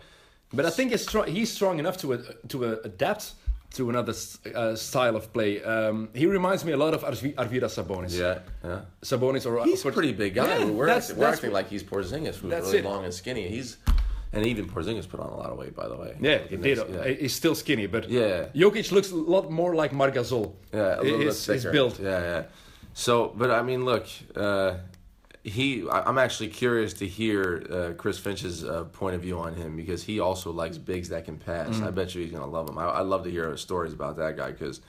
But 0.54 0.66
I 0.66 0.70
think 0.72 0.92
he's 0.92 1.04
strong, 1.04 1.28
he's 1.28 1.52
strong 1.52 1.80
enough 1.80 1.98
to 1.98 2.14
uh, 2.14 2.18
to 2.50 2.66
uh, 2.66 2.76
adapt 2.84 3.34
to 3.76 3.90
another 3.90 4.14
uh, 4.56 4.76
style 4.76 5.16
of 5.16 5.32
play. 5.32 5.62
Um, 5.64 6.10
he 6.16 6.26
reminds 6.26 6.66
me 6.66 6.72
a 6.72 6.78
lot 6.78 6.94
of 6.96 7.04
Arvi- 7.04 7.36
Arvydas 7.36 7.74
Sabonis. 7.78 8.18
yeah, 8.18 8.40
yeah. 8.64 8.82
Sabonis 9.04 9.46
or 9.46 9.64
He's 9.64 9.86
a 9.86 9.92
pretty 9.92 10.12
big 10.14 10.34
guy. 10.34 10.48
Yeah, 10.48 10.66
we're 10.66 10.88
that's- 10.88 11.10
acting, 11.10 11.18
we're 11.20 11.26
that's 11.26 11.38
acting 11.38 11.52
what- 11.52 11.60
like 11.64 11.70
he's 11.70 11.84
Porzingis, 11.84 12.36
who's 12.38 12.52
really 12.52 12.78
it. 12.80 12.84
long 12.86 13.04
and 13.06 13.14
skinny. 13.14 13.48
He's 13.48 13.78
and 14.34 14.46
even 14.46 14.68
Porzingis 14.68 15.08
put 15.08 15.20
on 15.20 15.30
a 15.30 15.38
lot 15.38 15.50
of 15.52 15.58
weight, 15.58 15.76
by 15.76 15.88
the 15.88 15.96
way. 15.96 16.16
Yeah, 16.20 16.40
he 16.50 16.56
did. 16.58 16.78
yeah. 16.78 17.08
He's 17.10 17.34
still 17.36 17.54
skinny, 17.56 17.86
but 17.88 18.10
Yeah. 18.10 18.46
Jokic 18.56 18.92
looks 18.92 19.12
a 19.12 19.16
lot 19.16 19.52
more 19.52 19.76
like 19.76 19.92
Marc 19.94 20.14
Gasol. 20.16 20.54
Yeah, 20.74 21.00
a 21.00 21.04
little 21.04 21.20
his, 21.20 21.46
bit 21.46 21.54
his 21.54 21.64
thicker. 21.64 21.72
build. 21.72 22.00
Yeah, 22.00 22.20
yeah. 22.22 22.44
So, 22.94 23.34
but 23.36 23.50
I 23.52 23.62
mean, 23.62 23.86
look, 23.86 24.06
uh, 24.36 24.76
he. 25.50 25.86
I'm 25.90 26.18
actually 26.18 26.50
curious 26.50 26.94
to 26.94 27.08
hear 27.08 27.66
uh, 27.70 27.94
Chris 27.98 28.18
Finch's 28.18 28.64
uh, 28.64 28.86
point 28.86 29.16
of 29.16 29.22
view 29.22 29.38
on 29.40 29.54
him 29.56 29.76
because 29.76 30.04
he 30.04 30.20
also 30.20 30.52
likes 30.52 30.78
bigs 30.78 31.10
that 31.10 31.26
can 31.26 31.38
pass. 31.38 31.76
Mm. 31.78 31.88
I 31.88 31.92
bet 31.92 32.16
you 32.16 32.22
he's 32.22 32.32
gonna 32.32 32.48
love 32.48 32.70
him. 32.70 32.78
I, 32.78 32.86
I 32.86 33.02
love 33.02 33.24
to 33.26 33.32
hear 33.32 33.56
stories 33.58 33.92
about 33.94 34.18
that 34.18 34.38
guy 34.38 34.52
because 34.52 34.80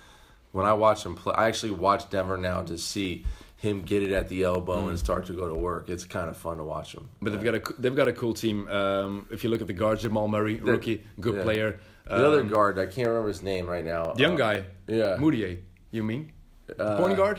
when 0.52 0.66
I 0.66 0.72
watch 0.74 1.04
him 1.04 1.14
play, 1.16 1.34
I 1.34 1.48
actually 1.48 1.72
watch 1.72 2.08
Denver 2.10 2.36
now 2.36 2.62
to 2.62 2.76
see 2.78 3.24
him 3.56 3.82
get 3.82 4.02
it 4.02 4.12
at 4.12 4.28
the 4.28 4.42
elbow 4.44 4.78
Mm. 4.82 4.88
and 4.90 4.98
start 4.98 5.26
to 5.26 5.32
go 5.34 5.46
to 5.48 5.54
work. 5.54 5.88
It's 5.90 6.04
kind 6.04 6.28
of 6.30 6.36
fun 6.36 6.56
to 6.58 6.64
watch 6.64 6.94
him. 6.94 7.08
But 7.20 7.32
they've 7.32 7.42
got 7.44 7.54
a 7.56 7.62
they've 7.80 7.96
got 7.96 8.08
a 8.08 8.12
cool 8.12 8.34
team. 8.34 8.68
Um, 8.68 9.26
if 9.30 9.42
you 9.44 9.50
look 9.50 9.60
at 9.60 9.66
the 9.66 9.72
guards, 9.74 10.02
Jamal 10.02 10.28
Murray, 10.28 10.56
rookie, 10.56 11.02
good 11.20 11.36
yeah. 11.36 11.42
player. 11.42 11.80
The 12.06 12.26
other 12.26 12.40
Um, 12.40 12.48
guard, 12.48 12.78
I 12.78 12.86
can't 12.86 13.06
remember 13.08 13.28
his 13.28 13.42
name 13.42 13.66
right 13.66 13.84
now. 13.84 14.12
The 14.14 14.20
young 14.22 14.34
Uh, 14.34 14.36
guy, 14.46 14.64
yeah. 14.88 15.16
Mudiay. 15.18 15.58
You 15.92 16.02
mean 16.02 16.32
Uh, 16.78 16.96
point 16.98 17.16
guard? 17.16 17.38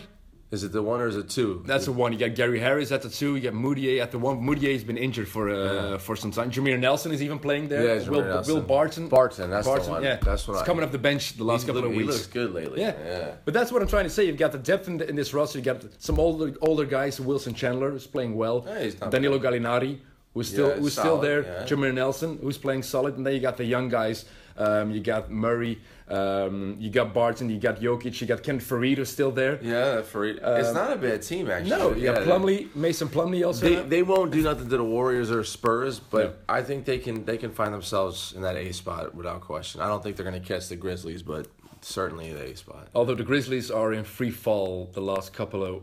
Is 0.51 0.65
it 0.65 0.73
the 0.73 0.83
one 0.83 0.99
or 0.99 1.07
is 1.07 1.15
it 1.15 1.29
two? 1.29 1.63
That's 1.65 1.85
the 1.85 1.93
one. 1.93 2.11
You 2.11 2.19
got 2.19 2.35
Gary 2.35 2.59
Harris 2.59 2.91
at 2.91 3.01
the 3.01 3.09
two. 3.09 3.35
You 3.37 3.41
got 3.41 3.53
Mudiay 3.53 4.01
at 4.01 4.11
the 4.11 4.19
one. 4.19 4.41
Mudiay's 4.41 4.83
been 4.83 4.97
injured 4.97 5.29
for 5.29 5.47
uh, 5.49 5.97
for 5.97 6.17
some 6.17 6.31
time. 6.31 6.51
Jameer 6.51 6.77
Nelson 6.77 7.13
is 7.13 7.23
even 7.23 7.39
playing 7.39 7.69
there. 7.69 7.97
Yeah, 8.01 8.09
Will, 8.09 8.21
Nelson. 8.21 8.55
Will 8.55 8.61
Barton. 8.61 9.07
Barton, 9.07 9.49
that's 9.49 9.65
the 9.65 9.79
one. 9.89 10.03
Yeah, 10.03 10.17
That's 10.17 10.45
what 10.47 10.55
He's 10.55 10.63
I- 10.63 10.65
coming 10.65 10.83
off 10.83 10.91
the 10.91 10.97
bench 10.97 11.37
the 11.37 11.45
last 11.45 11.61
He's 11.61 11.67
couple 11.67 11.83
look- 11.83 11.91
of 11.91 11.95
weeks. 11.95 12.11
He 12.11 12.17
looks 12.17 12.27
good 12.27 12.53
lately. 12.53 12.81
Yeah. 12.81 12.95
yeah. 13.05 13.31
But 13.45 13.53
that's 13.53 13.71
what 13.71 13.81
I'm 13.81 13.87
trying 13.87 14.03
to 14.03 14.09
say. 14.09 14.25
You've 14.25 14.35
got 14.37 14.51
the 14.51 14.57
depth 14.57 14.89
in, 14.89 14.97
the, 14.97 15.07
in 15.09 15.15
this 15.15 15.33
roster. 15.33 15.57
You 15.57 15.63
got 15.63 15.85
some 15.99 16.19
older 16.19 16.53
older 16.61 16.83
guys. 16.85 17.21
Wilson 17.21 17.53
Chandler 17.53 17.89
who's 17.91 18.05
playing 18.05 18.35
well. 18.35 18.65
Yeah, 18.67 18.89
Danilo 19.09 19.39
bad. 19.39 19.53
Gallinari, 19.53 19.99
who's 20.33 20.49
still 20.49 20.67
Yeah, 20.67 20.75
who's 20.75 20.91
still 20.99 21.17
there. 21.17 21.43
yeah. 21.43 21.63
Jameer 21.65 21.93
Nelson, 21.93 22.39
who's 22.41 22.57
playing 22.57 22.83
solid. 22.83 23.15
And 23.15 23.25
then 23.25 23.33
you 23.35 23.39
got 23.39 23.55
the 23.55 23.63
young 23.65 23.87
guys. 23.87 24.25
Um, 24.61 24.91
you 24.91 24.99
got 24.99 25.31
Murray. 25.31 25.79
Um, 26.07 26.75
you 26.79 26.89
got 26.89 27.13
Barton. 27.13 27.49
You 27.49 27.59
got 27.59 27.79
Jokic. 27.79 28.19
You 28.21 28.27
got 28.27 28.43
Ken 28.43 28.59
Faried 28.59 29.05
still 29.07 29.31
there. 29.31 29.59
Yeah, 29.61 30.01
for 30.01 30.25
it's 30.25 30.73
not 30.73 30.91
a 30.91 30.97
bad 30.97 31.21
team 31.21 31.49
actually. 31.49 31.69
No, 31.77 31.93
you 31.95 32.05
got 32.11 32.21
Yeah, 32.21 32.27
Plumlee, 32.27 32.75
Mason 32.75 33.07
Plumlee 33.07 33.45
also. 33.45 33.67
They, 33.67 33.75
they 33.93 34.03
won't 34.03 34.31
do 34.31 34.41
nothing 34.43 34.69
to 34.69 34.77
the 34.77 34.83
Warriors 34.83 35.31
or 35.31 35.43
Spurs, 35.43 35.99
but 35.99 36.25
Yeah. 36.25 36.57
I 36.57 36.61
think 36.61 36.85
they 36.85 36.99
can 36.99 37.25
they 37.25 37.37
can 37.37 37.51
find 37.51 37.73
themselves 37.73 38.33
in 38.35 38.41
that 38.41 38.55
A 38.55 38.71
spot 38.73 39.15
without 39.15 39.41
question. 39.41 39.81
I 39.81 39.87
don't 39.87 40.03
think 40.03 40.15
they're 40.15 40.29
going 40.29 40.41
to 40.41 40.47
catch 40.47 40.67
the 40.67 40.75
Grizzlies, 40.75 41.23
but 41.23 41.47
certainly 41.81 42.33
the 42.33 42.43
A 42.51 42.55
spot. 42.55 42.89
Although 42.93 43.15
the 43.15 43.23
Grizzlies 43.31 43.71
are 43.71 43.93
in 43.93 44.03
free 44.03 44.31
fall 44.31 44.89
the 44.93 45.01
last 45.01 45.33
couple 45.33 45.63
of 45.63 45.81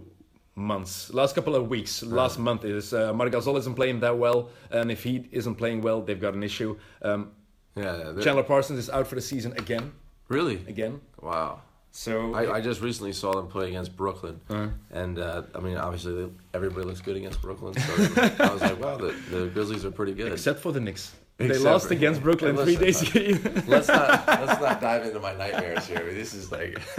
months, 0.54 1.12
last 1.14 1.34
couple 1.34 1.54
of 1.54 1.68
weeks, 1.68 2.02
last 2.02 2.38
month 2.38 2.64
is 2.64 2.92
uh, 2.92 3.12
Marc 3.14 3.32
Gasol 3.32 3.56
isn't 3.58 3.74
playing 3.74 4.00
that 4.00 4.18
well, 4.18 4.50
and 4.70 4.90
if 4.90 5.02
he 5.04 5.26
isn't 5.32 5.54
playing 5.54 5.80
well, 5.82 6.02
they've 6.02 6.20
got 6.20 6.34
an 6.34 6.42
issue. 6.42 6.76
Um, 7.02 7.30
Yeah, 7.78 8.12
they're- 8.12 8.22
Chandler 8.24 8.42
Parsons 8.42 8.78
is 8.78 8.90
out 8.90 9.06
for 9.06 9.14
the 9.14 9.20
season 9.20 9.52
again, 9.52 9.92
really. 10.28 10.56
again. 10.66 11.00
Wow. 11.20 11.62
So 11.90 12.34
I, 12.34 12.56
I 12.56 12.60
just 12.60 12.80
recently 12.82 13.12
saw 13.12 13.32
them 13.32 13.48
play 13.48 13.68
against 13.68 13.96
Brooklyn, 13.96 14.40
Uh-huh. 14.50 14.68
and 14.90 15.18
uh, 15.18 15.42
I 15.54 15.60
mean, 15.60 15.76
obviously 15.78 16.14
they, 16.24 16.30
everybody 16.54 16.86
looks 16.86 17.00
good 17.00 17.16
against 17.16 17.40
Brooklyn. 17.40 17.74
So 17.74 17.92
I 18.38 18.52
was 18.52 18.60
like, 18.62 18.78
wow, 18.84 18.96
the, 18.98 19.14
the 19.30 19.46
Grizzlies 19.48 19.84
are 19.84 19.90
pretty 19.90 20.12
good. 20.12 20.30
except 20.32 20.60
for 20.60 20.70
the 20.70 20.80
Knicks, 20.80 21.14
they 21.38 21.56
lost 21.58 21.88
for- 21.88 21.94
against 21.94 22.22
Brooklyn 22.22 22.56
Hey, 22.56 22.64
three 22.64 22.76
days 22.76 23.00
listen, 23.14 23.46
ago. 23.46 23.62
let's 23.68 23.88
not 23.88 24.26
let's 24.26 24.60
not 24.60 24.80
dive 24.80 25.06
into 25.06 25.18
my 25.18 25.34
nightmares 25.34 25.86
here. 25.86 25.98
I 25.98 26.02
mean, 26.04 26.14
this 26.14 26.34
is 26.34 26.52
like, 26.52 26.78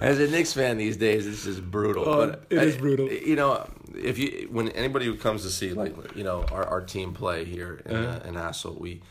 as 0.00 0.18
a 0.18 0.28
Knicks 0.28 0.52
fan 0.54 0.76
these 0.78 0.96
days, 0.96 1.24
this 1.26 1.46
is 1.46 1.60
brutal. 1.60 2.08
Oh, 2.08 2.26
but 2.26 2.44
it 2.50 2.62
is 2.62 2.76
I- 2.76 2.78
brutal. 2.78 3.10
You 3.12 3.36
know, 3.36 3.68
if 3.94 4.18
you 4.18 4.48
when 4.50 4.68
anybody 4.70 5.04
who 5.06 5.14
comes 5.14 5.42
to 5.42 5.50
see 5.50 5.72
like 5.72 5.94
you 6.16 6.24
know 6.24 6.44
our, 6.52 6.64
our 6.64 6.80
team 6.80 7.12
play 7.12 7.44
here 7.44 7.82
in, 7.86 7.96
Uh-huh. 7.96 8.20
uh, 8.24 8.28
in 8.28 8.34
Hasselt, 8.34 8.80
we 8.80 9.02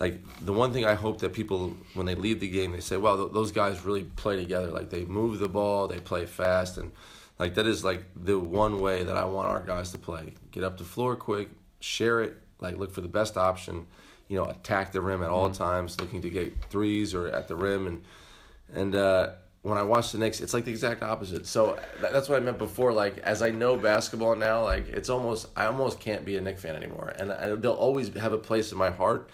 like 0.00 0.18
the 0.40 0.52
one 0.52 0.72
thing 0.72 0.86
I 0.86 0.94
hope 0.94 1.20
that 1.20 1.34
people 1.34 1.76
when 1.92 2.06
they 2.06 2.14
leave 2.14 2.40
the 2.40 2.48
game 2.48 2.72
they 2.72 2.80
say, 2.80 2.96
"Wow, 2.96 3.16
th- 3.16 3.32
those 3.32 3.52
guys 3.52 3.84
really 3.84 4.04
play 4.04 4.36
together. 4.36 4.68
Like 4.68 4.88
they 4.88 5.04
move 5.04 5.38
the 5.38 5.48
ball, 5.48 5.86
they 5.86 6.00
play 6.00 6.24
fast, 6.24 6.78
and 6.78 6.90
like 7.38 7.54
that 7.54 7.66
is 7.66 7.84
like 7.84 8.04
the 8.16 8.38
one 8.38 8.80
way 8.80 9.04
that 9.04 9.16
I 9.16 9.26
want 9.26 9.48
our 9.48 9.60
guys 9.60 9.92
to 9.92 9.98
play. 9.98 10.32
Get 10.52 10.64
up 10.64 10.78
the 10.78 10.84
floor 10.84 11.16
quick, 11.16 11.50
share 11.80 12.22
it, 12.22 12.34
like 12.60 12.78
look 12.78 12.92
for 12.92 13.02
the 13.02 13.08
best 13.08 13.36
option. 13.36 13.86
You 14.28 14.38
know, 14.38 14.44
attack 14.44 14.92
the 14.92 15.02
rim 15.02 15.22
at 15.22 15.28
all 15.28 15.50
times, 15.50 16.00
looking 16.00 16.22
to 16.22 16.30
get 16.30 16.64
threes 16.70 17.14
or 17.14 17.28
at 17.28 17.46
the 17.46 17.56
rim, 17.56 17.86
and 17.86 18.02
and 18.72 18.94
uh, 18.94 19.30
when 19.62 19.76
I 19.76 19.82
watch 19.82 20.12
the 20.12 20.18
Knicks, 20.18 20.40
it's 20.40 20.54
like 20.54 20.64
the 20.64 20.70
exact 20.70 21.02
opposite. 21.02 21.46
So 21.46 21.78
that, 22.00 22.12
that's 22.14 22.30
what 22.30 22.40
I 22.40 22.44
meant 22.44 22.56
before. 22.56 22.94
Like 22.94 23.18
as 23.18 23.42
I 23.42 23.50
know 23.50 23.76
basketball 23.76 24.34
now, 24.34 24.62
like 24.62 24.88
it's 24.88 25.10
almost 25.10 25.48
I 25.56 25.66
almost 25.66 26.00
can't 26.00 26.24
be 26.24 26.38
a 26.38 26.40
Knicks 26.40 26.62
fan 26.62 26.74
anymore, 26.74 27.12
and 27.18 27.32
I, 27.32 27.54
they'll 27.56 27.72
always 27.72 28.08
have 28.14 28.32
a 28.32 28.38
place 28.38 28.72
in 28.72 28.78
my 28.78 28.90
heart. 28.90 29.28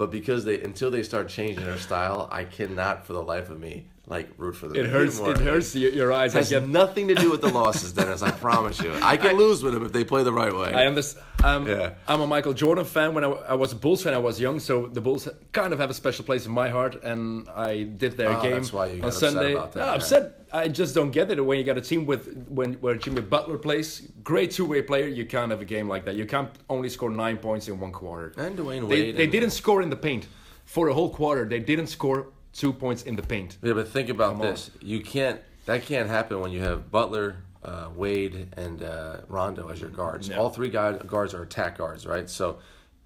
But 0.00 0.10
because 0.10 0.46
they 0.46 0.62
until 0.62 0.90
they 0.90 1.02
start 1.02 1.28
changing 1.28 1.62
their 1.62 1.76
style, 1.76 2.26
I 2.32 2.44
cannot 2.44 3.04
for 3.04 3.12
the 3.12 3.22
life 3.22 3.50
of 3.50 3.60
me 3.60 3.84
like 4.10 4.28
root 4.36 4.56
for 4.56 4.66
them. 4.68 4.76
It 4.76 4.86
hurts. 4.86 5.18
anymore. 5.18 5.34
It 5.34 5.40
hurts 5.40 5.74
your, 5.74 5.92
your 5.92 6.12
eyes. 6.12 6.34
It 6.34 6.38
I 6.38 6.40
has 6.40 6.50
get. 6.50 6.68
nothing 6.68 7.08
to 7.08 7.14
do 7.14 7.30
with 7.30 7.40
the 7.40 7.48
losses, 7.60 7.92
Dennis. 7.92 8.20
I 8.22 8.32
promise 8.32 8.80
you. 8.82 8.92
I 9.00 9.16
can 9.16 9.36
lose 9.36 9.62
with 9.62 9.72
them 9.72 9.84
if 9.86 9.92
they 9.92 10.04
play 10.04 10.22
the 10.24 10.32
right 10.32 10.52
way. 10.54 10.74
I 10.74 10.86
understand. 10.86 11.24
Um, 11.44 11.66
Yeah. 11.66 11.94
I'm 12.08 12.20
a 12.20 12.26
Michael 12.26 12.52
Jordan 12.52 12.84
fan. 12.84 13.14
When 13.14 13.24
I, 13.24 13.28
I 13.28 13.54
was 13.54 13.72
a 13.72 13.76
Bulls 13.76 14.02
fan, 14.02 14.12
I 14.12 14.18
was 14.18 14.38
young, 14.40 14.58
so 14.60 14.88
the 14.88 15.00
Bulls 15.00 15.28
kind 15.52 15.72
of 15.72 15.78
have 15.78 15.88
a 15.90 15.94
special 15.94 16.24
place 16.24 16.44
in 16.44 16.52
my 16.52 16.68
heart, 16.68 17.02
and 17.04 17.48
I 17.54 17.84
did 17.84 18.16
their 18.16 18.30
Oh, 18.36 18.42
game 18.42 18.52
that's 18.52 18.72
why 18.72 18.86
you 18.88 18.96
got 18.96 19.04
on 19.04 19.08
upset 19.08 19.32
Sunday. 19.32 19.52
about 19.54 19.72
that, 19.72 19.78
no, 19.80 19.86
yeah. 19.86 19.92
upset. 19.94 20.36
I 20.52 20.66
just 20.66 20.92
don't 20.96 21.12
get 21.12 21.30
it 21.30 21.40
when 21.40 21.56
you 21.58 21.64
got 21.64 21.78
a 21.78 21.80
team 21.80 22.04
with 22.04 22.46
when 22.48 22.74
where 22.82 22.96
Jimmy 22.96 23.20
Butler 23.20 23.56
plays, 23.58 24.02
great 24.24 24.50
two-way 24.50 24.82
player. 24.82 25.06
You 25.06 25.24
can't 25.24 25.52
have 25.52 25.60
a 25.60 25.64
game 25.76 25.86
like 25.88 26.04
that. 26.06 26.16
You 26.16 26.26
can't 26.26 26.50
only 26.68 26.88
score 26.88 27.10
nine 27.10 27.36
points 27.38 27.68
in 27.68 27.78
one 27.78 27.92
quarter. 27.92 28.34
And 28.36 28.58
Dwyane 28.58 28.88
They, 28.88 29.02
Wade 29.02 29.16
they 29.16 29.22
and- 29.24 29.32
didn't 29.32 29.50
score 29.50 29.80
in 29.82 29.88
the 29.90 29.96
paint 30.08 30.26
for 30.64 30.88
a 30.88 30.94
whole 30.94 31.10
quarter. 31.10 31.44
They 31.48 31.60
didn't 31.60 31.86
score 31.86 32.26
two 32.52 32.72
points 32.72 33.02
in 33.02 33.16
the 33.16 33.22
paint. 33.22 33.58
Yeah, 33.62 33.74
but 33.74 33.88
think 33.88 34.08
about 34.08 34.32
Come 34.32 34.40
on. 34.42 34.46
this. 34.48 34.70
You 34.80 35.00
can't. 35.00 35.40
That 35.66 35.82
can't 35.84 36.08
happen 36.08 36.40
when 36.40 36.50
you 36.52 36.60
have 36.62 36.90
Butler, 36.90 37.36
uh, 37.64 37.88
Wade, 37.94 38.48
and 38.56 38.82
uh, 38.82 39.18
Rondo 39.28 39.68
as 39.68 39.80
your 39.80 39.90
guards. 39.90 40.28
Yeah. 40.28 40.38
All 40.38 40.50
three 40.50 40.70
guards 40.70 41.34
are 41.34 41.42
attack 41.42 41.78
guards, 41.78 42.06
right? 42.06 42.28
So 42.28 42.58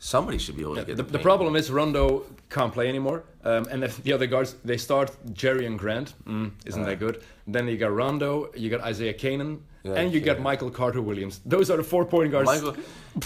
somebody 0.05 0.39
should 0.39 0.57
be 0.57 0.63
able 0.63 0.75
to 0.77 0.85
get 0.85 0.97
The, 0.97 1.03
the, 1.03 1.13
the 1.13 1.19
problem 1.19 1.57
is 1.57 1.71
Rondo 1.71 2.25
can't 2.51 2.73
play 2.73 2.89
anymore, 2.89 3.25
um, 3.45 3.67
and 3.71 3.83
if 3.83 4.03
the 4.03 4.13
other 4.13 4.27
guards 4.27 4.55
they 4.65 4.77
start 4.77 5.11
Jerian 5.33 5.77
Grant, 5.79 6.13
mm, 6.27 6.51
isn't 6.67 6.85
that 6.85 6.99
good? 6.99 7.23
Then 7.47 7.67
you 7.69 7.79
got 7.79 7.93
Rondo, 7.93 8.51
you 8.55 8.69
got 8.71 8.83
Isaiah 8.83 9.15
Canaan, 9.15 9.63
Yeah, 9.83 9.95
and 9.95 10.13
you 10.13 10.21
got 10.21 10.41
Michael 10.41 10.71
Carter 10.71 11.01
Williams. 11.01 11.41
Those 11.47 11.71
are 11.71 11.79
the 11.79 11.83
four 11.95 12.05
point 12.05 12.31
guards. 12.33 12.51
Michael, 12.53 12.77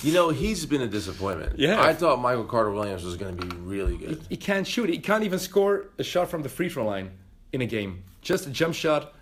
you 0.02 0.12
know, 0.12 0.28
he's 0.30 0.64
been 0.66 0.82
a 0.82 0.86
disappointment. 0.98 1.58
Yeah. 1.58 1.82
I 1.90 1.92
thought 1.94 2.20
Michael 2.20 2.44
Carter 2.54 2.70
Williams 2.70 3.04
was 3.04 3.16
going 3.16 3.36
to 3.36 3.46
be 3.46 3.56
really 3.74 3.96
good. 3.96 4.22
he 4.28 4.36
can't 4.36 4.66
shoot. 4.66 4.88
He 4.88 4.98
can't 4.98 5.24
even 5.24 5.40
score 5.40 5.74
a 5.98 6.04
shot 6.04 6.30
from 6.30 6.42
the 6.42 6.48
free 6.48 6.68
throw 6.68 6.86
line 6.86 7.10
in 7.52 7.60
a 7.60 7.66
game. 7.66 7.92
Just 8.22 8.46
a 8.46 8.50
jump 8.50 8.74
shot, 8.74 9.14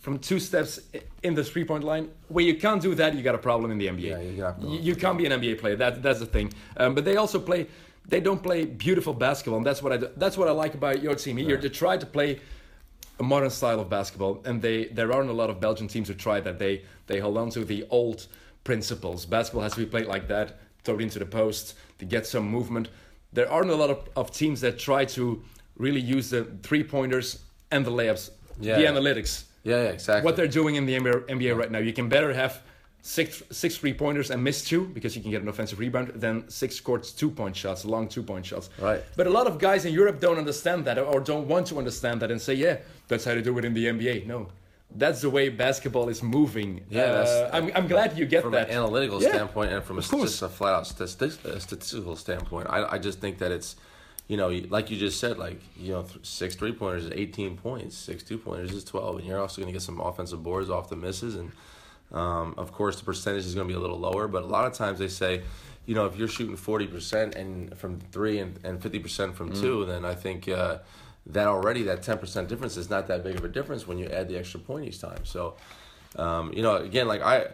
from 0.00 0.18
two 0.18 0.38
steps 0.38 0.80
in 1.22 1.34
the 1.34 1.44
three 1.44 1.64
point 1.64 1.84
line. 1.84 2.08
Where 2.28 2.44
you 2.44 2.54
can't 2.56 2.80
do 2.82 2.94
that, 2.94 3.14
you 3.14 3.22
got 3.22 3.34
a 3.34 3.38
problem 3.38 3.70
in 3.70 3.78
the 3.78 3.86
NBA. 3.88 4.36
Yeah, 4.36 4.54
you 4.60 4.70
You, 4.74 4.78
you 4.80 4.94
can't 4.96 5.18
be 5.18 5.26
an 5.26 5.32
NBA 5.32 5.58
player. 5.58 5.76
That 5.76 6.02
that's 6.02 6.20
the 6.20 6.26
thing. 6.26 6.52
Um, 6.76 6.94
but 6.94 7.04
they 7.04 7.16
also 7.16 7.38
play. 7.38 7.66
They 8.06 8.20
don't 8.20 8.42
play 8.42 8.64
beautiful 8.64 9.12
basketball, 9.12 9.58
and 9.58 9.66
that's 9.66 9.82
what 9.82 9.92
I 9.92 9.96
do- 9.98 10.10
that's 10.16 10.36
what 10.38 10.48
I 10.48 10.52
like 10.52 10.74
about 10.74 11.02
your 11.02 11.14
team. 11.14 11.36
Here, 11.36 11.56
they 11.58 11.68
try 11.68 11.96
to 11.98 12.06
play 12.06 12.40
a 13.20 13.22
modern 13.22 13.50
style 13.50 13.80
of 13.80 13.90
basketball, 13.90 14.40
and 14.44 14.62
they 14.62 14.86
there 14.86 15.12
aren't 15.12 15.30
a 15.30 15.34
lot 15.34 15.50
of 15.50 15.60
Belgian 15.60 15.88
teams 15.88 16.08
who 16.08 16.14
try 16.14 16.40
that. 16.40 16.58
They 16.58 16.82
they 17.06 17.18
hold 17.18 17.36
on 17.36 17.50
to 17.50 17.64
the 17.64 17.84
old 17.90 18.26
principles. 18.64 19.26
Basketball 19.26 19.62
has 19.62 19.72
to 19.74 19.80
be 19.80 19.86
played 19.86 20.06
like 20.06 20.28
that, 20.28 20.58
thrown 20.84 21.00
into 21.00 21.18
the 21.18 21.26
post 21.26 21.74
to 21.98 22.04
get 22.04 22.26
some 22.26 22.48
movement. 22.48 22.88
There 23.32 23.50
aren't 23.50 23.70
a 23.70 23.76
lot 23.76 23.90
of, 23.90 23.98
of 24.16 24.30
teams 24.30 24.60
that 24.62 24.78
try 24.78 25.04
to 25.06 25.42
really 25.76 26.00
use 26.00 26.30
the 26.30 26.44
three 26.62 26.82
pointers 26.82 27.40
and 27.70 27.84
the 27.84 27.90
layups, 27.90 28.30
Yeah. 28.60 28.78
the 28.78 28.86
analytics. 28.86 29.44
Yeah, 29.68 29.82
yeah, 29.84 29.90
exactly. 29.90 30.24
What 30.24 30.36
they're 30.36 30.48
doing 30.60 30.74
in 30.76 30.86
the 30.86 30.96
NBA, 30.98 31.56
right 31.56 31.70
now, 31.70 31.78
you 31.78 31.92
can 31.92 32.08
better 32.08 32.32
have 32.32 32.62
six 33.00 33.42
six 33.50 33.76
three 33.78 33.94
pointers 33.94 34.30
and 34.32 34.42
miss 34.42 34.64
two 34.64 34.82
because 34.96 35.14
you 35.14 35.22
can 35.22 35.30
get 35.30 35.40
an 35.42 35.48
offensive 35.48 35.78
rebound 35.78 36.08
than 36.24 36.48
six 36.48 36.80
courts 36.80 37.12
two 37.12 37.30
point 37.30 37.54
shots, 37.54 37.84
long 37.84 38.08
two 38.08 38.22
point 38.22 38.44
shots. 38.44 38.70
Right. 38.80 39.02
But 39.16 39.26
a 39.26 39.30
lot 39.30 39.46
of 39.46 39.58
guys 39.58 39.84
in 39.84 39.92
Europe 39.92 40.18
don't 40.20 40.38
understand 40.38 40.84
that 40.86 40.98
or 40.98 41.20
don't 41.20 41.46
want 41.46 41.66
to 41.68 41.78
understand 41.78 42.20
that 42.22 42.30
and 42.30 42.40
say, 42.40 42.54
yeah, 42.54 42.78
that's 43.08 43.24
how 43.24 43.34
they 43.34 43.42
do 43.42 43.56
it 43.58 43.64
in 43.64 43.74
the 43.74 43.86
NBA. 43.86 44.26
No. 44.26 44.48
That's 44.96 45.20
the 45.20 45.28
way 45.30 45.50
basketball 45.50 46.08
is 46.08 46.22
moving. 46.22 46.82
Yeah, 46.88 47.02
Uh, 47.02 47.50
I'm, 47.52 47.70
I'm 47.74 47.86
glad 47.88 48.18
you 48.18 48.24
get 48.24 48.42
from 48.42 48.52
that. 48.52 48.68
an 48.70 48.74
analytical 48.76 49.22
Yeah, 49.22 49.28
standpoint 49.32 49.70
and 49.72 49.84
from 49.84 49.98
a, 49.98 50.00
just 50.00 50.40
a 50.42 50.48
flat 50.48 50.74
out 50.74 50.86
statistical 50.86 52.16
standpoint, 52.16 52.68
I, 52.70 52.94
I 52.94 52.98
just 52.98 53.20
think 53.20 53.36
that 53.38 53.52
it's, 53.52 53.76
you 54.28 54.36
know, 54.36 54.48
like 54.68 54.90
you 54.90 54.96
just 54.98 55.18
said, 55.18 55.38
like 55.38 55.60
you 55.76 55.92
know, 55.92 56.02
th- 56.02 56.24
six 56.24 56.54
three 56.54 56.72
pointers 56.72 57.06
is 57.06 57.12
eighteen 57.12 57.56
points, 57.56 57.96
six 57.96 58.22
two 58.22 58.38
pointers 58.38 58.72
is 58.72 58.84
twelve, 58.84 59.16
and 59.18 59.26
you're 59.26 59.40
also 59.40 59.60
going 59.60 59.72
to 59.72 59.72
get 59.72 59.82
some 59.82 60.00
offensive 60.00 60.42
boards 60.42 60.70
off 60.70 60.88
the 60.90 60.96
misses, 60.96 61.34
and 61.34 61.50
um, 62.12 62.54
of 62.56 62.72
course 62.72 62.96
the 62.98 63.04
percentage 63.04 63.44
is 63.46 63.54
going 63.54 63.66
to 63.66 63.72
be 63.72 63.76
a 63.76 63.80
little 63.80 63.98
lower, 63.98 64.28
but 64.28 64.42
a 64.42 64.46
lot 64.46 64.66
of 64.66 64.72
times 64.74 64.98
they 64.98 65.08
say. 65.08 65.42
You 65.86 65.94
know, 65.94 66.04
if 66.04 66.18
you're 66.18 66.28
shooting 66.28 66.54
forty 66.54 66.86
percent 66.86 67.34
and 67.34 67.74
from 67.78 67.98
three 68.12 68.40
and 68.40 68.58
and 68.62 68.82
fifty 68.82 68.98
percent 68.98 69.34
from 69.34 69.52
Mm. 69.52 69.60
two, 69.62 69.86
then 69.86 70.04
I 70.04 70.14
think 70.14 70.46
uh, 70.46 70.80
that 71.28 71.46
already 71.46 71.82
that 71.84 72.02
ten 72.02 72.18
percent 72.18 72.46
difference 72.50 72.76
is 72.76 72.90
not 72.90 73.06
that 73.06 73.24
big 73.24 73.36
of 73.36 73.44
a 73.46 73.48
difference 73.48 73.86
when 73.88 73.96
you 73.96 74.04
add 74.04 74.28
the 74.28 74.36
extra 74.36 74.60
point 74.60 74.86
each 74.86 75.00
time. 75.00 75.24
So, 75.24 75.54
um, 76.16 76.52
you 76.52 76.60
know, 76.60 76.76
again, 76.76 77.08
like 77.08 77.22
I, 77.22 77.46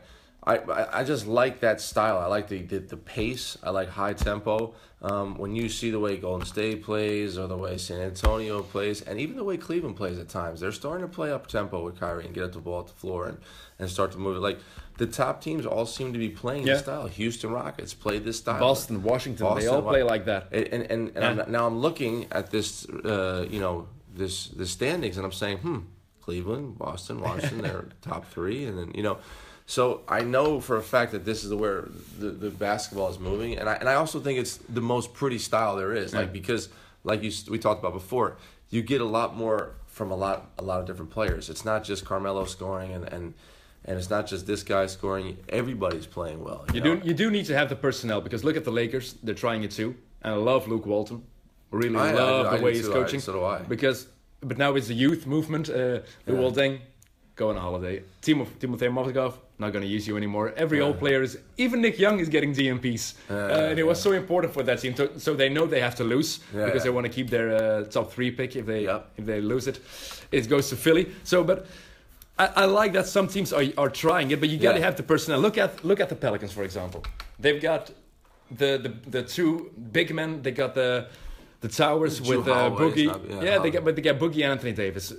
I, 0.46 1.00
I 1.00 1.04
just 1.04 1.26
like 1.26 1.60
that 1.60 1.80
style. 1.80 2.18
I 2.18 2.26
like 2.26 2.48
the, 2.48 2.60
the, 2.62 2.78
the 2.78 2.96
pace. 2.98 3.56
I 3.62 3.70
like 3.70 3.88
high 3.88 4.12
tempo. 4.12 4.74
Um, 5.00 5.36
when 5.38 5.54
you 5.54 5.68
see 5.70 5.90
the 5.90 5.98
way 5.98 6.16
Golden 6.18 6.46
State 6.46 6.82
plays, 6.82 7.38
or 7.38 7.46
the 7.46 7.56
way 7.56 7.78
San 7.78 8.00
Antonio 8.00 8.62
plays, 8.62 9.00
and 9.02 9.18
even 9.18 9.36
the 9.36 9.44
way 9.44 9.56
Cleveland 9.56 9.96
plays 9.96 10.18
at 10.18 10.28
times, 10.28 10.60
they're 10.60 10.72
starting 10.72 11.06
to 11.06 11.12
play 11.12 11.30
up 11.32 11.46
tempo 11.46 11.82
with 11.84 11.98
Kyrie 11.98 12.26
and 12.26 12.34
get 12.34 12.44
up 12.44 12.52
the 12.52 12.58
ball 12.58 12.80
at 12.80 12.86
the 12.88 12.92
floor 12.94 13.26
and, 13.26 13.38
and 13.78 13.88
start 13.90 14.12
to 14.12 14.18
move 14.18 14.36
it. 14.36 14.40
Like 14.40 14.58
the 14.98 15.06
top 15.06 15.40
teams 15.42 15.64
all 15.66 15.86
seem 15.86 16.12
to 16.12 16.18
be 16.18 16.28
playing 16.28 16.66
Yeah. 16.66 16.74
this 16.74 16.82
style. 16.82 17.06
Houston 17.06 17.50
Rockets 17.50 17.94
played 17.94 18.24
this 18.24 18.38
style. 18.38 18.60
Boston, 18.60 19.02
Washington, 19.02 19.54
they 19.56 19.66
all 19.66 19.82
play 19.82 20.02
like 20.02 20.24
that. 20.26 20.48
and 20.52 20.66
and, 20.68 20.82
and, 20.90 21.08
and 21.16 21.36
Yeah. 21.38 21.44
I'm, 21.44 21.52
now 21.52 21.66
I'm 21.66 21.78
looking 21.78 22.26
at 22.32 22.50
this, 22.50 22.86
uh, 22.88 23.46
you 23.50 23.60
know, 23.60 23.88
this 24.14 24.48
the 24.48 24.66
standings, 24.66 25.16
and 25.16 25.24
I'm 25.26 25.32
saying, 25.32 25.58
hmm, 25.58 25.78
Cleveland, 26.22 26.78
Boston, 26.78 27.20
Washington, 27.20 27.62
they're 27.62 27.88
top 28.02 28.26
three, 28.30 28.64
and 28.64 28.78
then 28.78 28.92
you 28.94 29.02
know, 29.02 29.18
so 29.66 30.02
I 30.08 30.20
know 30.22 30.60
for 30.60 30.76
a 30.76 30.82
fact 30.82 31.12
that 31.12 31.24
this 31.24 31.42
is 31.44 31.52
where 31.54 31.88
the, 32.18 32.30
the 32.30 32.50
basketball 32.50 33.08
is 33.10 33.18
moving, 33.18 33.56
and 33.58 33.68
I 33.68 33.74
and 33.74 33.88
I 33.88 33.94
also 33.94 34.20
think 34.20 34.38
it's 34.38 34.56
the 34.68 34.80
most 34.82 35.14
pretty 35.14 35.38
style 35.38 35.76
there 35.76 35.94
is, 35.94 36.12
like 36.14 36.32
because 36.32 36.68
like 37.02 37.22
you 37.22 37.32
we 37.50 37.58
talked 37.58 37.80
about 37.80 37.94
before, 37.94 38.36
you 38.70 38.82
get 38.82 39.00
a 39.00 39.06
lot 39.06 39.36
more 39.36 39.74
from 39.86 40.10
a 40.10 40.16
lot 40.16 40.50
a 40.58 40.62
lot 40.62 40.80
of 40.80 40.86
different 40.86 41.10
players. 41.10 41.48
It's 41.48 41.64
not 41.64 41.84
just 41.84 42.04
Carmelo 42.04 42.44
scoring 42.44 42.92
and 42.92 43.04
and. 43.12 43.34
And 43.86 43.98
it's 43.98 44.08
not 44.08 44.26
just 44.26 44.46
this 44.46 44.62
guy 44.62 44.86
scoring; 44.86 45.36
everybody's 45.50 46.06
playing 46.06 46.42
well. 46.42 46.64
You 46.72 46.80
know? 46.80 46.96
do 46.96 47.06
you 47.06 47.12
do 47.12 47.30
need 47.30 47.44
to 47.44 47.54
have 47.54 47.68
the 47.68 47.76
personnel 47.76 48.22
because 48.22 48.42
look 48.42 48.56
at 48.56 48.64
the 48.64 48.70
Lakers; 48.72 49.14
they're 49.22 49.34
trying 49.34 49.62
it 49.62 49.72
too. 49.72 49.94
And 50.22 50.32
I 50.32 50.36
love 50.38 50.66
Luke 50.66 50.86
Walton. 50.86 51.22
Really 51.70 51.94
I- 51.94 52.08
I 52.08 52.12
love 52.14 52.46
do- 52.46 52.48
I 52.48 52.56
the 52.56 52.64
way 52.64 52.72
he's. 52.76 52.88
I- 52.88 52.92
coaching. 52.94 53.20
so 53.20 53.34
do 53.34 53.44
I. 53.44 53.58
Because 53.58 54.06
but 54.40 54.56
now 54.56 54.74
it's 54.74 54.86
the 54.86 54.94
youth 54.94 55.26
movement. 55.26 55.68
Uh, 55.68 55.74
Yeah. 56.26 56.32
Walton, 56.40 56.80
go 57.36 57.50
on 57.50 57.56
a 57.56 57.60
holiday. 57.60 58.02
Timo 58.22 58.46
Timothy 58.58 58.86
Mozgov, 58.86 59.34
not 59.58 59.72
going 59.72 59.82
to 59.84 59.88
use 59.90 60.06
you 60.06 60.16
anymore. 60.16 60.52
Every 60.56 60.80
old 60.80 60.98
player 60.98 61.22
is 61.22 61.38
even 61.56 61.80
Nick 61.82 61.98
Young 61.98 62.20
is 62.20 62.28
getting 62.28 62.52
DNPs, 62.54 63.14
uh, 63.30 63.34
and 63.70 63.78
it 63.78 63.84
was 63.86 64.00
so 64.00 64.12
important 64.12 64.52
for 64.52 64.62
that 64.62 64.80
team. 64.80 64.94
To, 64.94 65.18
so 65.18 65.34
they 65.34 65.48
know 65.48 65.66
they 65.66 65.80
have 65.80 65.94
to 65.96 66.04
lose 66.04 66.40
Yeah, 66.54 66.64
because 66.66 66.80
yeah. 66.80 66.84
they 66.84 66.90
want 66.90 67.06
to 67.06 67.12
keep 67.12 67.30
their 67.30 67.54
uh, 67.54 67.84
top 67.84 68.12
three 68.12 68.30
pick. 68.30 68.56
If 68.56 68.66
they 68.66 68.84
if 69.16 69.24
they 69.26 69.40
lose 69.40 69.66
it, 69.66 69.80
it 70.32 70.48
goes 70.48 70.68
to 70.70 70.76
Philly. 70.76 71.06
So 71.24 71.44
but. 71.44 71.66
I, 72.36 72.46
I 72.62 72.64
like 72.64 72.92
that 72.94 73.06
some 73.06 73.28
teams 73.28 73.52
are, 73.52 73.62
are 73.78 73.88
trying 73.88 74.32
it, 74.32 74.40
but 74.40 74.48
you 74.48 74.58
got 74.58 74.72
to 74.72 74.78
Yeah. 74.80 74.86
have 74.86 74.96
the 74.96 75.04
personnel. 75.04 75.38
Look 75.38 75.56
at 75.56 75.84
look 75.84 76.00
at 76.00 76.08
the 76.08 76.16
Pelicans, 76.16 76.50
for 76.52 76.64
example. 76.64 77.04
They've 77.38 77.62
got 77.62 77.92
the 78.50 78.76
the, 78.84 79.10
the 79.10 79.22
two 79.22 79.70
big 79.92 80.12
men. 80.12 80.42
They 80.42 80.50
got 80.50 80.74
the 80.74 81.06
the 81.64 81.70
towers 81.70 82.20
Drew 82.20 82.38
with 82.38 82.48
uh, 82.48 82.68
Boogie. 82.70 83.06
not- 83.06 83.24
yeah, 83.28 83.42
yeah, 83.42 83.58
they 83.58 83.70
got 83.70 83.84
but 83.86 83.96
they 83.96 84.02
got 84.02 84.18
Boogie 84.18 84.42
and 84.44 84.52
Anthony 84.56 84.72
Davis. 84.72 85.14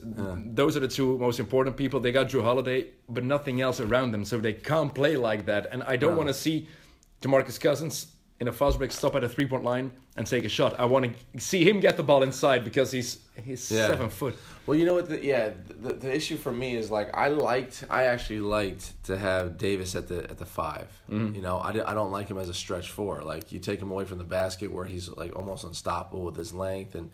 Those 0.59 0.77
are 0.77 0.79
the 0.79 0.87
two 0.87 1.17
most 1.17 1.39
important 1.39 1.75
people. 1.75 1.99
They 1.99 2.11
got 2.11 2.27
Jrue 2.29 2.43
Holiday, 2.43 2.79
but 3.09 3.23
nothing 3.23 3.61
else 3.61 3.79
around 3.79 4.11
them, 4.11 4.23
so 4.25 4.37
they 4.37 4.53
can't 4.53 4.93
play 4.93 5.17
like 5.17 5.47
that. 5.47 5.67
And 5.71 5.81
I 5.83 5.95
don't 5.97 6.11
No. 6.11 6.17
want 6.17 6.29
to 6.29 6.35
see 6.35 6.67
DeMarcus 7.21 7.59
Cousins 7.59 8.07
in 8.39 8.47
a 8.49 8.51
fast 8.51 8.77
break 8.77 8.91
stop 8.91 9.15
at 9.15 9.23
a 9.23 9.29
three 9.29 9.45
point 9.47 9.63
line 9.63 9.91
and 10.17 10.27
take 10.27 10.43
a 10.43 10.49
shot. 10.49 10.77
I 10.79 10.85
want 10.85 11.15
to 11.33 11.39
see 11.39 11.63
him 11.67 11.79
get 11.79 11.95
the 11.97 12.03
ball 12.03 12.21
inside 12.23 12.63
because 12.63 12.91
he's 12.91 13.19
he's 13.43 13.71
Yeah. 13.71 13.87
seven 13.87 14.09
foot. 14.09 14.35
Well, 14.65 14.77
you 14.77 14.85
know 14.85 14.95
what? 14.95 15.07
The, 15.09 15.23
yeah, 15.23 15.51
the, 15.81 15.93
the 15.93 16.13
issue 16.13 16.35
for 16.37 16.51
me 16.51 16.75
is 16.75 16.89
like 16.91 17.15
I 17.15 17.27
liked, 17.29 17.85
I 17.89 18.05
actually 18.05 18.39
liked 18.41 19.01
to 19.05 19.17
have 19.17 19.57
Davis 19.57 19.95
at 19.95 20.07
the 20.07 20.23
at 20.29 20.37
the 20.37 20.45
5 20.45 21.01
Mm-hmm. 21.11 21.35
You 21.35 21.41
know, 21.41 21.57
I, 21.57 21.69
I 21.69 21.93
don't 21.93 22.11
like 22.11 22.27
him 22.29 22.37
as 22.37 22.49
a 22.49 22.53
stretch 22.53 22.89
four. 22.91 23.21
Like 23.21 23.51
you 23.51 23.59
take 23.59 23.79
him 23.81 23.91
away 23.91 24.05
from 24.05 24.17
the 24.17 24.23
basket 24.25 24.71
where 24.71 24.85
he's 24.85 25.07
like 25.09 25.35
almost 25.35 25.63
unstoppable 25.63 26.23
with 26.25 26.35
his 26.35 26.53
length 26.53 26.95
and 26.95 27.11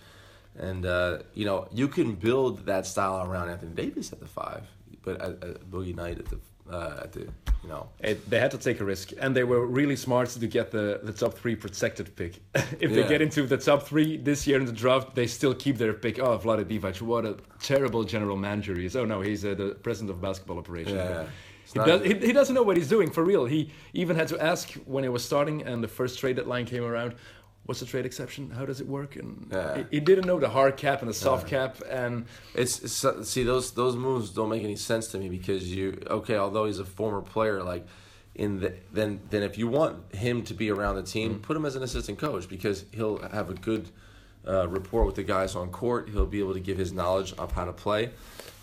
and 0.57 0.85
uh, 0.85 1.19
you 1.33 1.45
know 1.45 1.67
you 1.71 1.87
can 1.87 2.15
build 2.15 2.65
that 2.65 2.85
style 2.85 3.25
around 3.25 3.49
Anthony 3.49 3.73
Davis 3.73 4.11
at 4.11 4.19
the 4.19 4.27
five, 4.27 4.63
but 5.03 5.21
at 5.21 5.39
Boogie 5.71 5.95
Knight 5.95 6.19
at 6.19 6.25
the 6.25 6.39
uh, 6.71 7.01
at 7.03 7.11
the 7.11 7.21
you 7.63 7.69
know 7.69 7.89
It, 7.99 8.29
they 8.29 8.39
had 8.39 8.51
to 8.51 8.57
take 8.57 8.79
a 8.79 8.85
risk, 8.85 9.11
and 9.19 9.35
they 9.35 9.43
were 9.43 9.65
really 9.65 9.95
smart 9.95 10.29
to 10.29 10.47
get 10.47 10.71
the, 10.71 10.99
the 11.03 11.13
top 11.13 11.33
three 11.35 11.55
protected 11.55 12.15
pick. 12.15 12.39
if 12.79 12.91
they 12.93 13.07
get 13.07 13.21
into 13.21 13.45
the 13.45 13.57
top 13.57 13.83
three 13.83 14.17
this 14.17 14.47
year 14.47 14.59
in 14.59 14.65
the 14.65 14.71
draft, 14.71 15.13
they 15.15 15.27
still 15.27 15.53
keep 15.53 15.77
their 15.77 15.93
pick. 15.93 16.19
Oh, 16.19 16.37
Vlade 16.39 16.65
Divac, 16.65 17.01
what 17.01 17.25
a 17.25 17.37
terrible 17.61 18.03
general 18.03 18.37
manager 18.37 18.75
he 18.75 18.85
is. 18.85 18.95
Oh 18.95 19.05
no, 19.05 19.21
he's 19.21 19.45
uh, 19.45 19.53
the 19.53 19.75
president 19.83 20.11
of 20.11 20.21
basketball 20.21 20.57
operations. 20.57 20.95
Yeah, 20.95 21.25
He, 21.71 21.79
not 21.79 21.87
does, 21.87 22.01
he, 22.03 22.13
he 22.15 22.33
doesn't 22.33 22.55
know 22.55 22.63
what 22.63 22.77
he's 22.77 22.89
doing 22.89 23.11
for 23.11 23.23
real. 23.23 23.45
He 23.45 23.71
even 23.93 24.15
had 24.15 24.27
to 24.29 24.41
ask 24.41 24.71
when 24.85 25.03
it 25.03 25.11
was 25.11 25.23
starting 25.23 25.61
and 25.63 25.83
the 25.83 25.87
first 25.87 26.19
trade 26.19 26.37
deadline 26.37 26.65
came 26.65 26.83
around. 26.83 27.15
What's 27.65 27.79
the 27.79 27.85
trade 27.85 28.05
exception? 28.05 28.49
How 28.49 28.65
does 28.65 28.81
it 28.81 28.87
work? 28.87 29.15
And 29.15 29.47
Yeah. 29.51 29.77
he, 29.77 29.85
he 29.91 29.99
didn't 29.99 30.25
know 30.25 30.39
the 30.39 30.49
hard 30.49 30.77
cap 30.77 31.01
and 31.01 31.09
the 31.09 31.13
soft 31.13 31.47
cap. 31.47 31.77
And 31.89 32.25
It's, 32.55 32.79
it's 32.79 33.29
see 33.29 33.43
those 33.43 33.71
those 33.71 33.95
moves 33.95 34.31
don't 34.31 34.49
make 34.49 34.63
any 34.63 34.75
sense 34.75 35.07
to 35.09 35.17
me 35.17 35.29
because 35.29 35.73
you 35.73 36.01
okay 36.09 36.37
although 36.37 36.65
he's 36.65 36.79
a 36.79 36.85
former 36.85 37.21
player 37.21 37.63
like 37.63 37.85
in 38.35 38.59
the 38.61 38.73
then 38.91 39.19
then 39.29 39.43
if 39.43 39.57
you 39.57 39.67
want 39.67 40.13
him 40.15 40.41
to 40.43 40.53
be 40.53 40.71
around 40.71 40.95
the 40.95 41.03
team 41.03 41.39
put 41.39 41.55
him 41.55 41.65
as 41.65 41.75
an 41.75 41.83
assistant 41.83 42.17
coach 42.17 42.47
because 42.49 42.85
he'll 42.93 43.19
have 43.29 43.49
a 43.49 43.53
good 43.53 43.89
uh, 44.47 44.67
rapport 44.67 45.05
with 45.05 45.15
the 45.15 45.23
guys 45.23 45.53
on 45.55 45.69
court 45.69 46.09
he'll 46.09 46.25
be 46.25 46.39
able 46.39 46.53
to 46.53 46.59
give 46.59 46.77
his 46.77 46.91
knowledge 46.93 47.33
of 47.37 47.51
how 47.51 47.65
to 47.65 47.73
play 47.73 48.09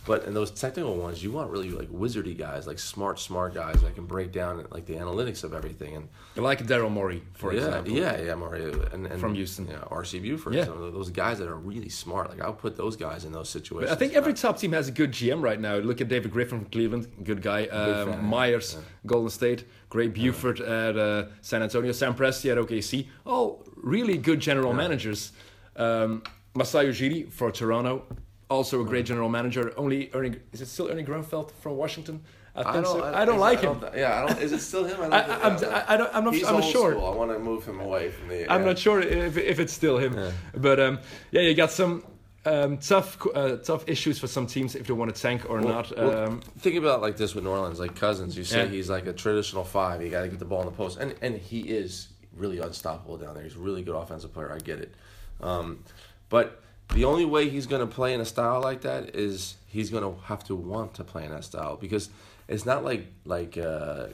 but 0.09 0.25
in 0.25 0.35
those 0.35 0.51
technical 0.51 0.97
ones 0.97 1.23
you 1.23 1.31
want 1.31 1.51
really 1.51 1.71
like 1.71 1.89
wizardy 1.89 2.37
guys 2.37 2.67
like 2.67 2.79
smart 2.79 3.19
smart 3.21 3.55
guys 3.55 3.81
that 3.83 3.95
can 3.95 4.07
break 4.07 4.33
down 4.33 4.67
like 4.71 4.87
the 4.87 4.95
analytics 4.95 5.45
of 5.45 5.55
everything 5.55 5.95
and 5.97 6.09
like 6.45 6.67
Daryl 6.67 6.91
Morey, 6.91 7.23
for 7.35 7.53
yeah, 7.53 7.67
example. 7.67 7.93
Yeah, 7.93 8.21
yeah, 8.21 8.35
Mario. 8.35 8.89
And, 8.93 9.07
and, 9.07 9.21
From 9.21 9.35
Houston. 9.35 9.67
Yeah, 9.67 9.79
RC 9.91 10.23
Buford. 10.23 10.55
Yeah. 10.55 10.65
Some 10.65 10.83
of 10.83 10.93
those 10.93 11.11
guys 11.11 11.39
that 11.39 11.49
are 11.49 11.57
really 11.57 11.89
smart. 11.89 12.31
Like, 12.31 12.41
I'll 12.41 12.53
put 12.53 12.77
those 12.77 12.97
guys 12.97 13.25
in 13.25 13.33
those 13.33 13.49
situations. 13.49 13.91
I 13.91 13.97
think 13.97 14.15
every 14.15 14.35
top 14.35 14.59
team 14.59 14.73
has 14.73 14.89
a 14.89 14.93
good 14.93 15.13
GM 15.13 15.43
right 15.43 15.61
now. 15.61 15.77
Look 15.77 16.01
at 16.01 16.09
David 16.09 16.33
Griffin 16.33 16.61
from 16.61 16.71
Cleveland, 16.71 17.09
good 17.25 17.43
guy. 17.43 17.67
Um, 17.67 18.13
fan. 18.13 18.25
Myers, 18.25 18.79
Golden 19.07 19.31
State. 19.31 19.65
Gray 19.91 20.09
Buford 20.09 20.61
at 20.61 20.99
uh, 20.99 21.27
San 21.41 21.63
Antonio. 21.63 21.93
Sam 21.93 22.15
Presti 22.15 22.53
at 22.53 22.59
OKC. 22.59 23.07
All 23.25 23.65
really 23.77 24.19
good 24.19 24.41
general 24.41 24.75
managers. 24.75 25.33
Um, 25.77 26.23
Masai 26.55 26.87
Ujiri 26.87 27.33
for 27.33 27.51
Toronto, 27.51 28.05
also 28.49 28.81
a 28.81 28.85
great 28.85 29.07
general 29.07 29.29
manager. 29.29 29.73
Only 29.77 30.11
Ernie, 30.15 30.39
is 30.53 30.61
it 30.61 30.67
still 30.67 30.89
Ernie 30.91 31.05
Grunfeld 31.05 31.53
from 31.61 31.77
Washington? 31.77 32.23
I 32.57 32.73
think 32.73 32.87
so. 32.87 33.05
I 33.05 33.25
don't 33.25 33.39
like 33.39 33.59
I 33.59 33.71
him. 33.71 33.79
don't- 33.81 33.97
yeah, 33.97 34.25
I 34.25 34.27
don't. 34.27 34.41
Is 34.43 34.51
it 34.53 34.59
still 34.61 34.85
him? 34.85 34.97
I 35.01 35.09
don't. 35.09 35.13
I, 35.13 35.41
I'm, 35.49 35.63
yeah, 35.63 35.85
I, 35.87 35.95
I 35.95 35.97
don't, 35.97 36.11
I'm 36.15 36.25
not, 36.25 36.35
He's 36.35 36.45
I'm 36.45 36.55
not 36.55 36.65
old 36.65 36.73
sure. 36.73 36.91
School. 36.93 37.07
I 37.07 37.15
want 37.15 37.31
to 37.31 37.39
move 37.39 37.65
him 37.65 37.79
away 37.81 38.11
from 38.11 38.29
the. 38.29 38.51
I'm 38.53 38.63
yeah. 38.63 38.67
not 38.67 38.79
sure 38.79 39.01
if, 39.01 39.37
if 39.37 39.61
it's 39.61 39.73
still 39.73 39.97
him. 39.99 40.33
But 40.57 40.81
um, 40.81 40.99
yeah, 41.31 41.43
you 41.43 41.55
got 41.55 41.71
some 41.71 42.03
um, 42.47 42.79
tough 42.79 43.17
uh, 43.33 43.59
tough 43.59 43.85
issues 43.87 44.19
for 44.19 44.27
some 44.27 44.47
teams 44.49 44.75
if 44.75 44.89
they 44.89 44.93
want 44.93 45.15
to 45.15 45.21
tank 45.23 45.49
or 45.49 45.61
Well- 45.61 45.69
not. 45.69 45.97
well, 45.97 46.25
Um, 46.29 46.41
think 46.59 46.75
about 46.77 46.99
it 46.99 47.03
like 47.03 47.17
this 47.17 47.33
with 47.37 47.45
New 47.45 47.51
Orleans, 47.51 47.79
like 47.79 47.95
Cousins. 47.95 48.37
You 48.37 48.43
say 48.43 48.65
Yeah. 48.65 48.69
he's 48.71 48.91
like 48.91 49.07
a 49.07 49.13
traditional 49.13 49.63
five. 49.63 50.03
You 50.03 50.09
got 50.11 50.23
to 50.23 50.29
get 50.29 50.41
the 50.41 50.45
ball 50.45 50.61
in 50.61 50.67
the 50.67 50.73
post, 50.73 50.99
and 50.99 51.15
and 51.23 51.37
he 51.37 51.61
is 51.61 52.09
really 52.35 52.59
unstoppable 52.59 53.19
down 53.19 53.35
there. 53.35 53.45
He's 53.45 53.55
a 53.55 53.61
really 53.61 53.83
good 53.85 53.95
offensive 53.95 54.33
player. 54.35 54.51
I 54.53 54.59
get 54.59 54.81
it, 54.81 54.95
um, 55.41 55.85
but 56.29 56.61
the 56.95 57.05
only 57.05 57.25
way 57.25 57.49
he's 57.49 57.67
going 57.67 57.87
to 57.87 57.93
play 57.93 58.15
in 58.15 58.21
a 58.21 58.25
style 58.25 58.61
like 58.61 58.81
that 58.83 59.15
is 59.15 59.57
he's 59.67 59.91
going 59.91 60.03
to 60.03 60.21
have 60.25 60.43
to 60.45 60.55
want 60.55 60.95
to 60.95 61.05
play 61.05 61.25
in 61.25 61.31
that 61.31 61.45
style 61.45 61.77
because 61.77 62.09
it's 62.49 62.65
not 62.65 62.85
like 62.85 63.07
like 63.25 63.59
uh, 63.59 64.07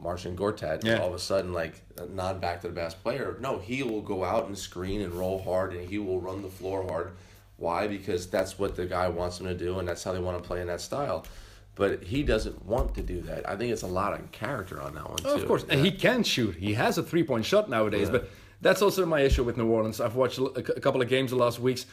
Marcin 0.00 0.36
Gortat 0.36 0.84
Yeah. 0.84 0.98
all 0.98 1.08
of 1.08 1.14
a 1.14 1.18
sudden 1.18 1.52
like 1.52 1.74
a 1.98 2.06
non 2.06 2.38
back 2.40 2.60
to 2.62 2.68
the 2.68 2.72
best 2.74 3.02
player. 3.02 3.36
No, 3.40 3.58
he 3.58 3.82
will 3.82 4.00
go 4.02 4.24
out 4.24 4.46
and 4.46 4.56
screen 4.56 5.00
and 5.00 5.12
roll 5.12 5.42
hard 5.42 5.72
and 5.74 5.88
he 5.88 5.98
will 5.98 6.20
run 6.20 6.42
the 6.42 6.48
floor 6.48 6.84
hard. 6.88 7.12
Why? 7.56 7.86
Because 7.86 8.26
that's 8.28 8.58
what 8.58 8.74
the 8.76 8.86
guy 8.86 9.08
wants 9.08 9.40
him 9.40 9.46
to 9.46 9.54
do 9.54 9.78
and 9.78 9.86
that's 9.88 10.02
how 10.04 10.12
they 10.12 10.18
want 10.20 10.40
to 10.42 10.46
play 10.46 10.60
in 10.60 10.66
that 10.68 10.80
style. 10.80 11.24
But 11.76 12.04
he 12.04 12.22
doesn't 12.22 12.64
want 12.64 12.94
to 12.94 13.02
do 13.02 13.20
that. 13.22 13.48
I 13.48 13.56
think 13.56 13.72
it's 13.72 13.82
a 13.82 13.88
lot 13.88 14.12
of 14.12 14.30
character 14.30 14.80
on 14.80 14.94
that 14.94 15.08
one 15.08 15.18
too. 15.18 15.24
Oh, 15.26 15.34
of 15.34 15.46
course, 15.46 15.64
and 15.68 15.84
he 15.84 15.90
can 15.90 16.22
shoot. 16.22 16.54
He 16.54 16.74
has 16.74 16.98
a 16.98 17.02
three-point 17.02 17.44
shot 17.44 17.68
nowadays, 17.68 18.08
but 18.08 18.28
that's 18.60 18.82
also 18.82 19.04
my 19.06 19.20
issue 19.20 19.44
with 19.44 19.56
New 19.56 19.68
Orleans. 19.68 20.00
I've 20.00 20.16
watched 20.16 20.38
a 20.38 20.62
couple 20.62 21.02
of 21.02 21.08
games 21.08 21.30
the 21.30 21.36
last 21.36 21.58
weeks. 21.60 21.86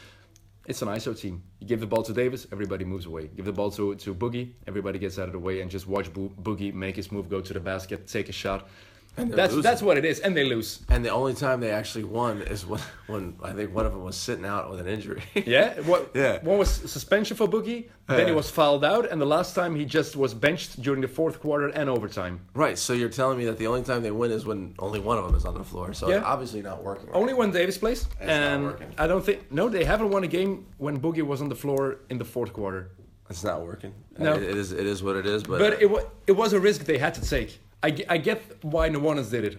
It's 0.68 0.82
an 0.82 0.90
ISO 0.90 1.20
team. 1.20 1.42
You 1.60 1.68
give 1.68 1.80
the 1.80 1.88
ball 1.88 2.04
to 2.04 2.14
Davis, 2.14 2.48
everybody 2.52 2.86
moves 2.86 3.06
away. 3.08 3.30
Give 3.36 3.46
the 3.46 3.52
ball 3.52 3.72
to, 3.72 3.96
to 3.96 4.14
Boogie, 4.14 4.52
everybody 4.68 5.00
gets 5.00 5.18
out 5.18 5.26
of 5.26 5.34
the 5.34 5.40
way 5.40 5.62
and 5.62 5.72
just 5.72 5.88
watch 5.88 6.14
Bo- 6.14 6.32
Boogie 6.42 6.74
make 6.74 6.96
his 6.96 7.12
move, 7.12 7.30
go 7.30 7.42
to 7.42 7.54
the 7.54 7.60
basket, 7.60 8.08
take 8.08 8.30
a 8.30 8.32
shot. 8.32 8.70
They're 9.16 9.26
That's 9.26 9.54
losing. 9.54 9.62
that's 9.70 9.82
what 9.82 9.98
it 9.98 10.06
is, 10.06 10.20
and 10.20 10.36
they 10.36 10.46
lose. 10.46 10.80
And 10.90 11.04
the 11.04 11.10
only 11.10 11.34
time 11.34 11.60
they 11.60 11.72
actually 11.72 12.06
won 12.06 12.42
is 12.44 12.66
when, 12.66 12.80
when 13.08 13.36
I 13.44 13.52
think 13.52 13.76
one 13.76 13.86
of 13.86 13.92
them 13.92 14.04
was 14.04 14.16
sitting 14.16 14.46
out 14.46 14.72
with 14.72 14.80
an 14.80 14.88
injury. 14.88 15.22
Yeah, 15.46 15.74
what? 15.82 16.12
Yeah. 16.14 16.42
One 16.44 16.58
was 16.58 16.70
suspension 16.70 17.36
for 17.38 17.48
Boogie, 17.48 17.90
then 18.08 18.28
he 18.28 18.34
was 18.34 18.50
fouled 18.50 18.84
out, 18.86 19.10
and 19.12 19.20
the 19.22 19.26
last 19.26 19.54
time 19.56 19.76
he 19.76 19.86
just 19.86 20.16
was 20.16 20.34
benched 20.34 20.82
during 20.82 21.02
the 21.02 21.08
fourth 21.08 21.40
quarter 21.42 21.68
and 21.70 21.90
overtime. 21.90 22.40
right. 22.54 22.78
So 22.78 22.94
you're 22.94 23.10
telling 23.10 23.38
me 23.38 23.46
that 23.46 23.58
the 23.58 23.68
only 23.68 23.84
time 23.84 24.02
they 24.02 24.12
win 24.12 24.32
is 24.32 24.46
when 24.46 24.76
only 24.80 25.00
one 25.00 25.18
of 25.18 25.26
them 25.26 25.36
is 25.36 25.46
on 25.46 25.54
the 25.56 25.64
floor. 25.64 25.94
So 25.94 26.08
it's 26.08 26.16
Yeah. 26.16 26.24
obviously 26.24 26.62
not 26.62 26.84
working. 26.84 27.08
right. 27.08 27.16
Only 27.16 27.34
when 27.34 27.52
Davis 27.52 27.78
plays, 27.78 28.08
not 28.20 28.30
and. 28.30 28.76
I 28.98 29.08
don't 29.08 29.24
think 29.26 29.52
no, 29.52 29.68
they 29.70 29.84
haven't 29.84 30.10
won 30.10 30.24
a 30.24 30.28
game 30.28 30.66
when 30.78 31.00
Boogie 31.00 31.22
was 31.34 31.42
on 31.42 31.50
the 31.50 31.56
floor 31.56 32.00
in 32.10 32.18
the 32.18 32.26
fourth 32.26 32.54
quarter. 32.54 32.92
It's 33.30 33.44
not 33.44 33.62
working. 33.66 33.94
No. 34.18 34.34
It- 34.36 34.44
it 34.44 34.58
is. 34.58 34.72
It 34.74 34.86
is 34.86 35.02
what 35.04 35.16
it 35.16 35.26
is. 35.26 35.44
But, 35.44 35.60
But 35.60 35.82
it 35.82 35.90
was 35.90 36.04
it 36.28 36.34
was 36.34 36.54
a 36.54 36.60
risk 36.60 36.86
they 36.86 36.98
had 36.98 37.14
to 37.16 37.22
take. 37.22 37.60
I, 37.84 37.96
I 38.10 38.18
get 38.18 38.42
why 38.64 38.90
Orleans 38.90 39.30
did 39.30 39.44
it. 39.46 39.58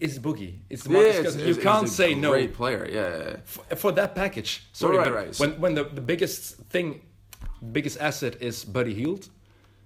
It's 0.00 0.18
Boogie. 0.18 0.58
It's 0.68 0.86
Yeah, 0.86 0.92
Marcus 0.92 1.10
it's- 1.16 1.24
Cousins. 1.24 1.42
it's- 1.42 1.56
You 1.56 1.62
can't 1.62 1.86
a 1.86 1.90
say 1.90 2.14
no 2.14 2.30
Great 2.30 2.54
player. 2.54 2.86
Yeah, 2.90 3.08
Yeah. 3.08 3.16
yeah. 3.30 3.36
f- 3.70 3.78
for 3.78 3.92
that 3.92 4.14
package. 4.14 4.66
Sorry, 4.72 4.98
Right, 4.98 5.12
right. 5.12 5.38
when 5.40 5.60
when 5.60 5.74
the, 5.74 5.84
the 5.84 6.00
biggest 6.02 6.56
thing, 6.68 7.00
biggest 7.72 7.98
asset 8.00 8.34
is 8.42 8.64
Buddy 8.64 8.92
Hield. 8.94 9.28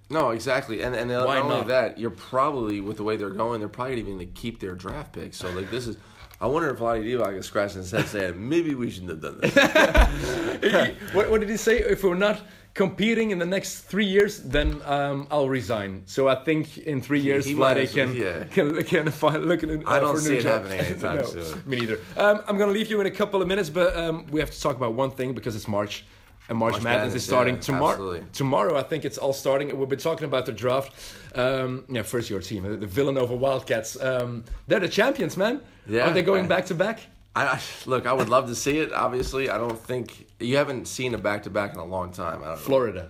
No, 0.09 0.31
exactly. 0.31 0.81
And 0.83 0.93
and 0.95 1.09
uh, 1.09 1.19
not 1.19 1.27
Why 1.27 1.39
only 1.39 1.57
not? 1.57 1.67
that, 1.67 1.97
you're 1.97 2.17
probably 2.31 2.81
with 2.81 2.97
the 2.97 3.03
way 3.03 3.15
they're 3.17 3.29
going, 3.43 3.59
they're 3.59 3.69
probably 3.69 3.93
even 3.99 4.15
going 4.17 4.27
to 4.33 4.41
keep 4.41 4.59
their 4.59 4.75
draft 4.75 5.13
pick. 5.13 5.33
So 5.33 5.49
like 5.51 5.71
this 5.71 5.87
is. 5.87 5.95
I 6.41 6.47
wonder 6.47 6.69
if 6.69 6.79
Vlade 6.79 7.05
Divac 7.05 7.37
is 7.37 7.45
scratching 7.45 7.77
his 7.77 7.91
head 7.91 8.07
saying 8.07 8.49
maybe 8.49 8.75
we 8.75 8.89
shouldn't 8.91 9.11
have 9.11 9.21
done 9.21 9.37
this. 9.39 9.55
what, 11.13 11.29
what 11.31 11.39
did 11.39 11.49
he 11.49 11.55
say? 11.55 11.77
If 11.79 12.03
we're 12.03 12.15
not 12.15 12.41
competing 12.75 13.31
in 13.31 13.39
the 13.39 13.45
next 13.45 13.81
three 13.81 14.05
years, 14.05 14.41
then 14.43 14.81
um, 14.85 15.27
I'll 15.31 15.49
resign. 15.49 16.03
So 16.05 16.27
I 16.27 16.35
think 16.35 16.77
in 16.77 17.01
three 17.01 17.21
years, 17.21 17.45
he 17.45 17.55
Vlade 17.55 17.91
can, 17.91 18.13
yeah. 18.13 18.43
can 18.43 18.83
can 18.83 19.09
find 19.11 19.43
look 19.45 19.63
at. 19.63 19.69
Uh, 19.69 19.79
I 19.87 19.99
don't 19.99 20.15
a 20.15 20.19
see 20.19 20.33
new 20.33 20.37
it 20.37 20.43
job. 20.43 20.61
happening 20.61 20.79
anytime 20.85 21.15
No, 21.17 21.23
soon. 21.23 21.63
Me 21.65 21.77
neither. 21.79 21.99
Um, 22.17 22.41
I'm 22.47 22.57
gonna 22.59 22.71
leave 22.73 22.89
you 22.91 23.01
in 23.01 23.07
a 23.07 23.11
couple 23.11 23.41
of 23.41 23.47
minutes, 23.47 23.69
but 23.71 23.95
um, 23.97 24.27
we 24.27 24.39
have 24.41 24.51
to 24.51 24.61
talk 24.61 24.75
about 24.75 24.93
one 24.93 25.09
thing 25.09 25.33
because 25.33 25.55
it's 25.55 25.67
March. 25.67 26.05
And 26.47 26.59
March, 26.59 26.73
March 26.73 26.83
Madness, 26.83 26.99
Madness, 27.05 27.15
is 27.15 27.25
starting 27.25 27.55
yeah, 27.55 27.61
tomorrow. 27.61 27.91
absolutely. 27.93 28.23
Tomorrow, 28.33 28.77
I 28.77 28.83
think 28.83 29.03
it's 29.03 29.17
all 29.17 29.33
starting. 29.33 29.75
We've 29.79 29.89
been 29.89 29.97
talking 29.97 30.25
about 30.25 30.45
the 30.45 30.51
draft. 30.51 30.91
Um, 31.33 31.85
yeah, 31.89 32.03
first 32.03 32.29
your 32.29 32.39
team, 32.39 32.61
the 32.79 32.85
Villanova 32.85 33.35
Wildcats. 33.35 33.99
Um, 33.99 34.43
they're 34.67 34.79
the 34.79 34.87
champions, 34.87 35.37
man. 35.37 35.61
Yeah. 35.87 36.07
Are 36.07 36.13
they 36.13 36.21
going 36.21 36.47
back 36.47 36.67
to 36.67 36.75
back? 36.75 36.99
I, 37.35 37.61
look. 37.85 38.05
I 38.05 38.13
would 38.13 38.29
love 38.29 38.47
to 38.47 38.55
see 38.55 38.79
it. 38.79 38.93
Obviously, 38.93 39.49
I 39.49 39.57
don't 39.57 39.77
think 39.79 40.27
you 40.39 40.57
haven't 40.57 40.87
seen 40.87 41.13
a 41.13 41.17
back 41.17 41.43
to 41.43 41.49
back 41.49 41.73
in 41.73 41.79
a 41.79 41.85
long 41.85 42.11
time. 42.11 42.41
I 42.43 42.47
don't. 42.47 42.59
Florida. 42.59 43.09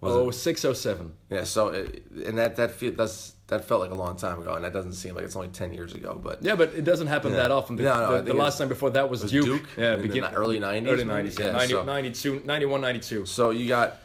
Was 0.00 0.14
oh, 0.14 0.28
it? 0.30 0.32
six 0.32 0.64
oh 0.64 0.72
seven. 0.72 1.12
Yeah. 1.28 1.44
So 1.44 1.68
it, 1.68 2.04
and 2.24 2.38
that 2.38 2.56
that 2.56 2.70
feel, 2.70 2.92
that's 2.92 3.34
that 3.48 3.66
felt 3.66 3.82
like 3.82 3.90
a 3.90 3.94
long 3.94 4.16
time 4.16 4.40
ago, 4.40 4.54
and 4.54 4.64
that 4.64 4.72
doesn't 4.72 4.94
seem 4.94 5.14
like 5.14 5.24
it's 5.24 5.36
only 5.36 5.48
ten 5.48 5.74
years 5.74 5.92
ago. 5.92 6.18
But 6.22 6.42
Yeah, 6.42 6.54
but 6.54 6.72
it 6.72 6.84
doesn't 6.84 7.08
happen 7.08 7.32
Yeah. 7.32 7.42
that 7.42 7.50
often. 7.50 7.76
The, 7.76 7.82
No, 7.82 7.94
no, 8.00 8.16
the, 8.22 8.32
the 8.32 8.34
last 8.34 8.56
time 8.56 8.68
before 8.68 8.90
that 8.90 9.10
was, 9.10 9.22
was 9.22 9.30
Duke. 9.30 9.44
Duke 9.44 9.68
Yeah, 9.76 9.94
in 9.96 10.02
begin, 10.02 10.24
early 10.24 10.58
90s, 10.58 10.88
Early? 10.88 11.04
90s, 11.04 11.38
yeah. 11.38 11.46
Yeah, 11.46 11.52
90, 11.52 11.72
so- 11.72 11.84
92, 11.84 12.42
91, 12.46 12.80
92. 12.80 13.26
So 13.26 13.50
you 13.50 13.68
got, 13.68 13.98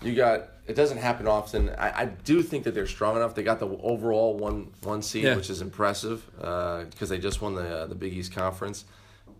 you 0.00 0.14
got. 0.14 0.48
It 0.66 0.74
doesn't 0.76 0.96
happen 0.98 1.28
often. 1.28 1.68
I, 1.70 2.02
I 2.02 2.04
do 2.06 2.42
think 2.42 2.64
that 2.64 2.74
they're 2.74 2.86
strong 2.86 3.16
enough. 3.16 3.34
They 3.34 3.42
got 3.42 3.60
the 3.60 3.68
overall 3.68 4.36
one 4.38 4.72
one 4.82 5.02
seed, 5.02 5.24
Yeah. 5.24 5.36
which 5.36 5.50
is 5.50 5.60
impressive 5.60 6.24
because 6.38 7.08
they 7.08 7.18
just 7.18 7.42
won 7.42 7.54
the 7.54 7.80
uh, 7.80 7.86
the 7.86 7.94
Big 7.94 8.14
East 8.14 8.32
Conference. 8.32 8.84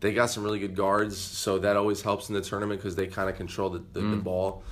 They 0.01 0.13
got 0.13 0.27
some 0.27 0.45
really 0.45 0.59
good 0.59 0.77
guards, 0.77 1.17
so 1.17 1.59
that 1.61 1.77
always 1.77 2.03
helps 2.03 2.29
in 2.29 2.35
the 2.35 2.43
tournament 2.43 2.81
because 2.81 2.95
they 2.95 3.07
kind 3.07 3.31
of 3.31 3.37
control 3.37 3.71
the, 3.71 3.83
the, 3.95 4.01
Mm. 4.01 4.11
the 4.11 4.17
ball. 4.19 4.63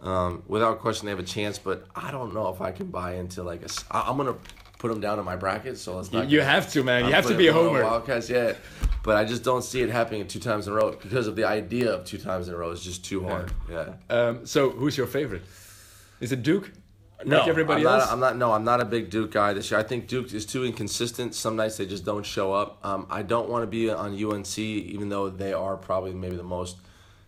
Um, 0.00 0.42
without 0.46 0.78
question, 0.78 1.06
they 1.06 1.10
have 1.10 1.18
a 1.18 1.22
chance, 1.24 1.58
but 1.58 1.86
I 1.96 2.10
don't 2.12 2.32
know 2.34 2.50
if 2.50 2.60
I 2.60 2.70
can 2.70 2.86
buy 2.86 3.14
into 3.14 3.42
like 3.42 3.62
a. 3.64 3.68
I, 3.90 4.08
am 4.08 4.16
gonna 4.16 4.36
put 4.78 4.88
them 4.88 5.00
down 5.00 5.18
in 5.18 5.24
my 5.24 5.34
bracket, 5.34 5.76
so 5.78 5.96
let's 5.96 6.12
You, 6.12 6.18
not. 6.20 6.30
you 6.30 6.40
have 6.42 6.70
to, 6.72 6.84
man. 6.84 7.00
You 7.00 7.06
I'm 7.08 7.12
have 7.14 7.26
to 7.26 7.36
be 7.36 7.48
a 7.48 7.52
homer. 7.52 7.82
Wildcats, 7.82 8.30
yeah, 8.30 8.52
but 9.02 9.16
I 9.16 9.24
just 9.24 9.42
don't 9.42 9.64
see 9.64 9.80
it 9.80 9.90
happening 9.90 10.24
two 10.28 10.38
times 10.38 10.68
in 10.68 10.72
a 10.74 10.76
row 10.76 10.92
because 10.92 11.26
of 11.26 11.34
the 11.34 11.44
idea 11.44 11.90
of 11.92 12.04
two 12.04 12.18
times 12.18 12.46
in 12.46 12.54
a 12.54 12.56
row 12.56 12.70
is 12.70 12.84
just 12.84 13.04
too 13.04 13.24
hard. 13.24 13.50
Yeah. 13.68 13.94
Um, 14.08 14.46
so, 14.46 14.70
who's 14.70 14.96
your 14.96 15.08
favorite? 15.08 15.42
Is 16.20 16.32
it 16.32 16.42
Duke? 16.42 16.72
No, 17.24 17.38
like 17.38 17.48
everybody 17.48 17.80
I'm 17.86 17.94
else? 17.94 18.04
Not, 18.04 18.12
I'm 18.12 18.20
not. 18.20 18.36
No, 18.36 18.52
I'm 18.52 18.64
not 18.64 18.80
a 18.80 18.84
big 18.84 19.08
Duke 19.10 19.32
guy 19.32 19.52
this 19.54 19.70
year. 19.70 19.80
I 19.80 19.82
think 19.82 20.06
Duke 20.06 20.32
is 20.34 20.44
too 20.44 20.64
inconsistent. 20.64 21.34
Some 21.34 21.56
nights 21.56 21.78
they 21.78 21.86
just 21.86 22.04
don't 22.04 22.26
show 22.26 22.52
up. 22.52 22.78
Um, 22.84 23.06
I 23.08 23.22
don't 23.22 23.48
want 23.48 23.62
to 23.62 23.66
be 23.66 23.90
on 23.90 24.12
UNC, 24.22 24.58
even 24.58 25.08
though 25.08 25.30
they 25.30 25.52
are 25.52 25.76
probably 25.76 26.12
maybe 26.12 26.36
the 26.36 26.42
most 26.42 26.76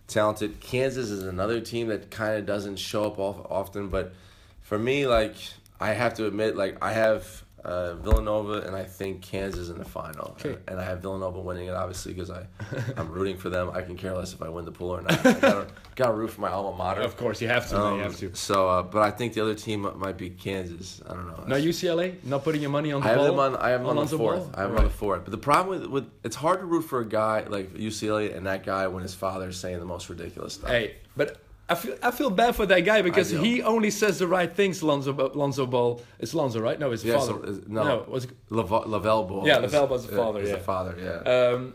talented. 0.07 0.59
Kansas 0.59 1.09
is 1.09 1.23
another 1.23 1.59
team 1.59 1.87
that 1.87 2.11
kind 2.11 2.37
of 2.37 2.45
doesn't 2.45 2.77
show 2.77 3.05
up 3.05 3.17
off, 3.17 3.45
often. 3.49 3.89
But 3.89 4.13
for 4.61 4.77
me, 4.77 5.07
like 5.07 5.35
I 5.79 5.93
have 5.93 6.13
to 6.15 6.27
admit, 6.27 6.55
like 6.55 6.77
I 6.83 6.93
have 6.93 7.43
uh, 7.63 7.95
Villanova 7.95 8.61
and 8.61 8.75
I 8.75 8.83
think 8.83 9.21
Kansas 9.21 9.69
in 9.69 9.77
the 9.77 9.85
final, 9.85 10.35
Okay. 10.39 10.57
and 10.67 10.79
I 10.79 10.83
have 10.83 11.01
Villanova 11.01 11.39
winning 11.39 11.67
it 11.67 11.73
obviously 11.73 12.13
because 12.13 12.29
I 12.29 12.45
I'm 12.97 13.09
rooting 13.11 13.37
for 13.37 13.49
them. 13.49 13.69
I 13.73 13.81
can 13.81 13.95
care 13.97 14.15
less 14.15 14.33
if 14.33 14.41
I 14.41 14.49
win 14.49 14.65
the 14.65 14.71
pool 14.71 14.89
or 14.91 15.01
not. 15.01 15.25
I 15.25 15.33
gotta, 15.33 15.67
gotta 15.95 16.13
root 16.13 16.29
for 16.31 16.41
my 16.41 16.49
alma 16.49 16.77
mater. 16.77 17.01
of 17.01 17.17
course, 17.17 17.41
you 17.41 17.47
have 17.47 17.67
to. 17.69 17.79
Um, 17.79 17.97
you 17.97 18.03
have 18.03 18.17
to. 18.17 18.33
So, 18.35 18.69
uh, 18.69 18.83
but 18.83 19.01
I 19.01 19.11
think 19.11 19.33
the 19.33 19.41
other 19.41 19.55
team 19.55 19.89
might 19.97 20.17
be 20.17 20.29
Kansas. 20.29 21.01
I 21.09 21.13
don't 21.13 21.27
know. 21.27 21.43
Now 21.47 21.55
UCLA, 21.55 22.23
not 22.23 22.43
putting 22.43 22.61
your 22.61 22.71
money 22.71 22.91
on 22.91 23.01
the 23.01 23.07
I 23.07 23.09
have 23.11 23.17
ball. 23.19 23.27
them 23.27 23.39
on. 23.39 23.55
I 23.57 23.69
have 23.69 23.81
them 23.85 23.89
on 23.97 24.05
the 24.05 24.17
fourth. 24.17 24.39
Ball? 24.43 24.51
I 24.55 24.61
have 24.61 24.69
them 24.71 24.77
on 24.79 24.83
the 24.85 24.89
fourth. 24.89 25.23
But 25.25 25.31
the 25.31 25.37
problem 25.37 25.79
with, 25.81 25.89
with 25.89 26.09
it's 26.23 26.35
hard 26.35 26.59
to 26.59 26.65
root 26.65 26.83
for 26.83 26.99
a 27.01 27.05
guy 27.07 27.45
like 27.47 27.73
UCLA 27.73 28.35
and 28.35 28.45
that 28.47 28.65
guy 28.65 28.87
when 28.87 29.03
his 29.03 29.13
father's 29.13 29.57
saying 29.59 29.79
the 29.79 29.85
most 29.85 30.09
ridiculous 30.09 30.53
stuff. 30.53 30.69
Hey, 30.69 30.95
but 31.17 31.37
I 31.69 31.75
feel 31.75 31.95
I 32.01 32.11
feel 32.11 32.29
bad 32.29 32.55
for 32.55 32.65
that 32.65 32.79
guy 32.81 33.01
because 33.01 33.29
he 33.29 33.61
only 33.61 33.91
says 33.91 34.19
the 34.19 34.27
right 34.27 34.51
things. 34.51 34.81
Lonzo 34.81 35.13
Lonzo 35.35 35.65
Ball. 35.65 36.01
It's 36.19 36.33
Lonzo, 36.33 36.59
right? 36.59 36.79
No, 36.79 36.91
his 36.91 37.03
Yeah, 37.05 37.17
father. 37.19 37.33
so, 37.33 37.43
is- 37.43 37.67
no. 37.67 38.05
was 38.07 38.27
Lava- 38.49 38.87
Lavelle 38.87 39.23
Ball. 39.25 39.47
Yeah, 39.47 39.57
Lavelle 39.57 39.87
Ball's 39.87 40.07
the 40.07 40.15
father, 40.15 40.41
is 40.41 40.49
yeah. 40.49 40.55
the 40.55 40.61
father. 40.61 40.95
Yeah. 40.99 41.31
um, 41.53 41.73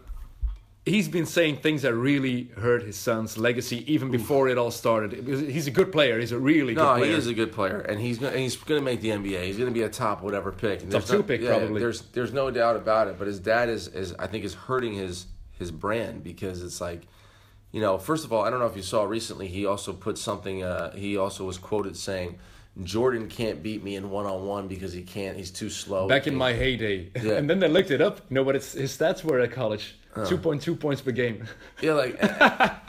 he's 0.86 1.09
been 1.09 1.24
saying 1.26 1.57
things 1.59 1.82
that 1.82 1.95
really 1.95 2.51
hurt 2.59 2.82
his 2.82 2.97
son's 2.97 3.38
legacy 3.38 3.90
even 3.90 4.11
before 4.11 4.49
it 4.49 4.59
all 4.59 4.70
started. 4.70 5.26
He's 5.26 5.66
a 5.66 5.70
good 5.70 5.90
player. 5.92 6.18
He's 6.20 6.32
a 6.32 6.38
really 6.38 6.74
no, 6.74 6.82
good 6.82 6.99
player. 6.99 7.11
he 7.12 7.16
is 7.16 7.26
a 7.26 7.34
good 7.34 7.53
player, 7.53 7.78
and 7.80 8.01
he's 8.01 8.18
gonna 8.18 8.32
and 8.32 8.40
he's 8.40 8.57
gonna 8.57 8.82
make 8.82 9.01
the 9.01 9.11
NBA. 9.11 9.45
He's 9.45 9.57
gonna 9.59 9.70
be 9.70 9.82
a 9.82 9.88
top 9.88 10.22
whatever 10.22 10.53
pick. 10.53 10.82
And 10.82 10.90
Top 10.92 11.05
two 11.05 11.18
no- 11.18 11.22
pick, 11.22 11.40
yeah, 11.40 11.57
probably. 11.57 11.80
There's 11.80 12.03
there's 12.12 12.32
no 12.32 12.51
doubt 12.51 12.76
about 12.76 13.09
it. 13.09 13.18
But 13.18 13.26
his 13.28 13.38
dad 13.40 13.68
is 13.68 13.88
is 13.88 14.14
I 14.18 14.26
think 14.26 14.45
is 14.45 14.55
hurting 14.55 14.95
his 14.95 15.26
his 15.59 15.70
brand 15.70 16.24
because 16.24 16.62
it's 16.64 16.80
like, 16.80 17.03
you 17.74 17.80
know, 17.80 17.98
first 17.98 18.24
of 18.24 18.32
all, 18.32 18.44
I 18.44 18.50
don't 18.50 18.60
know 18.60 18.66
if 18.66 18.76
you 18.76 18.82
saw 18.82 19.02
recently. 19.02 19.48
He 19.48 19.66
also 19.66 19.92
put 19.92 20.16
something. 20.16 20.62
Uh, 20.62 20.94
he 20.94 21.16
also 21.16 21.44
was 21.44 21.58
quoted 21.58 21.96
saying. 21.96 22.38
Jordan 22.84 23.28
can't 23.28 23.64
beat 23.64 23.82
me 23.82 23.96
in 23.96 24.10
one 24.10 24.26
on 24.26 24.46
one 24.46 24.68
because 24.68 24.92
he 24.92 25.02
can't. 25.02 25.36
He's 25.36 25.50
too 25.50 25.68
slow. 25.68 26.06
Back 26.06 26.28
in 26.28 26.36
my 26.36 26.52
heyday. 26.52 27.10
Yeah. 27.20 27.32
and 27.34 27.50
then 27.50 27.58
they 27.58 27.66
looked 27.68 27.90
it 27.90 28.00
up. 28.00 28.20
You 28.28 28.36
know 28.36 28.42
what 28.44 28.54
it's, 28.54 28.74
his 28.74 28.96
stats 28.96 29.24
were 29.24 29.40
at 29.40 29.50
college? 29.50 29.96
2.2 30.14 30.78
points 30.78 31.02
per 31.02 31.10
game. 31.10 31.46
Yeah, 31.80 31.94
like 31.94 32.20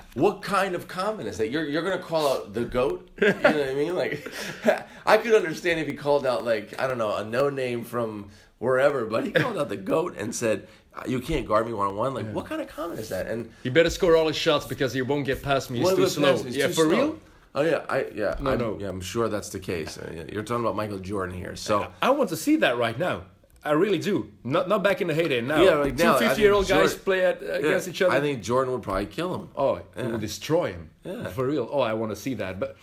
what 0.13 0.43
kind 0.43 0.75
of 0.75 0.88
comment 0.88 1.27
is 1.27 1.39
that? 1.39 1.49
You're 1.49 1.65
you're 1.65 1.81
gonna 1.81 1.97
call 1.97 2.32
out 2.32 2.53
the 2.53 2.66
goat? 2.66 3.09
You 3.20 3.29
know 3.29 3.36
what 3.41 3.70
I 3.70 3.74
mean? 3.74 3.95
Like 3.95 4.32
I 5.05 5.17
could 5.17 5.33
understand 5.33 5.79
if 5.79 5.87
he 5.87 5.93
called 5.93 6.28
out 6.28 6.45
like 6.45 6.79
I 6.79 6.86
don't 6.86 6.99
know 6.99 7.16
a 7.16 7.24
no 7.24 7.49
name 7.49 7.83
from 7.83 8.29
wherever, 8.59 9.05
but 9.05 9.25
he 9.25 9.32
called 9.32 9.57
out 9.57 9.70
the 9.70 9.78
goat 9.78 10.16
and 10.17 10.36
said 10.36 10.67
you 11.08 11.20
can't 11.20 11.47
guard 11.47 11.66
me 11.67 11.74
one 11.74 11.88
on 11.88 11.96
one. 11.96 12.13
Like 12.13 12.32
what 12.32 12.46
kind 12.46 12.62
of 12.62 12.67
comment 12.67 13.00
is 13.00 13.09
that? 13.09 13.28
And 13.28 13.50
He 13.63 13.70
better 13.70 13.89
score 13.89 14.16
all 14.16 14.28
his 14.28 14.36
shots 14.38 14.66
because 14.66 14.93
he 14.93 15.01
won't 15.01 15.26
get 15.26 15.42
past 15.43 15.70
me. 15.70 15.80
He's 15.80 15.86
what 15.86 15.96
too 15.97 16.04
if 16.04 16.12
slow. 16.12 16.32
pass 16.34 16.46
is 16.46 16.55
yeah, 16.55 16.67
too 16.67 16.74
for 16.74 16.84
slow? 16.86 16.89
real? 16.89 17.20
Oh 17.54 17.62
yeah, 17.62 17.86
I 17.89 18.05
yeah 18.13 18.36
No, 18.39 18.51
I'm, 18.51 18.58
no. 18.59 18.78
yeah 18.80 18.89
I'm 18.89 19.01
sure 19.01 19.30
that's 19.30 19.50
the 19.50 19.59
case. 19.59 19.97
Uh, 19.97 20.26
You're 20.32 20.43
talking 20.43 20.63
about 20.63 20.76
Michael 20.76 21.00
Jordan 21.00 21.36
here, 21.36 21.55
so. 21.55 21.88
I 22.01 22.09
want 22.09 22.30
to 22.30 22.36
see 22.38 22.58
that 22.58 22.78
right 22.78 22.97
now. 23.00 23.24
I 23.63 23.72
really 23.72 23.97
do. 23.97 24.30
Not 24.43 24.67
not 24.70 24.84
back 24.84 25.01
in 25.01 25.08
the 25.08 25.13
heyday. 25.16 25.42
Now, 25.42 25.62
Yeah, 25.62 25.76
like 25.76 25.97
two 25.97 26.04
now, 26.04 26.17
I 26.17 26.20
50 26.20 26.42
year 26.42 26.54
old 26.54 26.67
guys 26.67 26.92
Jordan- 26.92 27.00
play 27.05 27.26
at, 27.26 27.42
uh, 27.42 27.46
Yeah, 27.46 27.51
against 27.55 27.88
each 27.88 28.01
other. 28.01 28.13
I 28.16 28.20
think 28.20 28.43
Jordan 28.43 28.74
would 28.74 28.84
probably 28.84 29.08
kill 29.08 29.34
him. 29.34 29.50
Oh, 29.55 29.76
it 29.76 30.05
will 30.05 30.20
destroy 30.20 30.74
him. 30.74 30.89
Yeah. 31.04 31.28
For 31.30 31.47
real. 31.47 31.67
Oh, 31.72 31.80
I 31.82 31.93
want 31.93 32.12
to 32.12 32.16
see 32.16 32.36
that. 32.36 32.59
But 32.59 32.76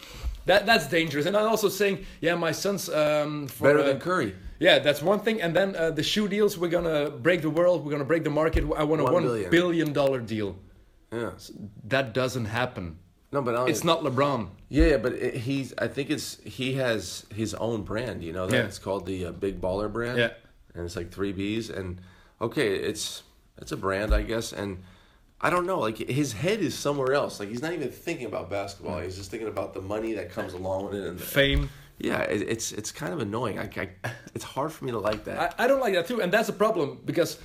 that 0.46 0.66
that's 0.66 0.88
dangerous. 0.88 1.26
And 1.26 1.36
I'm 1.36 1.46
also 1.48 1.68
saying, 1.68 2.04
yeah, 2.20 2.34
my 2.34 2.50
son's 2.52 2.88
um, 2.88 3.46
for, 3.46 3.68
Better 3.68 3.80
uh, 3.80 3.84
than 3.84 4.00
Curry. 4.00 4.34
Yeah, 4.62 4.78
that's 4.78 5.02
one 5.02 5.20
thing. 5.26 5.42
And 5.42 5.54
then 5.58 5.74
uh, 5.74 5.90
the 5.90 6.02
shoe 6.12 6.28
deals, 6.28 6.56
we're 6.56 6.68
gonna 6.78 7.10
break 7.10 7.42
the 7.42 7.50
world. 7.50 7.84
We're 7.84 7.90
gonna 7.96 8.04
break 8.12 8.22
the 8.24 8.30
market. 8.42 8.62
I 8.82 8.84
want 8.84 9.00
a 9.00 9.04
One 9.04 9.12
one 9.14 9.22
billion. 9.24 9.50
billion 9.50 9.92
dollar 9.92 10.20
deal. 10.20 10.50
Yeah. 11.12 11.32
That 11.88 12.12
doesn't 12.14 12.46
happen. 12.46 12.98
No, 13.32 13.42
but 13.42 13.54
I 13.56 13.66
It's 13.66 13.82
not 13.84 14.02
LeBron. 14.02 14.48
Yeah, 14.68 14.86
yeah, 14.92 14.96
but 14.98 15.12
it, 15.14 15.34
he's. 15.46 15.74
I 15.78 15.88
think 15.88 16.10
it's 16.10 16.38
he 16.44 16.74
has 16.74 17.26
his 17.34 17.54
own 17.54 17.82
brand. 17.82 18.22
You 18.22 18.32
know 18.32 18.46
that 18.46 18.56
Yeah. 18.56 18.64
it's 18.70 18.78
called 18.78 19.04
the 19.06 19.26
uh, 19.26 19.32
Big 19.32 19.60
Baller 19.60 19.90
brand. 19.92 20.18
Yeah. 20.18 20.30
and 20.74 20.84
it's 20.86 20.96
like 20.96 21.10
three 21.10 21.32
B's, 21.32 21.68
and 21.68 22.00
okay, 22.40 22.68
it's 22.76 23.22
it's 23.60 23.72
a 23.72 23.76
brand, 23.76 24.14
I 24.14 24.22
guess, 24.22 24.52
and 24.52 24.82
I 25.40 25.50
don't 25.50 25.66
know. 25.66 25.80
Like 25.80 25.98
his 25.98 26.32
head 26.34 26.60
is 26.60 26.74
somewhere 26.78 27.12
else. 27.14 27.40
Like 27.40 27.48
he's 27.48 27.62
not 27.62 27.72
even 27.72 27.90
thinking 27.90 28.26
about 28.26 28.48
basketball. 28.48 29.00
He's 29.00 29.16
just 29.16 29.30
thinking 29.30 29.48
about 29.48 29.74
the 29.74 29.82
money 29.82 30.12
that 30.14 30.30
comes 30.30 30.52
along 30.54 30.84
with 30.86 30.94
it, 30.94 31.04
and 31.08 31.18
the, 31.18 31.24
Fame. 31.24 31.68
Yeah, 32.02 32.22
it, 32.22 32.42
it's 32.42 32.72
it's 32.72 32.90
kind 32.90 33.12
of 33.12 33.20
annoying. 33.20 33.58
I, 33.58 33.70
I, 33.76 33.88
it's 34.34 34.44
hard 34.44 34.72
for 34.72 34.84
me 34.84 34.90
to 34.90 34.98
like 34.98 35.24
that. 35.24 35.54
I, 35.58 35.64
I 35.64 35.66
don't 35.68 35.80
like 35.80 35.94
that 35.94 36.06
too, 36.08 36.20
and 36.20 36.32
that's 36.32 36.48
a 36.48 36.52
problem 36.52 36.98
because 37.04 37.38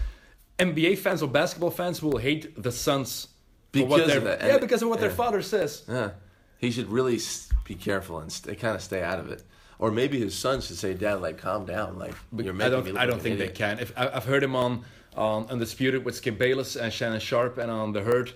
NBA 0.57 0.97
fans 0.97 1.21
or 1.21 1.29
basketball 1.29 1.69
fans 1.71 2.01
will 2.01 2.17
hate 2.17 2.61
the 2.61 2.71
sons 2.71 3.27
Because 3.71 4.15
of 4.15 4.23
that, 4.23 4.41
yeah 4.41 4.57
because 4.57 4.81
of 4.81 4.89
what 4.89 4.99
their 4.99 5.11
father 5.11 5.41
says. 5.43 5.83
Yeah, 5.87 6.09
he 6.57 6.71
should 6.71 6.89
really 6.89 7.19
be 7.65 7.75
careful 7.75 8.19
and 8.19 8.31
kind 8.59 8.75
of 8.75 8.81
stay 8.81 9.03
out 9.03 9.19
of 9.19 9.29
it. 9.31 9.43
Or 9.79 9.91
maybe 9.91 10.19
his 10.19 10.33
son 10.33 10.61
should 10.61 10.77
say, 10.77 10.95
"Dad, 10.95 11.21
like 11.21 11.37
calm 11.37 11.65
down. 11.67 11.99
Like 11.99 12.15
you're 12.35 12.51
I 12.53 12.57
making 12.57 12.57
me 12.57 12.69
don't. 12.69 12.93
look 12.93 12.97
I 12.97 13.05
don't 13.05 13.15
an 13.15 13.19
think 13.21 13.37
they 13.37 13.43
idiot." 13.51 13.57
can. 13.57 13.79
If 13.79 13.93
I, 13.95 14.09
I've 14.09 14.25
heard 14.25 14.43
him 14.43 14.55
on 14.55 14.83
on 15.15 15.45
Undisputed 15.49 16.03
with 16.03 16.15
Skip 16.15 16.37
Bayless 16.39 16.75
and 16.75 16.91
Shannon 16.91 17.19
Sharpe, 17.19 17.59
and 17.59 17.69
on 17.69 17.91
The 17.93 18.01
Herd, 18.01 18.31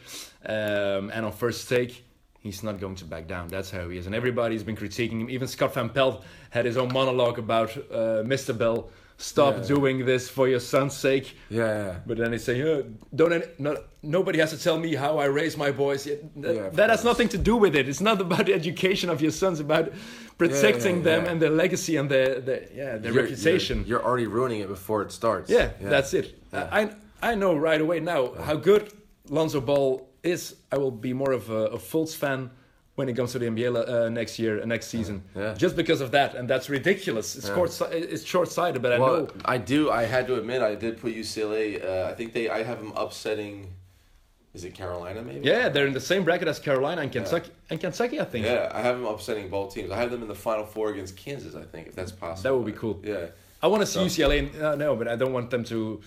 um, 0.45 1.09
and 1.11 1.25
on 1.25 1.31
First 1.31 1.67
Take, 1.67 2.03
he's 2.41 2.61
not 2.63 2.79
going 2.79 2.95
to 2.95 3.05
back 3.05 3.25
down. 3.27 3.47
That's 3.47 3.71
how 3.71 3.87
he 3.89 3.97
is, 3.97 4.05
and 4.07 4.13
everybody's 4.15 4.63
been 4.63 4.75
critiquing 4.75 5.19
him. 5.21 5.29
Even 5.29 5.47
Scott 5.47 5.73
Van 5.75 5.89
Pelt 5.89 6.23
had 6.49 6.65
his 6.65 6.77
own 6.77 6.91
monologue 6.93 7.39
about 7.39 7.69
uh, 7.77 8.23
Mr. 8.33 8.57
Bell. 8.57 8.89
Stop 9.17 9.55
Yeah. 9.57 9.75
doing 9.75 10.05
this 10.05 10.27
for 10.29 10.47
your 10.47 10.59
son's 10.59 10.95
sake. 10.95 11.35
Yeah, 11.51 11.67
yeah. 11.85 11.95
But 12.07 12.17
then 12.17 12.31
they 12.31 12.39
say, 12.39 12.57
yeah, 12.57 12.81
don't 13.13 13.33
any, 13.33 13.43
no, 13.59 13.77
nobody 14.01 14.39
has 14.39 14.49
to 14.49 14.57
tell 14.57 14.79
me 14.79 14.95
how 14.95 15.19
I 15.19 15.25
raise 15.25 15.55
my 15.57 15.71
boys. 15.71 16.07
Yeah, 16.07 16.15
that, 16.37 16.55
Yeah, 16.55 16.69
that 16.69 16.89
has 16.89 17.03
nothing 17.03 17.29
to 17.29 17.37
do 17.37 17.55
with 17.55 17.75
it. 17.75 17.87
It's 17.87 18.01
not 18.01 18.19
about 18.19 18.47
the 18.47 18.55
education 18.55 19.11
of 19.11 19.21
your 19.21 19.29
sons. 19.31 19.59
About 19.59 19.93
protecting 20.39 21.03
them 21.03 21.25
and 21.25 21.39
their 21.39 21.51
legacy 21.51 21.97
and 21.97 22.09
their, 22.09 22.39
their 22.41 22.63
yeah 22.73 22.97
their 22.97 23.11
You're- 23.13 23.23
reputation. 23.29 23.79
You're, 23.79 23.87
you're 23.99 24.03
already 24.07 24.25
ruining 24.27 24.61
it 24.61 24.67
before 24.67 25.03
it 25.03 25.11
starts. 25.11 25.51
yeah, 25.51 25.69
that's 25.79 26.13
it. 26.15 26.35
I 26.53 26.89
I 27.21 27.35
know 27.35 27.55
right 27.55 27.79
away 27.79 27.99
now 27.99 28.33
how 28.33 28.55
good 28.55 28.91
Lonzo 29.29 29.61
Ball 29.61 30.09
is. 30.23 30.55
I 30.71 30.77
will 30.77 30.91
be 30.91 31.13
more 31.13 31.31
of 31.31 31.49
a, 31.49 31.67
a 31.67 31.77
Fultz 31.77 32.15
fan 32.15 32.51
when 32.95 33.07
it 33.09 33.15
comes 33.15 33.31
to 33.31 33.39
the 33.39 33.45
NBA 33.47 33.87
uh, 33.87 34.09
next 34.09 34.37
year, 34.37 34.61
uh, 34.61 34.65
next 34.65 34.87
season. 34.87 35.23
Yeah. 35.35 35.53
Just 35.53 35.75
because 35.75 36.01
of 36.01 36.11
that, 36.11 36.35
and 36.35 36.47
that's 36.49 36.69
ridiculous. 36.69 37.35
It's 37.35 37.47
short, 37.47 37.71
it's 37.91 38.23
short-sighted, 38.23 38.81
but 38.81 38.91
I 38.93 38.99
Well, 38.99 39.15
know. 39.23 39.27
I 39.45 39.57
do. 39.57 39.89
I 39.89 40.03
had 40.03 40.27
to 40.27 40.35
admit, 40.35 40.61
I 40.61 40.75
did 40.75 40.99
put 40.99 41.15
UCLA. 41.15 41.83
Uh, 41.83 42.09
I 42.09 42.13
think 42.13 42.33
they. 42.33 42.49
I 42.49 42.63
have 42.63 42.79
them 42.79 42.93
upsetting. 42.95 43.73
Is 44.53 44.65
it 44.65 44.73
Carolina? 44.73 45.21
Maybe. 45.21 45.47
Yeah, 45.47 45.69
they're 45.69 45.87
in 45.87 45.93
the 45.93 46.01
same 46.01 46.25
bracket 46.25 46.49
as 46.49 46.59
Carolina 46.59 47.01
and 47.01 47.11
Kentucky. 47.11 47.49
And 47.69 47.79
Kentucky, 47.79 48.19
I 48.19 48.25
think. 48.25 48.45
Yeah, 48.45 48.69
I 48.73 48.81
have 48.81 48.97
them 48.97 49.05
upsetting 49.05 49.47
both 49.49 49.73
teams. 49.73 49.89
I 49.91 49.95
have 49.97 50.11
them 50.11 50.21
in 50.21 50.27
the 50.27 50.35
Final 50.35 50.65
Four 50.65 50.89
against 50.89 51.15
Kansas. 51.15 51.55
I 51.55 51.63
think 51.63 51.87
if 51.87 51.95
that's 51.95 52.11
possible. 52.11 52.43
That 52.43 52.55
would 52.57 52.65
be 52.65 52.77
cool. 52.77 52.99
Yeah. 53.01 53.27
I 53.63 53.67
want 53.67 53.79
to 53.81 53.85
see 53.87 54.09
So- 54.09 54.27
UCLA. 54.27 54.39
in- 54.53 54.61
Uh, 54.61 54.75
no, 54.75 54.97
but 54.97 55.07
I 55.07 55.15
don't 55.15 55.31
want 55.31 55.51
them 55.51 55.63
to 55.65 56.01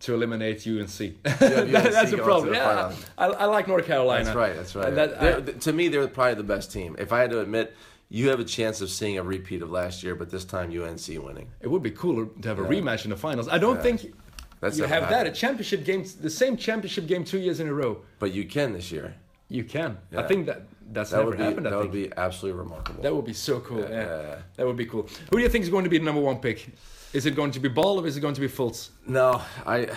to 0.00 0.14
eliminate 0.14 0.66
UNC. 0.66 0.78
UNC 1.00 1.22
That- 1.22 1.68
that's 1.92 2.12
a 2.12 2.18
problem. 2.18 2.54
Yeah. 2.54 2.92
I, 3.16 3.26
I 3.26 3.44
like 3.46 3.66
North 3.68 3.86
Carolina. 3.86 4.24
That's 4.24 4.36
right. 4.36 4.54
That's 4.56 4.74
right. 4.74 4.94
That- 4.94 5.22
I- 5.22 5.40
th- 5.40 5.60
to 5.64 5.72
me, 5.72 5.88
they're 5.88 6.06
probably 6.08 6.34
the 6.34 6.42
best 6.44 6.72
team. 6.72 6.96
If 6.98 7.12
I 7.12 7.20
had 7.20 7.30
to 7.30 7.40
admit, 7.40 7.74
you 8.08 8.28
have 8.30 8.40
a 8.40 8.44
chance 8.44 8.80
of 8.80 8.90
seeing 8.90 9.18
a 9.18 9.22
repeat 9.22 9.60
of 9.62 9.70
last 9.70 10.02
year, 10.02 10.14
but 10.14 10.30
this 10.30 10.44
time 10.44 10.70
UNC 10.70 11.06
winning. 11.08 11.48
it 11.60 11.68
would 11.68 11.82
be 11.82 11.90
cooler 11.90 12.26
to 12.42 12.48
have 12.48 12.58
a 12.58 12.62
rematch 12.64 13.04
in 13.04 13.10
the 13.10 13.16
finals. 13.16 13.48
I 13.48 13.58
don't 13.58 13.76
Yeah. 13.76 13.82
think 13.82 14.14
That's 14.60 14.78
you 14.78 14.84
have 14.84 15.08
that. 15.10 15.26
A 15.26 15.30
championship 15.32 15.84
game, 15.84 16.04
the 16.20 16.30
same 16.30 16.56
championship 16.56 17.06
game 17.06 17.24
two 17.24 17.38
years 17.38 17.60
in 17.60 17.68
a 17.68 17.74
row. 17.74 18.02
But 18.18 18.32
you 18.32 18.44
can 18.46 18.72
this 18.72 18.90
year. 18.90 19.14
You 19.50 19.64
can. 19.64 19.98
I 20.16 20.22
think 20.24 20.46
that 20.46 20.62
that's 20.92 21.10
That 21.10 21.18
never 21.18 21.30
would 21.30 21.38
be 21.38 21.44
happened. 21.44 21.66
I 21.66 21.70
that 21.70 21.80
think. 21.80 21.92
would 21.92 22.02
be 22.10 22.12
absolutely 22.16 22.58
remarkable. 22.60 23.02
that 23.02 23.14
would 23.14 23.24
be 23.26 23.32
so 23.34 23.60
cool. 23.60 23.80
Yeah, 23.80 23.88
Yeah, 23.90 24.22
yeah. 24.22 24.36
that 24.56 24.66
would 24.66 24.76
be 24.76 24.86
cool. 24.86 25.06
Who 25.30 25.36
do 25.36 25.42
you 25.42 25.48
think 25.50 25.64
is 25.64 25.70
going 25.70 25.84
to 25.84 25.90
be 25.90 25.98
the 25.98 26.04
number 26.04 26.20
one 26.20 26.38
pick? 26.38 26.66
Is 27.12 27.26
it 27.26 27.34
going 27.34 27.52
to 27.52 27.60
be 27.60 27.68
Ball 27.68 28.00
or 28.00 28.06
is 28.06 28.16
it 28.16 28.20
going 28.20 28.34
to 28.34 28.40
be 28.40 28.48
Fultz? 28.48 28.90
No, 29.06 29.40
I. 29.66 29.88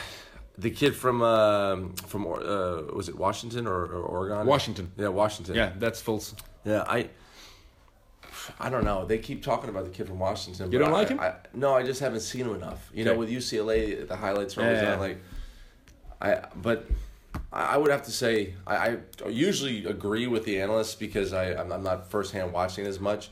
The 0.58 0.70
kid 0.70 0.96
from 0.96 1.22
um, 1.22 1.94
from 2.08 2.28
uh, 2.28 2.82
was 2.94 3.10
it 3.10 3.18
Washington 3.18 3.66
or, 3.68 3.86
or 3.86 4.02
Oregon? 4.04 4.46
Washington. 4.46 4.92
Yeah, 4.98 5.08
Washington. 5.08 5.56
Yeah, 5.56 5.72
that's 5.78 6.02
Fultz. 6.02 6.34
Yeah, 6.66 6.84
I. 6.88 7.10
I 8.60 8.70
don't 8.70 8.84
know. 8.84 9.06
They 9.06 9.18
keep 9.18 9.44
talking 9.44 9.70
about 9.70 9.86
the 9.86 9.92
kid 9.92 10.08
from 10.08 10.20
Washington. 10.20 10.72
You 10.72 10.80
don't 10.80 10.90
I- 10.90 10.94
like 10.94 11.10
him? 11.10 11.20
I, 11.20 11.36
no, 11.54 11.74
I 11.76 11.84
just 11.84 12.00
haven't 12.00 12.22
seen 12.22 12.46
him 12.46 12.56
enough. 12.56 12.90
You 12.94 13.06
know, 13.06 13.16
with 13.16 13.30
UCLA, 13.30 14.08
the 14.08 14.16
highlights 14.16 14.58
are 14.58 14.64
always 14.64 14.82
Yeah. 14.82 14.94
on. 14.94 15.00
Like, 15.00 15.18
I 16.22 16.42
but 16.56 16.86
I 17.54 17.74
I 17.74 17.78
would 17.78 17.92
have 17.92 18.04
to 18.04 18.12
say 18.12 18.54
I, 18.68 18.98
I 19.26 19.30
usually 19.30 19.86
agree 19.86 20.28
with 20.28 20.44
the 20.46 20.62
analysts 20.62 20.96
because 20.96 21.34
I 21.34 21.54
I'm, 21.54 21.72
I'm 21.72 21.84
not 21.84 22.10
firsthand 22.12 22.52
watching 22.54 22.86
as 22.86 23.00
much. 23.00 23.30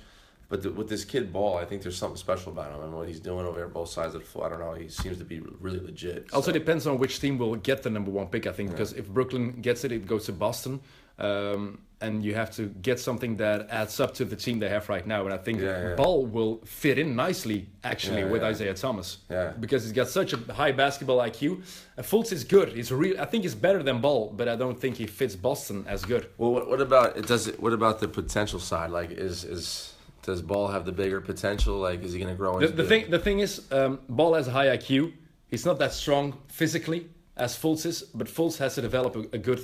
But 0.50 0.64
the, 0.64 0.72
with 0.72 0.90
this 0.90 1.06
kid 1.06 1.32
Ball, 1.32 1.58
I 1.58 1.66
think 1.66 1.84
there's 1.84 1.96
something 1.98 2.18
special 2.18 2.52
about 2.52 2.74
him 2.74 2.82
and 2.82 2.92
what 2.94 3.08
he's 3.08 3.20
doing 3.20 3.46
over 3.46 3.58
there, 3.60 3.68
both 3.68 3.90
sides 3.90 4.16
of 4.16 4.22
the 4.22 4.28
floor. 4.28 4.48
I 4.48 4.50
don't 4.50 4.60
know. 4.60 4.74
He 4.74 4.90
seems 4.90 5.18
to 5.20 5.24
be 5.24 5.40
really 5.60 5.80
legit. 5.80 6.34
Also 6.34 6.52
depends 6.52 6.88
on 6.88 6.98
which 6.98 7.20
team 7.20 7.38
will 7.38 7.56
get 7.56 7.84
the 7.84 7.90
number 7.92 8.10
one 8.10 8.28
pick, 8.28 8.48
I 8.48 8.52
think, 8.52 8.72
because 8.72 8.94
if 8.94 9.08
Brooklyn 9.08 9.62
gets 9.62 9.84
it, 9.84 9.92
it 9.92 10.08
goes 10.08 10.26
to 10.26 10.32
Boston, 10.34 10.80
um, 11.20 11.80
and 12.02 12.24
you 12.24 12.34
have 12.34 12.50
to 12.56 12.68
get 12.82 13.00
something 13.00 13.36
that 13.38 13.70
adds 13.70 14.00
up 14.00 14.14
to 14.16 14.26
the 14.26 14.36
team 14.36 14.58
they 14.60 14.70
have 14.70 14.88
right 14.90 15.06
now. 15.06 15.26
And 15.26 15.34
I 15.34 15.38
think 15.38 15.60
Yeah, 15.60 15.90
yeah. 15.90 15.96
Ball 15.96 16.26
will 16.26 16.62
fit 16.66 16.98
in 16.98 17.16
nicely, 17.16 17.68
actually, 17.84 18.22
Yeah, 18.22 18.30
with 18.32 18.42
yeah. 18.42 18.48
Isaiah 18.48 18.74
Thomas, 18.74 19.18
Yeah. 19.30 19.52
because 19.60 19.84
he's 19.84 19.92
got 19.92 20.08
such 20.08 20.34
a 20.34 20.38
high 20.54 20.72
basketball 20.72 21.20
IQ. 21.20 21.62
And 21.98 22.06
Fultz 22.06 22.32
is 22.32 22.44
good. 22.44 22.70
He's 22.70 22.92
real. 22.92 23.20
I 23.22 23.26
think 23.26 23.44
he's 23.44 23.54
better 23.54 23.84
than 23.84 24.00
Ball, 24.02 24.34
but 24.36 24.48
I 24.48 24.56
don't 24.56 24.80
think 24.80 24.96
he 24.96 25.06
fits 25.06 25.36
Boston 25.36 25.84
as 25.88 26.06
good. 26.06 26.28
Well, 26.38 26.52
what, 26.54 26.70
what 26.70 26.82
about 26.82 27.18
it? 27.18 27.28
Does 27.28 27.48
it? 27.48 27.60
What 27.62 27.74
about 27.74 28.00
the 28.00 28.08
potential 28.08 28.60
side? 28.62 28.90
Like, 28.90 29.12
is 29.12 29.44
is 29.44 29.94
does 30.30 30.42
Ball 30.42 30.68
have 30.76 30.84
the 30.86 30.92
bigger 30.92 31.20
potential? 31.22 31.76
Like, 31.88 32.00
is 32.04 32.14
he 32.14 32.20
going 32.20 32.34
to 32.36 32.38
grow 32.38 32.60
The, 32.60 32.68
the 32.68 32.84
thing, 32.92 33.10
the 33.10 33.20
thing 33.28 33.40
is, 33.40 33.52
um, 33.72 34.00
Ball 34.08 34.34
has 34.36 34.48
a 34.48 34.52
high 34.52 34.68
IQ. 34.78 35.14
He's 35.52 35.66
not 35.66 35.78
that 35.80 35.94
strong 35.94 36.26
physically 36.48 37.10
as 37.36 37.58
Fultz 37.58 37.86
is, 37.86 38.04
but 38.20 38.28
Fultz 38.28 38.58
has 38.58 38.76
to 38.76 38.82
develop 38.82 39.16
a, 39.16 39.20
a 39.34 39.40
good 39.50 39.62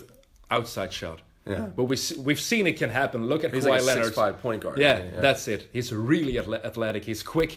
outside 0.49 0.91
shot. 0.91 1.19
Yeah. 1.47 1.67
But 1.77 1.83
we, 1.91 1.97
we've 2.27 2.39
seen 2.39 2.65
it 2.65 2.77
can 2.77 2.89
happen. 2.89 3.27
Look 3.27 3.43
at 3.43 3.53
He's 3.53 3.65
Kawhi 3.65 3.69
like 3.69 3.81
a 3.81 3.85
Leonard. 3.85 4.05
six-five 4.05 4.41
point 4.41 4.63
guard. 4.63 4.79
Yeah, 4.79 5.03
Yeah. 5.03 5.19
that's 5.21 5.47
it. 5.47 5.69
He's 5.71 5.93
really 5.93 6.39
athletic. 6.39 7.03
He's 7.05 7.21
quick. 7.21 7.51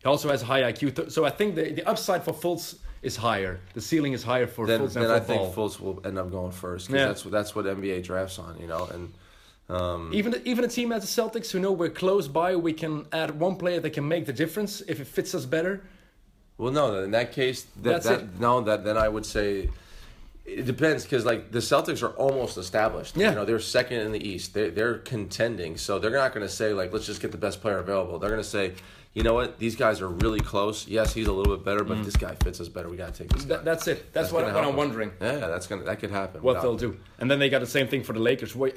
He 0.00 0.04
also 0.06 0.28
has 0.28 0.42
a 0.42 0.46
high 0.46 0.62
IQ. 0.72 1.10
So 1.10 1.24
I 1.24 1.30
think 1.30 1.56
the, 1.56 1.72
the 1.72 1.84
upside 1.88 2.22
for 2.22 2.32
Fultz 2.32 2.76
is 3.02 3.16
higher. 3.16 3.58
The 3.72 3.80
ceiling 3.80 4.12
is 4.12 4.22
higher 4.22 4.46
for 4.46 4.66
Then, 4.66 4.80
Fultz 4.80 4.92
than 4.94 5.02
then 5.02 5.10
I 5.10 5.20
think. 5.20 5.42
Fultz 5.54 5.80
will 5.80 6.00
end 6.06 6.16
up 6.18 6.30
going 6.30 6.52
first 6.52 6.86
because 6.86 7.00
Yeah. 7.00 7.06
that's 7.08 7.24
what 7.24 7.32
that's 7.32 7.54
what 7.56 7.64
NBA 7.66 8.04
drafts 8.04 8.38
on, 8.38 8.56
you 8.60 8.68
know. 8.68 8.84
And 8.94 9.12
um, 9.68 10.10
Even 10.12 10.40
even 10.44 10.64
a 10.64 10.68
team 10.68 10.92
as 10.92 11.02
the 11.14 11.22
Celtics 11.22 11.50
who 11.50 11.58
know 11.58 11.72
we're 11.72 11.88
close 11.90 12.28
by, 12.28 12.54
we 12.56 12.72
can 12.72 13.06
add 13.12 13.38
one 13.40 13.56
player 13.56 13.80
that 13.80 13.90
can 13.90 14.06
make 14.06 14.26
the 14.26 14.32
difference 14.32 14.82
if 14.82 15.00
it 15.00 15.06
fits 15.06 15.34
us 15.34 15.46
better. 15.46 15.82
well, 16.58 16.70
no, 16.72 17.02
in 17.02 17.10
that 17.12 17.32
case, 17.32 17.62
that, 17.62 17.82
That's 17.82 18.06
that 18.06 18.20
it. 18.20 18.40
no, 18.40 18.60
that 18.60 18.84
then 18.84 18.96
I 18.98 19.08
would 19.08 19.24
say 19.26 19.70
it 20.44 20.66
depends 20.66 21.04
because 21.04 21.24
like 21.24 21.50
the 21.50 21.60
Celtics 21.60 22.02
are 22.02 22.14
almost 22.16 22.58
established. 22.58 23.16
Yeah. 23.16 23.30
you 23.30 23.34
know 23.36 23.44
they're 23.46 23.58
second 23.58 24.00
in 24.00 24.12
the 24.12 24.22
East. 24.28 24.52
They 24.52 24.68
they're 24.68 24.98
contending, 24.98 25.78
so 25.78 25.98
they're 25.98 26.10
not 26.10 26.34
going 26.34 26.46
to 26.46 26.52
say 26.52 26.74
like 26.74 26.92
let's 26.92 27.06
just 27.06 27.22
get 27.22 27.32
the 27.32 27.38
best 27.38 27.62
player 27.62 27.78
available. 27.78 28.18
They're 28.18 28.30
going 28.30 28.42
to 28.42 28.48
say. 28.48 28.72
You 29.14 29.22
know 29.22 29.32
what? 29.34 29.60
These 29.60 29.76
guys 29.76 30.00
are 30.00 30.08
really 30.08 30.40
close. 30.40 30.88
Yes, 30.88 31.14
he's 31.14 31.28
a 31.28 31.32
little 31.32 31.56
bit 31.56 31.64
better, 31.64 31.84
but 31.84 32.04
this 32.04 32.16
guy 32.16 32.34
fits 32.34 32.60
us 32.60 32.68
better. 32.68 32.88
We 32.88 32.96
got 32.96 33.14
to 33.14 33.22
take 33.22 33.32
this 33.32 33.44
guy. 33.44 33.46
Mm. 33.46 33.48
That, 33.48 33.64
that's 33.64 33.86
it. 33.86 34.12
That's, 34.12 34.32
what, 34.32 34.44
what 34.44 34.64
I'm 34.64 34.74
wondering. 34.74 35.12
Yeah, 35.20 35.36
that's 35.36 35.68
gonna 35.68 35.84
that 35.84 36.00
could 36.00 36.10
happen. 36.10 36.42
What 36.42 36.56
without- 36.56 36.62
they'll 36.62 36.90
do, 36.90 36.98
and 37.20 37.30
then 37.30 37.38
they 37.38 37.48
got 37.48 37.60
the 37.60 37.66
same 37.66 37.86
thing 37.86 38.02
for 38.02 38.12
the 38.12 38.18
Lakers. 38.18 38.56
Wait, 38.56 38.74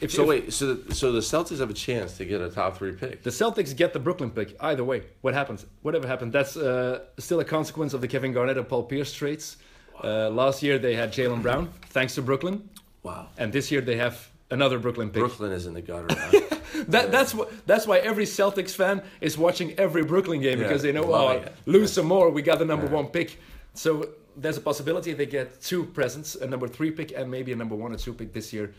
if, 0.00 0.12
So 0.12 0.24
if 0.24 0.28
wait, 0.28 0.52
so 0.52 0.74
the, 0.74 0.94
so 0.94 1.10
the 1.10 1.20
Celtics 1.20 1.60
have 1.60 1.70
a 1.70 1.74
chance 1.74 2.18
to 2.18 2.26
get 2.26 2.42
a 2.42 2.50
top 2.50 2.76
three 2.76 2.92
pick. 2.92 3.22
the 3.22 3.30
Celtics 3.30 3.74
get 3.74 3.94
the 3.94 3.98
Brooklyn 3.98 4.30
pick, 4.30 4.54
either 4.60 4.84
way, 4.84 5.04
what 5.22 5.32
happens? 5.32 5.64
Whatever 5.80 6.06
happens, 6.06 6.34
that's 6.34 6.58
uh, 6.58 7.04
still 7.18 7.40
a 7.40 7.44
consequence 7.44 7.94
of 7.94 8.02
the 8.02 8.08
Kevin 8.08 8.34
Garnett 8.34 8.58
and 8.58 8.68
Paul 8.68 8.82
Pierce 8.82 9.14
trades. 9.14 9.56
Uh, 10.04 10.28
last 10.28 10.62
year 10.62 10.78
they 10.78 10.94
had 10.96 11.12
Jaylen 11.14 11.40
Brown, 11.40 11.72
thanks 11.86 12.14
to 12.16 12.22
Brooklyn, 12.22 12.68
Wow, 13.02 13.28
and 13.38 13.54
this 13.54 13.70
year 13.70 13.80
they 13.80 13.96
have 13.96 14.28
another 14.50 14.78
Brooklyn 14.78 15.08
pick. 15.08 15.20
Brooklyn 15.20 15.50
is 15.52 15.64
in 15.66 15.72
the 15.72 15.80
gutter 15.80 16.14
now. 16.14 16.40
That, 16.88 17.10
that's 17.10 17.34
what. 17.34 17.50
That's 17.66 17.86
why 17.86 17.98
every 17.98 18.24
Celtics 18.24 18.72
fan 18.74 19.02
is 19.20 19.36
watching 19.38 19.78
every 19.78 20.04
Brooklyn 20.04 20.40
game 20.40 20.58
Yeah, 20.60 20.66
because 20.68 20.82
they 20.82 20.92
know, 20.92 21.04
oh, 21.12 21.28
it. 21.30 21.52
lose 21.66 21.92
some 21.92 22.06
more, 22.06 22.30
we 22.30 22.42
got 22.42 22.58
the 22.58 22.64
number 22.64 22.86
one 22.86 23.06
pick. 23.06 23.38
So 23.74 24.08
there's 24.36 24.56
a 24.56 24.60
possibility 24.60 25.12
they 25.12 25.26
get 25.26 25.60
two 25.62 25.84
presents, 25.84 26.34
a 26.36 26.46
number 26.46 26.68
three 26.68 26.90
pick 26.90 27.12
and 27.16 27.30
maybe 27.30 27.52
a 27.52 27.56
number 27.56 27.74
one 27.74 27.92
or 27.92 27.96
two 27.96 28.12
pick 28.14 28.32
this 28.32 28.52
year, 28.52 28.72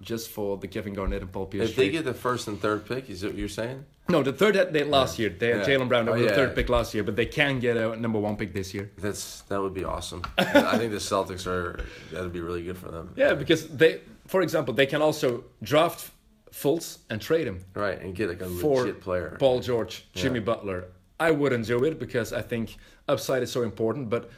just 0.00 0.30
for 0.30 0.56
the 0.58 0.66
Kevin 0.68 0.92
Garnett 0.94 1.22
and 1.22 1.30
Paul 1.32 1.46
Pierce. 1.46 1.70
if 1.70 1.76
they 1.76 1.88
get 1.90 2.04
the 2.04 2.14
first 2.14 2.48
and 2.48 2.60
third 2.60 2.86
pick, 2.86 3.08
is 3.10 3.20
that 3.20 3.28
what 3.28 3.36
you're 3.38 3.48
saying? 3.48 3.84
no, 4.08 4.22
the 4.22 4.32
third 4.32 4.54
had 4.54 4.72
they 4.72 4.84
last 4.84 5.18
year. 5.18 5.30
They 5.30 5.48
had 5.48 5.60
Yeah. 5.66 5.76
Jaylen 5.78 5.88
Brown, 5.88 6.04
they 6.04 6.12
Oh, 6.12 6.14
were 6.14 6.22
the 6.28 6.34
third 6.34 6.54
pick 6.54 6.68
last 6.68 6.92
year, 6.94 7.02
but 7.04 7.16
they 7.16 7.24
can 7.26 7.58
get 7.58 7.76
a 7.76 7.96
number 7.96 8.18
one 8.18 8.36
pick 8.36 8.52
this 8.52 8.74
year. 8.74 8.90
That's 8.98 9.42
that 9.48 9.60
would 9.62 9.72
be 9.74 9.84
awesome. 9.84 10.22
I 10.38 10.76
think 10.78 10.92
the 10.92 10.98
Celtics 10.98 11.46
are 11.46 11.80
that 12.12 12.22
would 12.22 12.32
be 12.32 12.40
really 12.40 12.62
good 12.64 12.76
for 12.76 12.90
them. 12.90 13.12
Yeah, 13.16 13.34
because 13.34 13.66
they, 13.68 14.00
for 14.26 14.42
example, 14.42 14.74
they 14.74 14.86
can 14.86 15.00
also 15.00 15.44
draft 15.62 16.10
Fultz 16.54 16.98
and 17.10 17.20
trade 17.20 17.46
him. 17.46 17.64
Right, 17.74 18.00
and 18.00 18.14
get 18.14 18.28
like 18.28 18.40
a 18.40 18.46
for 18.48 18.82
legit 18.82 19.00
player. 19.00 19.36
Paul 19.40 19.60
George, 19.60 20.06
Jimmy 20.14 20.38
Yeah. 20.38 20.44
Butler. 20.44 20.84
I 21.18 21.30
wouldn't 21.32 21.66
do 21.66 21.84
it 21.84 21.98
because 21.98 22.32
I 22.32 22.42
think 22.42 22.76
upside 23.08 23.42
is 23.42 23.50
so 23.50 23.62
important. 23.62 24.08
But 24.08 24.30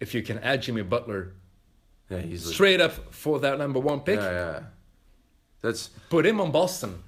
if 0.00 0.14
you 0.14 0.22
can 0.22 0.38
add 0.40 0.62
Jimmy 0.62 0.82
Butler 0.82 1.32
Yeah, 2.10 2.18
he's 2.20 2.44
like- 2.46 2.54
straight 2.54 2.80
up 2.80 2.92
for 3.14 3.40
that 3.40 3.58
number 3.58 3.80
one 3.80 4.00
pick. 4.00 4.20
Yeah, 4.20 4.30
yeah. 4.32 4.60
That's 5.62 5.88
Put 6.10 6.26
him 6.26 6.40
on 6.40 6.50
Boston 6.52 7.02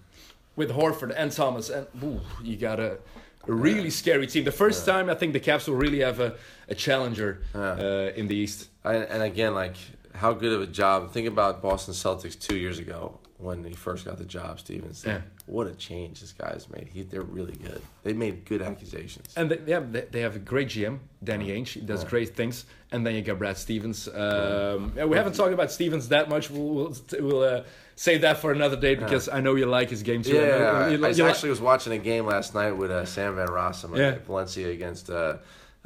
with 0.57 0.71
Horford 0.71 1.13
and 1.15 1.31
Thomas, 1.31 1.69
and 1.69 1.87
ooh, 2.03 2.21
you 2.43 2.57
got 2.57 2.81
a, 2.81 2.99
a 3.47 3.53
really 3.53 3.91
scary 3.91 4.27
team. 4.27 4.45
The 4.45 4.53
first 4.53 4.87
time 4.87 5.11
I 5.11 5.15
think 5.15 5.35
the 5.35 5.41
Cavs 5.41 5.69
will 5.69 5.77
really 5.77 6.01
have 6.01 6.19
a, 6.21 6.35
a 6.69 6.75
challenger 6.75 7.43
uh, 7.55 8.11
in 8.17 8.27
the 8.29 8.35
East. 8.35 8.69
I, 8.85 8.95
and 8.95 9.23
again, 9.23 9.53
like 9.55 9.77
how 10.15 10.33
good 10.33 10.53
of 10.55 10.63
a 10.63 10.67
job. 10.67 11.13
Think 11.13 11.29
about 11.29 11.61
Boston 11.61 11.93
Celtics 11.93 12.39
two 12.41 12.57
years 12.57 12.79
ago 12.79 13.21
when 13.39 13.65
he 13.65 13.75
first 13.75 14.05
got 14.05 14.17
the 14.19 14.25
job, 14.25 14.59
Stevens. 14.61 15.05
Yeah. 15.07 15.21
What 15.47 15.67
a 15.67 15.75
change 15.75 16.21
this 16.21 16.33
guy's 16.33 16.69
made. 16.71 16.89
He, 16.93 17.03
they're 17.03 17.21
really 17.23 17.53
good. 17.57 17.83
They 18.03 18.13
made 18.13 18.45
good 18.47 18.63
accusations. 18.63 19.33
And 19.37 19.51
they, 19.51 19.61
yeah, 19.67 19.81
they, 19.81 20.03
they 20.11 20.21
have 20.21 20.37
a 20.37 20.39
great 20.39 20.69
GM, 20.69 20.99
Danny 21.23 21.49
Ainge. 21.49 21.69
He 21.69 21.81
does 21.81 22.03
great 22.05 22.35
things. 22.35 22.65
And 22.91 23.07
then 23.07 23.15
you 23.15 23.23
got 23.23 23.39
Brad 23.39 23.59
Stevens. 23.59 24.09
Um, 24.09 24.93
yeah, 24.97 25.05
we 25.05 25.17
haven't 25.17 25.35
talked 25.35 25.53
about 25.53 25.71
Stevens 25.71 26.09
that 26.09 26.29
much. 26.29 26.51
We'll, 26.51 26.65
we'll, 26.75 26.97
we'll 27.21 27.43
uh, 27.43 27.63
save 27.95 28.23
that 28.23 28.39
for 28.39 28.53
another 28.53 28.77
day 28.77 28.95
because 28.95 29.29
I 29.29 29.41
know 29.41 29.55
you 29.55 29.67
like 29.67 29.91
his 29.91 30.03
game 30.03 30.23
too. 30.23 30.35
Yeah, 30.35 30.43
I, 30.43 30.89
you, 30.89 31.05
I 31.05 31.11
you 31.11 31.27
actually 31.27 31.51
was 31.51 31.61
watching 31.61 31.93
a 31.93 31.99
game 31.99 32.25
last 32.27 32.55
night 32.55 32.73
with 32.73 32.91
uh, 32.91 33.05
Sam 33.05 33.37
Van 33.37 33.49
Rossom 33.49 33.97
Yeah. 33.97 34.09
at 34.13 34.25
Valencia 34.27 34.69
against 34.71 35.11
uh, 35.11 35.37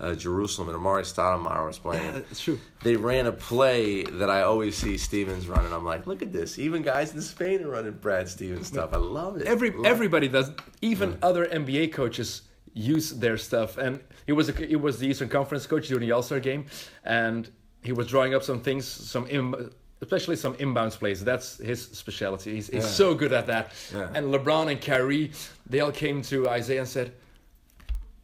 uh, 0.00 0.14
Jerusalem, 0.14 0.68
and 0.70 0.78
Amar'e 0.78 1.02
Stoudemire 1.02 1.66
was 1.66 1.78
playing. 1.78 2.14
it's 2.30 2.40
true. 2.40 2.58
They 2.82 2.96
ran 2.96 3.26
a 3.26 3.32
play 3.32 4.02
that 4.04 4.30
I 4.30 4.42
always 4.42 4.76
see 4.76 4.96
Stevens 4.96 5.46
running. 5.46 5.72
I'm 5.72 5.84
like, 5.84 6.06
look 6.06 6.22
at 6.22 6.32
this. 6.32 6.58
Even 6.58 6.82
guys 6.82 7.14
in 7.14 7.20
Spain 7.20 7.62
are 7.62 7.68
running 7.70 7.92
Brad 7.92 8.28
Stevens 8.28 8.66
stuff. 8.68 8.90
I 8.94 8.96
love 8.96 9.36
it. 9.36 9.46
Every 9.46 9.70
Love 9.70 9.84
it. 9.84 9.88
everybody 9.88 10.28
does. 10.28 10.50
Even 10.80 11.18
other 11.22 11.44
NBA 11.46 11.92
coaches 11.92 12.42
use 12.72 13.10
their 13.10 13.36
stuff. 13.36 13.76
And 13.78 14.00
he 14.26 14.32
was 14.32 14.48
a, 14.48 14.52
he 14.52 14.76
was 14.76 14.98
the 14.98 15.06
Eastern 15.08 15.28
Conference 15.28 15.66
coach 15.66 15.88
during 15.88 16.06
the 16.06 16.12
All 16.12 16.22
Star 16.22 16.40
game, 16.40 16.64
and 17.04 17.50
he 17.82 17.92
was 17.92 18.06
drawing 18.06 18.34
up 18.34 18.42
some 18.42 18.60
things, 18.60 18.86
some 18.86 19.26
Im, 19.28 19.70
especially 20.00 20.36
some 20.36 20.54
inbounds 20.54 20.98
plays. 20.98 21.22
That's 21.22 21.58
his 21.58 21.82
specialty. 21.84 22.54
He's, 22.54 22.68
he's 22.68 22.88
so 22.88 23.14
good 23.14 23.32
at 23.32 23.46
that. 23.48 23.72
Yeah. 23.92 24.08
And 24.14 24.32
LeBron 24.32 24.70
and 24.70 24.80
Kyrie, 24.80 25.32
they 25.68 25.80
all 25.80 25.92
came 25.92 26.22
to 26.22 26.48
Isaiah 26.48 26.80
and 26.80 26.88
said, 26.88 27.12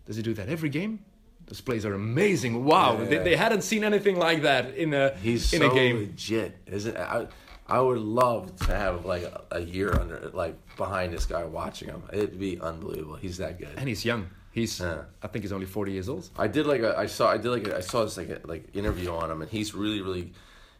"Does 0.06 0.16
he 0.16 0.22
do 0.22 0.32
that 0.34 0.48
every 0.48 0.68
game?" 0.70 1.00
Those 1.46 1.60
plays 1.60 1.84
are 1.86 1.94
amazing. 1.94 2.64
Wow, 2.64 2.98
Yeah, 2.98 3.04
They, 3.04 3.16
yeah. 3.16 3.22
they 3.22 3.36
hadn't 3.36 3.62
seen 3.62 3.84
anything 3.84 4.18
like 4.18 4.42
that 4.42 4.74
in 4.76 4.92
a 4.94 5.14
He's 5.22 5.52
in 5.52 5.60
so 5.60 5.70
a 5.70 5.74
game. 5.74 5.96
legit, 5.98 6.56
isn't 6.66 6.96
it? 6.96 7.00
I, 7.00 7.28
I 7.68 7.80
would 7.80 7.98
love 7.98 8.54
to 8.60 8.66
have 8.76 9.04
like 9.04 9.22
a, 9.22 9.42
a 9.52 9.60
year 9.60 9.92
under, 9.92 10.30
like 10.32 10.54
behind 10.76 11.12
this 11.12 11.26
guy 11.26 11.44
watching 11.44 11.88
him. 11.88 12.02
It'd 12.12 12.38
be 12.38 12.60
unbelievable. 12.60 13.16
He's 13.16 13.38
that 13.38 13.58
good. 13.58 13.70
And 13.76 13.88
he's 13.88 14.04
young. 14.04 14.28
He's 14.52 14.80
Yeah. 14.80 15.02
I 15.22 15.26
think 15.28 15.44
he's 15.44 15.52
only 15.52 15.66
forty 15.66 15.92
years 15.92 16.08
old. 16.08 16.28
I 16.38 16.46
did 16.48 16.66
like 16.66 16.80
a, 16.82 16.96
I 16.98 17.06
saw 17.06 17.30
I 17.30 17.36
did 17.36 17.50
like 17.50 17.66
a, 17.68 17.76
I 17.76 17.80
saw 17.80 18.04
this 18.04 18.16
like 18.16 18.28
a, 18.30 18.40
like 18.44 18.74
interview 18.74 19.10
on 19.12 19.30
him, 19.30 19.42
and 19.42 19.50
he's 19.50 19.74
really 19.74 20.00
really, 20.00 20.32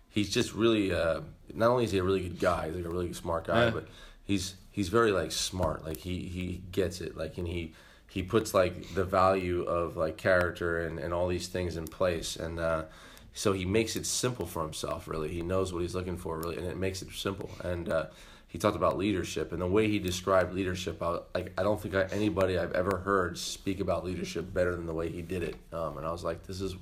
he's 0.08 0.30
just 0.30 0.54
really. 0.54 0.92
Uh, 0.92 1.20
not 1.54 1.70
only 1.70 1.84
is 1.84 1.92
he 1.92 1.98
a 1.98 2.02
really 2.02 2.20
good 2.20 2.38
guy, 2.40 2.66
he's 2.66 2.76
like 2.76 2.84
a 2.86 2.88
really 2.88 3.12
smart 3.12 3.46
guy, 3.46 3.70
but 3.70 3.86
he's 4.24 4.54
he's 4.70 4.88
very 4.88 5.12
like 5.12 5.30
smart. 5.30 5.84
Like 5.84 5.98
he 5.98 6.20
he 6.20 6.62
gets 6.72 7.00
it. 7.02 7.16
Like 7.16 7.36
and 7.38 7.46
he 7.46 7.74
he 8.16 8.22
puts 8.22 8.54
like 8.54 8.94
the 8.94 9.04
value 9.04 9.62
of 9.64 9.98
like 9.98 10.16
character 10.16 10.80
and 10.86 10.98
and 10.98 11.12
all 11.12 11.28
these 11.28 11.48
things 11.48 11.76
in 11.76 11.86
place, 11.86 12.34
and 12.36 12.58
uh, 12.58 12.84
so 13.34 13.52
he 13.52 13.66
makes 13.66 13.94
it 13.94 14.06
simple 14.06 14.46
for 14.46 14.62
himself. 14.62 15.06
Really, 15.06 15.28
he 15.28 15.42
knows 15.42 15.70
what 15.70 15.82
he's 15.82 15.94
looking 15.94 16.16
for. 16.16 16.38
Really, 16.38 16.56
and 16.56 16.66
it 16.66 16.78
makes 16.78 17.02
it 17.02 17.08
simple. 17.12 17.50
And 17.62 17.90
uh, 17.90 18.06
he 18.48 18.56
talked 18.56 18.74
about 18.74 18.96
leadership 18.96 19.52
and 19.52 19.60
the 19.60 19.66
way 19.66 19.86
he 19.88 19.98
described 19.98 20.54
leadership. 20.54 21.02
I, 21.02 21.18
like 21.34 21.52
I 21.58 21.62
don't 21.62 21.78
think 21.78 21.94
I, 21.94 22.04
anybody 22.04 22.58
I've 22.58 22.72
ever 22.72 22.96
heard 23.04 23.36
speak 23.36 23.80
about 23.80 24.02
leadership 24.02 24.54
better 24.54 24.74
than 24.74 24.86
the 24.86 24.94
way 24.94 25.10
he 25.10 25.20
did 25.20 25.42
it. 25.42 25.56
Um, 25.70 25.98
and 25.98 26.06
I 26.06 26.10
was 26.10 26.24
like, 26.24 26.46
this 26.46 26.62
is 26.62 26.72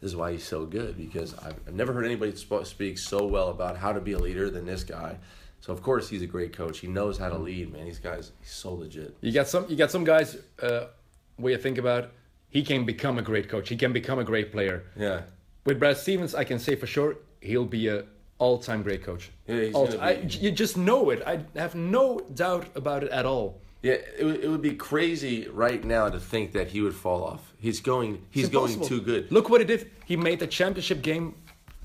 this 0.00 0.12
is 0.12 0.16
why 0.16 0.30
he's 0.30 0.44
so 0.44 0.64
good 0.64 0.96
because 0.96 1.34
I've, 1.38 1.58
I've 1.66 1.74
never 1.74 1.92
heard 1.92 2.04
anybody 2.04 2.36
sp- 2.38 2.62
speak 2.62 2.98
so 2.98 3.26
well 3.26 3.48
about 3.48 3.78
how 3.78 3.92
to 3.92 4.00
be 4.00 4.12
a 4.12 4.18
leader 4.20 4.48
than 4.48 4.64
this 4.64 4.84
guy. 4.84 5.16
So 5.64 5.72
of 5.72 5.80
course 5.82 6.10
he's 6.10 6.20
a 6.20 6.26
great 6.26 6.52
coach. 6.52 6.80
He 6.80 6.88
knows 6.88 7.16
how 7.16 7.30
to 7.30 7.38
lead, 7.38 7.72
man. 7.72 7.86
These 7.86 7.98
guys, 7.98 8.32
he's 8.42 8.50
so 8.50 8.74
legit. 8.74 9.16
You 9.22 9.32
got 9.32 9.48
some. 9.48 9.64
You 9.66 9.76
got 9.76 9.90
some 9.90 10.04
guys. 10.04 10.36
Uh, 10.60 10.88
where 11.36 11.52
you 11.52 11.58
think 11.58 11.78
about, 11.78 12.10
he 12.50 12.62
can 12.62 12.84
become 12.84 13.16
a 13.18 13.22
great 13.22 13.48
coach. 13.48 13.70
He 13.70 13.76
can 13.76 13.90
become 13.90 14.18
a 14.18 14.24
great 14.24 14.52
player. 14.52 14.84
Yeah. 14.94 15.22
With 15.64 15.78
Brad 15.80 15.96
Stevens, 15.96 16.34
I 16.34 16.44
can 16.44 16.58
say 16.58 16.76
for 16.76 16.86
sure 16.86 17.16
he'll 17.40 17.64
be 17.64 17.88
a 17.88 18.04
all-time 18.36 18.82
great 18.82 19.02
coach. 19.02 19.30
Yeah, 19.46 19.60
he's 19.62 19.74
All- 19.74 19.88
I, 20.02 20.10
you 20.28 20.50
just 20.52 20.76
know 20.76 21.08
it. 21.08 21.22
I 21.26 21.40
have 21.58 21.74
no 21.74 22.20
doubt 22.34 22.66
about 22.76 23.02
it 23.02 23.10
at 23.10 23.24
all. 23.24 23.58
Yeah, 23.82 23.94
it, 24.18 24.22
would- 24.24 24.44
it 24.44 24.48
would 24.48 24.60
be 24.62 24.74
crazy 24.74 25.48
right 25.48 25.82
now 25.82 26.10
to 26.10 26.20
think 26.20 26.52
that 26.52 26.68
he 26.68 26.82
would 26.82 26.94
fall 26.94 27.24
off. 27.24 27.54
He's 27.56 27.80
going. 27.80 28.22
He's 28.30 28.50
going 28.50 28.82
too 28.82 29.00
good. 29.00 29.32
Look 29.32 29.48
what 29.48 29.62
he 29.62 29.66
did. 29.66 29.90
He 30.04 30.16
made 30.16 30.40
the 30.40 30.46
championship 30.46 31.00
game 31.00 31.34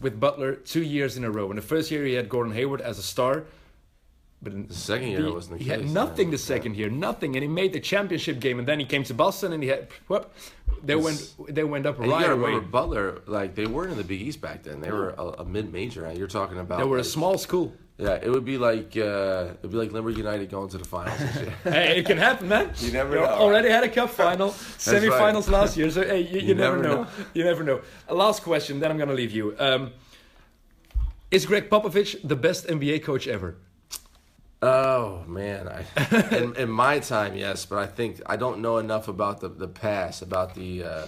with 0.02 0.20
Butler 0.20 0.56
two 0.56 0.84
years 0.84 1.16
in 1.16 1.24
a 1.24 1.32
row. 1.32 1.50
In 1.50 1.56
the 1.56 1.62
first 1.62 1.90
year, 1.92 2.04
he 2.06 2.14
had 2.14 2.28
Gordon 2.28 2.54
Hayward 2.54 2.82
as 2.82 3.00
a 3.00 3.04
star. 3.04 3.46
But 4.42 4.54
in 4.54 4.68
The 4.68 4.74
second 4.74 5.10
year 5.10 5.22
the- 5.24 5.34
wasn't 5.34 5.58
the 5.58 5.64
he 5.66 5.70
had 5.70 5.90
nothing 5.90 6.32
the 6.32 6.38
second 6.38 6.76
year, 6.78 6.90
nothing, 6.90 7.36
and 7.36 7.44
he 7.44 7.50
made 7.50 7.74
the 7.74 7.80
championship 7.82 8.40
game. 8.40 8.58
And 8.60 8.68
then 8.68 8.80
he 8.80 8.86
came 8.86 9.04
to 9.04 9.14
Boston, 9.14 9.52
and 9.52 9.62
he 9.62 9.68
had 9.70 9.90
whoop, 10.08 10.32
they 10.84 10.96
went 10.96 11.34
they 11.50 11.64
went 11.66 11.86
up 11.86 11.98
And 11.98 12.06
you 12.08 12.14
right 12.14 12.22
gotta 12.22 12.34
away. 12.34 12.52
remember 12.52 12.70
Butler, 12.70 13.22
like 13.28 13.56
they 13.56 13.66
weren't 13.66 13.92
in 13.92 13.98
the 13.98 14.04
Big 14.04 14.22
East 14.22 14.40
back 14.40 14.64
then. 14.64 14.80
They 14.80 14.92
were 14.92 15.10
a, 15.18 15.26
a 15.44 15.46
mid-major. 15.46 16.10
You're 16.14 16.28
talking 16.28 16.58
about. 16.58 16.80
They 16.80 16.86
were 16.86 17.00
a 17.00 17.04
small 17.04 17.38
school. 17.38 17.74
Yeah, 17.98 18.14
it 18.24 18.30
would 18.30 18.46
be 18.46 18.58
like 18.58 18.96
uh, 18.96 19.56
it'd 19.60 19.72
be 19.72 19.76
like 19.78 19.92
Limburg 19.92 20.18
United 20.18 20.50
going 20.50 20.70
to 20.70 20.78
the 20.78 20.86
finals 20.86 21.20
hey, 21.66 22.00
it 22.00 22.06
can 22.06 22.18
happen, 22.18 22.48
man. 22.48 22.72
You 22.80 22.94
never 22.94 23.16
You 23.16 23.22
know, 23.24 23.28
Already 23.28 23.70
had 23.70 23.84
a 23.84 23.90
cup 23.90 24.10
final, 24.12 24.52
semifinals 24.78 25.50
last 25.50 25.76
year. 25.76 25.92
So 25.92 26.04
hey, 26.04 26.22
you, 26.22 26.40
you, 26.40 26.56
never, 26.56 26.78
never 26.78 26.96
know. 26.96 27.04
know. 27.04 27.10
You 27.34 27.44
never 27.44 27.62
know. 27.66 27.82
A 28.08 28.16
last 28.16 28.42
question, 28.44 28.80
then 28.80 28.90
I'm 28.90 28.98
gonna 28.98 29.12
leave 29.22 29.32
you. 29.32 29.54
Um, 29.60 29.92
is 31.30 31.46
Gregg 31.46 31.70
Popovich 31.70 32.16
the 32.26 32.38
best 32.38 32.68
NBA 32.68 33.04
coach 33.04 33.28
ever? 33.28 33.58
Oh 34.62 35.24
man, 35.26 35.70
I, 35.70 35.86
in, 36.36 36.56
in 36.58 36.70
my 36.70 37.00
time, 37.00 37.36
yes, 37.36 37.66
but 37.66 37.80
I 37.80 37.86
think 37.86 38.22
I 38.26 38.36
don't 38.36 38.60
know 38.60 38.78
enough 38.78 39.08
about 39.08 39.40
the 39.40 39.48
the 39.48 39.70
past, 39.70 40.22
about 40.22 40.54
the, 40.56 40.84
uh, 40.84 41.08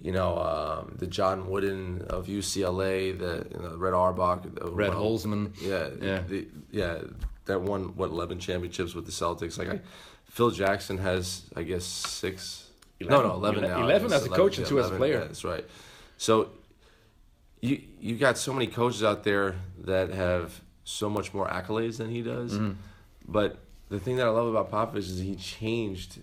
you 0.00 0.12
know, 0.12 0.36
um, 0.38 0.96
the 0.98 1.06
John 1.06 1.48
Wooden 1.48 2.02
of 2.10 2.26
UCLA, 2.26 3.18
the 3.18 3.46
you 3.50 3.62
know, 3.62 3.76
Red 3.76 3.94
Auerbach, 3.94 4.42
the, 4.42 4.70
Red 4.70 4.90
well, 4.90 5.04
Holzman. 5.04 5.52
yeah, 5.60 5.88
Yeah. 6.06 6.20
the, 6.28 6.46
yeah, 6.70 6.98
that 7.46 7.62
won 7.62 7.96
what 7.96 8.10
eleven 8.10 8.38
championships 8.38 8.94
with 8.94 9.06
the 9.06 9.12
Celtics. 9.12 9.56
Like 9.58 9.70
I, 9.70 9.80
Phil 10.26 10.50
Jackson 10.50 10.98
has, 10.98 11.44
I 11.56 11.62
guess 11.62 11.84
six. 11.86 12.68
Eleven. 13.00 13.22
No, 13.22 13.28
no, 13.30 13.34
eleven 13.36 13.64
Ele- 13.64 13.70
now. 13.70 13.84
11 13.84 14.10
Yes, 14.10 14.20
as 14.20 14.26
a 14.26 14.30
coach 14.30 14.58
and 14.58 14.66
two 14.66 14.78
as 14.80 14.90
a 14.90 14.96
player. 14.96 15.14
yeah, 15.14 15.20
that's 15.24 15.44
right. 15.44 15.64
So 16.18 16.50
you 17.62 17.80
you 18.00 18.16
got 18.16 18.36
so 18.36 18.52
many 18.52 18.66
coaches 18.66 19.02
out 19.02 19.24
there 19.24 19.56
that 19.84 20.10
have 20.10 20.60
so 20.84 21.08
much 21.08 21.32
more 21.32 21.46
accolades 21.48 21.98
than 21.98 22.10
he 22.10 22.22
does. 22.22 22.54
Mm-hmm. 22.54 22.72
But 23.28 23.58
the 23.88 24.00
thing 24.00 24.16
that 24.16 24.26
I 24.26 24.30
love 24.30 24.48
about 24.48 24.70
Popovich 24.70 24.98
is 24.98 25.18
he 25.20 25.34
changed 25.36 26.20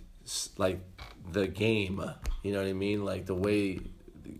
like 0.57 0.79
the 1.31 1.47
game. 1.47 2.03
You 2.43 2.51
know 2.53 2.59
what 2.59 2.67
I 2.67 2.73
mean? 2.73 3.05
Like 3.05 3.25
the 3.25 3.35
way, 3.35 3.79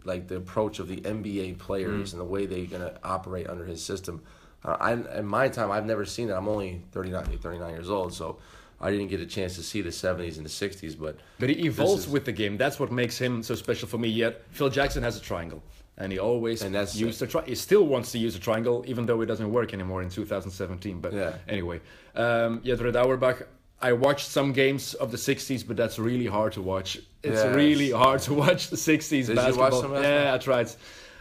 like 0.04 0.28
the 0.28 0.36
approach 0.38 0.80
of 0.80 0.88
the 0.88 0.98
NBA 0.98 1.58
players 1.60 2.14
and 2.14 2.20
the 2.20 2.26
way 2.26 2.46
they're 2.46 2.66
gonna 2.66 2.98
operate 3.04 3.48
under 3.50 3.66
his 3.66 3.84
system. 3.84 4.22
Uh, 4.64 4.76
I 4.80 4.94
in 5.20 5.26
my 5.26 5.48
time, 5.48 5.72
I've 5.72 5.86
never 5.86 6.06
seen 6.06 6.30
it. 6.30 6.34
I'm 6.34 6.48
only 6.48 6.82
39, 6.92 7.38
39 7.40 7.70
years 7.74 7.90
old, 7.90 8.14
so 8.14 8.40
I 8.82 8.92
didn't 8.92 9.08
get 9.08 9.22
a 9.22 9.26
chance 9.26 9.56
to 9.56 9.64
see 9.64 9.82
the 9.82 9.90
70s 9.90 10.38
and 10.38 10.46
the 10.46 10.50
60s. 10.50 10.96
But 11.00 11.18
But 11.40 11.50
he 11.50 11.66
evolves 11.66 12.04
is- 12.06 12.10
with 12.10 12.26
the 12.26 12.32
game. 12.34 12.58
That's 12.58 12.80
what 12.80 12.92
makes 12.92 13.18
him 13.18 13.42
so 13.44 13.56
special 13.56 13.88
for 13.88 13.98
me. 13.98 14.10
Yet 14.10 14.44
Phil 14.52 14.70
Jackson 14.70 15.02
has 15.04 15.16
a 15.18 15.22
triangle, 15.22 15.64
and 16.00 16.12
he 16.12 16.18
always 16.20 16.62
And 16.62 16.74
that's- 16.74 16.96
used 16.96 17.22
a 17.22 17.28
tri- 17.28 17.44
He 17.46 17.56
still 17.56 17.86
wants 17.86 18.12
to 18.14 18.18
use 18.18 18.36
a 18.36 18.40
triangle, 18.40 18.84
even 18.88 19.06
though 19.06 19.22
it 19.22 19.26
doesn't 19.28 19.52
work 19.52 19.74
anymore 19.74 20.02
in 20.02 20.10
2017. 20.10 21.00
But 21.02 21.14
Yeah. 21.14 21.34
anyway, 21.48 21.82
um, 22.16 22.62
yet 22.64 22.80
Red 22.82 22.96
Auerbach. 22.96 23.48
I 23.82 23.94
watched 23.94 24.28
some 24.28 24.52
games 24.52 24.94
of 24.96 25.12
the 25.12 25.18
60s, 25.18 25.64
but 25.64 25.78
that's 25.78 25.98
really 26.00 26.26
hard 26.26 26.52
to 26.54 26.62
watch. 26.62 26.98
It's 27.24 27.44
Yes. 27.44 27.56
really 27.56 27.92
hard 27.92 28.20
to 28.28 28.34
watch 28.34 28.70
the 28.70 28.78
60s 28.78 29.28
Did 29.28 29.38
you 29.38 29.44
watch 29.44 29.72
basketball. 29.72 30.02
yeah. 30.02 30.34
I 30.34 30.38
tried. 30.38 30.70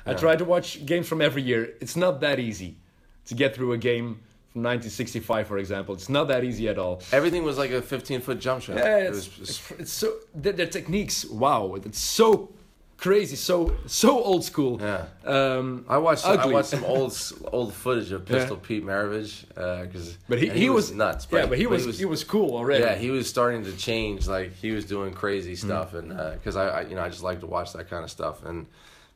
I 0.07 0.15
tried 0.15 0.39
to 0.39 0.45
watch 0.45 0.85
games 0.87 1.07
from 1.07 1.21
every 1.21 1.43
year. 1.43 1.75
It's 1.81 1.97
not 1.97 2.21
that 2.21 2.39
easy 2.41 2.77
to 3.27 3.35
get 3.35 3.55
through 3.55 3.73
a 3.75 3.79
game 3.79 4.21
from 4.53 4.63
1965, 4.63 5.47
for 5.47 5.59
example. 5.59 5.95
It's 5.95 6.09
not 6.09 6.29
that 6.29 6.43
easy 6.45 6.67
at 6.69 6.79
all. 6.79 7.03
everything 7.13 7.45
was 7.45 7.59
like 7.59 7.71
a 7.71 7.83
15 7.83 8.21
foot 8.23 8.39
jump 8.41 8.63
shot. 8.63 8.77
Yeah, 8.77 8.99
It 8.99 9.07
it's, 9.15 9.39
was- 9.39 9.49
it's, 9.51 9.71
it's 9.83 9.93
so 9.93 10.15
their, 10.35 10.55
their 10.55 10.67
techniques. 10.67 11.25
Wow, 11.27 11.75
it's 11.77 12.01
so 12.01 12.49
crazy, 12.99 13.37
so 13.37 13.75
so 13.87 14.23
old 14.23 14.45
school. 14.45 14.79
Yeah. 14.81 15.07
Um, 15.25 15.87
I 15.89 15.97
watched 15.99 16.27
ugly. 16.27 16.51
I 16.51 16.55
watched 16.55 16.69
some 16.69 16.85
old 16.95 17.17
old 17.53 17.73
footage 17.73 18.13
of 18.13 18.27
Pistol 18.27 18.57
Pete 18.57 18.85
Maravich 18.85 19.47
because 19.87 20.19
but 20.29 20.39
he, 20.39 20.51
he, 20.51 20.69
was, 20.69 20.93
nuts. 20.93 21.27
Yeah, 21.31 21.47
but 21.47 21.57
he 21.59 21.67
was, 21.67 21.99
he 21.99 22.05
was 22.05 22.23
cool 22.25 22.55
already. 22.57 22.83
yeah 22.85 22.95
he 22.97 23.11
was 23.11 23.29
starting 23.29 23.65
to 23.65 23.73
change 23.77 24.27
like 24.29 24.53
he 24.57 24.73
was 24.73 24.85
doing 24.85 25.13
crazy 25.15 25.53
Mm-hmm. 25.55 25.67
stuff 25.69 25.95
and 25.95 26.09
because 26.35 26.57
I, 26.57 26.69
I 26.69 26.81
you 26.83 26.95
know 26.97 27.03
I 27.03 27.09
just 27.09 27.23
like 27.23 27.41
to 27.41 27.47
watch 27.47 27.73
that 27.73 27.89
kind 27.89 28.05
of 28.05 28.11
stuff 28.11 28.45
and 28.45 28.67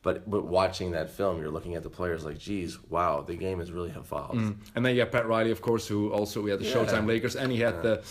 but 0.01 0.29
but 0.29 0.45
watching 0.45 0.91
that 0.91 1.09
film 1.11 1.39
you're 1.39 1.51
looking 1.51 1.75
at 1.75 1.83
the 1.83 1.89
players 1.89 2.25
like 2.25 2.37
geez 2.37 2.77
wow 2.89 3.21
the 3.21 3.35
game 3.35 3.59
has 3.59 3.71
really 3.71 3.91
evolved. 3.91 4.35
And 4.75 4.85
then 4.85 4.93
you 4.95 5.01
have 5.01 5.11
Pat 5.11 5.27
Riley, 5.27 5.51
of 5.51 5.61
course, 5.61 5.87
who 5.87 6.11
also 6.11 6.41
we 6.41 6.49
had 6.51 6.59
the 6.59 6.65
Yeah. 6.65 6.75
Showtime 6.75 7.05
Lakers, 7.07 7.35
and 7.35 7.51
he 7.51 7.59
had 7.59 7.81
the 7.83 8.01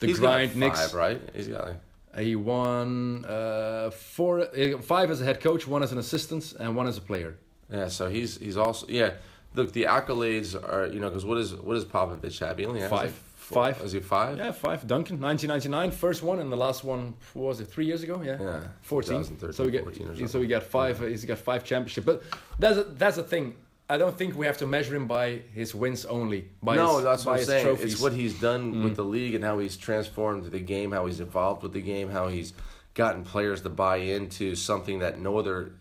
the 0.00 0.06
He's 0.08 0.18
grind 0.18 0.50
got 0.52 0.58
Knicks. 0.58 0.94
right 0.94 1.20
he's 1.34 1.48
got 1.48 1.66
like, 1.68 1.76
He 2.18 2.34
won 2.36 3.24
uh, 3.24 3.90
four, 3.90 4.40
uh, 4.40 4.78
five 4.78 5.10
as 5.10 5.20
a 5.20 5.24
head 5.24 5.40
coach, 5.40 5.66
one 5.68 5.82
as 5.82 5.92
an 5.92 5.98
assistant, 5.98 6.54
and 6.58 6.74
one 6.74 6.86
as 6.88 6.98
a 6.98 7.00
player. 7.00 7.36
yeah 7.72 7.88
so 7.88 8.08
he's 8.08 8.36
he's 8.38 8.56
also 8.56 8.86
yeah 8.88 9.10
look, 9.54 9.72
the 9.72 9.84
accolades 9.84 10.54
are 10.72 10.86
you 10.94 11.00
know 11.00 11.08
because 11.08 11.24
what 11.24 11.38
is 11.38 11.54
what 11.54 11.74
does 11.74 11.84
Popovich 11.84 12.38
have? 12.40 12.58
He 12.58 12.66
only 12.66 12.80
has 12.80 12.90
Five. 12.90 13.02
like 13.02 13.12
four- 13.12 13.64
Five. 13.64 13.80
Is 13.82 13.92
he 13.92 14.00
five? 14.00 14.38
Yeah, 14.38 14.52
five. 14.52 14.86
Duncan, 14.86 15.20
1999, 15.20 15.90
first 15.90 16.22
one, 16.22 16.38
and 16.38 16.52
the 16.52 16.56
last 16.56 16.84
one 16.84 17.14
what 17.34 17.46
was 17.48 17.60
it 17.60 17.66
three 17.66 17.84
years 17.86 18.02
ago? 18.04 18.22
Yeah, 18.24 18.38
Yeah, 18.40 18.60
14. 18.82 19.24
2013, 19.24 19.52
So 19.56 19.64
we 19.64 19.70
get 19.72 19.82
14 19.82 20.08
or 20.24 20.28
so 20.28 20.38
we 20.38 20.46
got 20.46 20.62
five. 20.62 21.00
He's 21.00 21.24
got 21.24 21.38
five 21.38 21.64
championship. 21.64 22.04
But 22.04 22.22
that's 22.60 22.76
a, 22.78 22.84
that's 22.84 23.16
the 23.16 23.24
thing. 23.24 23.56
I 23.90 23.98
don't 23.98 24.16
think 24.16 24.36
we 24.36 24.46
have 24.46 24.58
to 24.58 24.68
measure 24.68 24.94
him 24.94 25.08
by 25.08 25.42
his 25.52 25.74
wins 25.74 26.04
only. 26.04 26.48
By 26.62 26.76
no, 26.76 26.96
his, 26.96 27.04
that's 27.04 27.26
what 27.26 27.40
I'm 27.40 27.44
saying. 27.44 27.66
Trophies. 27.66 27.86
Mm. 27.86 27.92
It's 27.92 28.00
what 28.00 28.12
he's 28.12 28.40
done 28.40 28.84
with 28.84 28.94
the 28.94 29.04
league 29.04 29.34
and 29.34 29.42
how 29.42 29.58
he's 29.58 29.76
transformed 29.76 30.44
the 30.44 30.60
game, 30.60 30.92
how 30.92 31.06
he's 31.06 31.18
evolved 31.18 31.64
with 31.64 31.72
the 31.72 31.80
game, 31.80 32.08
how 32.08 32.28
he's 32.28 32.52
gotten 32.94 33.24
players 33.24 33.62
to 33.62 33.68
buy 33.68 33.96
into 33.96 34.54
something 34.54 35.00
that 35.00 35.18
no 35.18 35.38
other 35.38 35.72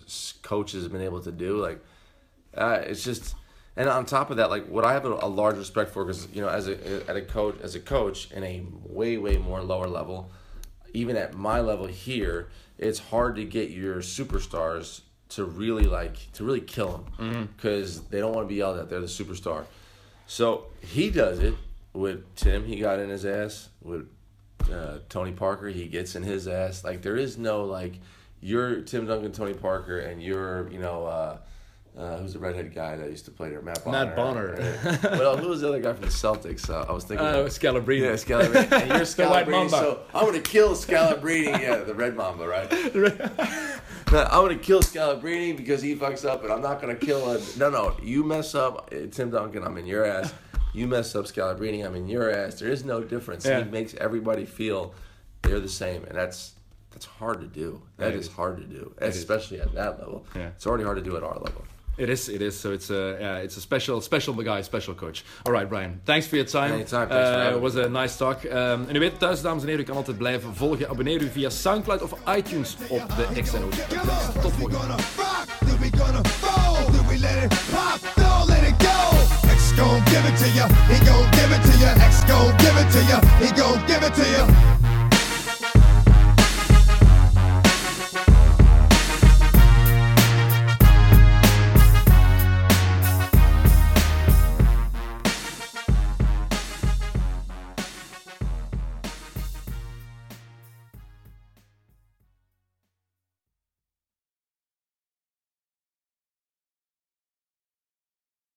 coach 0.42 0.72
has 0.72 0.88
been 0.88 1.02
able 1.02 1.22
to 1.22 1.32
do. 1.32 1.62
Like, 1.62 1.86
uh, 2.56 2.80
it's 2.82 3.04
just, 3.04 3.36
and 3.76 3.88
on 3.88 4.08
top 4.08 4.32
of 4.32 4.38
that, 4.38 4.50
like 4.50 4.66
what 4.68 4.86
I 4.86 4.94
have 4.94 5.06
a, 5.06 5.14
a 5.14 5.28
large 5.30 5.58
respect 5.58 5.92
for, 5.92 6.04
because 6.04 6.28
you 6.34 6.42
know, 6.42 6.50
as 6.50 6.68
a 6.68 7.08
at 7.08 7.16
a 7.16 7.22
coach, 7.22 7.58
as 7.62 7.76
a 7.76 7.80
coach 7.80 8.32
in 8.32 8.44
a 8.44 8.66
way 8.88 9.20
way 9.20 9.38
more 9.38 9.62
lower 9.62 9.88
level, 9.88 10.32
even 10.94 11.16
at 11.16 11.36
my 11.36 11.62
level 11.62 11.86
here, 11.86 12.50
it's 12.80 12.98
hard 12.98 13.36
to 13.36 13.46
get 13.46 13.70
your 13.70 13.98
superstars 13.98 15.02
to 15.30 15.46
really 15.46 15.84
like 15.84 16.32
to 16.34 16.44
really 16.44 16.62
kill 16.62 17.06
him 17.18 17.50
because 17.56 18.02
they 18.08 18.20
don't 18.20 18.34
want 18.34 18.46
to 18.48 18.50
be 18.50 18.56
yelled 18.56 18.80
at. 18.80 18.90
They're 18.90 19.00
the 19.00 19.08
superstar. 19.08 19.66
So 20.28 20.66
he 20.82 21.10
does 21.10 21.40
it 21.40 21.56
with 21.94 22.24
Tim. 22.36 22.66
He 22.66 22.80
got 22.80 23.00
in 23.00 23.10
his 23.10 23.26
ass 23.26 23.70
with 23.82 24.08
uh, 24.72 25.00
Tony 25.08 25.32
Parker. 25.32 25.68
He 25.68 25.88
gets 25.88 26.16
in 26.16 26.24
his 26.24 26.48
ass. 26.48 26.84
Like 26.84 27.02
there 27.02 27.16
is 27.16 27.38
no 27.38 27.66
like 27.66 27.94
you're 28.42 28.82
Tim 28.82 29.06
Duncan, 29.06 29.32
Tony 29.32 29.54
Parker, 29.54 30.00
and 30.00 30.22
you're 30.22 30.70
you 30.72 30.80
know. 30.80 31.06
Uh, 31.06 31.38
uh, 31.98 32.18
who's 32.18 32.32
the 32.32 32.40
redhead 32.40 32.74
guy 32.74 32.96
that 32.96 33.10
used 33.10 33.26
to 33.26 33.32
play 33.32 33.50
there? 33.50 33.62
Matt 33.62 33.84
Bonner. 33.84 34.06
Matt 34.06 34.16
Bonner. 34.16 35.00
well, 35.20 35.36
who 35.36 35.50
was 35.50 35.60
the 35.62 35.68
other 35.68 35.82
guy 35.82 35.92
from 35.92 36.04
the 36.04 36.08
Celtics? 36.08 36.70
Uh, 36.70 36.86
I 36.88 36.94
was 36.94 37.04
thinking. 37.04 37.26
Uh, 37.26 37.40
Scalabrini. 37.50 38.02
Yeah, 38.02 38.12
Scalabrini. 38.14 38.72
And 38.72 38.90
you're 38.90 39.00
Scalabrini, 39.02 39.52
Mamba. 39.52 39.70
so 39.70 40.02
I'm 40.14 40.26
gonna 40.26 40.40
kill 40.40 40.76
Scalabrini. 40.76 41.60
Yeah, 41.60 41.78
the 41.78 41.94
Red 41.94 42.16
Mamba, 42.16 42.48
right? 42.48 42.70
I'm 44.12 44.42
gonna 44.42 44.58
kill 44.58 44.82
Scalabrini 44.82 45.56
because 45.56 45.82
he 45.82 45.96
fucks 45.96 46.28
up, 46.28 46.44
and 46.44 46.52
I'm 46.52 46.62
not 46.62 46.82
gonna 46.82 46.96
kill 46.96 47.32
a. 47.32 47.40
No, 47.58 47.70
no, 47.70 47.96
you 48.02 48.24
mess 48.24 48.56
up, 48.56 48.90
Tim 49.12 49.30
Duncan. 49.30 49.64
I'm 49.64 49.78
in 49.78 49.86
your 49.86 50.04
ass. 50.06 50.34
You 50.74 50.88
mess 50.88 51.16
up 51.16 51.26
Scalabrini. 51.26 51.86
I'm 51.86 51.96
in 51.96 52.08
your 52.08 52.30
ass. 52.32 52.60
There 52.60 52.70
is 52.70 52.84
no 52.84 53.04
difference. 53.04 53.46
Yeah. 53.46 53.64
He 53.64 53.70
makes 53.70 53.94
everybody 53.96 54.46
feel 54.46 54.94
they're 55.42 55.60
the 55.60 55.70
same, 55.70 56.04
and 56.06 56.16
that's 56.16 56.54
that's 56.92 57.06
hard 57.06 57.40
to 57.42 57.48
do. 57.48 57.82
That 57.98 58.14
is 58.14 58.28
is. 58.28 58.32
hard 58.32 58.58
to 58.58 58.64
do, 58.64 58.94
especially 59.00 59.62
at 59.62 59.74
that 59.76 60.00
level. 60.00 60.26
Yeah. 60.36 60.50
It's 60.50 60.66
already 60.66 60.84
hard 60.84 60.98
to 60.98 61.04
do 61.04 61.16
at 61.16 61.24
our 61.24 61.38
level. 61.38 61.64
It 62.00 62.10
is, 62.10 62.30
it 62.30 62.42
is. 62.42 62.60
So 62.60 62.72
it's 62.72 62.90
a, 62.90 63.18
yeah, 63.20 63.44
it's 63.44 63.58
a 63.58 63.62
special, 63.62 64.02
special 64.02 64.34
guy, 64.34 64.62
special 64.64 64.96
coach. 64.96 65.24
All 65.46 65.52
right, 65.54 65.68
Brian. 65.70 66.00
Thanks 66.06 66.28
for 66.28 66.36
your 66.38 66.46
time. 66.48 66.72
Anytime, 66.74 67.08
thanks 67.10 67.30
for 67.30 67.36
Uh, 67.38 67.44
having 67.44 67.62
was 67.62 67.76
a 67.76 67.90
nice 67.90 68.18
talk. 68.18 68.46
Um, 68.46 68.86
en 68.90 68.96
u 68.96 69.00
weet 69.00 69.20
thuis, 69.20 69.42
dames 69.42 69.62
en 69.62 69.68
heren, 69.68 69.84
u 69.84 69.88
kan 69.88 69.96
altijd 69.96 70.18
blijven 70.18 70.56
volgen. 70.56 70.90
Abonneer 70.90 71.22
u 71.22 71.30
via 71.30 71.50
Soundcloud 71.50 72.02
of 72.02 72.14
iTunes 72.38 72.78
op 72.90 73.04
de 73.16 73.42
XNO. 73.42 73.68
Tot 74.42 74.52
volgende. 74.52 74.78
gonna 74.78 74.96
rock, 75.18 75.48
then 75.60 75.78
we 75.80 75.90
gonna 75.98 76.22
roll, 76.42 76.92
then 76.92 77.08
we 77.08 77.18
let 77.20 77.44
it 77.44 77.54
pop, 77.72 78.00
don't 78.16 78.48
let 78.48 78.64
it 78.70 78.76
go. 78.84 78.98
X 79.52 79.74
gon' 79.76 80.04
give 80.06 80.26
it 80.30 80.38
to 80.38 80.48
ya, 80.58 80.68
he 80.88 80.98
gon' 81.06 81.30
give 81.32 81.52
it 81.56 81.62
to 81.72 81.78
ya. 81.84 81.92
X 82.08 82.24
gon' 82.26 82.56
give 82.58 82.78
it 82.82 82.90
to 82.92 83.00
ya, 83.12 83.20
he 83.40 83.52
gon' 83.62 83.80
give 83.88 84.04
it 84.08 84.14
to 84.16 84.24
ya. 84.32 84.79